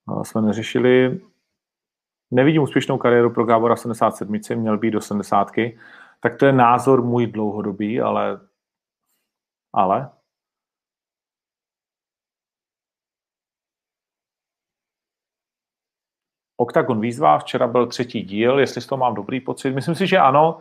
no, 0.08 0.24
jsme 0.24 0.42
neřešili. 0.42 1.20
Nevidím 2.30 2.62
úspěšnou 2.62 2.98
kariéru 2.98 3.30
pro 3.30 3.44
Gábora 3.44 3.76
77, 3.76 4.60
měl 4.60 4.78
být 4.78 4.90
do 4.90 5.00
70. 5.00 5.50
Tak 6.20 6.36
to 6.38 6.46
je 6.46 6.52
názor 6.52 7.02
můj 7.02 7.26
dlouhodobý, 7.26 8.00
ale 8.00 8.40
ale 9.72 10.10
Octagon 16.56 17.00
výzva, 17.00 17.38
včera 17.38 17.66
byl 17.66 17.86
třetí 17.86 18.22
díl, 18.22 18.58
jestli 18.58 18.80
z 18.80 18.86
toho 18.86 18.98
mám 18.98 19.14
dobrý 19.14 19.40
pocit. 19.40 19.74
Myslím 19.74 19.94
si, 19.94 20.06
že 20.06 20.18
ano. 20.18 20.60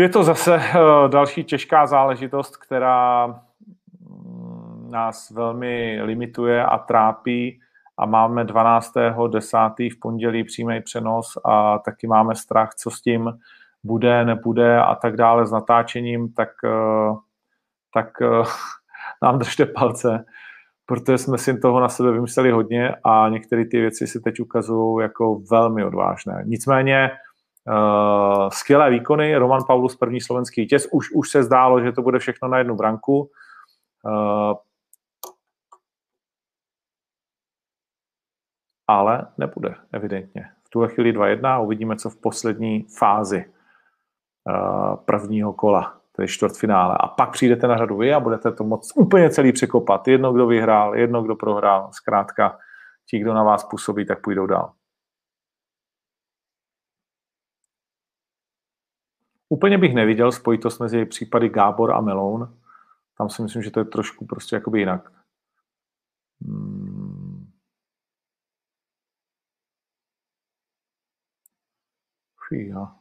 Je 0.00 0.08
to 0.08 0.22
zase 0.22 0.56
uh, 0.56 1.08
další 1.08 1.44
těžká 1.44 1.86
záležitost, 1.86 2.56
která 2.56 3.26
mm, 3.26 4.88
nás 4.90 5.30
velmi 5.30 5.98
limituje 6.02 6.64
a 6.64 6.78
trápí 6.78 7.60
a 7.98 8.06
máme 8.06 8.44
12.10. 8.44 9.92
v 9.92 10.00
pondělí 10.00 10.44
přímý 10.44 10.80
přenos 10.82 11.38
a 11.44 11.78
taky 11.78 12.06
máme 12.06 12.34
strach, 12.34 12.74
co 12.74 12.90
s 12.90 13.00
tím 13.02 13.32
bude, 13.84 14.24
nebude 14.24 14.80
a 14.80 14.94
tak 14.94 15.16
dále 15.16 15.46
s 15.46 15.50
natáčením, 15.50 16.32
tak, 16.32 16.48
uh, 16.64 17.18
tak 17.94 18.20
uh, 18.20 18.46
nám 19.22 19.38
držte 19.38 19.66
palce, 19.66 20.24
protože 20.86 21.18
jsme 21.18 21.38
si 21.38 21.58
toho 21.58 21.80
na 21.80 21.88
sebe 21.88 22.12
vymysleli 22.12 22.50
hodně 22.50 22.94
a 23.04 23.28
některé 23.28 23.64
ty 23.64 23.80
věci 23.80 24.06
si 24.06 24.20
teď 24.20 24.40
ukazují 24.40 25.02
jako 25.02 25.40
velmi 25.50 25.84
odvážné. 25.84 26.42
Nicméně 26.46 27.10
Uh, 27.68 28.48
skvělé 28.48 28.90
výkony, 28.90 29.36
Roman 29.36 29.60
Paulus, 29.66 29.96
první 29.96 30.20
slovenský 30.20 30.60
vítěz, 30.60 30.88
už, 30.92 31.10
už 31.10 31.30
se 31.30 31.42
zdálo, 31.42 31.80
že 31.80 31.92
to 31.92 32.02
bude 32.02 32.18
všechno 32.18 32.48
na 32.48 32.58
jednu 32.58 32.76
branku. 32.76 33.30
Uh, 34.04 34.54
ale 38.88 39.26
nebude, 39.38 39.74
evidentně. 39.92 40.48
V 40.66 40.70
tuhle 40.70 40.88
chvíli 40.88 41.12
2-1 41.12 41.64
uvidíme, 41.64 41.96
co 41.96 42.10
v 42.10 42.20
poslední 42.20 42.86
fázi 42.98 43.44
uh, 43.44 44.96
prvního 44.96 45.52
kola, 45.52 46.00
tedy 46.16 46.28
čtvrtfinále. 46.28 46.96
A 47.00 47.06
pak 47.08 47.30
přijdete 47.30 47.68
na 47.68 47.76
řadu 47.76 47.96
vy 47.96 48.14
a 48.14 48.20
budete 48.20 48.52
to 48.52 48.64
moc 48.64 48.92
úplně 48.96 49.30
celý 49.30 49.52
překopat. 49.52 50.08
Jedno, 50.08 50.32
kdo 50.32 50.46
vyhrál, 50.46 50.96
jedno, 50.96 51.22
kdo 51.22 51.36
prohrál. 51.36 51.88
Zkrátka, 51.92 52.58
ti, 53.10 53.18
kdo 53.18 53.34
na 53.34 53.42
vás 53.42 53.64
působí, 53.64 54.06
tak 54.06 54.22
půjdou 54.22 54.46
dál. 54.46 54.72
Úplně 59.52 59.78
bych 59.78 59.94
neviděl 59.94 60.32
spojitost 60.32 60.80
mezi 60.80 61.04
případy 61.04 61.48
Gábor 61.48 61.92
a 61.92 62.00
Meloun. 62.00 62.58
Tam 63.18 63.30
si 63.30 63.42
myslím, 63.42 63.62
že 63.62 63.70
to 63.70 63.80
je 63.80 63.84
trošku 63.84 64.26
prostě 64.26 64.56
jakoby 64.56 64.78
jinak. 64.78 65.12
Hmm. 66.42 67.50
Fíha. 72.48 72.99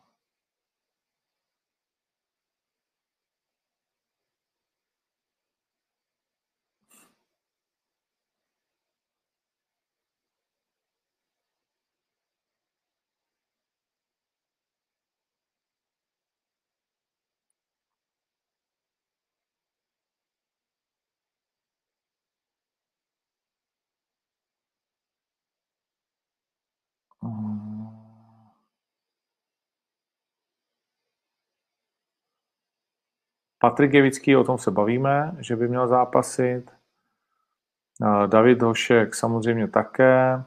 Patrik 33.62 33.94
Jevický, 33.94 34.36
o 34.36 34.44
tom 34.44 34.58
se 34.58 34.72
bavíme, 34.72 35.38
že 35.40 35.56
by 35.56 35.68
měl 35.68 35.88
zápasit. 35.88 36.72
David 38.28 38.62
Hošek 38.62 39.16
samozřejmě 39.16 39.68
také. 39.68 40.44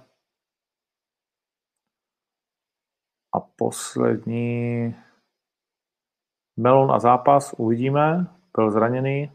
A 3.34 3.40
poslední 3.56 4.94
Melon 6.56 6.92
a 6.92 6.98
zápas, 6.98 7.54
uvidíme, 7.58 8.26
byl 8.56 8.70
zraněný. 8.70 9.32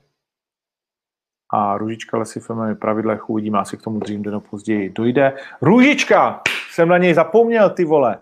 A 1.53 1.77
Růžička 1.77 2.17
Lesy 2.17 2.39
v 2.39 2.75
pravidlech 2.75 3.29
uvidíme, 3.29 3.59
asi 3.59 3.77
k 3.77 3.81
tomu 3.81 3.99
dřív 3.99 4.21
den 4.21 4.41
později 4.49 4.89
dojde. 4.89 5.37
Růžička! 5.61 6.41
Jsem 6.71 6.89
na 6.89 6.97
něj 6.97 7.13
zapomněl, 7.13 7.69
ty 7.69 7.85
vole. 7.85 8.19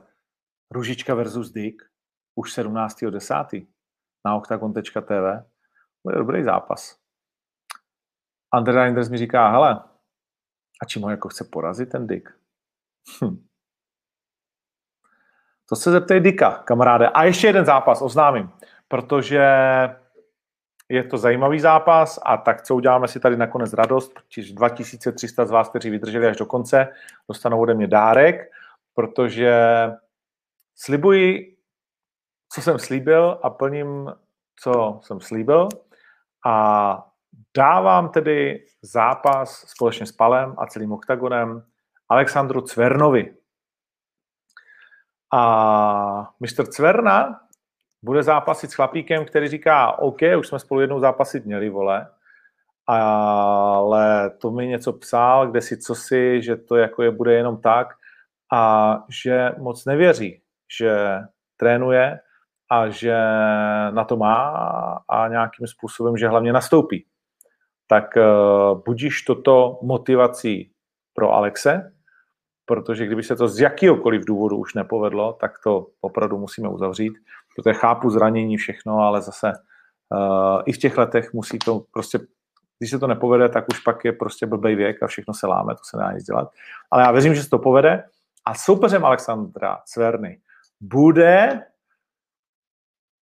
Růžička 0.72 1.16
versus 1.16 1.52
Dick, 1.52 1.84
už 2.36 2.58
17.10. 2.58 3.68
na 4.26 4.36
octagon.tv. 4.36 5.44
Bude 6.04 6.18
dobrý 6.18 6.44
zápas. 6.44 6.98
Andre 8.54 8.74
Reinders 8.74 9.10
mi 9.10 9.18
říká, 9.18 9.52
hele, 9.52 9.80
a 10.82 10.86
čím 10.86 11.02
ho 11.02 11.10
jako 11.10 11.30
chce 11.30 11.44
porazit 11.44 11.90
ten 11.90 12.08
Dick? 12.08 12.30
Hm. 13.24 13.46
To 15.70 15.76
se 15.76 15.92
zeptej 15.92 16.20
Dika, 16.20 16.52
kamaráde. 16.52 17.10
A 17.10 17.24
ještě 17.24 17.48
jeden 17.48 17.66
zápas 17.66 18.02
oznámím, 18.02 18.52
protože 18.88 19.46
je 20.90 21.04
to 21.04 21.18
zajímavý 21.18 21.60
zápas 21.60 22.20
a 22.26 22.38
tak 22.38 22.62
co 22.62 22.76
uděláme 22.76 23.08
si 23.08 23.20
tady 23.20 23.38
nakonec 23.38 23.74
radost, 23.74 24.14
protože 24.14 24.54
2300 24.54 25.46
z 25.46 25.52
vás, 25.52 25.70
kteří 25.70 25.90
vydrželi 25.90 26.28
až 26.28 26.38
do 26.38 26.46
konce, 26.46 26.88
dostanou 27.28 27.62
ode 27.62 27.74
mě 27.74 27.88
dárek, 27.88 28.52
protože 28.94 29.62
slibuji, 30.76 31.55
co 32.56 32.62
jsem 32.62 32.80
slíbil 32.80 33.40
a 33.44 33.50
plním 33.50 34.14
co 34.60 35.00
jsem 35.04 35.20
slíbil 35.20 35.68
a 36.46 37.08
dávám 37.58 38.10
tedy 38.10 38.66
zápas 38.82 39.52
společně 39.68 40.06
s 40.06 40.12
Palem 40.12 40.56
a 40.58 40.66
celým 40.66 40.92
oktagonem 40.92 41.64
Alexandru 42.10 42.62
Cvernovi. 42.62 43.36
A 45.34 46.34
mistr 46.40 46.66
Cverna 46.68 47.40
bude 48.04 48.24
zápasit 48.24 48.72
s 48.72 48.74
chlapíkem, 48.74 49.26
který 49.26 49.48
říká, 49.48 50.00
OK, 50.00 50.20
už 50.40 50.48
jsme 50.48 50.60
spolu 50.60 50.82
jednou 50.82 51.00
zápasit 51.00 51.46
měli, 51.46 51.70
vole, 51.70 52.08
ale 52.88 54.30
to 54.30 54.52
mi 54.52 54.68
něco 54.68 54.94
psal, 54.94 55.48
kde 55.48 55.62
si 55.62 55.78
co 55.78 55.96
si, 55.96 56.42
že 56.42 56.56
to 56.56 56.76
jako 56.76 57.04
je 57.04 57.12
bude 57.12 57.34
jenom 57.34 57.62
tak 57.62 57.88
a 58.54 59.04
že 59.10 59.52
moc 59.58 59.86
nevěří, 59.86 60.42
že 60.80 61.20
trénuje 61.58 62.20
a 62.70 62.90
že 62.90 63.18
na 63.92 64.04
to 64.04 64.18
má 64.18 64.44
a 65.08 65.28
nějakým 65.28 65.68
způsobem, 65.68 66.18
že 66.18 66.28
hlavně 66.28 66.54
nastoupí. 66.54 67.06
Tak 67.88 68.04
uh, 68.18 68.82
budíš 68.86 69.22
toto 69.22 69.80
motivací 69.82 70.72
pro 71.14 71.32
Alexe, 71.32 71.92
protože 72.66 73.06
kdyby 73.06 73.24
se 73.24 73.36
to 73.36 73.48
z 73.48 73.60
jakýhokoliv 73.60 74.26
důvodu 74.26 74.58
už 74.58 74.74
nepovedlo, 74.74 75.34
tak 75.34 75.52
to 75.64 75.88
opravdu 76.02 76.38
musíme 76.38 76.70
uzavřít, 76.70 77.14
protože 77.56 77.74
chápu 77.74 78.10
zranění 78.10 78.58
všechno, 78.58 78.98
ale 78.98 79.22
zase 79.22 79.52
uh, 80.10 80.62
i 80.66 80.74
v 80.74 80.78
těch 80.78 80.98
letech 80.98 81.34
musí 81.34 81.60
to 81.60 81.84
prostě, 81.94 82.20
když 82.80 82.92
se 82.92 83.00
to 83.00 83.08
nepovede, 83.08 83.50
tak 83.50 83.66
už 83.74 83.80
pak 83.80 84.06
je 84.06 84.12
prostě 84.12 84.46
blbej 84.46 84.76
věk 84.76 85.04
a 85.04 85.08
všechno 85.08 85.34
se 85.34 85.48
láme, 85.48 85.74
to 85.74 85.82
se 85.90 85.98
nedá 85.98 86.12
nic 86.12 86.24
dělat. 86.24 86.52
Ale 86.92 87.04
já 87.04 87.12
věřím, 87.12 87.36
že 87.36 87.44
se 87.44 87.50
to 87.50 87.60
povede 87.60 88.04
a 88.46 88.54
soupeřem 88.54 89.06
Alexandra 89.06 89.80
Cverny 89.86 90.40
bude 90.82 91.62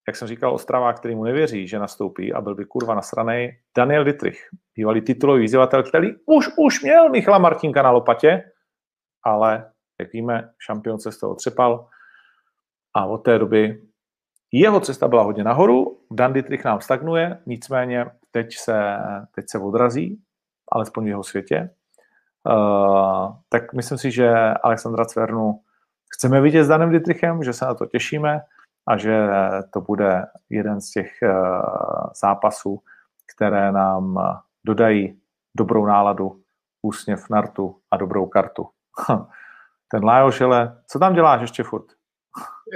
jak 0.07 0.15
jsem 0.15 0.27
říkal, 0.27 0.53
Ostrava, 0.53 0.93
který 0.93 1.15
mu 1.15 1.23
nevěří, 1.23 1.67
že 1.67 1.79
nastoupí 1.79 2.33
a 2.33 2.41
byl 2.41 2.55
by 2.55 2.65
kurva 2.65 2.95
nasranej, 2.95 3.57
Daniel 3.77 4.03
Dietrich, 4.03 4.49
bývalý 4.75 5.01
titulový 5.01 5.41
výzývatel, 5.41 5.83
který 5.83 6.07
už, 6.25 6.49
už 6.57 6.83
měl 6.83 7.09
Michala 7.09 7.37
Martinka 7.37 7.81
na 7.81 7.91
lopatě, 7.91 8.43
ale, 9.23 9.71
jak 9.99 10.13
víme, 10.13 10.49
šampion 10.59 10.99
se 10.99 11.11
z 11.11 11.17
toho 11.17 11.31
otřepal 11.31 11.87
a 12.95 13.05
od 13.05 13.17
té 13.17 13.39
doby 13.39 13.81
jeho 14.51 14.79
cesta 14.79 15.07
byla 15.07 15.23
hodně 15.23 15.43
nahoru, 15.43 15.99
Dan 16.11 16.33
Dietrich 16.33 16.65
nám 16.65 16.81
stagnuje, 16.81 17.39
nicméně 17.45 18.05
teď 18.31 18.55
se, 18.55 18.97
teď 19.35 19.45
se 19.49 19.59
odrazí, 19.59 20.21
alespoň 20.71 21.05
v 21.05 21.07
jeho 21.07 21.23
světě. 21.23 21.69
Uh, 22.49 23.35
tak 23.49 23.73
myslím 23.73 23.97
si, 23.97 24.11
že 24.11 24.33
Alexandra 24.63 25.05
Cvernu 25.05 25.59
chceme 26.13 26.41
vidět 26.41 26.63
s 26.63 26.67
Danem 26.67 26.89
Dietrichem, 26.89 27.43
že 27.43 27.53
se 27.53 27.65
na 27.65 27.73
to 27.73 27.85
těšíme 27.85 28.41
a 28.87 28.97
že 28.97 29.27
to 29.73 29.81
bude 29.81 30.25
jeden 30.49 30.81
z 30.81 30.91
těch 30.91 31.11
uh, 31.23 31.31
zápasů, 32.21 32.79
které 33.35 33.71
nám 33.71 34.19
dodají 34.65 35.21
dobrou 35.55 35.85
náladu, 35.85 36.43
úsměv 36.81 37.29
na 37.29 37.41
rtu 37.41 37.79
a 37.91 37.97
dobrou 37.97 38.25
kartu. 38.25 38.69
Ten 39.91 40.05
Lajoš, 40.05 40.41
ale 40.41 40.81
co 40.87 40.99
tam 40.99 41.13
děláš 41.13 41.41
ještě 41.41 41.63
furt? 41.63 41.85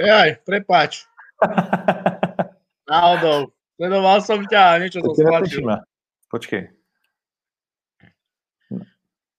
Jaj, 0.06 0.36
prepáč. 0.46 1.06
Náhodou. 2.90 3.48
Sledoval 3.78 4.26
som 4.26 4.42
ťa 4.42 4.62
a 4.74 4.78
niečo 4.82 5.06
som 5.06 5.14
stlačil. 5.14 5.70
Počkej. 6.34 6.62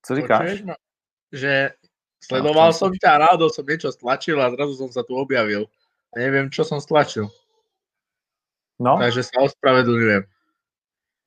Co 0.03 0.11
říkáš? 0.15 0.39
Počuješ 0.39 0.63
ma? 0.63 0.75
Že 1.35 1.53
sledoval 2.23 2.71
som 2.73 2.95
ťa 2.95 3.11
a 3.19 3.23
náhodou 3.27 3.51
som 3.51 3.67
niečo 3.67 3.91
stlačil 3.91 4.39
a 4.39 4.51
zrazu 4.55 4.79
som 4.79 4.91
sa 4.95 5.03
tu 5.03 5.19
objavil. 5.19 5.67
Neviem, 6.19 6.51
čo 6.51 6.67
som 6.67 6.83
stlačil. 6.83 7.31
No. 8.83 8.99
Takže 8.99 9.23
sa 9.23 9.47
ospravedlňujem. 9.47 10.27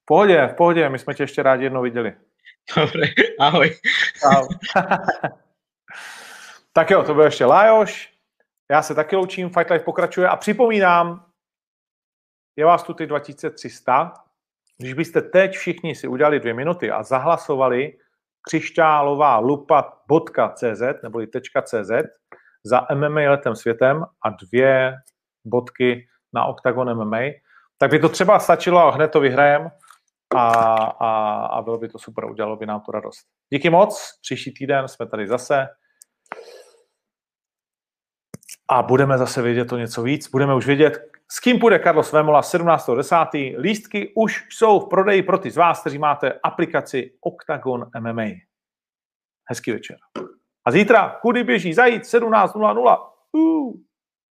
V 0.01 0.05
pohodě, 0.05 0.47
v 0.47 0.55
pohodě, 0.55 0.89
my 0.89 0.99
jsme 0.99 1.13
tě 1.13 1.23
ještě 1.23 1.43
rádi 1.43 1.63
jednou 1.63 1.81
viděli. 1.81 2.13
Dobre, 2.75 3.07
ahoj. 3.39 3.79
ahoj. 4.23 4.47
tak 6.73 6.89
jo, 6.89 7.03
to 7.03 7.13
byl 7.13 7.23
ještě 7.23 7.45
Lajoš. 7.45 8.11
Já 8.71 8.81
se 8.81 8.95
taky 8.95 9.15
loučím, 9.15 9.49
Fight 9.49 9.69
Life 9.69 9.85
pokračuje 9.85 10.27
a 10.27 10.35
připomínám, 10.35 11.25
je 12.55 12.65
vás 12.65 12.83
tu 12.83 12.93
ty 12.93 13.07
2300. 13.07 14.13
Když 14.77 14.93
byste 14.93 15.21
teď 15.21 15.51
všichni 15.51 15.95
si 15.95 16.07
udělali 16.07 16.39
dvě 16.39 16.53
minuty 16.53 16.91
a 16.91 17.03
zahlasovali 17.03 17.97
křišťálová 18.41 19.37
lupa.cz 19.39 20.81
neboli 21.03 21.27
.cz 21.63 21.91
za 22.63 22.87
MMA 22.93 23.21
letem 23.21 23.55
světem 23.55 24.05
a 24.25 24.29
dvě 24.29 24.95
bodky 25.45 26.07
na 26.33 26.45
Octagon 26.45 26.93
MMA, 26.93 27.21
tak 27.77 27.91
by 27.91 27.99
to 27.99 28.09
třeba 28.09 28.39
stačilo 28.39 28.79
a 28.79 28.91
hned 28.91 29.07
to 29.07 29.19
vyhrajem 29.19 29.71
a, 30.35 30.47
a, 30.83 31.45
a 31.45 31.61
bylo 31.61 31.77
by 31.77 31.89
to 31.89 31.99
super, 31.99 32.25
udělalo 32.25 32.55
by 32.55 32.65
nám 32.65 32.81
to 32.81 32.91
radost. 32.91 33.27
Díky 33.53 33.69
moc, 33.69 34.19
příští 34.21 34.53
týden 34.53 34.87
jsme 34.87 35.05
tady 35.05 35.27
zase 35.27 35.67
a 38.69 38.81
budeme 38.83 39.17
zase 39.17 39.41
vědět 39.41 39.65
to 39.65 39.77
něco 39.77 40.03
víc. 40.03 40.29
Budeme 40.29 40.55
už 40.55 40.67
vědět, 40.67 41.11
s 41.31 41.39
kým 41.39 41.59
půjde 41.59 41.79
Carlos 41.79 42.11
Vemola 42.11 42.41
17.10. 42.41 43.59
Lístky 43.59 44.13
už 44.15 44.47
jsou 44.49 44.79
v 44.79 44.89
prodeji 44.89 45.23
pro 45.23 45.37
ty 45.37 45.51
z 45.51 45.57
vás, 45.57 45.81
kteří 45.81 45.97
máte 45.97 46.39
aplikaci 46.43 47.13
Octagon 47.21 47.89
MMA. 47.99 48.27
Hezký 49.49 49.71
večer. 49.71 49.97
A 50.65 50.71
zítra 50.71 51.19
kudy 51.21 51.43
běží 51.43 51.73
zajít 51.73 52.03
17.00. 52.03 53.07
Uh. 53.31 53.73